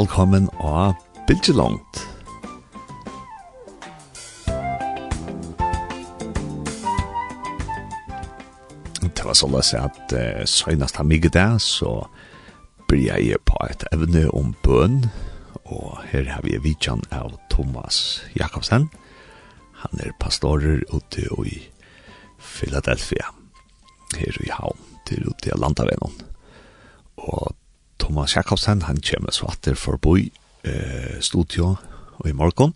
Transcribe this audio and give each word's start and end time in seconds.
velkommen 0.00 0.48
av 0.58 0.94
Bilgelongt. 1.26 1.99
så 9.40 9.48
la 9.48 9.62
seg 9.64 9.88
at 9.88 10.14
uh, 10.16 10.44
søgnast 10.48 11.00
han 11.00 11.08
mye 11.08 11.32
der, 11.32 11.56
så 11.62 12.04
blir 12.90 13.06
jeg 13.08 13.40
på 13.48 13.58
et 13.70 13.84
evne 13.94 14.26
om 14.36 14.52
bøn, 14.64 15.04
og 15.70 16.00
her 16.10 16.26
har 16.34 16.42
vi 16.44 16.58
vidtjan 16.60 17.04
av 17.14 17.36
Thomas 17.52 18.20
Jakobsen. 18.34 18.88
Han 19.84 20.02
er 20.02 20.16
pastorer 20.20 20.82
ute 20.90 21.28
i 21.46 21.60
Philadelphia, 22.40 23.30
her 24.18 24.40
i 24.42 24.50
havn, 24.52 24.80
til 25.06 25.30
ute 25.30 25.52
i 25.52 25.56
Landavenon. 25.56 26.18
Og 27.22 27.54
Thomas 28.02 28.34
Jakobsen, 28.36 28.82
han 28.88 29.00
kommer 29.06 29.32
så 29.32 29.52
at 29.52 29.62
det 29.68 29.78
forboi 29.78 30.32
eh, 30.66 31.20
studio 31.22 31.76
og 32.18 32.26
i 32.28 32.36
morgen, 32.36 32.74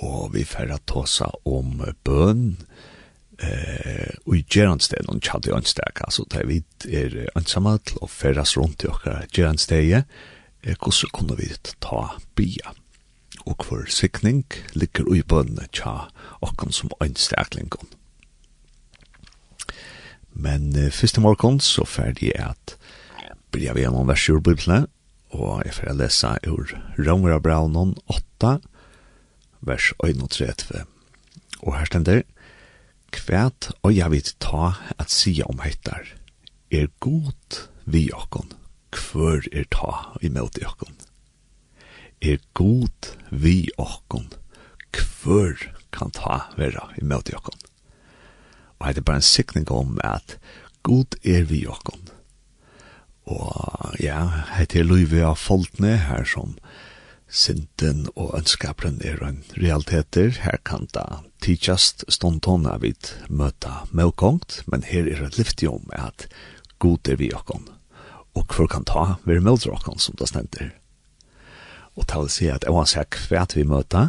og 0.00 0.32
vi 0.32 0.46
får 0.48 0.72
ta 0.88 1.04
seg 1.06 1.44
om 1.44 1.82
bøn, 2.06 2.46
og 2.56 2.99
eh 3.40 4.14
och 4.24 4.36
i 4.36 4.44
og 4.60 4.80
och 5.08 5.24
Chadde 5.24 5.52
Önstärk 5.52 6.00
alltså 6.00 6.24
det 6.30 6.44
vi 6.44 6.62
är 6.88 7.30
ensamalt 7.34 7.96
och 7.96 8.10
färdas 8.10 8.56
rundt 8.56 8.84
i 8.84 8.86
och 8.86 9.00
Gerandsteg 9.32 9.92
eh 9.92 10.02
hur 10.62 11.08
kunne 11.12 11.36
vi 11.36 11.52
ta 11.78 12.10
bia 12.34 12.74
og 13.46 13.64
for 13.64 13.86
sikning 13.88 14.44
ligger 14.72 15.08
ui 15.08 15.22
bönne 15.22 15.68
tja 15.72 16.10
och 16.16 16.56
kom 16.56 16.72
som 16.72 16.90
önstärkling 17.00 17.68
kom 17.68 17.88
men 20.32 20.76
eh, 20.76 20.90
första 20.90 21.20
morgon 21.20 21.60
så 21.60 21.84
ferdig 21.84 22.32
er 22.34 22.50
at 22.50 22.76
blir 23.50 23.74
vi 23.74 23.80
gjennom 23.80 24.08
vers 24.08 24.28
ur 24.28 24.40
bibelen 24.40 24.86
og 25.30 25.62
jeg 25.64 25.74
får 25.74 25.94
lese 25.94 26.34
ur 26.46 26.74
Romera 26.98 27.38
Braunon 27.38 27.96
8 28.06 28.58
vers 29.60 29.92
31 30.04 30.84
og 31.62 31.78
her 31.78 31.84
stender 31.84 32.20
det 32.20 32.39
Kvært 33.10 33.70
og 33.82 33.94
jeg 33.96 34.10
vil 34.12 34.28
ta 34.42 34.72
at 34.98 35.10
sige 35.10 35.46
om 35.46 35.60
heitar. 35.64 36.06
Er 36.70 36.86
god 37.00 37.66
vi 37.84 38.10
okkon, 38.14 38.52
kvør 38.94 39.48
er 39.52 39.66
ta 39.74 40.18
imot 40.22 40.58
okkon. 40.66 40.94
Er 42.22 42.38
god 42.54 43.14
vi 43.30 43.70
okkon, 43.78 44.30
kvør 44.92 45.56
kan 45.92 46.14
ta 46.14 46.44
vera 46.56 46.90
imot 47.00 47.32
okkon. 47.34 47.58
Og 48.78 48.94
det 48.94 49.02
er 49.02 49.08
bare 49.08 49.20
en 49.20 49.26
sikning 49.26 49.70
om 49.70 49.98
at 50.04 50.38
god 50.82 51.18
er 51.24 51.42
vi 51.44 51.66
okkon. 51.66 52.08
Og 53.26 53.96
ja, 54.00 54.22
hette 54.56 54.80
er 54.80 54.88
løyve 54.88 55.24
av 55.26 55.36
folkene 55.38 55.96
her 56.08 56.24
som 56.24 56.54
er 56.56 56.89
Sinten 57.30 58.08
og 58.18 58.32
ønskapren 58.34 58.98
er 59.06 59.20
en 59.22 59.44
realiteter. 59.54 60.34
Her 60.42 60.58
kan 60.66 60.88
da 60.94 61.22
tidsast 61.44 62.02
ståndtånda 62.10 62.74
vid 62.82 63.12
møta 63.30 63.84
møkongt, 63.94 64.64
men 64.66 64.82
her 64.82 65.06
er 65.06 65.22
et 65.28 65.38
lyftig 65.38 65.70
om 65.70 65.86
at 65.94 66.26
god 66.82 67.06
er 67.08 67.20
vi 67.20 67.30
okkon, 67.34 67.68
og 68.34 68.50
hver 68.50 68.66
kan 68.72 68.86
ta 68.88 69.04
være 69.28 69.44
møter 69.46 69.70
okkon 69.76 70.02
som 70.02 70.18
det 70.18 70.26
stender. 70.32 70.72
Og 71.94 72.08
ta 72.10 72.18
vil 72.18 72.32
si 72.34 72.50
at 72.50 72.66
oansett 72.66 73.12
kvært 73.14 73.54
vi 73.54 73.62
møta, 73.62 74.08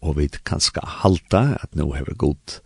og 0.00 0.16
vi 0.16 0.30
kan 0.32 0.60
skal 0.60 0.88
halta 1.02 1.58
at 1.60 1.76
nå 1.76 1.90
hever 1.92 2.16
god 2.16 2.60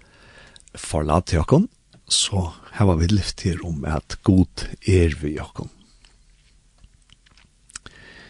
forlat 0.78 1.26
til 1.32 1.42
okkon, 1.42 1.66
så 2.06 2.53
hever 2.78 3.03
vi 3.03 3.10
lyftig 3.10 3.58
om 3.66 3.82
at 3.84 4.20
god 4.22 4.69
er 4.87 5.19
vi 5.19 5.41
okkon. 5.42 5.70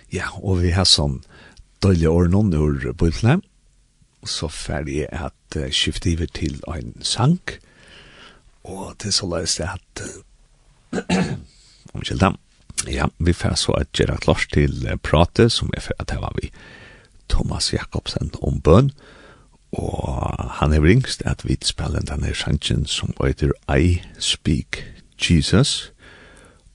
Ja, 0.08 0.30
og 0.40 0.62
vi 0.62 0.72
har 0.72 0.88
sånn 0.88 1.20
døylige 1.82 2.10
årene 2.10 2.58
ur 2.58 2.92
bøytlene, 2.98 3.40
så 4.26 4.48
ferdig 4.48 5.06
er 5.08 5.28
at 5.30 5.56
uh, 5.56 5.70
skifte 5.70 6.14
over 6.16 6.26
til 6.34 6.60
en 6.74 7.02
sang, 7.02 7.40
og 8.64 8.98
til 8.98 9.12
så 9.12 9.28
løs 9.30 9.56
det 9.56 9.68
at, 9.68 10.02
Omkjeld 11.94 12.20
dem, 12.20 12.36
ja, 12.86 13.06
vi 13.18 13.32
får 13.32 13.54
så 13.54 13.72
at 13.72 13.92
gjøre 13.92 14.18
klart 14.20 14.48
til 14.52 14.98
prate, 15.02 15.48
som 15.50 15.70
er 15.76 15.80
for 15.80 15.94
at 15.98 16.10
det 16.10 16.20
var 16.20 16.34
vi 16.42 16.50
Thomas 17.28 17.72
Jakobsen 17.72 18.30
om 18.42 18.60
bøn, 18.60 18.90
og 19.72 20.52
han 20.60 20.72
er 20.72 20.82
ringst 20.82 21.22
at 21.26 21.44
vi 21.44 21.58
spiller 21.62 22.00
denne 22.00 22.34
sangen 22.34 22.86
som 22.86 23.12
heter 23.20 23.52
I 23.68 24.00
Speak 24.18 24.84
Jesus, 25.20 25.92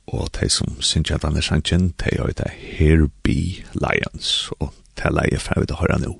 og 0.08 0.30
de 0.40 0.50
som 0.50 0.82
synes 0.82 1.12
at 1.12 1.22
denne 1.22 1.42
sangen, 1.42 1.94
de 2.00 2.10
heter 2.26 2.50
Here 2.50 3.10
Be 3.24 3.64
Lions, 3.74 4.52
og 4.60 4.74
til 4.96 5.12
leie 5.20 5.40
fra 5.40 5.60
vi 5.60 5.66
det 5.66 5.80
høre 5.82 6.00
nå. 6.06 6.14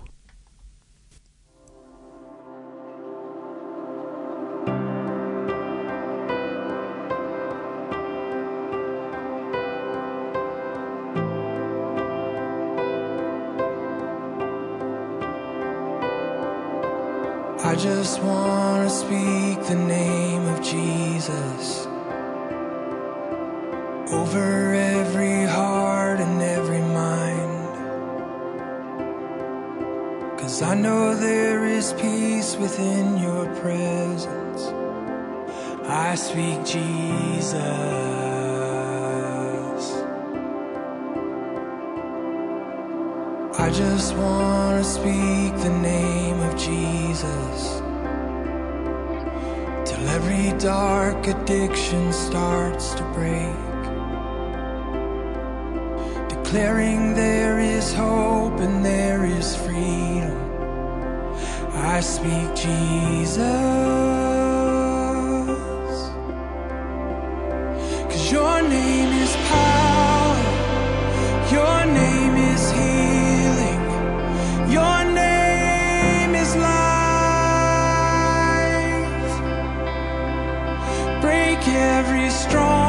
I 17.66 17.76
just 17.76 18.22
want 18.22 18.88
to 18.88 18.96
speak 18.96 19.58
the 19.68 19.76
name 19.76 20.46
of 20.54 20.60
Jesus 20.62 21.88
Over 24.12 24.76
every 24.76 25.44
heart 25.44 26.20
and 26.20 26.42
every 26.42 26.83
Cause 30.54 30.62
I 30.62 30.76
know 30.76 31.16
there 31.16 31.66
is 31.66 31.94
peace 31.94 32.56
within 32.58 33.18
your 33.18 33.48
presence. 33.56 34.62
I 35.84 36.14
speak 36.14 36.64
Jesus. 36.64 37.56
I 43.58 43.72
just 43.72 44.16
want 44.16 44.84
to 44.84 44.88
speak 44.88 45.58
the 45.64 45.76
name 45.82 46.40
of 46.42 46.56
Jesus. 46.56 47.82
Till 49.90 50.08
every 50.10 50.56
dark 50.60 51.26
addiction 51.26 52.14
starts 52.14 52.94
to 52.94 53.04
break 53.16 53.73
declaring 56.54 57.16
there 57.16 57.58
is 57.58 57.94
hope 57.94 58.60
and 58.60 58.86
there 58.86 59.26
is 59.26 59.56
freedom. 59.56 60.38
I 61.74 62.00
speak 62.00 62.54
Jesus. 62.54 63.40
Cause 68.12 68.32
your 68.32 68.62
name 68.62 69.12
is 69.24 69.36
power. 69.50 70.38
Your 71.58 71.86
name 71.88 72.36
is 72.54 72.72
healing. 72.72 73.82
Your 74.72 75.04
name 75.06 76.36
is 76.36 76.56
life. 76.56 77.34
Break 81.20 81.68
every 81.68 82.30
strong 82.30 82.83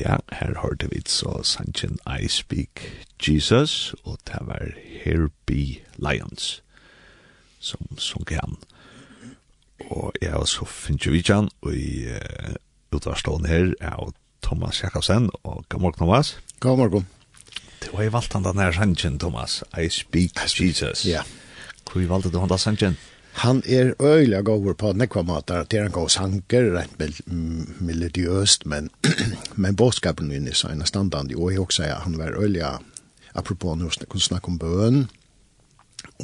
Ja, 0.00 0.16
her 0.32 0.54
hørte 0.62 0.88
vi 0.90 1.02
så 1.06 1.42
Sanchen 1.44 1.98
I 2.06 2.28
Speak 2.28 2.80
Jesus, 3.20 3.94
og 4.04 4.18
det 4.26 4.38
var 4.40 4.72
Here 5.04 5.28
Be 5.46 5.76
Lions, 5.96 6.62
som 7.58 7.98
sunk 7.98 8.30
han. 8.30 8.56
Og 9.90 10.12
jeg 10.22 10.34
og 10.34 10.48
så 10.48 10.64
finner 10.64 11.06
jo 11.06 11.12
ikke 11.12 11.34
og 11.60 11.74
i 11.74 12.06
uh, 12.08 12.54
utvarstående 12.92 13.48
her 13.48 13.74
er 13.80 14.12
Thomas 14.42 14.82
Jakobsen, 14.82 15.30
og 15.42 15.64
god 15.68 15.80
morgen, 15.80 15.96
Thomas. 15.96 16.38
God 16.60 16.76
morgen. 16.76 17.06
Du 17.86 17.96
har 17.96 18.04
jo 18.04 18.10
valgt 18.10 18.32
han 18.32 18.44
den 18.44 18.58
her 18.58 19.18
Thomas, 19.18 19.64
I 19.76 19.88
Speak 19.88 20.30
I 20.36 20.66
Jesus. 20.66 21.04
Ja. 21.04 21.10
Yeah. 21.10 21.24
Hvor 21.92 22.06
valgte 22.08 22.30
du 22.30 22.38
han 22.38 22.48
da 22.48 22.56
Sanchen? 22.56 22.96
Ja. 22.96 23.19
Han 23.40 23.62
er 23.66 23.94
øyelig 24.00 24.44
gåver 24.44 24.74
på 24.76 24.92
nekva 24.92 25.22
matar, 25.24 25.64
det 25.64 25.78
er 25.78 25.86
en 25.88 25.94
god 25.96 26.10
sanger, 26.12 26.66
rent 26.74 26.98
melodiøst, 27.80 28.66
men, 28.66 28.90
men 29.62 29.76
båtskapen 29.76 30.28
min 30.28 30.48
er 30.48 30.58
sånn 30.58 30.84
standard, 30.84 31.32
og 31.32 31.48
jeg 31.52 31.62
også 31.62 31.88
han 32.04 32.18
var 32.20 32.36
øyelig, 32.36 32.66
apropos 33.32 33.78
når 33.78 33.96
vi 34.00 34.08
kunne 34.12 34.26
snakke 34.28 34.52
om 34.52 34.58
bøn, 34.60 35.06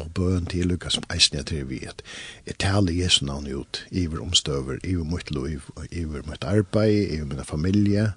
og 0.00 0.10
bøn 0.12 0.46
til 0.46 0.68
Lukas 0.68 0.98
som 0.98 1.06
eisen 1.12 1.38
jeg 1.38 1.46
til 1.48 1.64
vi 1.70 1.78
et 1.88 2.02
jeg 2.46 2.58
taler 2.60 2.92
Jesu 2.92 3.24
navn 3.24 3.48
ut 3.48 3.86
iver 3.90 4.20
omstøver, 4.20 4.78
iver 4.84 5.04
mot 5.04 5.30
liv 5.30 5.62
iver 5.90 6.22
mot 6.26 6.44
arbeid, 6.44 7.12
iver 7.12 7.24
mot 7.24 7.46
familie. 7.46 8.12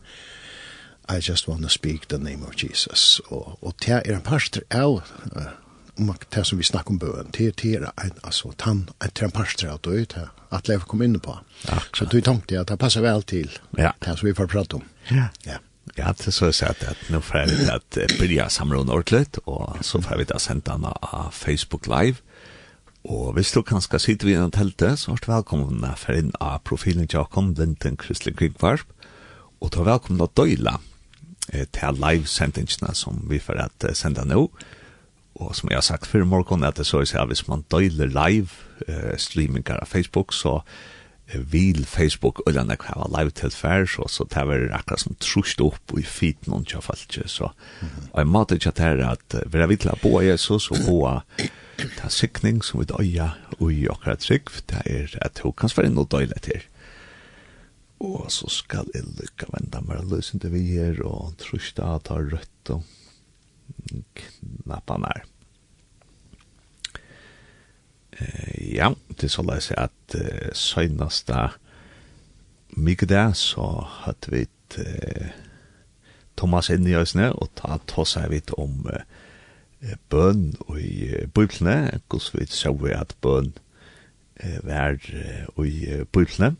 I 1.09 1.19
just 1.29 1.47
want 1.47 1.63
to 1.63 1.69
speak 1.69 2.07
the 2.07 2.17
name 2.17 2.43
of 2.43 2.53
Jesus. 2.63 3.21
Og, 3.25 3.57
og 3.61 3.73
det 3.79 4.01
er 4.05 4.15
en 4.15 4.21
parster 4.21 4.61
av 4.71 5.01
uh, 5.35 5.47
om 5.99 6.09
att 6.09 6.31
det 6.31 6.43
som 6.43 6.57
vi 6.57 6.63
snakker 6.63 6.89
om 6.91 6.97
bön 6.97 7.31
det 7.37 7.65
er 7.65 7.91
en 7.97 8.11
altså, 8.23 8.51
tan 8.57 8.89
en 9.03 9.11
tramparstrat 9.11 9.87
av 9.87 9.93
ut 9.93 10.13
här 10.13 10.29
at 10.49 10.67
leva 10.67 10.85
kom 10.85 11.01
inn 11.01 11.19
på. 11.19 11.37
Akkurat. 11.65 11.95
Så 11.97 12.05
du 12.05 12.21
tenkte 12.21 12.59
at 12.59 12.67
det 12.67 12.79
passer 12.79 13.01
vel 13.01 13.23
til 13.23 13.49
Ja. 13.77 13.91
Det 13.99 14.17
som 14.17 14.27
vi 14.27 14.33
får 14.33 14.47
prate 14.47 14.75
om. 14.75 14.83
Ja. 15.11 15.29
Ja. 15.45 15.57
Ja, 15.97 16.13
det 16.13 16.33
så 16.33 16.45
jeg 16.45 16.53
sier 16.53 16.69
at, 16.69 16.83
at 16.83 17.09
nå 17.09 17.19
får 17.19 17.47
vi 17.49 17.69
att 17.69 18.19
börja 18.19 18.49
samla 18.49 18.77
ordentlig, 18.77 19.27
og 19.45 19.77
så 19.81 20.01
får 20.01 20.17
vi 20.17 20.25
att 20.29 20.41
sende 20.41 20.71
den 20.71 20.85
av 20.85 21.31
Facebook 21.31 21.87
Live. 21.87 22.17
Og 23.03 23.33
hvis 23.33 23.51
du 23.51 23.61
kanskje 23.61 23.99
sitter 23.99 24.25
vi 24.25 24.33
i 24.33 24.35
en 24.35 24.51
telte, 24.51 24.97
så 24.97 25.11
er 25.11 25.15
du 25.15 25.31
velkommen 25.31 25.85
for 25.97 26.13
inn 26.13 26.31
av 26.39 26.59
profilen 26.63 27.07
Jakob 27.13 27.57
Linden 27.57 27.97
Kristelig 27.97 28.37
Krigvarp, 28.37 28.85
og 29.61 29.71
du 29.71 29.79
er 29.79 29.83
velkommen 29.83 30.19
til 30.19 30.27
å 30.27 30.33
døyla 30.35 30.79
eh, 31.53 31.65
til 31.65 31.95
live-sendingene 31.99 32.93
som 32.95 33.25
vi 33.29 33.39
får 33.39 33.59
at 33.65 33.97
sende 33.97 34.25
nå. 34.25 34.35
No. 34.35 34.78
Og 35.39 35.55
som 35.55 35.71
jeg 35.71 35.79
har 35.79 35.85
sagt 35.87 36.07
før 36.09 36.25
i 36.25 36.29
morgen, 36.29 36.65
at 36.67 36.77
det 36.77 36.85
så 36.87 36.99
er 36.99 37.21
at 37.21 37.29
hvis 37.31 37.47
man 37.47 37.63
døyler 37.71 38.11
live 38.11 38.49
uh, 38.87 39.15
streaminger 39.17 39.79
av 39.79 39.87
Facebook, 39.87 40.33
så 40.33 40.59
vil 41.29 41.85
Facebook 41.85 42.41
eller 42.47 42.65
nek 42.65 42.83
hava 42.89 43.05
live 43.13 43.31
til 43.37 43.53
fær, 43.53 43.85
så, 43.85 44.07
så 44.09 44.25
det 44.33 44.43
var 44.49 44.65
akkurat 44.73 45.03
som 45.03 45.15
trusht 45.21 45.61
opp 45.61 45.93
i 45.97 46.03
fit 46.03 46.47
noen 46.49 46.65
tja 46.65 46.81
falskje, 46.81 47.27
så 47.29 47.51
og 47.51 48.17
jeg 48.17 48.27
måtte 48.27 48.57
ikke 48.57 48.73
til 48.81 49.03
at 49.05 49.37
uh, 49.37 49.45
vi 49.45 49.61
er 49.61 49.69
vidt 49.71 49.85
til 49.85 49.93
å 49.93 49.99
bo 50.01 50.19
Jesus 50.25 50.71
og 50.73 50.83
bo 50.87 50.99
ta 51.99 52.09
sikning 52.11 52.63
som 52.65 52.81
vi 52.81 52.89
døya 52.89 53.31
og 53.59 53.71
i 53.71 53.85
akkurat 53.91 54.25
trygg, 54.25 54.51
det 54.67 54.83
er 54.89 55.15
at 55.23 55.39
hun 55.45 55.55
kan 55.55 55.71
svare 55.71 55.93
noe 55.93 56.09
døyle 56.09 56.35
til. 56.43 56.65
Og 58.03 58.29
så 58.31 58.47
skal 58.51 58.87
jeg 58.95 59.07
lykka 59.19 59.49
venda 59.53 59.81
meg 59.83 60.07
løsende 60.07 60.51
vi 60.51 60.65
her 60.73 61.01
og 61.07 61.35
trusht 61.39 61.79
at 61.83 62.11
ha 62.11 62.19
rødt 62.19 62.73
og 62.75 62.83
knappan 64.15 65.05
her. 65.09 65.25
Eh, 68.19 68.75
ja, 68.75 68.91
det 69.07 69.29
er 69.29 69.33
så 69.33 69.45
si 69.59 69.75
at 69.77 70.15
eh, 70.15 70.49
søgnasta 70.53 71.49
mykda 72.77 73.31
så 73.33 73.85
hadde 74.03 74.33
vi 74.33 74.45
eh, 74.77 75.31
Thomas 76.37 76.69
inn 76.69 76.87
i 76.87 76.95
øsne 76.95 77.31
og 77.33 77.51
ta 77.59 77.79
ta 77.87 78.05
seg 78.07 78.29
vidt 78.33 78.53
om 78.57 78.85
eh, 78.91 79.95
bøn 80.11 80.53
og 80.67 80.79
i 80.79 81.09
eh, 81.09 81.27
bøyplene, 81.27 81.99
hvordan 82.07 82.39
vi 82.39 82.49
så 82.51 82.73
vi 82.73 82.95
at 82.95 83.15
bøn 83.21 83.53
eh, 84.39 84.59
vær 84.63 84.99
og 85.55 85.67
i 85.67 86.03
biblene. 86.13 86.55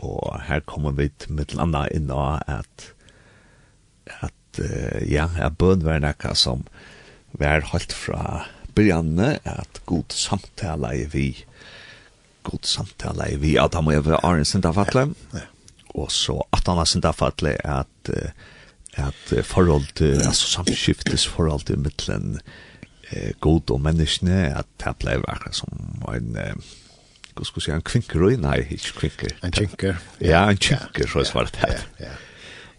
Og 0.00 0.38
her 0.48 0.60
kommer 0.64 0.94
vi 0.96 1.10
til 1.18 1.34
mitt 1.36 1.52
landa 1.54 1.86
inn 1.92 2.10
av 2.14 2.40
at 2.46 2.92
at 4.24 4.32
uh, 4.62 5.00
ja, 5.08 5.28
jeg 5.38 5.56
bøn 5.60 5.84
var 5.86 6.02
nekka 6.02 6.34
som 6.38 6.64
var 7.38 7.66
holdt 7.72 7.92
fra 7.92 8.46
byrjanne, 8.78 9.38
at 9.44 9.80
god 9.88 10.14
samtale 10.14 10.92
er 11.02 11.10
vi, 11.12 11.26
god 12.46 12.66
samtale 12.66 13.32
er 13.34 13.42
vi, 13.42 13.56
at 13.60 13.74
han 13.74 13.86
må 13.86 13.96
gjøre 13.96 14.22
Arne 14.26 14.46
Sintafatle, 14.48 15.08
ja, 15.34 15.42
ja. 15.42 15.46
og 15.98 16.12
så 16.14 16.38
at 16.54 16.68
han 16.70 16.80
har 16.80 16.88
Sintafatle 16.88 17.54
at, 17.66 18.12
at 18.94 19.34
forhold 19.46 19.90
til, 19.98 20.18
altså 20.22 20.52
samskiftes 20.58 21.26
forhold 21.26 21.66
til 21.68 21.80
mittelen 21.82 22.38
eh, 23.10 23.34
god 23.40 23.74
og 23.74 23.82
menneskene, 23.84 24.46
at 24.58 24.70
det 24.84 24.94
ble 25.02 25.18
akkurat 25.26 25.58
som 25.58 26.06
en, 26.14 26.38
hva 27.34 27.46
skal 27.46 27.60
vi 27.60 27.66
si, 27.66 27.74
en 27.74 27.86
kvinker, 27.86 28.24
nei, 28.42 28.60
ikke 28.74 28.96
kvinker. 29.02 29.36
En 29.46 29.54
kvinker. 29.54 30.00
Ja, 30.22 30.46
en 30.50 30.58
kvinker, 30.58 31.10
så 31.10 31.22
er 31.22 31.28
svaret 31.28 31.60
her. 31.60 31.76
Ja, 31.98 32.06
ja, 32.06 32.14
ja. 32.14 32.24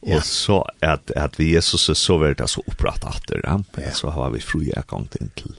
Ja. 0.02 0.18
Och 0.18 0.24
så 0.24 0.66
at, 0.80 1.12
at 1.12 1.40
vi 1.40 1.54
Jesus 1.54 1.90
er 1.90 1.94
så 1.94 2.18
vart 2.18 2.50
så 2.50 2.64
opprett 2.68 3.04
åter. 3.04 3.42
Ja. 3.44 3.64
ja. 3.78 3.92
Så 3.92 4.10
har 4.10 4.30
vi 4.30 4.40
fri 4.40 4.72
gång 4.88 5.08
till 5.08 5.30
til 5.36 5.56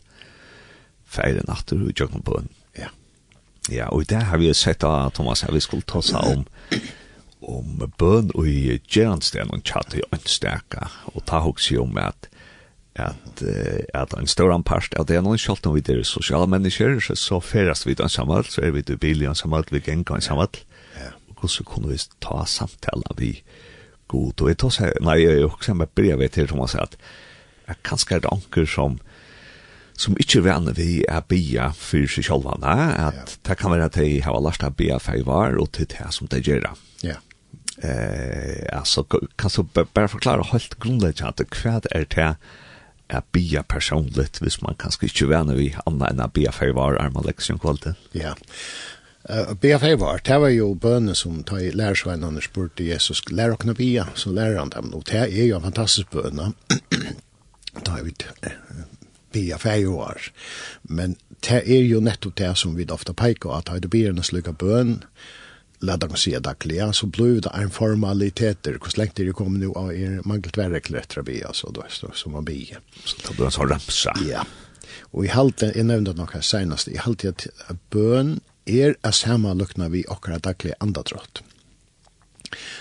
feiren 1.07 1.51
åter 1.51 1.83
og 1.83 2.01
jag 2.01 2.25
på. 2.25 2.39
En. 2.39 2.49
Ja. 2.79 2.89
Ja, 3.71 3.89
og 3.89 4.09
det 4.09 4.23
har 4.23 4.39
vi 4.39 4.47
jo 4.49 4.55
sett 4.55 4.85
av 4.85 5.11
Thomas 5.11 5.43
har 5.43 5.53
vi 5.53 5.61
skulle 5.61 5.83
ta 5.83 6.03
sig 6.03 6.19
om 6.19 6.45
om 7.41 7.93
bön 7.99 8.31
og 8.35 8.49
i 8.49 8.81
Jernsten 8.97 9.51
og 9.51 9.63
tjatt 9.65 9.95
i 9.95 10.03
stärka 10.25 10.91
og 11.15 11.25
ta 11.27 11.39
hos 11.39 11.71
jo 11.73 11.83
om 11.83 11.99
at 11.99 12.29
att 12.95 13.43
at 13.95 14.13
en 14.13 14.27
stor 14.27 14.53
anpast 14.53 14.95
att 14.95 15.09
det 15.09 15.17
är 15.17 15.23
någon 15.23 15.39
skalt 15.39 15.67
om 15.67 15.75
vi 15.75 15.81
det 15.81 16.05
sociala 16.05 16.47
människor 16.47 17.01
så 17.01 17.17
så 17.17 17.41
färdas 17.41 17.87
vi 17.87 17.95
dans 17.95 18.13
samman 18.13 18.45
så 18.45 18.61
är 18.61 18.71
vi 18.71 18.83
det 18.83 18.97
billion 18.97 19.35
samman 19.35 19.65
vi 19.71 19.83
gäng 19.87 20.05
kan. 20.05 20.21
Ja. 20.21 20.47
og 21.29 21.37
kussu 21.37 21.65
kunde 21.65 21.89
vi 21.89 21.99
ta 22.21 22.45
samtala 22.47 23.15
vi 23.17 23.43
god 24.11 24.43
Og 24.43 24.51
jeg 24.51 24.59
tar 24.61 24.75
seg, 24.75 24.99
nei, 25.05 25.21
jeg 25.23 25.39
er 25.39 25.45
jo 25.45 25.53
også 25.55 25.75
med 25.79 25.95
brev 25.95 26.19
vet 26.21 26.39
hur 26.41 26.51
Thomas 26.51 26.75
att 26.75 26.97
jag 27.67 27.77
kanske 27.83 28.15
är 28.17 28.33
anker 28.33 28.67
som 28.67 28.99
som 30.01 30.17
inte 30.19 30.41
vänner 30.41 30.73
vi 30.73 31.05
är 31.09 31.23
bia 31.29 31.73
for 31.73 32.07
seg 32.07 32.25
själva 32.25 32.57
at 32.57 33.15
ja. 33.15 33.25
det 33.43 33.57
kan 33.61 33.71
være 33.71 33.85
at 33.85 33.99
de 33.99 34.21
har 34.25 34.41
lärt 34.41 34.63
att 34.63 34.77
bia 34.77 34.99
för 34.99 35.23
var 35.25 35.59
og 35.61 35.73
til 35.73 35.87
det 35.87 36.07
som 36.11 36.27
det 36.27 36.41
gjør. 36.47 36.71
Ja. 37.03 37.17
Eh 37.83 38.79
altså, 38.79 39.05
kan 39.39 39.51
så 39.51 39.63
bare 39.63 40.09
forklare 40.09 40.49
helt 40.53 40.79
grunnleggende, 40.81 41.45
hva 41.63 41.81
er 41.91 42.05
det 42.05 42.37
er 43.11 43.21
bia 43.33 43.63
personligt 43.63 44.41
hvis 44.41 44.63
man 44.63 44.75
kanske 44.79 45.07
inte 45.07 45.27
vänner 45.27 45.55
vi 45.55 45.77
annars 45.87 46.11
än 46.11 46.21
att 46.21 46.33
bia 46.33 46.53
för 46.53 46.73
var 46.73 46.95
er 46.95 47.11
man 47.11 47.27
lektion 47.27 47.59
kvalitet. 47.59 47.95
Ja. 48.13 48.35
Uh, 49.29 49.53
BFA 49.55 49.97
var, 50.01 50.23
det 50.25 50.39
var 50.41 50.49
jo 50.49 50.71
bønene 50.81 51.15
som 51.19 51.43
tar 51.45 51.67
lærersveinene 51.77 52.41
spurte 52.41 52.87
Jesus, 52.87 53.21
lær 53.29 53.53
å 53.53 53.75
bia, 53.77 54.07
så 54.17 54.33
lærer 54.33 54.57
han 54.63 54.73
dem, 54.73 54.95
og 54.97 55.05
det 55.11 55.27
er 55.27 55.45
jo 55.45 55.59
en 55.59 55.67
fantastisk 55.67 56.09
bønene, 56.15 56.55
da 57.85 57.99
er 57.99 58.07
vi 58.07 58.15
BFA 59.31 59.77
jo 59.83 59.99
var, 59.99 60.31
men 60.89 61.19
det 61.45 61.61
er 61.67 61.85
jo 61.85 62.01
nettopp 62.01 62.39
det 62.41 62.55
som 62.57 62.73
vi 62.79 62.89
ofte 62.89 63.13
peker, 63.13 63.53
at 63.53 63.69
har 63.69 63.85
du 63.85 63.91
bia 63.93 64.09
en 64.11 64.25
slik 64.25 64.49
bøn, 64.59 65.03
la 65.85 65.97
dem 66.01 66.17
si 66.17 66.33
at 66.37 66.49
akkelig, 66.49 66.81
så 66.97 67.07
blir 67.07 67.43
det 67.45 67.53
en 67.57 67.71
formaliteter, 67.73 68.81
hvor 68.81 68.93
slengt 68.93 69.21
det 69.21 69.37
kommet 69.37 69.63
nå 69.63 69.73
av 69.77 69.93
er 69.93 70.25
mangelt 70.29 70.57
verre 70.57 70.81
etter 70.81 71.21
å 71.21 71.29
bia, 71.29 71.53
så 71.57 71.73
da 71.73 71.85
er 71.85 71.93
det 71.93 72.17
som 72.17 72.37
man 72.37 72.49
bia. 72.49 72.81
Så 73.05 73.21
da 73.21 73.37
blir 73.37 73.47
det 73.47 73.55
så 73.57 73.69
ramsa. 73.69 74.17
Ja, 74.25 74.45
og 75.13 75.25
i 75.25 75.33
halte, 75.33 75.71
jeg 75.77 75.89
nevnte 75.89 76.15
noe 76.19 76.43
senest, 76.45 76.91
i 76.91 77.01
halte 77.01 77.33
at 77.33 77.47
bøn 77.93 78.39
er 78.71 78.97
a 79.03 79.13
sama 79.13 79.55
lukna 79.55 79.89
vi 79.91 80.05
okkara 80.09 80.39
daglige 80.39 80.79
andadrott. 80.81 81.43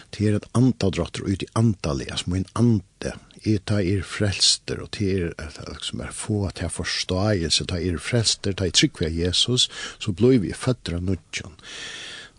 Det 0.10 0.28
er 0.28 0.38
et 0.38 0.48
andadrott 0.58 1.20
ut 1.22 1.44
i 1.44 1.50
andaliga, 1.58 2.18
som 2.18 2.36
en 2.36 2.48
ande, 2.58 3.14
er 3.46 3.60
ta 3.66 3.80
er 3.80 4.02
frelster, 4.04 4.82
og 4.84 4.96
det 4.98 5.12
er 5.14 5.84
som 5.86 6.02
er 6.02 6.16
få 6.16 6.50
til 6.56 6.72
forståelse, 6.74 7.68
ta 7.70 7.78
er 7.80 8.00
frelster, 8.02 8.54
ta 8.54 8.68
er 8.68 8.76
trygg 8.76 9.00
ved 9.00 9.16
Jesus, 9.16 9.70
så 10.00 10.12
blir 10.12 10.42
vi 10.44 10.54
føtter 10.54 10.98
av 10.98 11.06
nudjan. 11.06 11.56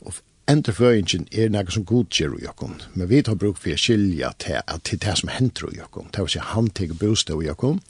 Og 0.03 0.19
enterføyingen 0.51 1.29
er 1.31 1.53
noe 1.55 1.73
som 1.73 1.87
godgjør 1.87 2.37
i 2.43 2.51
okken, 2.51 2.81
men 2.95 3.09
vi 3.09 3.23
tar 3.23 3.39
bruk 3.39 3.61
for 3.63 3.73
å 3.73 3.81
skilja 3.81 4.35
til, 4.43 4.61
til 4.85 5.01
det 5.07 5.17
som 5.23 5.33
henter 5.33 5.71
i 5.71 5.81
okken, 5.87 6.11
Det 6.13 6.27
vil 6.27 6.35
si, 6.35 6.45
han 6.53 6.69
teker 6.69 6.99
bostad 6.99 7.43
i 7.45 7.51
okken, 7.55 7.81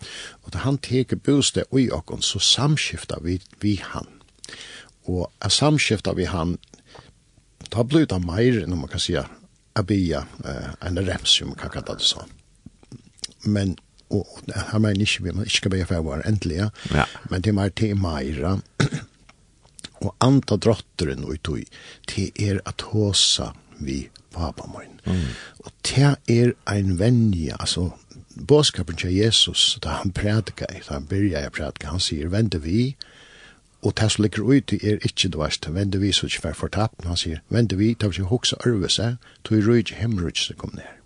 og 0.45 0.53
da 0.53 0.65
han 0.67 0.79
teker 0.79 1.17
bostad 1.17 1.65
i 1.73 1.91
okken, 1.91 2.23
så 2.23 2.39
samskiftar 2.39 3.25
vi, 3.25 3.41
vi 3.61 3.81
han 3.81 4.20
og 5.11 5.31
a 5.43 5.51
samskifta 5.51 6.15
vi 6.15 6.29
han, 6.31 6.57
da 7.71 7.85
blir 7.87 8.07
det 8.07 8.19
mer, 8.25 8.65
når 8.67 8.83
man 8.83 8.91
kan 8.93 9.03
si, 9.03 9.17
a 9.17 9.83
bia, 9.87 10.25
uh, 10.45 10.73
en 10.87 10.99
rems, 11.07 11.37
som 11.39 11.53
man 11.53 11.59
kan 11.59 11.73
kalla 11.75 11.97
det 11.99 12.07
sånn. 12.07 12.33
Men, 13.45 13.77
og 14.11 14.27
her 14.51 14.83
mener 14.83 15.07
ikke 15.07 15.25
vi, 15.25 15.35
man 15.35 15.47
ikke 15.47 15.63
skal 15.63 15.75
bia 15.77 15.87
for 15.89 16.07
være 16.07 16.27
endelig, 16.29 16.71
ja. 16.95 17.07
men 17.31 17.45
det 17.45 17.53
er 17.53 17.59
mer 17.59 17.75
til 17.75 17.97
meira, 17.99 18.57
og 20.05 20.15
anta 20.25 20.57
drotteren 20.57 21.27
og 21.29 21.43
tog, 21.47 21.63
til 22.09 22.31
er 22.41 22.63
at 22.67 22.87
hosa 22.91 23.53
vi 23.81 24.03
pappa 24.35 24.67
min. 24.71 25.01
Mm. 25.07 25.33
Og 25.65 25.73
det 25.87 26.15
er 26.29 26.53
ein 26.71 26.99
venje, 26.99 27.57
altså, 27.61 27.91
båskapen 28.47 28.97
til 28.97 29.15
Jesus, 29.15 29.79
da 29.83 29.89
han 29.89 30.13
prædikar, 30.13 30.67
da 30.67 30.95
han 30.95 31.07
byrja 31.07 31.41
jeg 31.41 31.53
prædikar, 31.53 31.91
han 31.91 32.01
sier, 32.01 32.29
vende 32.29 32.63
vi, 32.63 32.97
Og 33.83 33.95
det 33.97 34.11
som 34.13 34.23
ligger 34.23 34.43
ute 34.43 34.77
er 34.77 34.99
ikke 35.05 35.29
det 35.33 35.39
verste. 35.41 35.75
Vende 35.75 36.01
vi 36.01 36.13
så 36.13 36.27
ikke 36.27 36.41
for 36.41 36.53
fortapt, 36.67 37.05
han 37.05 37.17
sier. 37.17 37.41
Vende 37.49 37.77
vi, 37.77 37.95
det 37.95 38.09
vil 38.09 38.21
ikke 38.21 38.33
hokse 38.33 38.57
ørvese, 38.67 39.17
tog 39.45 39.59
i 39.59 39.65
røyde 39.65 39.95
hemmerøyde 39.97 40.39
som 40.39 40.57
kom 40.61 40.75
ned. 40.75 40.97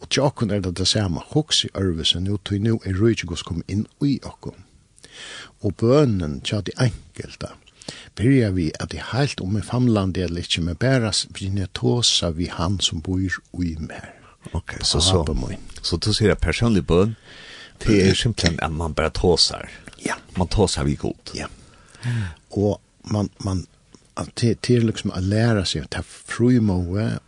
Og 0.00 0.10
til 0.10 0.22
åkken 0.22 0.50
er 0.50 0.60
det 0.60 0.76
det 0.78 0.88
samme. 0.88 1.22
Hokse 1.34 1.68
ørvese, 1.74 2.20
nå 2.20 2.36
tog 2.44 2.60
nå 2.60 2.80
er 2.84 2.98
røyde 2.98 3.28
gos 3.30 3.46
kom 3.46 3.62
inn 3.68 3.86
i 4.02 4.18
åkken. 4.24 4.66
Og 5.62 5.76
bønnen 5.78 6.40
til 6.40 6.66
de 6.66 6.74
enkelte, 6.82 7.54
byrja 8.18 8.50
vi 8.50 8.70
at 8.80 8.90
det 8.90 8.98
er 8.98 9.10
heilt 9.12 9.40
om 9.40 9.56
en 9.56 9.62
famland 9.62 10.16
eller 10.16 10.42
ikke, 10.42 10.62
men 10.66 10.76
bare 10.76 11.12
begynner 11.32 11.70
tåsa 11.74 12.30
vi 12.30 12.50
han 12.50 12.80
som 12.80 13.00
bor 13.00 13.22
i 13.22 13.76
mer. 13.78 14.10
Ok, 14.52 14.76
så 14.82 15.00
så, 15.00 15.24
så 15.82 15.96
du 15.96 16.12
sier 16.12 16.34
at 16.34 16.42
personlig 16.42 16.86
bønn, 16.86 17.14
det 17.86 18.08
er 18.08 18.14
simpelthen 18.14 18.58
at 18.62 18.72
man 18.72 18.94
bare 18.94 19.10
tåsar. 19.10 19.70
Ja. 20.04 20.14
Man 20.36 20.48
tåsar 20.48 20.84
vi 20.84 20.94
god. 20.94 21.34
Ja. 21.34 21.46
Og 22.50 22.80
man, 23.04 23.28
man 23.38 23.66
det 24.40 24.66
det 24.66 24.80
liksom 24.80 25.10
att 25.10 25.22
lära 25.22 25.64
sig 25.64 25.80
att 25.80 25.90
ta 25.90 26.02
frimoe 26.02 27.18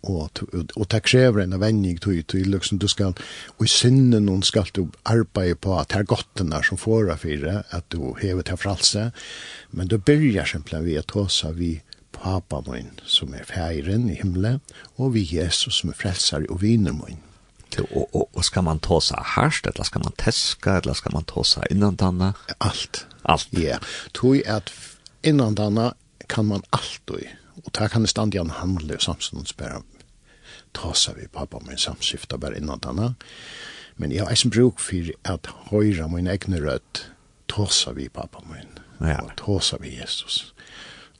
och 0.00 0.40
och 0.74 0.88
ta 0.88 1.00
krever 1.00 1.42
en 1.42 1.60
vänning 1.60 1.98
till 1.98 2.24
til 2.24 2.50
liksom 2.50 2.78
du 2.78 2.88
skal, 2.88 3.14
och 3.46 3.64
i 3.64 3.68
synden 3.68 4.26
någon 4.26 4.42
skal 4.42 4.66
du 4.72 4.88
arbeide 5.02 5.54
på 5.54 5.74
att 5.74 5.92
här 5.92 6.02
gottarna 6.02 6.62
som 6.62 6.78
får 6.78 7.10
av 7.10 7.16
fire, 7.16 7.62
att 7.70 7.90
du 7.90 8.14
hever 8.20 8.42
til 8.42 8.56
fralse 8.56 9.10
men 9.70 9.88
då 9.88 9.98
börjar 9.98 10.44
simpelthen 10.44 10.84
vi 10.84 10.98
å 10.98 11.02
ta 11.02 11.28
seg 11.28 11.54
vi 11.54 11.82
pappa 12.12 12.62
min 12.66 12.90
som 13.06 13.34
är 13.34 13.44
feiren 13.44 14.10
i 14.10 14.14
himlen 14.14 14.60
och 14.96 15.16
vi 15.16 15.20
Jesus 15.20 15.74
som 15.74 15.90
är 15.90 15.94
frälsare 15.94 16.44
och 16.44 16.62
viner 16.62 16.92
min. 16.92 17.31
Och 17.80 18.14
och 18.14 18.36
och 18.36 18.44
ska 18.44 18.62
man 18.62 18.78
ta 18.78 19.00
så 19.00 19.16
harst 19.16 19.66
eller 19.66 19.84
ska 19.84 19.98
man 19.98 20.12
täska 20.12 20.78
eller 20.78 20.94
ska 20.94 21.10
man 21.10 21.24
ta 21.24 21.44
innan 21.70 21.96
danna? 21.96 22.34
Allt. 22.58 23.06
Allt. 23.22 23.48
Ja. 23.50 23.60
Yeah. 23.60 23.80
Tui 24.12 24.46
att 24.46 24.72
innan 25.22 25.54
danna 25.54 25.94
kan 26.26 26.46
man 26.46 26.62
allt 26.70 27.10
och 27.10 27.18
och 27.64 27.70
där 27.72 27.88
kan 27.88 28.02
det 28.02 28.08
stanna 28.08 28.40
en 28.40 28.50
handle 28.50 28.98
samstundes 28.98 29.48
spär 29.48 29.82
ta 30.72 30.94
sig 30.94 31.14
vi 31.16 31.28
pappa 31.28 31.60
min 31.66 31.78
samskifta 31.78 32.38
bara 32.38 32.56
innan 32.56 32.78
danna. 32.78 33.14
Men 33.94 34.12
jag 34.12 34.24
har 34.24 34.44
en 34.44 34.50
bruk 34.50 34.80
för 34.80 35.12
att 35.22 35.46
höra 35.46 36.08
min 36.08 36.26
egna 36.26 36.56
rött 36.56 37.06
ta 37.46 37.66
sig 37.66 37.94
vi 37.94 38.08
pappa 38.08 38.42
min. 38.52 39.08
Ja. 39.10 39.20
Och 39.20 39.36
ta 39.36 39.60
sig 39.60 39.78
vi 39.82 39.96
Jesus. 39.96 40.54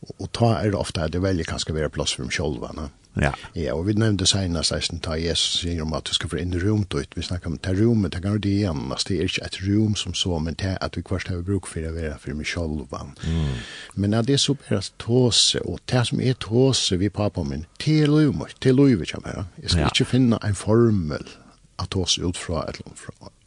Och, 0.01 0.21
och 0.21 0.33
ta 0.33 0.59
är 0.59 0.71
det 0.71 0.77
ofta 0.77 1.05
att 1.05 1.13
det 1.13 1.19
väljer 1.19 1.45
kanske 1.45 1.73
vara 1.73 1.89
plats 1.89 2.15
för 2.15 2.23
dem 2.23 2.31
själva. 2.31 2.89
Ja. 3.21 3.33
Ja, 3.55 3.75
og 3.75 3.87
vi 3.87 3.93
nevnte 3.93 4.27
senast 4.27 4.73
att 4.73 5.03
ta 5.03 5.17
Jesus 5.17 5.61
sier 5.61 5.83
om 5.83 5.93
at 5.93 6.05
du 6.05 6.15
skal 6.15 6.31
få 6.31 6.39
inn 6.41 6.55
i 6.55 6.59
rum 6.59 6.87
ut. 6.95 7.17
Vi 7.17 7.23
snakker 7.23 7.51
om 7.51 7.59
det 7.59 7.75
rommet, 7.81 8.13
det 8.13 8.23
kan 8.23 8.41
det 8.41 8.49
igjen. 8.49 8.89
Altså, 8.91 9.09
det 9.09 9.17
er 9.19 9.23
ikke 9.23 9.45
et 9.45 9.59
rom 9.67 9.97
som 9.97 10.15
så, 10.15 10.39
men 10.39 10.55
det 10.55 10.67
er 10.67 10.79
at 10.81 10.97
vi 10.97 11.03
kvart 11.03 11.29
har 11.29 11.43
bruk 11.43 11.67
for 11.67 11.85
å 11.85 11.93
være 11.93 12.17
for 12.19 12.35
meg 12.35 12.47
selv. 12.47 12.89
Mm. 13.27 13.61
Men 13.95 14.15
att 14.15 14.27
det 14.27 14.35
er 14.35 14.39
så 14.39 14.55
bare 14.55 14.83
tåse, 14.99 15.61
og 15.67 15.81
det 15.91 16.07
som 16.07 16.21
er 16.21 16.33
tåse 16.33 16.97
vi 16.97 17.09
pappa 17.09 17.43
min, 17.43 17.67
det 17.85 18.03
er 18.03 18.07
lov, 18.07 18.49
det 18.63 18.71
er 18.71 18.75
lov, 18.75 18.89
ikke 18.89 19.21
mer. 19.25 19.45
Jeg 19.63 19.71
skal 19.71 19.81
ja. 19.81 19.87
ikke 19.93 20.11
finne 20.11 20.39
en 20.45 20.55
formel 20.55 21.29
att 21.77 21.91
tåse 21.91 22.23
ut 22.23 22.37
fra 22.37 22.65
et 22.69 22.81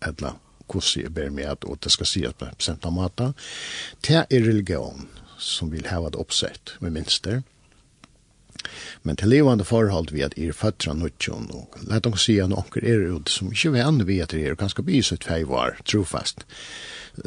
eller 0.01 0.27
annet 0.29 0.41
kursi 0.69 1.01
jeg 1.01 1.13
ber 1.13 1.29
mig 1.29 1.45
att, 1.45 1.63
och 1.63 1.77
det 1.83 1.89
ska 1.89 2.05
sägas 2.05 2.33
på 2.33 2.45
en 2.45 2.51
bestämda 2.57 2.89
mata. 2.89 3.33
Det 4.07 4.25
er 4.29 4.41
religion 4.41 5.07
som 5.37 5.71
vil 5.71 5.87
ha 5.87 6.07
ett 6.07 6.15
oppsett 6.15 6.73
med 6.79 6.91
minster. 6.91 7.31
Mm 7.31 7.54
Men 9.03 9.19
til 9.19 9.29
levande 9.33 9.67
forhold 9.67 10.13
vi 10.13 10.23
at 10.25 10.37
er 10.37 10.55
fødtra 10.55 10.93
nutjon, 10.93 11.49
og 11.53 11.77
let 11.89 12.07
oss 12.09 12.27
si 12.27 12.39
at 12.39 12.51
noen 12.51 12.81
er 12.81 13.05
ut 13.15 13.29
som 13.29 13.51
ikke 13.51 13.75
vi 13.75 13.83
andre 13.83 14.07
vet 14.07 14.33
er, 14.33 14.53
og 14.53 14.61
kanskje 14.63 14.87
bys 14.87 15.11
ut 15.15 15.27
fei 15.27 15.43
var 15.47 15.77
trofast. 15.85 16.45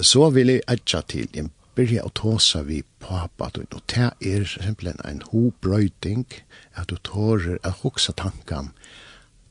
Så 0.00 0.30
vil 0.34 0.52
jeg 0.52 0.66
etja 0.68 1.02
til 1.08 1.28
en 1.34 1.52
byrja 1.78 2.02
å 2.04 2.10
tåsa 2.14 2.64
vi 2.66 2.82
pappa, 3.02 3.50
og 3.54 3.82
det 3.92 4.08
er 4.26 4.46
simpelthen 4.50 4.98
en 5.06 5.22
hobrøyting, 5.30 6.26
at 6.74 6.90
du 6.90 6.98
tårer 7.06 7.60
å 7.62 7.74
hoksa 7.82 8.14
tankan, 8.18 8.72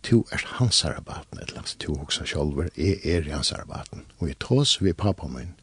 to 0.03 0.25
er 0.31 0.43
hans 0.57 0.83
arbeid, 0.87 1.25
eller 1.31 1.55
langt 1.55 1.75
to 1.83 1.95
hoksa 1.95 2.27
sjolver, 2.27 2.69
jeg 2.75 2.99
er 3.03 3.27
i 3.27 3.33
hans 3.35 3.53
arbeid, 3.55 4.03
og 4.19 4.27
jeg 4.27 4.39
tås 4.43 4.77
vi 4.83 4.93
pappa 4.93 5.27
min, 5.31 5.55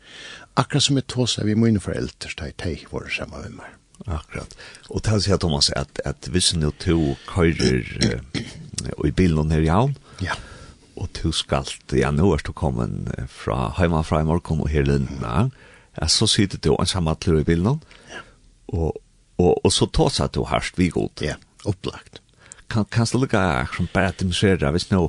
akkurat 0.56 0.88
som 0.88 1.00
jeg 1.00 1.08
tås 1.12 1.38
vi 1.44 1.56
mine 1.56 1.80
foreldre, 1.80 2.32
da 2.32 2.48
jeg 2.50 2.60
teg 2.60 2.86
våre 2.92 3.12
samme 3.12 3.44
vimmer. 3.44 3.76
Akkurat. 4.04 4.56
Og 4.90 5.02
til 5.04 5.16
å 5.16 5.22
si, 5.22 5.36
Thomas, 5.40 5.70
at, 5.76 6.00
at 6.04 6.28
hvis 6.32 6.52
du 6.60 6.68
to 6.82 7.14
køyrer 7.28 7.86
uh, 8.04 9.06
i 9.08 9.12
bilen 9.16 9.52
her 9.54 9.64
i 9.64 9.70
havn, 9.72 9.94
ja. 10.24 10.36
og 11.00 11.08
du 11.16 11.30
skal, 11.32 11.68
ja, 11.96 12.10
nå 12.12 12.28
er 12.34 12.44
du 12.44 12.52
kommet 12.52 13.08
fra 13.32 13.70
Heima 13.78 14.02
fra 14.04 14.20
i 14.20 14.28
morgen 14.28 14.60
og 14.64 14.68
her 14.72 14.84
lindene, 14.88 15.48
ja, 15.94 16.10
så 16.10 16.28
sitter 16.28 16.60
du 16.60 16.74
en 16.74 16.90
samme 16.90 17.14
i 17.14 17.46
bilen, 17.46 17.80
ja. 18.12 18.20
og, 18.74 19.00
og, 19.38 19.64
og 19.64 19.72
så 19.72 19.88
tås 19.88 20.20
at 20.20 20.34
du 20.36 20.44
harst 20.44 20.78
vi 20.78 20.90
god. 20.92 21.24
Ja, 21.24 21.38
opplagt. 21.64 22.20
Kan, 22.68 22.84
kan 22.90 23.06
du 23.08 23.18
lukke 23.22 23.40
som 23.76 23.88
bare 23.92 24.12
demonstrere, 24.18 24.70
hvis 24.74 24.90
nå, 24.90 25.08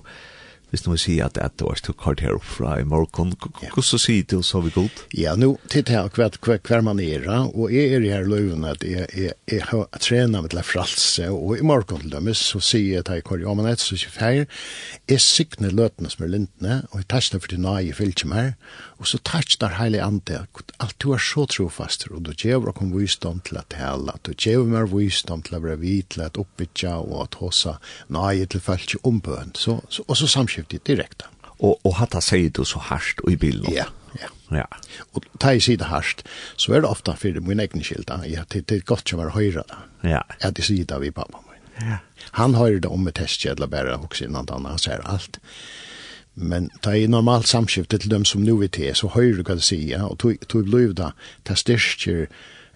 hvis 0.72 0.86
nu 0.88 0.96
sier 1.00 1.28
at 1.28 1.38
det 1.60 1.66
var 1.66 1.80
stort 1.80 2.00
kort 2.02 2.22
her 2.24 2.36
oppfra 2.38 2.80
i 2.82 2.88
morgen, 2.88 3.34
hvordan 3.40 4.02
sier 4.02 4.26
du 4.30 4.42
så 4.44 4.62
vi 4.66 4.74
godt? 4.76 5.06
Ja, 5.16 5.36
nå 5.40 5.56
titt 5.72 5.92
her 5.94 6.10
hver, 6.14 6.36
hver, 6.42 6.60
hver 6.66 6.84
man 6.86 7.00
er, 7.04 7.28
og 7.46 7.74
jeg 7.74 7.96
er 7.96 8.06
i 8.06 8.12
her 8.14 8.28
løven 8.28 8.66
at 8.68 8.84
jeg, 8.86 9.08
jeg, 9.16 9.36
jeg 9.52 9.64
har 9.70 9.88
trenet 10.02 10.44
med 10.44 10.52
til 10.54 10.62
å 10.62 10.66
fralse, 10.66 11.30
og 11.32 11.56
i 11.60 11.66
morgen 11.66 12.04
til 12.04 12.14
dem 12.14 12.32
så 12.36 12.62
sier 12.64 13.00
jeg 13.00 13.08
til 13.08 13.20
jeg 13.20 13.28
kvar, 13.28 13.44
ja, 13.44 13.56
men 13.58 13.70
etter 13.70 13.86
så 13.86 14.00
ikke 14.00 14.16
feir, 14.16 14.48
jeg 15.12 15.24
sikner 15.24 15.76
løtene 15.76 16.12
som 16.12 16.26
er 16.26 16.34
lintene, 16.34 16.80
og 16.92 17.02
jeg 17.02 17.10
tasjer 17.14 17.44
for 17.44 17.54
til 17.54 17.64
nøye 17.64 17.96
fylkje 17.96 18.30
mer, 18.32 18.54
og 19.00 19.10
så 19.12 19.20
tasjer 19.28 19.62
der 19.64 19.78
hele 19.80 20.04
andre, 20.04 20.44
alt 20.84 20.98
du 21.04 21.12
er 21.16 21.22
så 21.24 21.46
trofast, 21.52 22.08
og 22.12 22.26
du 22.26 22.34
gjør 22.34 22.72
og 22.72 22.78
kom 22.80 22.94
visdom 22.96 23.42
til 23.46 23.60
at 23.62 23.76
hele, 23.80 24.16
du 24.26 24.34
gjør 24.34 24.68
mer 24.70 24.90
visdom 24.92 25.44
til 25.46 25.60
å 25.60 25.64
være 25.64 25.82
vidt, 25.84 26.14
til 26.16 26.26
at 26.26 26.40
oppbytja, 26.42 26.98
og 27.04 27.26
at 27.26 27.40
hosa 27.42 27.78
nøye 28.14 28.48
til 28.50 28.64
fylkje 28.64 29.02
ombøn, 29.08 29.54
så, 29.60 29.80
så, 29.90 30.06
og 30.08 30.20
så 30.20 30.30
samkjøp 30.32 30.55
samskiftet 30.56 30.86
direkte. 30.88 31.26
Og, 31.60 31.80
og 31.86 31.96
hatta 32.00 32.22
sier 32.22 32.52
du 32.52 32.66
så 32.66 32.80
hardt 32.80 33.22
i 33.30 33.36
bilen? 33.36 33.68
Ja, 33.72 33.86
ja. 34.20 34.30
ja. 34.52 34.66
Og 35.14 35.24
ta 35.40 35.54
i 35.56 35.60
sida 35.60 35.86
hardt, 35.86 36.24
så 36.58 36.74
er 36.74 36.82
det 36.82 36.90
ofte 36.90 37.16
for 37.16 37.40
min 37.42 37.60
egen 37.60 37.84
skilt, 37.84 38.12
ja, 38.28 38.44
det, 38.52 38.68
det 38.70 38.78
er 38.78 38.86
godt 38.86 39.10
som 39.10 39.20
er 39.20 39.32
høyre 39.32 39.64
da. 39.68 39.86
Ja. 40.04 40.22
Ja, 40.42 40.52
det 40.52 40.66
sier 40.66 40.86
det 40.86 41.00
vi 41.02 41.12
pappa 41.12 41.40
min. 41.42 41.62
Ja. 41.80 42.00
Han 42.40 42.56
høyre 42.56 42.82
det 42.84 42.92
om 42.92 43.08
et 43.08 43.16
testkjedla 43.16 43.68
bare, 43.68 43.98
og 43.98 44.16
innan 44.22 44.48
han 44.50 44.78
ser 44.80 45.04
alt. 45.04 45.40
Men 46.36 46.70
ta 46.84 46.92
i 46.92 47.08
normalt 47.08 47.48
samskifte 47.48 47.98
til 47.98 48.12
dem 48.12 48.26
som 48.26 48.44
nu 48.44 48.58
vi 48.60 48.68
til, 48.68 48.92
så 48.96 49.08
høyre 49.08 49.40
du 49.40 49.48
hva 49.48 49.56
det 49.56 49.64
sier, 49.64 50.04
og 50.04 50.20
tog 50.20 50.68
bliv 50.68 50.96
da, 50.96 51.14
ta 51.44 51.56
styrkjer 51.56 52.28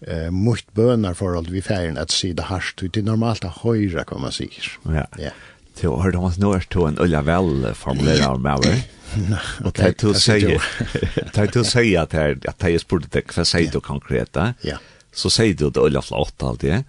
eh 0.01 0.31
mot 0.31 0.73
bönar 0.73 1.13
för 1.13 1.37
allt 1.37 1.49
vi 1.49 1.61
färgen 1.61 1.97
att 1.97 2.11
se 2.11 2.33
det 2.33 2.43
harst 2.43 2.83
ut 2.83 2.95
normalt 2.95 3.43
å 3.43 3.51
høyre, 3.51 4.05
kan 4.07 4.21
man 4.21 4.31
sier. 4.31 4.71
Ja. 4.85 5.05
Ja. 5.19 5.31
Så 5.79 5.95
har 6.03 6.11
de 6.11 6.21
nå 6.41 6.53
er 6.55 6.65
to 6.71 6.85
en 6.87 6.99
øyla 6.99 7.21
vel 7.27 7.69
formulera 7.77 8.33
om 8.35 8.43
meg, 8.43 8.65
Og 9.65 9.73
det 9.73 9.95
til 9.97 10.11
å 10.11 10.19
si, 10.21 10.35
det 10.45 11.33
er 11.33 11.47
til 11.49 11.63
å 11.63 11.65
si 11.65 11.95
at 11.97 12.13
jeg 12.13 12.81
spurte 12.83 13.09
deg, 13.15 13.31
hva 13.33 13.45
sier 13.47 13.71
du 13.73 13.79
konkret 13.81 14.29
da? 14.37 14.51
Ja. 14.61 14.77
Så 15.09 15.31
sier 15.33 15.55
du 15.57 15.69
det 15.73 15.81
øyla 15.81 16.03
flott 16.05 16.45
alt 16.45 16.61
det. 16.61 16.83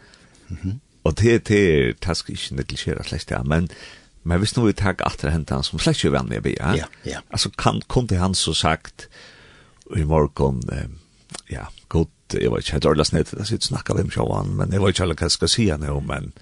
Og 1.08 1.16
det 1.16 1.38
er 1.56 1.94
task 2.02 2.28
ikke 2.28 2.58
negligere 2.58 3.06
slett 3.08 3.30
det, 3.32 3.40
men 3.48 3.70
men 4.22 4.36
hvis 4.42 4.52
nå 4.52 4.66
vi 4.66 4.74
tar 4.76 4.98
etter 5.00 5.32
hente 5.32 5.56
han 5.56 5.64
som 5.64 5.80
slett 5.80 5.96
ikke 5.96 6.12
venn 6.12 6.28
med 6.28 6.42
bia, 6.44 6.74
ja, 6.76 6.88
ja. 7.08 7.22
altså 7.32 7.48
kan, 7.56 7.80
kom 7.88 8.04
til 8.10 8.20
han 8.20 8.34
så 8.36 8.52
sagt, 8.52 9.06
i 9.96 10.04
morgen, 10.04 10.60
ja, 11.48 11.70
god, 11.88 12.10
jeg 12.36 12.52
vet 12.52 12.66
ikke 12.66 12.76
helt 12.76 12.88
ordentlig 12.90 13.08
snitt, 13.08 13.32
jeg 13.32 13.48
sitter 13.48 13.64
og 13.64 13.70
snakker 13.70 14.02
om 14.02 14.12
sjåan, 14.12 14.52
men 14.58 14.74
jeg 14.76 14.82
vet 14.82 14.92
ikke 14.92 15.06
helt 15.06 15.22
hva 15.22 15.30
jeg 15.30 15.36
skal 15.38 15.52
si 15.54 15.68
han 15.72 15.86
jo, 15.88 15.96
men 16.04 16.34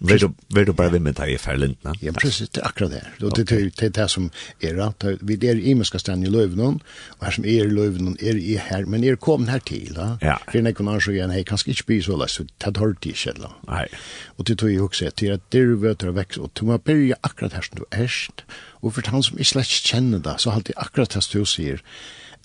Vär 0.00 0.64
du 0.64 0.72
bara 0.72 0.88
vid 0.88 1.00
med 1.00 1.14
dig 1.14 1.38
för 1.38 1.56
lindna? 1.56 1.94
Ja, 2.00 2.12
precis. 2.12 2.48
Det 2.48 2.60
är 2.60 2.66
akkurat 2.66 2.90
det. 2.90 3.26
Och 3.26 3.32
det 3.36 3.52
är 3.52 3.90
det 3.90 3.96
här 3.96 4.06
som 4.06 4.30
är 4.60 4.78
att 4.78 5.04
vi 5.20 5.48
är 5.48 5.56
i 5.56 5.74
Muska 5.74 5.98
stanna 5.98 6.26
i 6.26 6.30
Lövnån 6.30 6.80
och 7.08 7.24
här 7.24 7.32
som 7.32 7.44
är 7.44 7.48
i 7.48 7.70
Lövnån 7.70 8.16
är 8.20 8.36
i 8.36 8.56
här, 8.56 8.84
men 8.84 9.04
är 9.04 9.16
kom 9.16 9.48
här 9.48 9.58
till. 9.58 9.98
Ja. 10.20 10.40
För 10.52 10.62
när 10.62 10.72
kan 10.72 11.00
så 11.00 11.10
igen, 11.10 11.30
hej, 11.30 11.44
kanske 11.44 11.70
inte 11.70 11.82
bli 11.86 12.02
så 12.02 12.16
lätt 12.16 12.30
så 12.30 12.44
det 12.58 12.76
har 12.76 12.96
i 13.02 13.08
inte 13.08 13.34
då. 13.40 13.52
Nej. 13.68 13.88
Och 14.26 14.44
det 14.44 14.56
tror 14.56 14.70
jag 14.70 14.84
också 14.84 15.06
att 15.06 15.16
det 15.16 15.28
är 15.28 15.40
det 15.48 15.64
vet 15.64 15.98
du 15.98 16.10
växer 16.10 16.42
och 16.42 16.50
du 16.52 16.64
måste 16.66 17.14
akkurat 17.20 17.52
här 17.52 17.62
som 17.62 17.78
du 17.78 17.96
är 18.02 18.28
och 18.56 18.94
för 18.94 19.02
han 19.06 19.22
som 19.22 19.38
inte 19.38 19.44
släkt 19.44 19.68
känner 19.68 20.18
det 20.18 20.34
så 20.38 20.50
alltid 20.50 20.74
akkurat 20.78 21.10
det 21.10 21.22
som 21.22 21.40
du 21.40 21.46
säger 21.46 21.82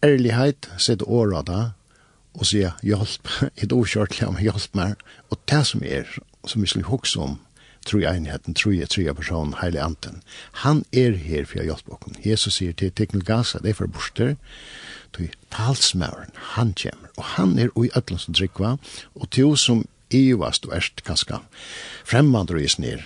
ärlighet, 0.01 0.69
sätt 0.77 1.01
åra 1.01 1.41
där 1.41 1.69
og 2.39 2.47
sier 2.47 2.75
hjelp, 2.85 3.27
et 3.59 3.73
overkjørtlig 3.75 4.27
om 4.27 4.39
hjelp 4.41 4.75
meg, 4.79 4.97
og 5.29 5.39
det 5.51 5.61
som 5.67 5.83
er, 5.83 6.07
som 6.47 6.63
vi 6.63 6.71
skulle 6.71 6.89
huske 6.89 7.19
om, 7.19 7.37
tror 7.87 8.01
jeg 8.03 8.19
enheten, 8.19 8.55
tror 8.55 8.75
jeg, 8.75 8.89
tror 8.91 9.05
jeg 9.05 9.15
personen, 9.15 9.55
heilig 9.61 9.81
anten. 9.83 10.21
Han 10.63 10.83
er 10.91 11.15
her 11.19 11.47
for 11.47 11.61
å 11.61 11.67
hjelpe 11.69 11.95
oss. 11.95 12.17
Jesus 12.25 12.59
sier 12.59 12.75
til 12.75 12.91
Teknil 12.95 13.23
Gaza, 13.27 13.61
det 13.63 13.73
er 13.73 13.79
for 13.79 13.91
borster, 13.91 14.35
til 15.15 15.31
talsmøren, 15.53 16.33
han 16.55 16.73
kommer, 16.77 17.13
og 17.17 17.31
han 17.35 17.55
er 17.59 17.71
i 17.73 17.89
ødelen 17.95 18.21
som 18.21 18.35
drikva, 18.37 18.75
og 19.15 19.29
til 19.33 19.53
oss 19.53 19.65
som 19.69 19.85
evast 20.13 20.67
og 20.67 20.75
erst 20.77 21.03
kanskje 21.05 21.39
fremmandre 22.07 22.61
i 22.61 22.69
snir, 22.69 23.01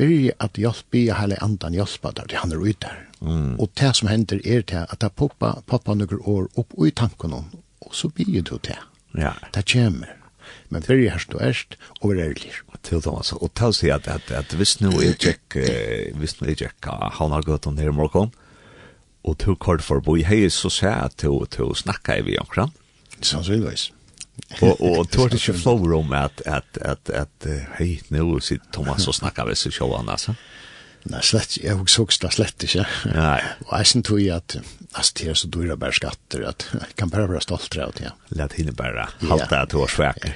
byrje 0.00 0.32
at 0.40 0.58
hjelpe, 0.60 1.02
i 1.02 1.10
heilig 1.12 1.40
anten 1.44 1.76
hjelpe 1.76 2.14
der, 2.16 2.28
til 2.28 2.40
han 2.40 2.54
er 2.54 2.62
ute 2.62 2.86
der. 2.86 3.02
Mm. 3.22 3.58
Og 3.60 3.70
det 3.78 3.92
som 3.96 4.08
hender 4.10 4.40
er 4.44 4.64
til 4.66 4.86
at 4.88 5.00
det 5.00 5.12
poppa, 5.16 5.60
poppa 5.66 5.94
noen 5.94 6.24
år 6.24 6.48
opp 6.58 6.74
i 6.82 6.90
tanken 6.90 7.36
og 7.86 7.94
så 7.96 8.10
blir 8.12 8.42
du 8.42 8.56
til. 8.58 8.82
Ja. 9.18 9.34
Det 9.54 9.64
kommer. 9.72 10.18
Men 10.72 10.84
fyrir 10.84 11.12
herst 11.12 11.34
og 11.36 11.42
erst, 11.44 11.76
og 12.00 12.14
er 12.14 12.30
ærlig. 12.30 12.52
Til 12.82 13.02
Thomas, 13.04 13.32
og 13.32 13.52
til 13.54 13.70
å 13.70 13.74
si 13.76 13.90
at, 13.94 14.08
at, 14.10 14.30
at 14.34 14.54
hvis 14.58 14.80
nå 14.80 14.90
jeg 15.04 15.18
tjekk, 15.22 15.58
hvis 16.18 16.40
nå 16.40 16.48
jeg 16.50 16.62
tjekk, 16.64 16.88
han 17.18 17.34
har 17.34 17.46
gått 17.46 17.68
om 17.70 17.76
her 17.78 17.92
i 17.92 17.94
morgen, 17.94 18.32
og 19.22 19.36
til 19.38 19.54
kort 19.54 19.84
for 19.86 20.02
bo 20.02 20.16
i 20.18 20.24
hei, 20.26 20.48
så 20.50 20.70
ser 20.72 20.90
jeg 20.90 21.10
at 21.10 21.18
til, 21.22 21.36
til 21.52 21.70
å 21.70 21.78
snakke 21.78 22.18
i 22.18 22.24
vi 22.26 22.38
omkring. 22.42 22.72
Sannsynligvis. 23.20 23.92
Og, 24.64 24.80
og 24.80 25.04
til 25.12 25.26
å 25.26 25.28
ikke 25.30 25.54
flow 25.60 25.86
om 26.00 26.16
at, 26.18 26.42
at, 26.48 26.80
at, 26.82 27.12
at 27.14 27.48
hei, 27.78 27.94
nå 28.10 28.40
sitter 28.42 28.72
Thomas 28.74 29.06
og 29.06 29.20
snakker 29.20 29.46
vi 29.46 29.58
så 29.60 29.70
sjåan, 29.70 30.10
altså. 30.10 30.34
Nei, 31.10 31.18
slett, 31.26 31.56
jeg 31.58 31.74
har 31.74 31.80
også 31.82 32.04
det 32.22 32.30
slett 32.36 32.62
ikke. 32.62 32.84
Nei. 33.10 33.38
Og 33.66 33.72
jeg 33.74 33.88
synes 33.90 34.10
jo 34.12 34.18
at, 34.36 34.54
altså, 34.92 35.14
det 35.18 35.28
er 35.32 35.38
så 35.40 35.48
dyre 35.50 35.76
bare 35.80 35.96
skatter, 35.96 36.44
at 36.46 36.66
jeg 36.76 36.94
kan 37.00 37.10
bare 37.10 37.26
være 37.30 37.42
stolt 37.42 37.74
av 37.82 37.94
det, 37.96 38.04
ja. 38.06 38.12
Lett 38.38 38.54
henne 38.58 38.74
bare 38.78 39.08
halte 39.26 39.58
at 39.58 39.72
du 39.72 39.80
var 39.80 39.90
svek. 39.90 40.28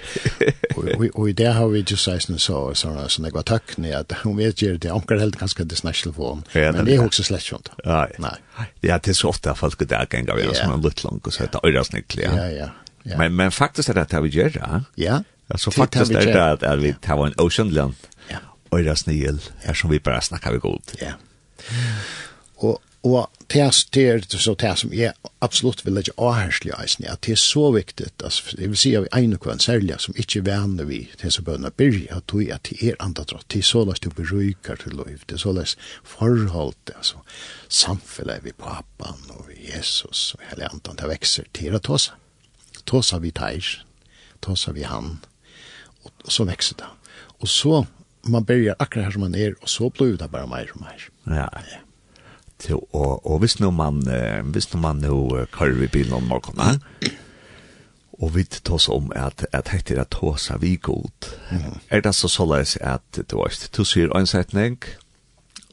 Og 1.14 1.29
i 1.31 1.37
det 1.38 1.52
har 1.55 1.70
vi 1.70 1.85
just 1.85 2.09
sagt, 2.09 2.26
så, 2.42 2.59
sånne, 2.74 3.07
sånne, 3.12 3.31
jeg 3.31 3.37
var 3.37 3.46
takknig, 3.46 3.92
at 3.94 4.16
hun 4.24 4.35
vet 4.40 4.59
ikke 4.59 4.81
det, 4.83 4.90
omkring 4.94 5.22
helt 5.22 5.38
ganske 5.38 5.68
det 5.70 5.79
snakkelig 5.79 6.16
for 6.16 6.42
henne, 6.57 6.81
men 6.81 6.90
det 6.90 6.96
er 6.96 7.07
også 7.07 7.29
slett 7.31 7.46
sånt. 7.46 7.70
Nei. 7.87 8.09
Nei. 8.22 8.35
Ja, 8.83 8.98
det 8.98 9.14
er 9.14 9.20
så 9.20 9.31
ofte 9.31 9.55
at 9.55 9.62
folk 9.62 9.79
er 9.81 9.87
i 9.87 9.92
dag 9.94 10.18
en 10.18 10.29
gang, 10.33 10.42
som 10.59 10.74
er 10.74 10.83
litt 10.83 11.07
langt, 11.07 11.22
og 11.22 11.37
så 11.37 11.46
heter 11.46 11.62
øyresnikkelig. 11.62 12.26
Ja, 12.26 12.50
ja. 12.50 12.68
ja. 13.07 13.22
Men, 13.22 13.38
men 13.38 13.55
faktisk 13.55 13.94
er 13.94 14.00
det 14.00 14.09
at 14.11 14.18
vi 14.26 14.35
gjør 14.35 14.59
det, 14.59 14.66
ja. 14.66 14.83
Ja. 14.98 15.22
Så 15.62 15.70
faktisk 15.70 16.11
er 16.11 16.26
det 16.26 16.66
at 16.66 16.81
vi 16.83 16.90
tar 17.07 17.22
en 17.22 17.37
oceanland 17.38 17.94
øyre 18.74 18.96
snil, 18.96 19.40
her 19.64 19.74
som 19.74 19.90
vi 19.90 19.98
bare 19.98 20.22
snakker 20.22 20.52
vi 20.52 20.59
god. 20.59 20.96
Ja. 21.00 21.12
Og, 22.57 22.83
og 23.02 23.31
det 23.52 23.61
er 23.61 23.70
så 23.70 24.55
det 24.59 24.72
som 24.79 24.92
jeg 24.92 25.12
absolutt 25.40 25.85
vil 25.87 25.98
ikke 26.00 26.14
avherselig 26.18 26.72
eisen, 26.74 27.05
at 27.07 27.22
det 27.26 27.37
er 27.37 27.40
så 27.40 27.70
viktig, 27.72 28.07
altså, 28.24 28.57
jeg 28.59 28.70
vil 28.72 28.81
si 28.81 28.94
at 28.98 29.05
vi 29.05 29.12
egnet 29.12 29.40
kvann 29.40 29.61
særlig, 29.62 29.94
som 30.02 30.16
ikke 30.18 30.42
vanner 30.46 30.88
vi 30.88 31.05
til 31.20 31.33
så 31.33 31.44
bønner 31.46 31.70
byrja, 31.70 32.16
at 32.16 32.33
det 32.33 32.48
er 32.50 32.59
til 32.64 32.76
er 32.81 32.96
andre 32.98 33.05
andatrott, 33.05 33.46
det 33.52 33.62
er 33.62 33.68
så 33.68 33.85
løs 33.85 34.00
du 34.00 34.11
beryker 34.11 34.81
til 34.83 34.96
lov, 34.98 35.12
det 35.29 35.38
er 35.38 35.42
så 35.42 35.52
løs 35.52 35.76
forhold 36.05 36.74
til, 36.87 36.96
altså, 36.96 37.22
samfunnet 37.68 38.44
vi 38.44 38.52
papan 38.52 39.22
og 39.37 39.46
vi 39.48 39.70
Jesus 39.74 40.35
og 40.35 40.42
hele 40.50 40.70
andan, 40.72 40.98
det 40.98 41.11
vekser 41.12 41.46
til 41.55 41.76
å 41.76 41.83
tåsa. 41.83 42.16
Tåsa 42.87 43.18
vi 43.18 43.31
teir, 43.35 43.85
tåsa 44.42 44.72
vi 44.72 44.83
han, 44.87 45.18
og, 46.02 46.11
og 46.24 46.33
så 46.33 46.46
vekser 46.46 46.83
det. 46.83 46.90
Og 47.38 47.48
så 47.48 47.85
man 48.28 48.44
börjar 48.44 48.76
akkurat 48.78 49.04
här 49.04 49.12
som 49.12 49.20
man 49.20 49.34
är 49.34 49.54
och 49.62 49.68
så 49.68 49.90
blir 49.90 50.16
det 50.16 50.28
bara 50.28 50.46
mer 50.46 50.70
och 50.74 50.80
mer. 50.80 51.08
Ja. 51.24 51.50
ja. 51.52 51.78
Så, 52.58 52.76
och, 52.76 53.26
och 53.26 53.42
visst 53.44 53.58
man, 53.58 54.08
eh, 54.08 54.42
visst 54.42 54.74
nu 54.74 54.80
man 54.80 54.98
nu 54.98 55.46
kör 55.58 55.70
vi 55.70 55.88
bilen 55.88 56.12
om 56.12 56.26
morgonen, 56.26 56.80
mm. 57.00 57.14
Och 58.18 58.36
vi 58.36 58.44
tar 58.44 58.74
oss 58.74 58.88
om 58.88 59.12
att 59.16 59.44
att 59.52 59.68
hette 59.68 60.00
at 60.00 60.14
att 60.14 60.58
vi 60.58 60.76
god. 60.76 61.26
Mm. 61.50 61.62
Är 61.88 62.02
det 62.02 62.12
så 62.12 62.28
sålles 62.28 62.76
att 62.76 63.12
det 63.12 63.36
du 63.36 63.46
ett 63.46 64.18
en 64.20 64.26
setning, 64.26 64.78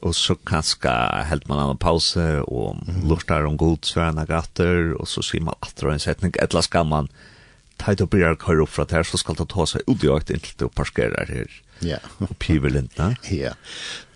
och 0.00 0.16
så 0.16 0.34
kanske 0.34 0.88
helt 1.24 1.48
man 1.48 1.70
en 1.70 1.76
paus 1.76 2.16
och 2.42 2.76
mm. 2.88 3.08
lustar 3.08 3.44
om 3.44 3.56
god 3.56 3.84
svärna 3.84 4.24
gatter 4.24 4.92
och 4.92 5.08
så 5.08 5.22
ser 5.22 5.40
man 5.40 5.54
att 5.60 5.76
det 5.76 5.98
setning, 5.98 6.32
eller 6.38 6.60
ska 6.60 6.84
man 6.84 7.08
ta 7.76 7.92
och 8.00 8.08
börja 8.08 8.36
köra 8.36 8.62
upp 8.62 8.68
för 8.68 8.82
att 8.82 8.90
här 8.90 9.02
så 9.02 9.18
ska 9.18 9.32
du 9.32 9.44
ta 9.44 9.66
sig 9.66 9.80
ut 9.86 10.04
i 10.04 10.06
ett 10.06 10.30
inte 10.30 10.64
och 10.64 10.74
parkera 10.74 11.24
här 11.24 11.63
Ja. 11.84 12.00
Og 12.24 12.36
pivelintene. 12.38 13.16
Ja. 13.44 13.54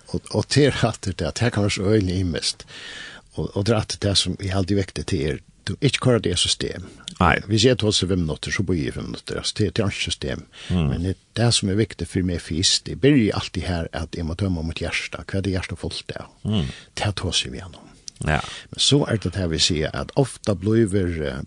Og, 0.08 0.22
og 0.32 0.46
til 0.48 0.72
at 0.72 1.04
det 1.04 1.20
at 1.20 1.36
det 1.36 1.52
kan 1.52 1.66
være 1.66 1.70
så 1.74 1.82
øyelig 1.82 2.20
imest. 2.22 2.64
Og, 3.34 3.50
og 3.56 3.66
det 3.66 3.74
er 3.74 3.80
at 3.84 3.96
det 4.00 4.14
som 4.16 4.36
jeg 4.40 4.54
alltid 4.56 4.78
vekte 4.78 5.02
til 5.02 5.24
er, 5.26 5.42
du 5.68 5.74
ikke 5.84 6.00
kører 6.06 6.22
det 6.24 6.38
system. 6.40 6.86
Nei. 7.18 7.34
Hvis 7.50 7.66
jeg 7.66 7.78
tar 7.80 7.92
seg 7.92 8.12
fem 8.12 8.22
minutter, 8.22 8.54
så 8.54 8.62
bor 8.64 8.78
jeg 8.78 8.94
fem 8.94 9.10
minutter. 9.10 9.40
Altså, 9.40 9.54
det 9.58 9.66
er 9.66 9.84
et 9.84 9.98
system. 9.98 10.46
Mm. 10.70 10.86
Men 10.86 11.04
det, 11.04 11.16
det 11.36 11.50
som 11.54 11.68
er 11.68 11.80
viktig 11.80 12.08
for 12.08 12.24
meg 12.24 12.40
fisk, 12.40 12.86
det 12.86 13.00
blir 13.02 13.34
alltid 13.36 13.66
her 13.66 13.90
at 13.92 14.16
jeg 14.16 14.24
må 14.24 14.38
dømme 14.38 14.64
mot 14.64 14.80
hjertet. 14.80 15.20
Hva 15.26 15.40
er 15.40 15.44
det 15.44 15.56
hjertet 15.56 15.82
fullt 15.82 16.16
av? 16.16 16.30
Mm. 16.46 16.70
Det 16.96 17.12
tar 17.20 17.36
seg 17.36 17.52
vi 17.52 17.60
gjennom. 17.60 17.84
Ja. 18.26 18.40
Men 18.70 18.82
så 18.82 19.04
er 19.06 19.20
det 19.22 19.36
her 19.38 19.50
vi 19.52 19.60
sier 19.62 19.92
at 19.94 20.10
ofta 20.18 20.54
blir 20.58 20.88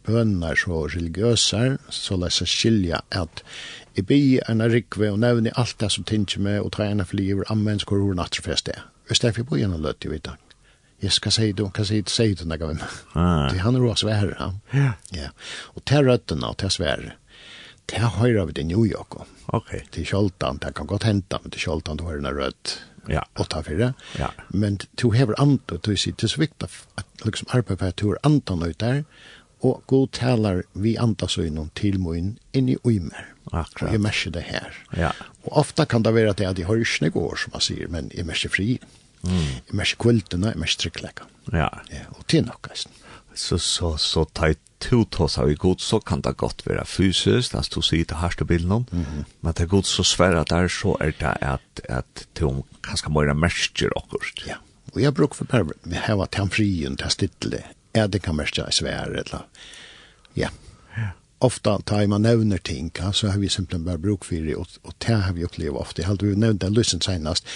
bønner 0.06 0.60
så 0.60 0.86
religiøse, 0.94 1.64
så 1.92 2.20
la 2.20 2.30
seg 2.32 2.48
skilja 2.48 3.02
at 3.12 3.44
Jeg 3.96 4.06
bi 4.08 4.40
en 4.50 4.64
rikve 4.72 5.10
og 5.12 5.20
nevne 5.20 5.52
alt 5.60 5.76
det 5.80 5.92
som 5.92 6.06
tinge 6.08 6.40
med 6.40 6.62
og 6.62 6.72
ta 6.78 6.88
en 6.88 7.04
fly 7.06 7.26
over 7.34 7.50
ammens 7.52 7.84
hvor 7.84 8.00
hun 8.00 8.22
det 8.22 8.76
er. 8.76 8.86
Og 9.10 9.16
stedet 9.16 9.38
jeg 9.38 9.46
bor 9.46 9.60
gjennom 9.60 9.82
løtt, 9.84 10.04
jeg 10.04 10.12
vet 10.12 10.28
ikke. 10.28 10.52
Jeg 11.02 11.12
skal 11.12 11.32
si 11.32 11.52
det, 11.52 11.66
Hva 11.66 11.84
sier 11.84 12.04
du? 12.06 12.12
Sier 12.14 12.36
du 12.38 12.46
noe 12.46 12.68
med 12.70 12.84
meg? 12.84 13.58
Han 13.64 13.76
er 13.76 13.84
også 13.84 14.06
svære, 14.06 14.36
han. 14.38 14.62
Ja. 14.74 14.94
ja. 15.16 15.32
Og 15.76 15.84
til 15.86 16.06
røttene 16.06 16.48
og 16.48 16.60
til 16.62 16.72
svære, 16.72 17.16
til 17.90 18.06
høyre 18.20 18.46
vi 18.48 18.54
til 18.54 18.68
New 18.70 18.86
York. 18.86 19.18
Ok. 19.48 19.74
Til 19.92 20.06
kjoltan, 20.06 20.62
det 20.62 20.76
kan 20.78 20.88
godt 20.88 21.10
hente, 21.10 21.40
men 21.42 21.52
til 21.52 21.66
kjoltan 21.66 21.98
du 21.98 22.06
har 22.06 22.22
en 22.22 22.30
rødt. 22.30 22.78
Ja. 23.10 23.26
Åtta 23.42 23.64
fyrre. 23.66 23.94
Ja. 24.20 24.30
Men 24.54 24.78
du 25.02 25.10
hever 25.12 25.36
ant, 25.42 25.72
og 25.74 25.82
du 25.82 25.96
sier, 25.98 26.16
det 26.16 26.30
er 26.30 26.36
så 26.36 26.44
viktig 26.44 26.70
at 27.02 27.26
liksom 27.26 27.50
arbeid 27.52 27.82
på 27.82 27.90
at 27.90 28.00
du 28.00 28.12
har 28.12 28.22
antan 28.24 28.64
ut 28.64 28.80
der, 28.80 29.04
og 29.66 29.84
god 29.90 30.14
taler 30.14 30.64
vi 30.74 30.96
antasøgnen 31.02 31.74
til 31.76 32.00
min 32.02 32.36
inni 32.54 32.78
og 32.84 32.94
i 32.94 33.00
uimer. 33.02 33.31
Akkurat. 33.52 33.90
Og 33.90 33.96
jeg 33.96 34.04
merker 34.04 34.32
det 34.32 34.44
her. 34.48 34.80
Ja. 34.98 35.12
Og 35.44 35.58
ofte 35.66 35.86
kan 35.90 36.06
det 36.06 36.14
være 36.14 36.36
at 36.36 36.40
jeg 36.40 36.66
har 36.68 36.82
ikke 36.86 37.10
går, 37.10 37.36
som 37.38 37.56
man 37.56 37.66
sier, 37.66 37.88
men 37.92 38.12
jeg 38.16 38.26
merker 38.26 38.54
fri. 38.54 38.80
Mm. 39.24 39.48
Jeg 39.70 39.78
merker 39.78 40.02
kvöldene, 40.06 40.54
jeg 40.54 40.62
merker 40.62 40.84
trykklekker. 40.86 41.32
Ja. 41.52 41.70
ja. 41.92 42.06
Og 42.18 42.28
til 42.28 42.46
nok, 42.46 42.70
altså. 42.70 42.90
Så, 43.34 43.58
så, 43.58 43.96
så 43.98 44.26
tar 44.36 44.56
to 44.82 45.04
tås 45.14 45.38
av 45.40 45.52
i 45.52 45.56
god, 45.56 45.82
så 45.82 46.00
kan 46.04 46.24
det 46.26 46.34
godt 46.42 46.66
være 46.66 46.84
fysisk, 46.90 47.56
altså 47.56 47.78
du 47.78 47.86
sier 47.86 48.08
det 48.10 48.18
her 48.20 48.34
til 48.36 48.48
bilden 48.50 48.72
om, 48.72 48.86
mm 48.92 49.04
-hmm. 49.04 49.24
men 49.42 49.54
det 49.54 49.64
er 49.64 49.68
god 49.74 49.84
så 49.84 50.04
svære 50.04 50.46
der, 50.50 50.68
så 50.68 50.98
er 51.00 51.12
det 51.20 51.38
at, 51.42 51.82
at 51.90 52.28
du 52.40 52.64
kanskje 52.84 53.10
må 53.10 53.22
være 53.22 53.36
merker 53.36 53.90
akkurat. 53.96 54.48
Ja, 54.48 54.56
og 54.94 55.02
jeg 55.02 55.14
bruker 55.14 55.36
for 55.36 55.46
pervert, 55.46 55.78
vi 55.84 55.96
har 55.96 56.16
vært 56.16 56.32
til 56.32 56.40
han 56.40 56.50
frien, 56.50 56.98
til 56.98 57.10
stille, 57.10 57.64
er 57.94 58.08
det 58.08 58.22
kan 58.22 58.36
merke 58.36 58.72
svære, 58.72 59.20
eller, 59.20 59.46
ja, 60.36 60.50
ofta 61.42 61.80
tar 61.86 62.08
man 62.08 62.22
nevner 62.22 62.58
ting, 62.58 62.92
ja, 62.98 63.12
så 63.14 63.32
har 63.34 63.40
vi 63.40 63.50
simpelthen 63.50 63.86
bare 63.86 63.98
bruk 63.98 64.26
for 64.26 64.46
det, 64.46 64.56
og, 64.56 64.68
og 64.84 64.94
det 65.02 65.18
har 65.26 65.34
vi 65.34 65.46
opplevd 65.46 65.80
ofte. 65.82 66.02
Jeg 66.02 66.10
hadde 66.12 66.30
jo 66.30 66.38
nevnt 66.38 66.62
den 66.62 66.76
lysen 66.78 67.02
senast, 67.02 67.48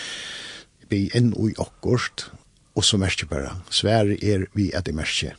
vi 0.90 1.06
er 1.06 1.18
inn 1.20 1.34
i 1.38 1.54
akkurat, 1.62 2.28
og 2.76 2.86
så 2.86 2.98
merker 3.02 3.30
bare, 3.30 3.56
svære 3.70 4.18
er 4.24 4.48
vi 4.58 4.72
at 4.74 4.88
det 4.90 4.96
merker. 4.98 5.38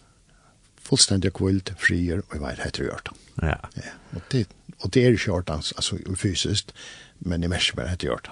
Fullstendig 0.87 1.32
kvult, 1.35 1.72
frier, 1.82 2.22
og 2.30 2.38
hva 2.38 2.52
er 2.52 2.61
det 2.61 2.68
heter 2.68 2.87
gjørt. 2.87 3.11
Ja. 3.42 3.59
ja. 3.76 3.94
Og, 4.14 4.22
det, 4.32 4.46
og 4.80 4.94
det 4.94 5.02
er 5.02 5.16
ikke 5.16 5.32
gjørt, 5.32 5.50
altså 5.50 5.98
fysisk, 6.14 6.70
men 7.20 7.42
det 7.42 7.50
merker 7.50 7.80
bare 7.80 7.96
at 7.96 8.02
det 8.02 8.12
gjørt. 8.12 8.30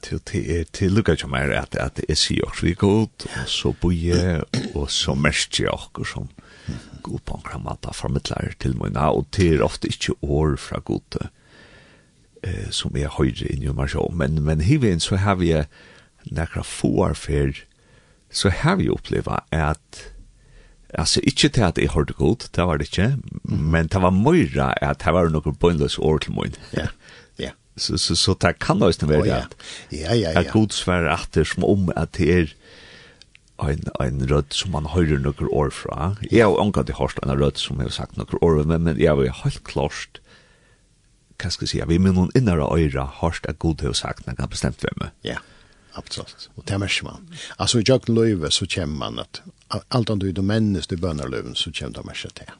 Til, 0.00 0.20
til, 0.24 0.66
til 0.72 0.94
lukka 0.96 1.14
jo 1.20 1.28
mer 1.28 1.52
at, 1.54 1.76
at 1.76 1.98
det 2.00 2.08
er 2.08 2.18
sier 2.18 2.62
vi 2.64 2.74
godt, 2.74 3.28
og 3.30 3.48
så 3.52 3.72
boje, 3.78 4.40
og 4.74 4.90
så 4.90 5.14
merker 5.14 5.66
jeg 5.66 5.74
akkurat 5.76 6.14
som 6.14 6.30
god 7.02 7.24
på 7.26 7.38
en 7.38 7.46
krammata 7.46 7.92
formidler 7.96 8.54
til 8.60 8.76
mine, 8.78 9.00
og 9.00 9.26
det 9.36 9.54
er 9.54 9.64
ofte 9.66 9.90
ikke 9.90 10.16
år 10.22 10.56
fra 10.60 10.80
gode 10.84 11.28
eh, 12.42 12.70
som 12.70 12.96
er 12.96 13.12
høyre 13.16 13.50
inn 13.50 13.66
i 13.66 13.74
meg. 13.74 13.96
Men, 14.12 14.42
men 14.46 14.64
hivin 14.64 15.00
så 15.00 15.20
har 15.20 15.40
vi 15.40 15.52
nekra 16.30 16.64
foar 16.66 17.14
for, 17.18 17.52
så 18.30 18.52
har 18.62 18.80
vi 18.80 18.90
oppleva 18.92 19.44
at 19.50 20.06
Altså, 20.90 21.20
ikke 21.22 21.48
til 21.48 21.62
at 21.62 21.78
jeg 21.78 21.92
hørte 21.94 22.12
godt, 22.12 22.48
det 22.56 22.64
var 22.66 22.76
det 22.76 22.88
ikke, 22.88 23.16
men 23.44 23.86
det 23.86 24.02
var 24.02 24.10
mera 24.10 24.72
at 24.82 25.04
det 25.04 25.12
var 25.14 25.28
några 25.28 25.52
bönlös 25.54 25.98
år 26.00 26.18
til 26.18 26.32
mig. 26.32 26.52
Ja, 26.74 26.86
ja. 27.38 27.50
Så, 27.76 27.96
så, 27.96 28.16
så 28.16 28.34
det 28.40 28.58
kan 28.58 28.82
også 28.82 29.06
være 29.06 29.20
oh, 29.20 29.26
ja. 29.26 29.36
at, 29.36 29.54
ja, 29.92 30.14
ja, 30.14 30.30
ja. 30.30 30.40
att 30.40 30.50
god 30.50 30.68
svære 30.70 31.12
at 31.12 31.28
det 31.34 31.40
er 31.40 31.44
som 31.44 31.64
om 31.64 31.92
at 31.96 32.08
det 32.18 32.40
er, 32.40 32.46
en, 33.68 33.84
en 34.00 34.24
rødt 34.30 34.54
som 34.56 34.72
man 34.74 34.88
hører 34.92 35.20
noen 35.20 35.52
år 35.52 35.70
fra. 35.74 36.14
Jeg 36.30 36.46
har 36.46 36.60
omgått 36.62 36.90
i 36.90 36.96
hørst 36.96 37.20
en 37.22 37.34
rødt 37.36 37.60
som 37.60 37.80
jeg 37.80 37.90
har 37.90 37.96
sagt 37.98 38.16
noen 38.16 38.40
år, 38.40 38.62
men, 38.64 38.84
men 38.86 39.00
jeg 39.00 39.12
har 39.12 39.42
helt 39.44 39.62
klart, 39.68 40.20
hva 41.40 41.50
skal 41.52 41.66
jeg 41.66 41.72
si, 41.72 41.82
vi 41.88 41.98
med 41.98 42.16
noen 42.16 42.32
innere 42.36 42.68
øyre 42.68 43.06
hørst 43.20 43.48
at 43.48 43.60
god 43.62 43.84
har 43.86 43.96
sagt 43.96 44.26
noen 44.26 44.50
bestemt 44.50 44.80
hvem. 44.84 44.96
meg. 45.02 45.12
Ja, 45.24 45.38
absolutt. 45.98 46.48
Og 46.56 46.66
det 46.68 46.80
merker 46.80 47.08
man. 47.10 47.28
Altså 47.58 47.80
i 47.80 47.86
Jøkken 47.88 48.16
Løyve 48.16 48.50
så 48.54 48.68
kommer 48.74 49.06
man 49.06 49.22
at 49.24 49.42
alt 49.90 50.10
annet 50.10 50.36
du 50.36 50.42
mennes 50.42 50.86
til 50.86 51.00
bønnerløven 51.00 51.56
så 51.56 51.72
kommer 51.72 52.00
det 52.00 52.06
merker 52.06 52.36
til. 52.42 52.52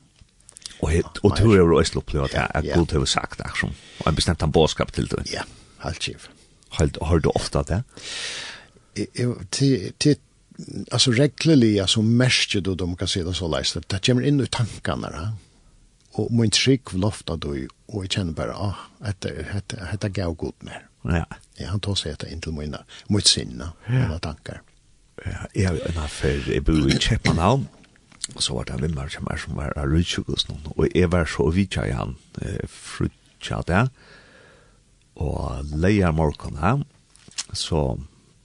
Og, 0.81 0.89
het, 0.95 1.19
og 1.23 1.37
tror 1.37 1.55
jeg 1.55 1.65
også 1.69 2.01
opplevd 2.01 2.37
at 2.41 2.65
jeg 2.65 2.73
god 2.73 2.93
har 2.97 3.05
sagt 3.05 3.43
akkurat, 3.45 3.81
og 4.01 4.07
en 4.09 4.17
bestemt 4.17 4.43
en 4.43 4.53
bådskap 4.53 4.93
til 4.97 5.11
det. 5.13 5.27
Ja, 5.33 5.43
helt 5.85 6.01
kjiv. 6.01 6.31
Har 6.79 7.19
du 7.21 7.29
ofte 7.35 7.63
det? 7.69 7.83
Det 8.97 10.17
alltså 10.91 11.11
reglerliga 11.11 11.87
så 11.87 12.03
märker 12.03 12.61
du 12.61 12.75
de 12.75 12.97
kan 12.97 13.09
se 13.09 13.23
det 13.23 13.35
så 13.35 13.49
läst 13.49 13.77
det 13.89 14.07
kommer 14.07 14.23
in 14.23 14.41
i 14.41 14.47
tankarna 14.47 15.11
va? 15.11 15.33
och 16.13 16.33
min 16.33 16.51
trick 16.51 16.93
lofta 16.93 17.37
då 17.37 17.57
och 17.87 18.05
jag 18.05 18.13
känner 18.13 18.33
bara 18.33 18.55
ah 18.55 18.77
att 18.99 19.21
det 19.21 19.63
det 20.01 20.09
går 20.09 20.35
gott 20.35 20.63
mer. 20.63 20.87
ja 21.03 21.27
ja 21.55 21.69
han 21.69 21.81
tar 21.81 21.95
sig 21.95 22.13
att 22.13 22.23
inte 22.23 22.51
mina 22.51 22.85
mot 23.07 23.27
sinna 23.27 23.73
mina 23.87 24.19
tankar 24.19 24.63
ja 25.25 25.33
jag 25.53 25.91
en 25.91 25.99
affär 25.99 26.53
i 26.53 26.61
bo 26.61 26.89
i 26.89 26.99
Köpenhamn 26.99 27.67
och 28.35 28.43
så 28.43 28.55
var 28.55 28.65
det 28.65 28.73
en 28.73 28.83
vimmar 28.83 29.09
som 29.09 29.25
var 29.25 29.37
som 29.37 29.55
var 29.57 29.87
rutsjukus 29.87 30.49
någon 30.49 30.67
och 30.67 30.87
jag 30.95 31.09
var 31.09 31.25
så 31.25 31.51
vidtja 31.51 31.87
i 31.87 31.93
han 31.93 32.17
frutja 32.69 33.63
det. 33.67 33.91
och 35.15 35.65
leia 35.65 36.13
morgon 36.13 36.57
här 36.57 36.85
så 37.53 38.01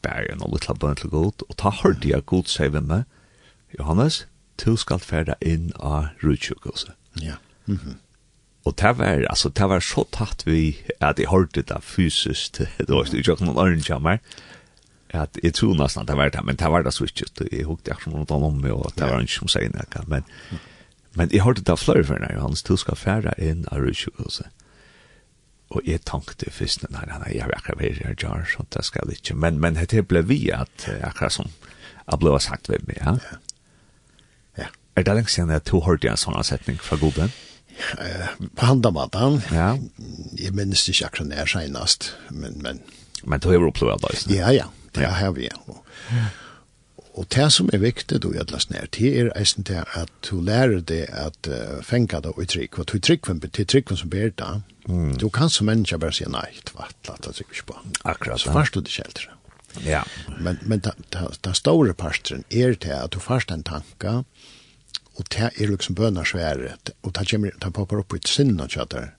bare 0.06 0.38
noen 0.38 0.56
lille 0.56 0.78
bønn 0.80 0.98
til 1.02 1.12
god, 1.14 1.46
og 1.50 1.60
ta 1.62 1.74
hørte 1.82 2.10
jeg 2.12 2.26
god 2.32 2.50
seg 2.52 2.74
ved 2.78 2.88
meg, 2.88 3.04
Johannes, 3.76 4.24
du 4.62 4.76
skal 4.80 5.04
fære 5.04 5.36
inn 5.44 5.72
av 5.80 6.14
rutsjukhuset. 6.24 6.96
Ja. 7.22 7.42
Mm 7.66 7.80
-hmm. 7.84 7.96
Og 8.66 8.74
det 8.82 8.98
var, 8.98 9.26
altså, 9.30 9.50
det 9.50 9.70
var 9.70 9.80
så 9.80 10.04
tatt 10.12 10.44
vi 10.46 10.78
at 11.02 11.20
jeg 11.20 11.30
hørte 11.30 11.62
det 11.62 11.84
fysisk, 11.84 12.58
det 12.88 12.90
var 12.90 13.16
ikke 13.16 13.46
noen 13.46 13.58
ørenkjammer, 13.58 14.18
at 15.10 15.40
jeg 15.44 15.54
tror 15.54 15.76
nesten 15.76 16.02
at 16.02 16.08
det 16.08 16.18
var 16.18 16.30
det, 16.30 16.46
men 16.46 16.56
det 16.56 16.72
var 16.72 16.82
det 16.84 16.94
så 16.94 17.04
ikke, 17.04 17.26
jeg 17.52 17.66
hørte 17.66 17.92
akkurat 17.92 18.30
noen 18.30 18.44
om 18.44 18.58
meg, 18.58 18.72
og 18.72 18.92
det 18.98 19.10
var 19.10 19.22
ikke 19.22 19.34
som 19.34 19.48
sier 19.48 19.70
noe, 19.70 20.04
men, 20.08 20.26
men 21.16 21.30
jeg 21.32 21.42
hørte 21.42 21.62
det 21.62 21.80
flere 21.80 22.04
for 22.04 22.20
når 22.20 22.34
Johannes, 22.34 22.64
du 22.64 22.76
skal 22.76 22.96
fære 22.96 23.34
inn 23.38 23.66
av 23.72 23.80
rutsjukhuset 23.80 24.48
og 25.74 25.82
jeg 25.88 26.04
tenkte 26.06 26.52
først, 26.54 26.86
nei, 26.94 27.04
nei, 27.10 27.18
nei, 27.24 27.32
jeg 27.38 27.50
vil 27.50 27.58
akkurat 27.58 27.80
være 27.82 28.04
her, 28.06 28.16
jar, 28.22 28.46
så 28.50 28.66
det 28.74 28.84
skal 28.86 29.10
jeg 29.10 29.20
ikke. 29.20 29.38
Men, 29.42 29.58
men 29.60 29.80
det 29.80 30.06
ble 30.08 30.22
vi 30.28 30.40
at, 30.54 30.88
akkurat 31.02 31.34
som, 31.34 31.50
jeg 32.06 32.22
ble 32.22 32.38
sagt 32.44 32.70
ved 32.70 32.86
meg, 32.88 33.02
ja. 33.02 33.16
Ja. 33.26 33.40
ja. 34.62 34.70
Er 34.96 35.08
det 35.08 35.18
lenge 35.18 35.34
siden 35.34 35.54
jeg 35.56 35.66
tog 35.66 35.88
hørte 35.88 36.12
en 36.12 36.22
sånn 36.22 36.38
setning 36.46 36.78
fra 36.82 37.00
Goben? 37.02 37.34
Ja, 37.76 38.30
på 38.56 38.70
handamaten. 38.70 39.42
Ja. 39.52 39.74
Jeg 40.40 40.54
minnes 40.56 40.86
ikke 40.88 41.10
akkurat 41.10 41.32
nær 41.34 41.50
senest, 41.50 42.14
men, 42.32 42.62
men. 42.64 42.80
Men 43.26 43.42
du 43.42 43.50
har 43.50 43.58
jo 43.58 43.72
opplevd 43.72 44.06
det, 44.06 44.14
ikke? 44.22 44.38
Ja, 44.38 44.54
ja, 44.54 44.70
det 44.96 45.04
ja. 45.04 45.12
har 45.18 45.34
vi, 45.36 45.50
ja. 45.50 45.80
ja. 46.14 46.30
Og 47.16 47.28
det 47.32 47.46
som 47.56 47.70
er 47.74 47.80
viktig, 47.80 48.18
du 48.24 48.34
gjør 48.36 48.50
lest 48.52 48.72
ned, 48.74 48.90
det 48.98 49.12
er 49.16 49.30
eisen 49.40 49.64
til 49.68 49.86
at 49.96 50.12
du 50.28 50.42
lærer 50.44 50.82
deg 50.84 51.08
at 51.16 51.48
uh, 51.48 51.80
fenga 51.86 52.20
det 52.26 52.34
i 52.42 52.48
trygg, 52.52 52.80
og 52.80 52.90
du 52.92 53.00
tryggven, 53.00 53.40
til 53.56 53.68
trygg 53.72 53.94
som 53.96 54.12
ber 54.12 54.34
det. 54.36 54.52
mm. 54.88 55.16
du 55.18 55.30
kan 55.30 55.50
som 55.50 55.70
menneske 55.72 55.98
bare 55.98 56.14
si 56.14 56.28
nei, 56.28 56.50
det 56.66 56.76
var 56.76 56.92
et 56.92 57.10
latt, 57.10 57.24
det 57.24 57.46
ikke 57.46 57.72
på. 57.72 57.80
Akkurat. 58.04 58.42
Så 58.42 58.52
først 58.52 58.76
du 58.76 58.82
det 58.82 58.92
selv, 58.92 59.32
Ja. 59.84 60.04
Men, 60.40 60.60
men 60.64 60.80
den 60.80 61.56
store 61.56 61.94
parten 61.94 62.46
er 62.50 62.76
til 62.80 62.94
at 62.96 63.12
du 63.12 63.20
først 63.20 63.52
en 63.52 63.64
tanke, 63.64 64.24
og 65.16 65.26
det 65.32 65.50
er 65.56 65.68
liksom 65.72 65.96
bønner 65.96 66.24
svære, 66.24 66.78
og 67.04 67.16
det 67.16 67.28
kommer, 67.32 67.52
det 67.52 67.74
popper 67.74 68.00
opp 68.00 68.14
i 68.14 68.22
et 68.22 68.28
sinne, 68.28 68.64
og 68.64 68.70
kjøter, 68.70 69.12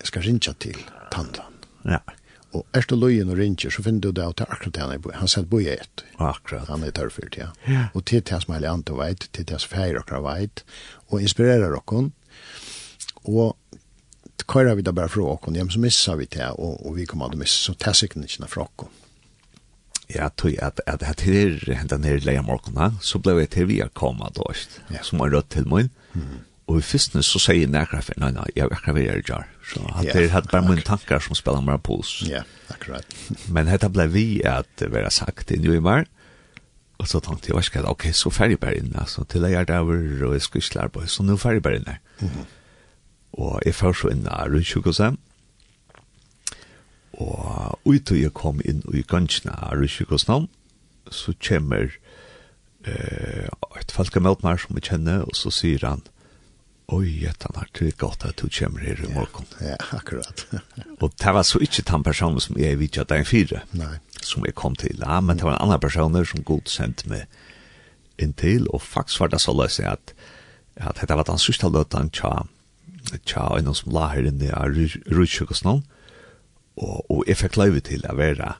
jeg 0.00 0.10
skal 0.10 0.22
rinja 0.22 0.54
til 0.58 0.78
tannland. 1.12 1.66
Ja, 1.86 1.98
akkurat 1.98 2.21
Og 2.52 2.66
er 2.76 2.84
du 2.88 2.96
løyen 3.00 3.30
og 3.32 3.38
ringer, 3.38 3.72
så 3.72 3.82
finner 3.84 4.04
du 4.04 4.10
det 4.12 4.24
at 4.26 4.38
det 4.38 4.46
er 4.46 4.54
akkurat 4.54 4.80
han 4.82 4.94
er 4.94 5.00
boi. 5.02 5.14
Han 5.16 5.30
sent 5.30 5.48
boi 5.50 5.62
et. 5.72 6.04
Akkurat. 6.18 6.68
Han 6.68 6.84
er 6.84 6.92
tørrfyrt, 6.92 7.38
ja. 7.40 7.48
ja. 7.68 7.86
Og 7.96 8.04
til 8.08 8.24
det 8.28 8.42
som 8.44 8.54
er 8.54 8.64
lant 8.66 8.92
og 8.92 9.00
veit, 9.00 9.28
til 9.32 9.48
det 9.48 9.60
som 9.62 9.72
feir 9.72 10.00
akkurat 10.00 10.24
veit, 10.26 10.64
og 11.08 11.24
inspirerer 11.24 11.72
okkon. 11.78 12.12
Og 13.24 13.56
køyrer 14.50 14.76
vi 14.76 14.84
da 14.84 14.92
bare 14.92 15.08
fra 15.12 15.24
okkon, 15.32 15.56
ja, 15.56 15.64
så 15.70 15.80
missar 15.80 16.20
vi 16.20 16.28
det, 16.28 16.50
og, 16.58 16.76
og 16.84 16.98
vi 16.98 17.08
kommer 17.08 17.32
til 17.32 17.40
å 17.40 17.44
missa, 17.46 17.70
så 17.70 17.78
det 17.78 17.88
er 17.88 17.98
sikkert 18.02 18.28
ikke 18.28 18.52
fra 18.52 18.66
okkon. 18.66 19.00
Ja, 20.12 20.28
tog 20.36 20.58
at, 20.60 20.82
at 20.84 21.00
det 21.00 21.08
her 21.08 21.76
hentet 21.78 22.02
ned 22.02 22.20
i 22.20 22.26
leia 22.26 22.42
morgenen, 22.44 22.98
så 23.00 23.22
ble 23.22 23.38
jeg 23.38 23.54
til 23.54 23.70
vi 23.70 23.80
er 23.80 23.92
kommet, 23.96 24.36
som 25.00 25.22
er 25.24 25.32
rødt 25.32 25.54
til 25.56 25.68
min. 25.70 25.88
Mm 26.12 26.42
Og 26.72 26.78
i 26.80 26.84
fyrstene 26.86 27.20
så 27.26 27.40
sier 27.42 27.68
jeg 27.68 27.88
for, 27.92 28.16
nei, 28.22 28.30
nei, 28.32 28.46
jeg 28.56 28.70
vil 28.70 28.78
ikke 28.78 28.94
være 28.96 29.04
jeg 29.04 29.24
gjør. 29.28 29.48
Så 29.68 29.82
at 29.90 30.06
det 30.08 30.22
er 30.30 30.46
bare 30.48 30.64
mine 30.64 30.84
tanker 30.86 31.20
som 31.20 31.36
spiller 31.36 31.60
med 31.60 31.82
puls. 31.84 32.14
Ja, 32.24 32.40
akkurat. 32.72 33.04
Men 33.54 33.68
dette 33.68 33.90
ble 33.92 34.06
vi 34.08 34.24
at 34.48 34.80
være 34.80 35.10
sagt 35.12 35.52
i 35.52 35.60
New 35.60 35.74
York, 35.76 36.08
og 37.02 37.08
så 37.10 37.20
tenkte 37.20 37.50
jeg, 37.50 37.64
jeg 37.74 37.84
ok, 37.90 38.06
så 38.14 38.30
ferdig 38.30 38.60
bare 38.62 38.78
inn, 38.78 38.92
altså, 38.96 39.24
til 39.28 39.44
jeg 39.44 39.58
er 39.60 39.68
der, 39.68 39.82
og 39.82 40.32
jeg 40.32 40.42
skal 40.46 40.62
ikke 40.62 40.88
på, 40.94 41.06
så 41.10 41.26
nå 41.26 41.36
ferdig 41.36 41.62
bare 41.62 41.80
inn. 41.80 41.92
Mm 42.20 42.44
Og 43.32 43.60
jeg 43.64 43.74
først 43.74 44.00
så 44.00 44.08
inn 44.12 44.26
av 44.28 44.50
rundt 44.52 44.68
sjukkhuset, 44.68 45.16
og 47.12 47.78
ut 47.88 48.10
og 48.12 48.18
jeg 48.18 48.32
kom 48.36 48.60
inn 48.64 48.82
i 48.92 49.02
gansjene 49.08 49.54
av 49.56 49.78
rundt 49.80 49.90
sjukkhuset, 49.90 50.48
så 51.10 51.32
kommer 51.48 51.96
eh, 52.84 53.48
et 53.80 53.92
folk 53.92 54.16
med 54.20 54.44
meg 54.44 54.60
som 54.60 54.76
jeg 54.76 54.84
kjenner, 54.90 55.24
og 55.24 55.36
så 55.36 55.50
sier 55.50 55.86
han, 55.88 56.04
oi, 56.92 57.08
jettan 57.08 57.22
jättarna, 57.22 57.66
det 57.78 57.86
är 57.86 57.90
gott 57.90 58.24
att 58.24 58.36
du 58.36 58.48
kommer 58.48 58.80
her 58.80 59.04
i 59.04 59.14
morgen. 59.14 59.44
Ja, 59.60 59.76
akkurat. 59.96 60.46
og 61.00 61.12
det 61.18 61.32
var 61.32 61.42
så 61.42 61.58
ikke 61.58 61.82
den 61.82 62.02
personen 62.02 62.40
som 62.40 62.58
jeg 62.58 62.78
vet 62.78 62.98
at 62.98 63.08
det 63.08 63.16
er 63.16 63.24
en 63.24 63.28
fyra. 63.28 63.60
Nej. 63.70 63.98
Som 64.22 64.44
jeg 64.44 64.54
kom 64.54 64.76
til. 64.76 64.98
Ja, 65.00 65.20
men 65.20 65.36
det 65.36 65.44
var 65.44 65.56
en 65.56 65.62
annan 65.62 65.80
person 65.80 66.26
som 66.26 66.44
god 66.44 66.68
sent 66.68 67.06
meg 67.06 67.26
inn 68.18 68.32
til, 68.32 68.68
og 68.70 68.82
faktisk 68.82 69.20
var 69.20 69.32
det 69.32 69.40
så 69.40 69.52
lösning 69.52 69.88
at, 69.88 70.14
at 70.76 71.00
dette 71.00 71.16
var 71.16 71.24
den 71.24 71.38
sørste 71.38 71.66
lötan 71.66 72.10
tja, 72.10 72.44
tja, 73.24 73.48
en 73.58 73.74
som 73.74 73.92
la 73.92 74.08
her 74.12 74.28
inne 74.28 74.52
av 74.52 74.76
Rutsjökosnån. 75.10 75.82
og, 76.76 77.10
og 77.10 77.24
jeg 77.28 77.36
fikk 77.36 77.56
løyve 77.56 77.80
til 77.80 78.04
å 78.08 78.16
være 78.16 78.54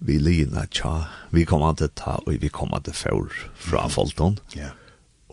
vi 0.00 0.18
lina 0.18 0.66
tja, 0.70 1.08
vi 1.30 1.44
kommer 1.44 1.74
til 1.74 1.88
ta 1.94 2.20
og 2.26 2.36
vi 2.40 2.48
kommer 2.48 2.80
til 2.80 2.94
få 2.94 3.28
fra 3.54 3.88
Folton. 3.88 4.38
Ja. 4.54 4.60
Yeah 4.62 4.87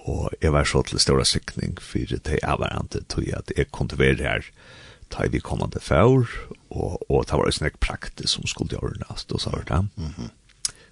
og 0.05 0.33
jeg 0.41 0.53
var 0.53 0.67
så 0.69 0.83
til 0.85 1.01
stora 1.01 1.25
sikning 1.25 1.79
for 1.81 2.11
det 2.13 2.39
avvarende 2.43 3.01
tog 3.09 3.25
at 3.33 3.51
jeg 3.57 3.71
kunne 3.73 3.97
være 3.99 4.21
her 4.21 4.49
ta 5.13 5.27
vi 5.29 5.39
kommande 5.39 5.79
fjord, 5.81 6.29
og, 6.69 7.11
og 7.11 7.25
det 7.29 7.37
var 7.37 7.45
en 7.45 7.55
snakk 7.55 7.79
praktisk 7.79 8.33
som 8.33 8.47
skulle 8.49 8.77
ordnes, 8.81 9.25
og 9.31 9.41
så 9.41 9.49
var 9.53 9.65
det. 9.69 10.29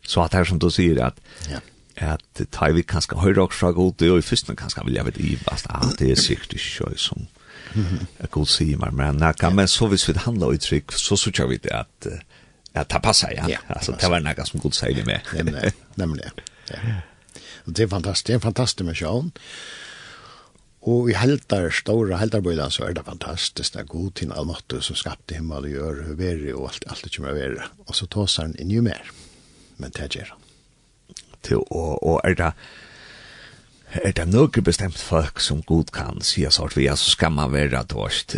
Så 0.05 0.21
at 0.21 0.33
her 0.33 0.43
som 0.43 0.59
du 0.59 0.69
sier 0.69 0.99
at, 1.05 1.19
ja. 1.49 1.61
at 1.97 2.43
ta 2.51 2.69
vi 2.73 2.81
kanskje 2.81 3.19
høyre 3.19 3.47
også 3.47 3.59
fra 3.59 3.71
god, 3.71 4.01
og 4.01 4.17
i 4.17 4.25
første 4.25 4.55
kanskje 4.55 4.85
vil 4.85 4.99
jeg 4.99 5.05
vet 5.05 5.17
i, 5.17 5.37
at 5.51 5.65
ah, 5.69 5.87
det 5.99 6.11
er 6.11 6.19
sikkert 6.19 6.53
ikke 6.53 6.89
jeg 6.89 6.99
som 6.99 7.25
er 8.19 8.29
god 8.29 8.45
sier 8.49 8.77
meg, 8.77 8.93
men, 8.93 9.17
nekka, 9.21 9.49
men 9.49 9.67
så 9.67 9.87
hvis 9.89 10.07
vi 10.07 10.13
handler 10.17 10.53
uttrykk, 10.53 10.93
så 10.93 11.17
sier 11.17 11.49
vi 11.49 11.57
det 11.63 11.73
at, 11.73 12.09
at 12.73 12.91
det 12.91 13.01
passer, 13.01 13.33
ja. 13.33 13.47
ja 13.49 13.57
det 13.67 13.79
altså, 13.79 13.97
det 14.01 14.11
var 14.11 14.21
noe 14.21 14.45
som 14.45 14.61
god 14.61 14.77
sier 14.77 14.93
det 14.99 15.07
med. 15.09 15.33
Nemlig, 15.33 15.73
nemlig, 15.97 16.29
ja. 16.69 17.01
Og 17.65 17.75
det 17.75 17.85
er 17.85 17.91
fantastisk, 17.93 18.27
det 18.27 18.35
er 18.35 18.41
en 18.41 18.47
fantastisk 18.49 18.87
misjon. 18.87 19.33
Og 20.83 21.07
i 21.07 21.15
heldar, 21.15 21.69
store 21.71 22.17
heldarboidan, 22.19 22.71
så 22.71 22.89
er 22.89 22.95
det 22.97 23.05
fantastisk, 23.07 23.73
det 23.73 23.81
er 23.81 23.91
god 23.91 24.09
til 24.19 24.33
allmåttu 24.35 24.81
som 24.83 24.97
skapte 24.99 25.37
himmel 25.37 25.69
og 25.69 25.75
gjør, 25.77 26.01
og 26.09 26.17
veri 26.19 26.51
og 26.51 26.67
alt, 26.73 26.87
alt 26.91 27.05
det 27.05 27.13
kommer 27.15 27.31
å 27.31 27.37
være. 27.37 27.67
Og 27.87 27.95
så 27.95 28.07
tåser 28.11 28.49
han 28.49 28.57
inn 28.59 28.73
jo 28.73 28.83
mer, 28.83 29.13
men 29.79 29.95
det 29.95 30.09
gjør 30.17 30.33
han. 30.33 30.41
Til, 31.43 31.63
og, 31.71 32.03
og 32.03 32.19
er 32.27 32.35
det, 32.39 32.51
er 34.03 34.15
det 34.17 34.27
noe 34.31 34.63
bestemt 34.63 34.99
folk 34.99 35.39
som 35.43 35.63
god 35.67 35.91
kan 35.95 36.19
si 36.23 36.43
sort, 36.51 36.75
vi, 36.75 36.89
er 36.91 36.99
så 36.99 37.15
skal 37.15 37.31
man 37.35 37.55
være 37.55 37.85
tåst, 37.87 38.35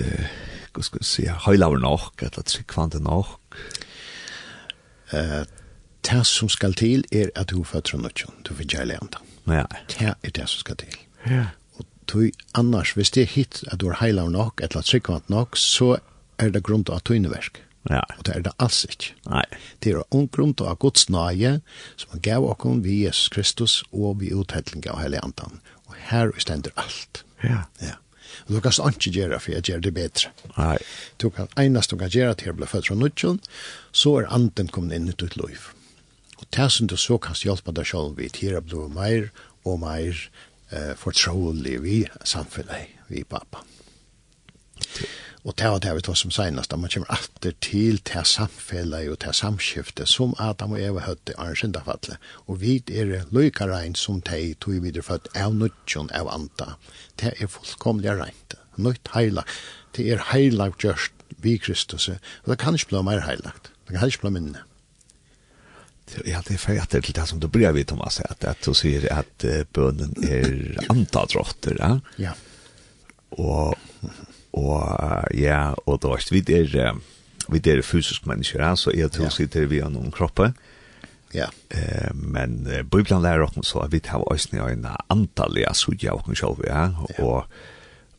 hva 0.75 0.85
skal 0.85 1.01
vi 1.01 1.09
si, 1.09 1.25
høylaver 1.47 1.81
nok, 1.81 2.27
eller 2.27 2.45
tryggvande 2.45 3.01
nok? 3.01 3.57
Eh, 5.15 5.41
det 6.05 6.25
som 6.27 6.49
skal 6.49 6.73
til 6.77 7.05
er 7.11 7.31
at 7.35 7.49
du 7.49 7.63
føtter 7.63 7.95
tro 7.95 8.01
noe, 8.01 8.33
du 8.45 8.53
får 8.53 8.69
gjøre 8.69 8.89
lærende. 8.93 9.21
Ja. 9.47 9.65
Det 9.89 10.13
er 10.13 10.33
det 10.33 10.47
som 10.49 10.61
skal 10.61 10.79
til. 10.81 10.97
Ja. 11.29 11.45
Og 11.77 11.85
du, 12.11 12.31
annars, 12.53 12.93
hvis 12.97 13.11
det 13.11 13.25
er 13.25 13.33
hit 13.33 13.63
at 13.71 13.79
du 13.81 13.89
er 13.89 13.99
heilag 14.01 14.31
nok, 14.31 14.61
eller 14.61 14.81
tryggvant 14.81 15.29
nok, 15.29 15.57
så 15.57 15.97
er 16.37 16.51
det 16.53 16.63
grunn 16.63 16.85
til 16.85 16.97
at 16.97 17.05
du 17.07 17.13
inneverk. 17.13 17.61
Ja. 17.89 18.01
Og 18.17 18.25
det 18.25 18.33
er 18.35 18.45
det 18.47 18.53
alls 18.59 18.81
ikke. 18.89 19.13
Nei. 19.29 19.43
Det 19.83 19.93
er 19.93 20.01
en 20.13 20.27
grunn 20.33 20.55
til 20.57 20.69
at 20.69 20.79
Guds 20.81 21.05
nøye, 21.09 21.59
som 21.97 22.15
han 22.15 22.23
gav 22.25 22.47
oss 22.49 22.81
vi 22.85 23.03
Jesus 23.03 23.29
Kristus, 23.29 23.83
og 23.91 24.21
vi 24.21 24.33
uthettlinga 24.33 24.95
av 24.95 25.03
heilig 25.03 25.21
andan. 25.21 25.61
Og 25.85 25.95
her 26.09 26.33
stender 26.41 26.73
alt. 26.75 27.23
Ja. 27.43 27.67
Ja. 27.81 27.97
Og 28.47 28.57
du 28.57 28.59
kan 28.59 28.73
ikke 28.89 29.13
gjøre 29.13 29.39
for 29.39 29.53
jeg 29.53 29.63
gjør 29.69 29.79
det 29.85 29.93
bedre. 29.93 30.31
Nei. 30.57 30.77
Du 31.21 31.29
kan, 31.29 31.47
eneste 31.57 31.95
du 31.95 32.01
kan 32.01 32.09
gjøre 32.09 32.35
til 32.41 32.51
å 32.51 32.57
ble 32.57 32.67
født 32.67 32.89
fra 32.89 32.97
nødgjøn, 32.97 33.39
så 33.93 34.17
er 34.19 34.33
anden 34.33 34.67
kommet 34.67 34.97
inn 34.97 35.09
i 35.09 35.15
ditt 35.15 35.37
liv. 35.37 35.69
Ja 35.69 35.84
Og 36.45 36.57
det 36.57 36.71
som 36.71 36.87
du 36.87 36.95
så 36.97 37.17
kan 37.17 37.35
hjelpe 37.35 37.73
deg 37.75 37.87
selv 37.89 38.17
vidt 38.17 38.37
her 38.43 38.61
blir 38.61 38.91
mer 38.93 39.29
og 39.65 39.79
mer 39.81 40.13
eh, 40.71 40.93
fortrolig 40.95 41.79
vi 41.83 42.03
samfunnet, 42.23 42.93
vi 43.09 43.23
pappa. 43.23 43.63
Og 45.45 45.53
det 45.57 45.67
var 45.69 45.79
det 45.79 45.91
vi 45.95 46.01
tog 46.01 46.17
som 46.17 46.31
senast, 46.33 46.71
da 46.71 46.77
man 46.77 46.89
kommer 46.89 47.11
alltid 47.13 47.53
til 47.61 47.99
det 48.01 48.23
samfunnet 48.27 49.11
og 49.11 49.19
det 49.21 49.35
samskiftet 49.37 50.09
som 50.09 50.33
Adam 50.41 50.73
og 50.73 50.81
Eva 50.81 51.03
høtte 51.05 51.35
i 51.35 51.37
Arnsindafallet. 51.37 52.17
Og 52.49 52.61
vi 52.61 52.79
er 52.89 53.27
lykke 53.29 53.67
rent 53.69 54.01
som 54.01 54.23
de 54.25 54.55
tog 54.57 54.81
videre 54.81 55.05
for 55.05 55.21
at 55.21 55.29
av 55.37 55.53
nødgjøn 55.53 56.09
av 56.17 56.31
anta. 56.33 56.73
Det 57.21 57.35
er 57.37 57.51
fullkomlig 57.51 58.17
rent. 58.17 58.57
Nødt 58.75 59.13
heilag. 59.13 59.45
Det 59.95 60.09
er 60.11 60.25
heilagt 60.31 60.81
gjørst 60.81 61.13
vi 61.37 61.57
Kristus. 61.57 62.09
Og 62.09 62.49
det 62.49 62.57
kan 62.59 62.73
ikke 62.73 62.95
bli 62.95 63.03
mer 63.05 63.21
heilagt. 63.27 63.69
Det 63.85 63.99
kan 63.99 64.09
ikke 64.09 64.25
bli 64.25 64.33
minnet 64.39 64.74
ja, 66.13 66.21
jag 66.25 66.51
er 66.51 66.57
for 66.57 66.81
at 66.81 66.91
det 66.91 67.27
som 67.27 67.39
du 67.39 67.47
bryr 67.47 67.71
vid 67.71 67.87
Thomas 67.87 68.19
at, 68.19 68.43
at 68.43 68.65
du 68.65 68.73
sier 68.73 69.07
att 69.11 69.43
uh, 69.43 69.51
är 69.51 69.65
er 70.23 70.77
antadrotter, 70.89 71.77
ja. 71.79 71.99
Ja. 72.17 72.31
Och 73.31 73.75
och 74.51 74.97
ja 75.33 75.75
och 75.85 75.99
då 75.99 76.13
är 76.13 76.41
det 76.41 76.75
är 76.75 76.95
vi 77.49 77.59
der 77.59 77.81
fysisk 77.81 78.25
mennesker, 78.25 78.59
ja, 78.59 78.75
så 78.75 78.91
är 78.91 79.07
det 79.07 79.31
sitter 79.31 79.65
vi 79.65 79.79
har 79.79 79.89
noen 79.89 80.11
kropp. 80.11 80.39
Ja. 81.31 81.49
Eh 81.69 82.13
men 82.13 82.67
uh, 82.67 82.83
Bibelen 82.83 83.21
lærer 83.21 83.41
oss 83.41 83.67
så 83.67 83.79
att 83.79 83.93
vi 83.93 84.01
har 84.05 84.33
oss 84.33 84.51
ned 84.51 84.61
en 84.61 84.87
antall, 85.07 85.57
ja 85.57 85.73
så 85.73 85.93
jag 85.99 86.15
och 86.15 86.37
själv 86.37 86.65
ja 86.67 87.07
och 87.17 87.45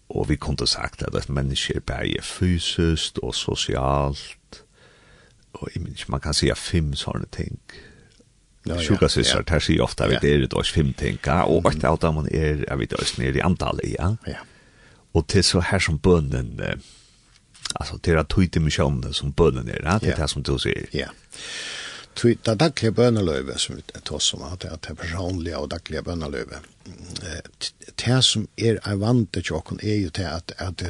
och 0.08 0.30
vi 0.30 0.36
kunde 0.36 0.66
sagt 0.66 1.02
att 1.02 1.28
människor 1.28 1.82
är 1.88 2.22
fysiskt 2.22 3.18
och 3.18 3.34
socialt 3.34 4.62
og 5.56 5.68
jeg 5.74 5.82
minns 5.82 6.08
man 6.08 6.20
kan 6.20 6.34
säga 6.34 6.54
fem 6.54 6.94
sånne 6.94 7.26
ting. 7.32 7.58
Ja, 8.66 8.78
Sjuka 8.82 9.08
systrar 9.08 9.42
tar 9.42 9.60
sig 9.60 9.80
ofta 9.80 10.08
vid 10.08 10.18
det 10.22 10.34
är 10.34 10.38
det 10.38 10.66
fem 10.66 10.92
ting 10.92 11.18
og 11.28 11.66
åtta 11.66 11.88
av 11.88 11.98
dem 11.98 12.26
er, 12.30 12.64
jag 12.68 12.76
vet 12.76 12.92
inte 12.92 13.22
nere 13.22 13.36
i 13.36 13.40
antal 13.40 13.80
ja. 13.84 14.16
Ja. 14.26 14.38
Och 15.12 15.26
till 15.26 15.44
så 15.44 15.60
her 15.60 15.78
som 15.78 15.98
bönen 15.98 16.60
altså 17.74 17.98
til 17.98 18.18
at 18.18 18.28
tog 18.28 18.50
dimensjonen 18.54 18.96
missionen 18.96 19.14
som 19.14 19.32
bönen 19.32 19.68
är 19.68 19.82
det 20.00 20.12
är 20.12 20.16
det 20.16 20.28
som 20.28 20.42
du 20.42 20.58
sier. 20.58 20.86
Ja 20.92 21.06
det 22.22 22.54
daglige 22.54 22.92
bönelöve 22.92 23.58
som 23.58 23.76
vi 23.76 23.82
tar 23.82 24.18
som 24.18 24.42
at 24.42 24.60
det 24.60 24.90
är 24.90 24.94
personliga 24.94 25.58
och 25.58 25.68
dagliga 25.68 26.02
bönelöve. 26.02 26.60
Det 27.94 28.22
som 28.22 28.48
er 28.56 28.74
är 28.74 28.92
en 28.92 29.00
vante 29.00 29.42
tjocken 29.42 29.80
är 29.82 29.94
ju 29.94 30.08
det 30.08 30.30
at, 30.30 30.52
att 30.58 30.82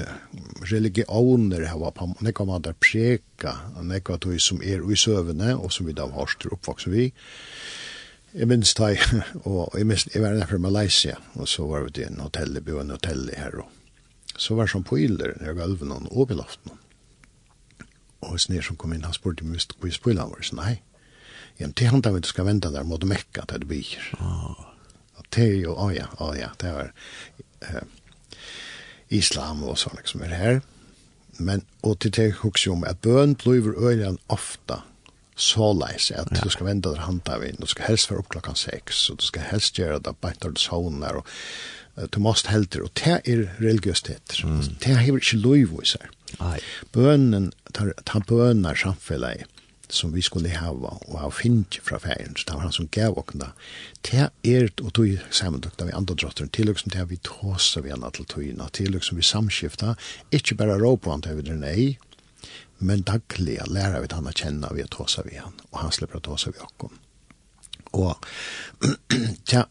religioner 0.62 1.67
har 1.67 1.79
varit 1.79 1.95
på 1.95 2.15
nekva 2.21 2.45
vandra 2.45 2.73
preka, 2.73 3.57
nekva 3.83 4.19
tog 4.19 4.41
som 4.41 4.62
er 4.62 4.93
i 4.93 4.97
søvende 4.97 5.57
og 5.57 5.73
som 5.73 5.87
vi 5.87 5.93
da 5.93 6.07
har 6.07 6.27
styr 6.27 6.53
oppvokset 6.53 6.93
vi. 6.93 7.12
Jeg 8.35 8.49
minns 8.49 8.75
det, 8.75 8.99
og 9.49 9.73
jeg 9.79 9.87
minns, 9.87 10.09
jeg 10.15 10.23
var 10.23 10.35
inne 10.35 10.47
fra 10.47 10.59
Malaysia, 10.59 11.17
og 11.35 11.49
så 11.49 11.67
var 11.67 11.87
vi 11.87 11.91
til 11.91 12.05
en 12.11 12.21
hotell, 12.21 12.61
vi 12.61 12.73
var 12.73 12.85
en 12.85 12.91
hotell 12.91 13.31
her, 13.37 13.55
og 13.62 13.71
så 14.37 14.55
var 14.55 14.67
det 14.67 14.71
som 14.71 14.85
poiler, 14.85 15.33
jeg 15.41 15.57
gav 15.57 15.71
over 15.71 15.89
noen, 15.89 16.09
og 16.11 16.29
vi 16.29 16.37
laften. 16.37 16.75
Og 18.21 18.35
hvis 18.35 18.43
snir 18.51 18.62
som 18.62 18.77
kom 18.77 18.93
inn, 18.93 19.05
han 19.09 19.17
spurte, 19.17 19.45
hvis 19.45 19.69
vi 19.81 19.91
spiller, 19.91 20.27
han 20.27 20.35
var, 20.35 20.45
så 20.45 20.59
nei, 20.59 20.75
Ja, 21.57 21.66
men 21.66 21.73
det 21.77 21.85
handlar 21.85 22.11
om 22.11 22.16
att 22.16 22.23
du 22.23 22.29
ska 22.29 22.45
vända 22.45 22.71
där 22.71 22.83
mot 22.83 23.05
Mekka 23.05 23.45
där 23.49 23.59
du 23.59 23.66
bygger. 23.66 24.14
Oh. 24.21 24.61
Och 25.14 25.27
det 25.29 25.42
är 25.42 25.55
ju, 25.55 25.66
oh 25.66 25.97
ja, 25.97 26.07
oh 26.19 26.38
ja, 26.38 26.49
det 26.59 26.73
var 26.73 26.92
eh, 27.61 27.83
islam 29.09 29.62
og 29.64 29.79
så 29.79 29.90
liksom 29.97 30.23
er 30.23 30.35
her. 30.35 30.61
Men, 31.38 31.64
og 31.83 31.99
til 32.01 32.12
det 32.16 32.35
också 32.45 32.73
om 32.73 32.85
at 32.85 33.01
bøn 33.01 33.35
blir 33.35 33.75
öjan 33.77 34.19
ofta 34.29 34.83
så 35.37 35.73
leis 35.73 36.11
at 36.11 36.31
ja. 36.33 36.40
du 36.40 36.49
skal 36.51 36.66
vende 36.66 36.88
der 36.88 37.05
handa 37.05 37.37
vi, 37.38 37.53
du 37.53 37.66
skal 37.66 37.90
helst 37.90 38.11
være 38.11 38.23
opp 38.23 38.31
klokkan 38.33 38.57
6, 38.57 39.11
og 39.11 39.19
du 39.21 39.27
skal 39.27 39.42
helst 39.51 39.77
gjøre 39.77 40.01
det 40.01 40.14
på 40.21 40.31
etter 40.33 40.55
soner, 40.57 41.19
og 41.21 41.27
uh, 41.99 42.07
du 42.09 42.21
måste 42.25 42.49
helter, 42.49 42.87
og 42.87 42.95
det 42.97 43.19
er 43.29 43.45
religiøsiteter. 43.61 44.47
Mm. 44.47 44.62
Det 44.81 44.95
er 44.95 45.05
ikke 45.05 45.37
lov 45.37 45.83
i 45.83 45.90
seg. 45.92 46.09
Bønnen, 46.92 47.53
ta 47.73 48.23
bønner 48.25 48.81
samfunnet 48.81 49.45
som 49.88 50.12
vi 50.14 50.22
skulle 50.22 50.51
hava 50.51 50.96
og 51.07 51.18
ha 51.20 51.29
finnt 51.31 51.79
fra 51.85 51.99
færen, 52.03 52.37
så 52.37 52.46
det 52.49 52.57
var 52.57 52.66
han 52.66 52.75
som 52.75 52.88
gav 52.92 53.18
okna. 53.18 53.53
Det 54.07 54.29
er, 54.44 54.68
og 54.83 54.92
tog 54.96 55.18
sammentukta 55.31 55.87
vi 55.87 55.94
andre 55.96 56.14
drotteren, 56.14 56.51
til 56.51 56.72
som 56.77 56.92
det 56.94 57.07
vi 57.11 57.20
tåsa 57.22 57.83
vi 57.85 57.92
anna 57.94 58.11
til 58.11 58.27
togina, 58.27 58.68
til 58.72 58.99
som 59.03 59.18
vi 59.18 59.22
samskifta, 59.27 59.94
ikkje 60.31 60.59
bare 60.59 60.79
rå 60.81 60.96
på 60.96 61.11
han 61.11 61.22
til 61.22 61.38
vi 61.40 61.57
nei, 61.57 61.87
men 62.79 63.07
daglig 63.07 63.59
lærer 63.70 64.03
vi 64.03 64.12
han 64.12 64.29
å 64.29 64.35
kjenne 64.37 64.75
vi 64.75 64.85
tåsa 64.90 65.25
vi 65.27 65.38
han, 65.40 65.55
og 65.72 65.81
han 65.85 65.94
slipper 65.94 66.20
å 66.20 66.27
tåsa 66.31 66.53
vi 66.53 66.62
okkom. 66.62 66.99
Og 67.96 68.27
ja, 69.53 69.64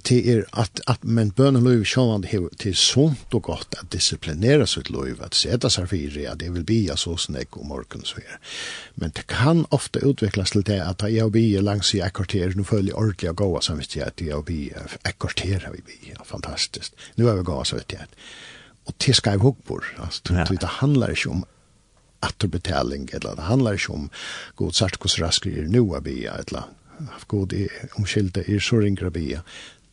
till 0.00 0.28
er 0.28 0.44
att 0.50 0.80
att 0.86 1.02
men 1.02 1.30
bönen 1.30 1.64
lov 1.64 1.84
självan 1.84 2.24
til 2.58 2.76
sunt 2.76 3.34
och 3.34 3.42
gott 3.42 3.74
att 3.74 3.90
disciplinera 3.90 4.66
sitt 4.66 4.90
lov 4.90 5.22
att 5.22 5.34
sätta 5.34 5.70
sig 5.70 5.86
i 5.92 6.26
at 6.26 6.38
det 6.38 6.52
vill 6.52 6.64
bli 6.64 6.90
så 6.96 7.16
snäck 7.16 7.56
och 7.56 7.66
morgen 7.66 8.04
så 8.04 8.16
här. 8.16 8.38
Men 8.94 9.10
det 9.10 9.26
kan 9.26 9.66
ofta 9.68 10.00
utvecklas 10.00 10.50
till 10.50 10.62
det 10.62 10.84
att 10.84 11.12
jag 11.12 11.30
blir 11.30 11.62
langs 11.62 11.94
i 11.94 12.00
ett 12.00 12.12
kvarter 12.12 12.52
nu 12.56 12.92
ordentlig 12.92 13.30
å 13.30 13.32
gå 13.32 13.60
som 13.60 13.78
vet 13.78 13.96
jag 13.96 14.08
att 14.08 14.20
jag 14.20 14.44
blir 14.44 14.76
ett 15.04 15.18
kvarter 15.18 15.70
vi 15.72 15.82
blir 15.82 16.24
fantastiskt. 16.24 16.94
Nu 17.14 17.28
er 17.28 17.34
vi 17.34 17.42
gå 17.42 17.64
så 17.64 17.76
vet 17.76 17.92
jag. 17.92 18.02
Och 18.84 18.98
till 18.98 19.14
ska 19.14 19.30
jag 19.30 19.38
hugga 19.38 19.62
på 19.66 19.80
alltså 19.96 20.34
det 20.60 20.66
handlar 20.66 21.10
ikke 21.10 21.28
om 21.28 21.44
atterbetaling 22.20 23.08
eller 23.12 23.36
det 23.36 23.42
handlar 23.42 23.74
ikke 23.74 23.92
om 23.92 24.10
god 24.56 24.74
sart 24.74 24.98
hur 25.02 25.24
raskare 25.24 25.68
nu 25.68 25.94
er 25.94 26.00
vi 26.00 26.26
eller 26.26 26.62
god 27.26 27.52
omskylda 27.98 28.44
er 28.48 28.60
så 28.60 28.76
ringer 28.76 29.10
vi 29.10 29.38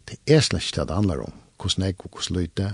det 0.10 0.20
er 0.28 0.44
slett 0.46 0.66
ikke 0.66 0.82
det 0.82 0.90
det 0.90 1.00
handler 1.00 1.24
om, 1.28 1.34
hvordan 1.62 1.86
jeg 1.86 1.96
og 2.00 2.10
hvordan 2.10 2.42
lytte, 2.42 2.74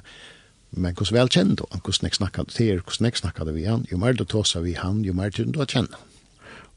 men 0.71 0.93
hvordan 0.95 1.19
vel 1.19 1.31
kjenner 1.31 1.55
du, 1.55 1.65
hvordan 1.71 2.09
jeg 2.09 2.19
snakket 2.19 2.53
til 2.55 2.73
er, 2.73 2.83
hvordan 2.83 3.09
jeg 3.09 3.21
snakket 3.21 3.55
vi 3.55 3.63
han, 3.63 3.87
jo 3.91 3.97
mer 3.97 4.13
du 4.13 4.23
tåser 4.23 4.63
vi 4.65 4.75
han, 4.79 5.01
jo 5.05 5.13
mer 5.13 5.29
du 5.29 5.59
har 5.59 5.71
kjennet. 5.71 5.97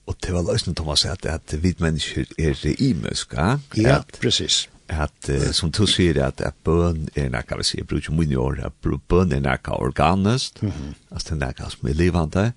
Og 0.09 0.17
det 0.25 0.33
var 0.33 0.43
løsning, 0.43 0.77
Thomas, 0.77 1.05
at, 1.05 1.27
at 1.27 1.63
vi 1.63 1.75
mennesker 1.79 2.25
er 2.39 2.57
i 2.79 2.93
muska. 2.97 3.59
Ja, 3.77 4.01
precis 4.21 4.69
at 4.89 5.29
uh, 5.29 5.51
som 5.53 5.71
du 5.71 5.85
sier 5.89 6.17
at, 6.25 6.41
at 6.41 6.57
bøn 6.65 7.09
er 7.17 7.29
nekka, 7.33 7.59
vi 7.61 7.67
sier, 7.69 7.87
bruker 7.89 8.15
mun 8.17 8.33
i 8.33 8.39
år, 8.41 8.63
at 8.65 8.73
bøn 8.83 9.35
er 9.37 9.45
nekka 9.45 9.77
organisk, 9.77 10.63
mm 10.63 10.71
-hmm. 10.71 10.95
altså 11.11 11.35
det 11.35 11.43
er 11.43 11.47
nekka 11.47 11.69
som 11.71 11.89
er 11.89 11.95
livande, 11.95 12.53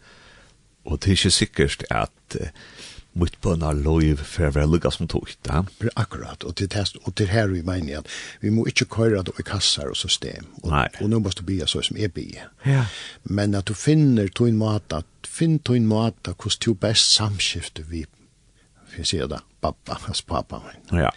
og 0.85 0.99
det 0.99 1.07
er 1.07 1.11
ikke 1.11 1.31
sikkert 1.31 1.83
at 1.89 2.37
uh, 2.41 2.47
mitt 3.13 3.36
bønna 3.43 3.74
loiv 3.76 4.21
for 4.24 4.47
å 4.47 4.54
være 4.56 4.69
lukka 4.71 4.91
som 4.93 5.10
tog, 5.12 5.28
da? 5.43 5.62
Akkurat, 6.00 6.45
og 6.47 6.56
til, 6.60 6.69
test, 6.71 6.97
og 7.04 7.15
til 7.19 7.28
her 7.32 7.52
vi 7.52 7.62
mener 7.67 8.00
at 8.00 8.12
vi 8.43 8.54
må 8.54 8.63
ikke 8.69 8.88
køyre 8.95 9.24
det 9.28 9.36
i 9.39 9.45
kassar 9.47 9.91
og 9.91 10.00
system, 10.00 10.47
og, 10.62 10.71
Nei. 10.71 10.88
og 11.02 11.12
nå 11.12 11.19
må 11.19 11.34
du 11.36 11.43
bia 11.47 11.67
så 11.67 11.84
som 11.84 12.00
jeg 12.00 12.13
bia. 12.15 12.47
Ja. 12.65 12.86
Men 13.24 13.56
at 13.58 13.67
du 13.67 13.76
finner 13.76 14.32
tog 14.32 14.52
en 14.52 14.60
måte, 14.62 15.04
finn 15.28 15.60
tog 15.60 15.80
en 15.80 15.91
måte 15.91 16.36
hvordan 16.36 16.63
du 16.63 16.74
best 16.88 17.15
samskifter 17.17 17.88
vi, 17.91 18.06
for 18.88 19.04
jeg 19.04 19.13
sier 19.13 19.32
det, 19.32 19.43
pappa, 19.63 20.00
altså 20.00 20.28
pappa 20.28 20.63
min. 20.63 21.02
Ja. 21.04 21.12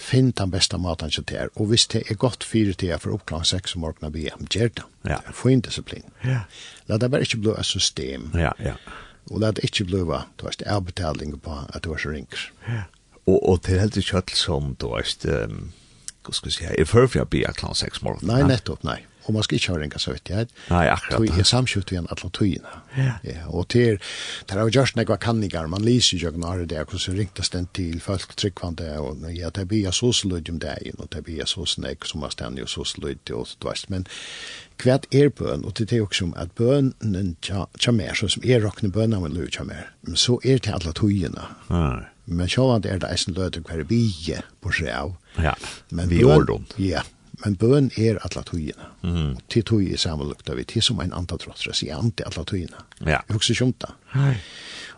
Finn 0.00 0.30
den 0.36 0.52
beste 0.52 0.78
maten 0.80 1.10
til 1.12 1.26
det 1.28 1.50
og 1.60 1.66
hvis 1.68 1.84
det 1.92 2.06
er 2.08 2.16
godt 2.16 2.44
fire 2.44 2.72
til 2.72 2.94
for 3.00 3.12
oppklang 3.16 3.44
seks 3.44 3.76
om 3.76 3.84
morgenen 3.84 4.12
bia, 4.12 4.36
gjør 4.48 4.72
det. 4.76 4.88
Ja. 5.08 5.20
Få 5.32 5.52
inn 5.52 5.64
disiplin. 5.64 6.04
Ja. 6.24 6.44
La 6.88 6.96
det 7.00 7.10
bare 7.12 7.24
ikke 7.24 7.40
bli 7.40 7.56
et 7.56 7.68
system. 7.68 8.32
Ja, 8.36 8.52
ja 8.60 8.76
og 9.30 9.42
det 9.42 9.64
ikke 9.66 9.86
bliva, 9.90 10.24
du 10.38 10.46
veist, 10.46 10.64
avbetaling 10.66 11.36
på 11.44 11.58
at 11.68 11.84
du 11.84 11.92
var 11.92 12.02
så 12.02 12.14
ringer. 12.14 12.48
Ja. 12.68 12.86
Og, 13.26 13.38
og 13.38 13.60
til 13.66 13.78
helt 13.80 13.98
kjøtt 14.00 14.32
som, 14.34 14.74
du 14.80 14.88
veist, 14.94 15.26
um, 15.28 15.70
hva 16.24 16.34
skal 16.34 16.50
jeg 16.50 16.56
si, 16.56 16.68
er 16.72 16.88
før 16.88 17.06
for 17.06 17.20
jeg 17.20 17.30
blir 17.32 17.58
klart 17.58 17.80
seks 17.80 18.02
mål. 18.06 18.18
Nei, 18.26 18.42
nettopp, 18.48 18.82
nei 18.86 19.02
og 19.30 19.36
man 19.38 19.46
skal 19.46 19.60
ikke 19.60 19.72
ha 19.72 19.78
ringa 19.80 20.00
så 20.02 20.14
vidt, 20.14 20.30
ja. 20.32 20.44
Nei, 20.70 20.84
akkurat. 20.90 21.22
Tui, 21.22 21.30
er 21.30 21.46
samskjøtt 21.46 21.92
igjen 21.94 22.08
alle 22.10 22.30
tøyene. 22.36 22.72
Ja. 22.96 23.12
ja. 23.26 23.44
Og 23.48 23.68
til, 23.72 24.00
der 24.50 24.58
er 24.58 24.66
jo 24.66 24.80
just 24.80 24.98
nekva 24.98 25.16
kanningar, 25.22 25.70
man 25.70 25.86
lyser 25.86 26.18
jo 26.18 26.32
ikke 26.32 26.42
når 26.42 26.64
det 26.70 26.80
er, 26.80 26.88
hvordan 26.90 27.18
ringte 27.20 27.46
den 27.54 27.68
til 27.76 28.00
folk 28.02 28.34
tryggvande, 28.36 28.90
og 28.98 29.22
ja, 29.36 29.52
det 29.54 29.68
blir 29.70 29.94
så 29.94 30.12
sløyd 30.16 30.50
om 30.50 30.58
det, 30.62 30.76
og 30.98 31.10
det 31.14 31.24
blir 31.26 31.46
så 31.48 31.66
snakk 31.68 32.08
som 32.10 32.26
er 32.26 32.34
stendig 32.34 32.66
og 32.66 32.72
så 32.74 32.86
sløyd, 32.92 33.34
og 33.36 33.46
så 33.48 33.62
vast. 33.64 33.90
Men 33.92 34.06
kvært 34.80 35.06
er 35.14 35.30
bøn, 35.30 35.64
og 35.64 35.76
det 35.78 35.92
er 35.92 36.02
også 36.02 36.30
om 36.30 36.34
at 36.40 36.52
bønnen 36.58 37.36
kommer, 37.44 38.14
så 38.18 38.30
som 38.34 38.44
er 38.44 38.64
råkne 38.64 38.90
bønnen 38.92 39.22
med 39.22 39.36
løy 39.36 39.50
kommer, 39.54 39.92
så 40.14 40.40
er 40.42 40.58
det 40.58 40.74
alle 40.74 40.96
tøyene. 40.96 41.52
Nei. 41.70 42.08
Men 42.30 42.46
sjåvand 42.50 42.86
er 42.86 43.00
det 43.02 43.08
eisen 43.10 43.34
løyde 43.34 43.62
hver 43.66 43.82
bie 43.90 44.42
på 44.62 44.70
seg 44.76 44.92
av. 44.94 45.16
Ja, 45.42 45.56
vi 45.90 46.22
ordom. 46.22 46.68
Ja, 46.78 47.02
men 47.44 47.56
bøn 47.60 47.90
er 47.96 48.18
alla 48.24 48.42
tøyina. 48.46 48.90
Mm. 49.02 49.36
Til 49.52 49.64
tøy 49.66 49.92
er 49.92 50.00
samlukta 50.00 50.56
vi 50.58 50.66
til 50.68 50.84
som 50.84 51.00
ein 51.02 51.14
antatrottra, 51.16 51.74
sier 51.76 51.98
ante 51.98 52.26
alla 52.28 52.44
tøyina. 52.44 52.84
Ja. 53.00 53.20
Jeg 53.28 53.38
husker 53.38 53.60
skjønta. 53.60 53.94
Nei. 54.14 54.34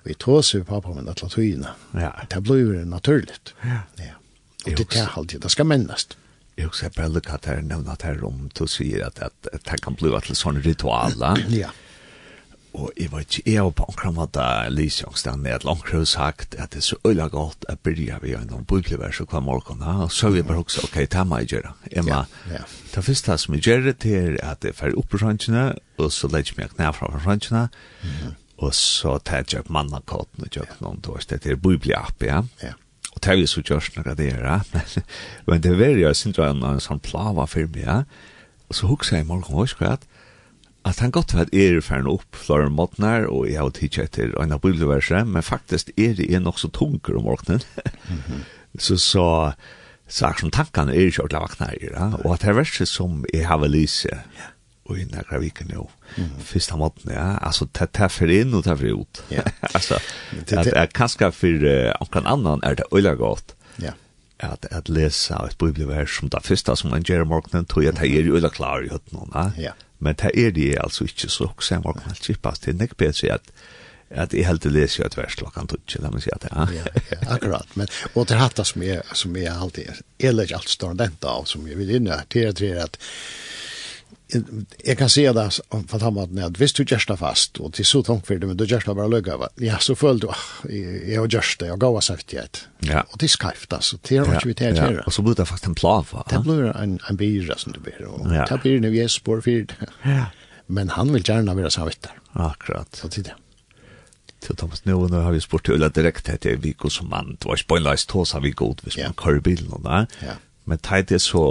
Og 0.02 0.11
jeg 0.11 0.18
tås 0.24 0.55
vi 0.57 0.64
pappa 0.66 0.94
med 0.96 1.11
alla 1.12 1.31
tøyina. 1.31 1.76
Ja. 1.94 2.11
Det 2.31 2.42
blir 2.42 2.83
naturligt. 2.88 3.55
Ja. 3.64 3.85
ja. 4.00 4.16
Og 4.66 4.76
det 4.78 4.88
er 4.94 5.14
alltid, 5.18 5.40
det 5.42 5.50
skal 5.50 5.66
mennast. 5.66 6.16
Jeg 6.59 6.68
husker 6.68 6.92
bare 6.94 7.11
lukka 7.11 7.38
at 7.38 7.46
her 7.48 7.62
nevna 7.64 7.94
at 7.96 8.05
her 8.07 8.20
om 8.28 8.50
du 8.59 8.66
sier 8.68 9.09
at 9.09 9.18
det 9.42 9.78
kan 9.83 9.96
bli 9.96 10.12
til 10.26 10.37
sånne 10.37 10.61
ritualer. 10.66 11.40
ja. 11.50 11.72
Og 12.72 12.90
jeg 12.96 13.11
vet 13.12 13.37
ikke, 13.38 13.52
jeg 13.52 13.64
var 13.66 13.74
på 13.76 13.87
omkring 13.92 14.14
måte 14.16 14.44
Lisjongstene 14.72 15.50
langt 15.50 15.64
langkrøv 15.66 16.04
sagt 16.08 16.54
at 16.56 16.72
det 16.72 16.80
er 16.80 16.87
så 16.87 16.96
øyla 17.04 17.28
godt 17.28 17.66
at 17.68 17.82
byrja 17.85 18.18
vi 18.22 18.32
har 18.32 18.46
noen 18.48 18.64
bibelvers 18.64 19.20
og 19.20 19.28
hver 19.28 19.44
morgen 19.44 19.82
og 19.82 20.12
så 20.12 20.30
vi 20.32 20.42
bare 20.42 20.64
også, 20.64 20.87
ok, 20.88 21.00
det 21.12 21.26
må 21.26 21.42
jeg 21.42 21.52
gjøre. 21.52 21.72
Jeg 21.92 22.04
må, 22.04 22.22
det 22.94 23.04
første 23.04 23.38
som 23.38 23.54
jeg 23.54 23.62
gjør 23.62 23.92
det 23.92 24.14
er 24.16 24.38
at 24.52 24.64
jeg 24.64 24.74
fer 24.78 24.96
opp 24.96 25.11
på 25.12 25.20
sjansjene 25.20 25.72
og 25.98 26.12
så 26.12 26.32
legger 26.32 26.54
jeg 26.54 26.62
meg 26.62 26.76
knæ 26.76 26.92
fra 26.96 27.12
sjansjene 27.20 27.66
og 28.62 28.74
så 28.74 29.18
tar 29.18 29.44
jeg 29.52 29.68
mannakåten 29.68 30.46
og 30.46 30.54
gjør 30.54 30.78
noen 30.80 31.02
tors, 31.04 31.26
det 31.26 31.44
er 31.46 31.61
bibelapp, 31.61 32.22
ja. 32.22 32.44
Ja 32.62 32.76
og 33.12 33.20
det 33.20 33.32
er 33.32 33.40
jo 33.40 33.48
så 33.50 33.62
gjørst 33.66 33.98
noe 33.98 34.14
det 34.16 34.30
er, 34.32 34.62
men 35.46 35.62
det 35.62 35.72
er 35.72 35.80
veldig, 35.80 36.04
jeg 36.06 36.16
synes 36.16 36.37
det 36.37 36.44
er 36.46 36.54
en 36.56 36.80
sånn 36.80 37.02
plava 37.04 37.46
for 37.50 37.68
meg, 37.74 37.85
ja. 37.85 37.98
og 38.68 38.78
så 38.78 38.88
husker 38.88 39.18
jeg 39.18 39.26
i 39.26 39.28
morgen, 39.28 39.52
hva 39.52 39.92
er 39.92 40.00
det? 40.00 40.08
at 40.88 40.98
han 40.98 41.12
godt 41.14 41.34
vet 41.36 41.52
er 41.54 41.78
færre 41.84 42.10
opp 42.10 42.38
flere 42.38 42.70
måtner, 42.72 43.28
og 43.30 43.46
jeg 43.46 43.60
har 43.60 43.70
tidsi 43.76 44.02
etter 44.02 44.32
en 44.42 44.54
av 44.54 44.62
bibelverset, 44.64 45.28
men 45.28 45.44
faktisk 45.46 45.92
er 45.94 46.16
det 46.18 46.26
en 46.32 46.48
nok 46.48 46.58
så 46.58 46.70
tunker 46.74 47.18
om 47.18 47.28
morgenen. 47.28 47.62
Mm 48.08 48.18
-hmm. 48.26 48.42
så 48.78 48.96
så 48.96 49.52
så 50.08 50.32
som 50.40 50.50
tankene 50.50 50.92
er 50.92 51.06
ikke 51.06 51.22
ordentlig 51.22 51.40
vakna 51.40 51.66
her, 51.66 51.90
ja? 51.92 52.16
og 52.24 52.34
at 52.34 52.40
det 52.40 52.48
er 52.48 52.52
verset 52.52 52.88
som 52.88 53.24
jeg 53.32 53.46
har 53.46 53.58
vel 53.58 53.70
lyse, 53.70 54.08
ja. 54.10 54.48
og 54.84 54.98
i 54.98 55.04
nærkere 55.04 55.40
viken 55.40 55.70
jo, 55.72 55.88
mm 56.16 56.24
-hmm. 56.24 56.42
første 56.42 56.76
måten, 56.76 57.12
ja, 57.12 57.38
altså 57.40 57.64
det 57.64 58.00
er 58.00 58.08
for 58.08 58.26
inn 58.26 58.54
og 58.54 58.64
det 58.64 58.72
er 58.72 58.76
for 58.76 59.00
ut. 59.00 59.24
Ja. 59.30 59.42
altså, 59.74 59.94
at 60.36 60.64
det 60.64 60.72
jeg 60.76 60.92
kanskje 60.92 61.32
for 61.32 62.14
noen 62.14 62.26
annan 62.26 62.60
er 62.62 62.74
det 62.74 62.84
øyla 62.94 63.14
godt, 63.14 63.54
ja. 63.80 63.92
at, 64.40 64.66
at 64.70 64.88
lesa 64.88 65.34
et 65.34 65.58
bibelvers 65.58 66.10
som 66.10 66.28
det 66.28 66.42
første 66.42 66.76
som 66.76 66.90
man 66.90 67.02
gjør 67.02 67.24
morgenen, 67.24 67.64
tror 67.64 67.82
jeg 67.82 67.94
at 67.94 68.02
jeg 68.02 68.16
er 68.16 68.34
øyla 68.34 68.48
klar 68.48 68.80
i 68.80 68.88
høttene, 68.88 69.26
ja. 69.34 69.50
ja 69.56 69.72
men 70.02 70.18
det 70.18 70.32
er 70.38 70.50
det 70.56 70.72
altså 70.82 71.06
ikke 71.08 71.30
så 71.30 71.48
også 71.52 71.76
jeg 71.76 71.84
må 71.84 71.94
kan 71.98 72.18
kippas 72.18 72.62
til 72.64 72.76
nek 72.78 72.96
bedre 73.00 73.38
at 73.38 73.54
at 74.12 74.34
jeg 74.36 74.44
helt 74.44 74.66
leser 74.68 75.00
jo 75.00 75.06
et 75.08 75.16
vers 75.16 75.36
klokkan 75.40 75.68
tutsi, 75.70 75.96
la 76.02 76.10
meg 76.12 76.20
si 76.20 76.28
at 76.34 76.44
ja. 76.50 76.66
ja, 76.76 76.90
akkurat, 77.32 77.70
men, 77.80 77.88
og 78.12 78.26
det 78.28 78.36
hatt 78.36 78.60
som 78.68 78.84
jeg, 78.84 79.00
som 79.16 79.36
jeg 79.40 79.48
alltid, 79.48 80.02
jeg 80.20 80.34
legger 80.36 80.58
alt 80.58 80.68
student 80.68 81.24
av, 81.24 81.46
som 81.48 81.64
jeg 81.68 81.78
vil 81.80 81.94
inne, 81.96 82.18
jeg 82.34 82.52
tror 82.58 82.82
at 82.84 82.98
jeg 84.32 84.96
kan 84.96 85.10
se 85.12 85.24
det 85.34 85.44
på 85.70 85.98
den 86.00 86.14
måten 86.16 86.38
at 86.44 86.56
hvis 86.60 86.74
du 86.76 86.82
gjør 86.84 87.04
det 87.12 87.18
fast, 87.20 87.60
og 87.60 87.74
til 87.76 87.86
så 87.86 88.02
tungt 88.06 88.26
for 88.28 88.40
det, 88.40 88.48
men 88.48 88.56
du 88.58 88.64
gjør 88.64 88.84
det 88.86 88.94
bare 88.96 89.10
løgge, 89.12 89.36
ja, 89.60 89.78
så 89.82 89.96
føler 89.98 90.24
du, 90.24 90.28
ah, 90.32 90.46
jeg 90.68 91.18
har 91.18 91.28
gjort 91.28 91.56
det, 91.60 91.68
jeg 91.68 91.82
gav 91.84 91.98
av 91.98 92.06
saktighet. 92.06 92.62
Ja. 92.88 93.04
Og 93.10 93.20
det 93.20 93.28
er 93.28 93.34
skarft, 93.34 93.72
altså, 93.72 93.98
det 94.08 94.18
er 94.18 94.32
ikke 94.32 94.52
vi 94.52 94.56
til 94.58 94.72
å 94.72 94.86
gjøre. 94.86 95.04
Og 95.06 95.16
så 95.16 95.26
blir 95.26 95.38
det 95.38 95.48
faktisk 95.50 95.70
en 95.70 95.78
plava. 95.78 96.24
Det 96.30 96.40
blir 96.46 96.70
en, 96.72 96.96
en 97.10 97.20
byra 97.20 97.58
som 97.60 97.76
du 97.76 97.80
blir, 97.84 98.00
og 98.08 98.32
ja. 98.32 98.48
det 98.48 98.60
blir 98.64 98.82
når 98.82 98.96
vi 98.96 99.04
er 99.04 99.12
spår 99.12 99.44
det. 99.50 99.92
Ja. 100.06 100.26
Men 100.72 100.92
han 100.96 101.12
vil 101.12 101.24
gjerne 101.26 101.56
være 101.58 101.72
samvittar. 101.74 102.18
Akkurat. 102.32 102.88
Så 102.96 103.10
til 103.12 103.26
det. 103.28 103.36
Til 104.42 104.56
Thomas 104.58 104.82
nå, 104.88 104.96
nå 105.10 105.20
har 105.22 105.34
vi 105.34 105.42
spurt 105.42 105.68
til 105.68 105.76
Ulla 105.76 105.92
direkte 105.92 106.34
til 106.42 106.58
Viggo 106.62 106.90
som 106.90 107.12
mann, 107.12 107.36
det 107.38 107.46
var 107.46 107.60
ikke 107.60 107.74
bare 107.74 107.84
en 107.84 107.92
hos 107.92 108.08
tås 108.10 108.34
av 108.34 108.42
Viggo, 108.42 108.72
hvis 108.82 108.98
man 108.98 109.14
kører 109.18 109.44
bilen 109.44 109.70
og 109.76 109.84
da. 109.86 110.04
Ja. 110.24 110.40
Men 110.66 110.80
teit 110.82 111.12
er 111.12 111.22
så... 111.22 111.42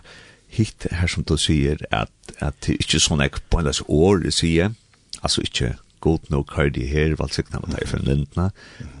Uh, 0.00 0.28
hitt 0.52 0.86
her 0.92 1.08
som 1.10 1.24
du 1.24 1.36
sier 1.40 1.80
at, 1.90 2.12
at 2.38 2.58
det 2.64 2.74
er 2.74 2.84
ikke 2.84 3.00
sånn 3.02 3.22
jeg 3.24 3.40
på 3.50 3.60
en 3.60 3.68
løs 3.68 3.82
år 3.88 4.26
sier, 4.34 4.74
altså 5.22 5.44
ikke 5.46 5.74
god 6.02 6.28
nok 6.34 6.56
har 6.58 6.72
de 6.74 6.84
her, 6.88 7.14
valgsikna 7.18 7.62
med 7.62 7.76
deg 7.76 7.88
for 7.88 8.02
lindene, 8.04 8.50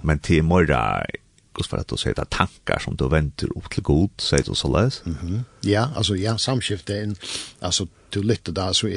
men 0.06 0.22
til 0.22 0.46
morgen 0.46 1.18
Guds 1.54 1.68
för 1.68 1.76
att 1.76 1.88
du 1.88 1.96
säger 1.96 2.14
det 2.14 2.30
tankar 2.30 2.78
som 2.78 2.96
du 2.96 3.08
väntar 3.08 3.58
upp 3.58 3.70
till 3.70 3.82
god, 3.82 4.10
sier 4.18 4.42
du 4.46 4.54
så 4.54 4.68
løs. 4.68 5.02
Mm 5.06 5.18
-hmm. 5.22 5.40
Ja, 5.60 5.90
alltså 5.96 6.16
ja, 6.16 6.38
samskifte 6.38 6.96
är 6.96 7.02
en, 7.02 7.16
alltså 7.60 7.86
du 8.10 8.22
lytter 8.22 8.52
där 8.52 8.72
så 8.72 8.88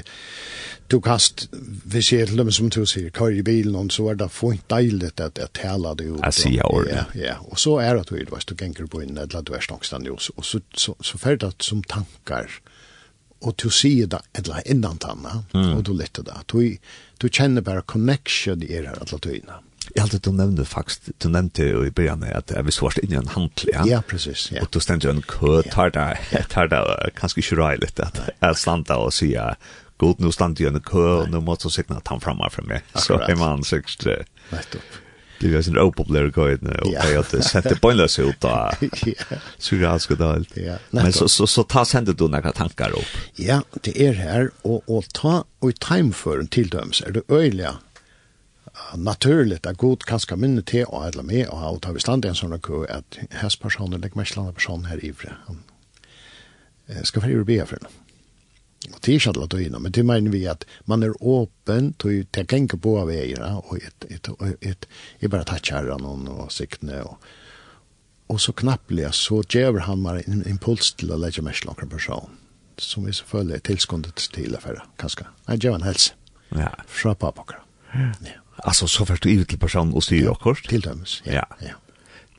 du 0.87 1.01
kast, 1.01 1.49
vi 1.85 2.01
ser 2.01 2.25
til 2.25 2.37
dem 2.37 2.51
som 2.51 2.69
du 2.69 2.85
sier, 2.85 3.09
kör 3.09 3.31
i 3.31 3.41
bilen 3.41 3.75
och 3.75 3.91
så 3.91 4.09
är 4.09 4.15
det 4.15 4.29
fint 4.29 4.69
dejligt 4.69 5.19
att, 5.19 5.39
att 5.39 5.53
tala 5.53 5.95
det 5.95 6.03
ut. 6.03 6.19
Jag 6.21 6.33
ser 6.33 6.65
ordet. 6.65 7.05
Ja, 7.13 7.21
ja, 7.21 7.35
och 7.39 7.59
så 7.59 7.79
är 7.79 7.95
det 7.95 8.01
att 8.01 8.07
du, 8.07 8.25
du 8.25 8.65
gänger 8.65 8.85
på 8.85 9.03
in 9.03 9.17
eller 9.17 9.41
du 9.41 9.53
är 9.53 9.61
snackstande 9.61 10.11
och 10.11 10.21
så, 10.21 10.33
så, 10.41 10.59
så, 10.73 10.95
så 10.99 11.17
färdigt 11.17 11.61
som 11.61 11.83
tankar 11.83 12.51
och 13.39 13.53
du 13.63 13.69
ser 13.69 14.07
det 14.07 14.21
eller 14.33 14.67
innan 14.67 14.97
tanna 14.97 15.43
mm. 15.53 15.73
och 15.73 15.83
du 15.83 15.93
lytter 15.93 16.23
där. 16.23 16.37
Du, 16.45 16.77
du 17.17 17.29
känner 17.29 17.61
bara 17.61 17.81
connection 17.81 18.63
i 18.63 18.73
er 18.73 18.83
här 18.83 18.95
alla 19.01 19.19
tydena. 19.19 19.53
Mm 19.53 19.74
Jeg 19.93 20.01
halte 20.01 20.19
du 20.23 20.31
nevnte 20.35 20.65
faktisk, 20.65 21.11
du 21.21 21.29
nevnte 21.29 21.67
jo 21.69 21.85
i 21.85 21.91
begynnelsen 21.93 22.35
at 22.39 22.67
vi 22.67 22.73
svarte 22.73 23.03
inn 23.05 23.13
i 23.13 23.19
en 23.19 23.31
hantel, 23.35 23.71
ja? 23.73 23.85
Ja, 23.87 24.01
precis, 24.01 24.49
ja. 24.51 24.63
Og 24.63 24.71
du 24.73 24.81
stendte 24.83 25.09
jo 25.09 25.15
en 25.15 25.23
kø, 25.29 25.61
tar 25.71 25.93
det, 25.95 26.09
tar 26.53 26.71
det 26.71 26.81
kanskje 27.19 27.43
ikke 27.43 27.61
røy 27.61 27.79
litt, 27.83 28.01
at 28.01 28.19
jeg 28.33 28.59
standa 28.59 28.99
og 29.03 29.13
sier, 29.15 29.55
god, 30.01 30.19
nå 30.23 30.33
stendte 30.35 30.65
jo 30.65 30.73
en 30.73 30.83
kø, 30.83 31.05
og 31.21 31.31
nå 31.33 31.43
måtte 31.45 31.69
jeg 31.69 31.81
sikne 31.81 32.01
at 32.01 32.13
han 32.13 32.23
framme 32.23 32.51
for 32.53 32.67
meg. 32.67 32.85
Så 32.97 33.21
er 33.21 33.35
man 33.39 33.65
sikkert... 33.67 34.29
Nettopp. 34.51 35.01
Det 35.39 35.49
var 35.51 35.61
sin 35.61 35.77
opopulær 35.77 36.29
køyden, 36.31 36.69
og 36.79 36.91
jag 36.93 37.17
hadde 37.17 37.41
sett 37.43 37.65
det 37.67 37.81
bøgnløse 37.83 38.23
ut 38.23 38.39
då. 38.39 38.51
Så 38.79 38.87
da, 38.87 39.39
surrealsk 39.59 40.11
og 40.15 40.17
dalt. 40.17 40.53
Men 40.95 41.11
så, 41.13 41.27
så, 41.27 41.47
så 41.47 41.63
ta 41.63 41.83
sendet 41.85 42.17
du 42.17 42.27
några 42.27 42.51
tankar 42.51 42.95
upp. 42.95 43.17
Ja, 43.35 43.59
det 43.83 43.93
er 43.99 44.13
her, 44.15 44.47
og, 44.63 44.83
og 44.87 45.03
ta, 45.13 45.43
og 45.59 45.69
i 45.69 45.75
timeføren 45.75 46.47
til 46.47 46.71
dømes, 46.71 47.01
er 47.01 47.11
det 47.19 47.25
øyelig 47.29 47.67
naturligt 48.95 49.65
att 49.65 49.77
god 49.77 50.03
kanske 50.03 50.35
minne 50.35 50.61
te 50.61 50.83
och 50.83 51.05
alla 51.05 51.23
med 51.23 51.47
och 51.47 51.59
allt 51.59 51.81
tagit 51.81 52.01
stand 52.01 52.25
i 52.25 52.27
en 52.27 52.35
sån 52.35 52.59
kö 52.59 52.85
att 52.89 53.17
hans 53.31 53.55
personer 53.55 53.97
lägger 53.97 54.17
mest 54.17 54.35
landa 54.35 54.53
person 54.53 54.85
här 54.85 55.05
i 55.05 55.13
för 55.13 55.37
ska 57.03 57.21
för 57.21 57.43
be 57.43 57.65
för 57.65 57.79
och 58.93 58.99
det 59.01 59.15
är 59.15 59.19
så 59.19 59.43
att 59.43 59.53
innan 59.53 59.81
men 59.81 59.91
det 59.91 60.03
menar 60.03 60.31
vi 60.31 60.47
att 60.47 60.65
man 60.81 61.03
är 61.03 61.41
öppen 61.41 61.93
till 61.93 62.27
att 62.33 62.47
tänker 62.47 62.77
på 62.77 63.05
vägarna 63.05 63.57
och 63.57 63.77
ett 63.77 64.05
ett 64.61 64.85
är 65.19 65.27
bara 65.27 65.43
ta 65.43 65.57
kärran 65.57 66.01
någon 66.01 66.27
och 66.27 66.51
sikne 66.51 67.01
och 67.01 67.17
och 68.27 68.41
så 68.41 68.53
knappliga 68.53 69.11
så 69.11 69.43
ger 69.49 69.79
han 69.79 70.01
mig 70.01 70.23
en 70.27 70.47
impuls 70.47 70.93
till 70.93 71.11
att 71.11 71.19
lägga 71.19 71.41
mest 71.41 71.65
landa 71.65 71.85
person 71.85 72.29
som 72.77 73.07
är 73.07 73.11
så 73.11 73.25
tilskundet 73.63 74.15
tillskottet 74.15 74.57
å 74.57 74.61
føre. 74.61 74.83
Kanskje. 74.99 75.27
Jeg 75.47 75.63
gjør 75.63 75.75
en 75.79 75.87
helse. 75.87 76.13
Ja. 76.51 76.71
Fra 76.87 77.15
pappa. 77.15 77.61
Ja. 77.93 78.44
Alltså 78.55 78.87
så 78.87 79.05
först 79.05 79.23
du 79.23 79.29
ut 79.29 79.49
till 79.49 79.59
person 79.59 79.93
och 79.93 80.03
styr 80.03 80.27
och 80.27 80.39
kort 80.39 80.69
till 80.69 80.81
dem. 80.81 81.05
Ja. 81.23 81.45
Ja. 81.59 81.73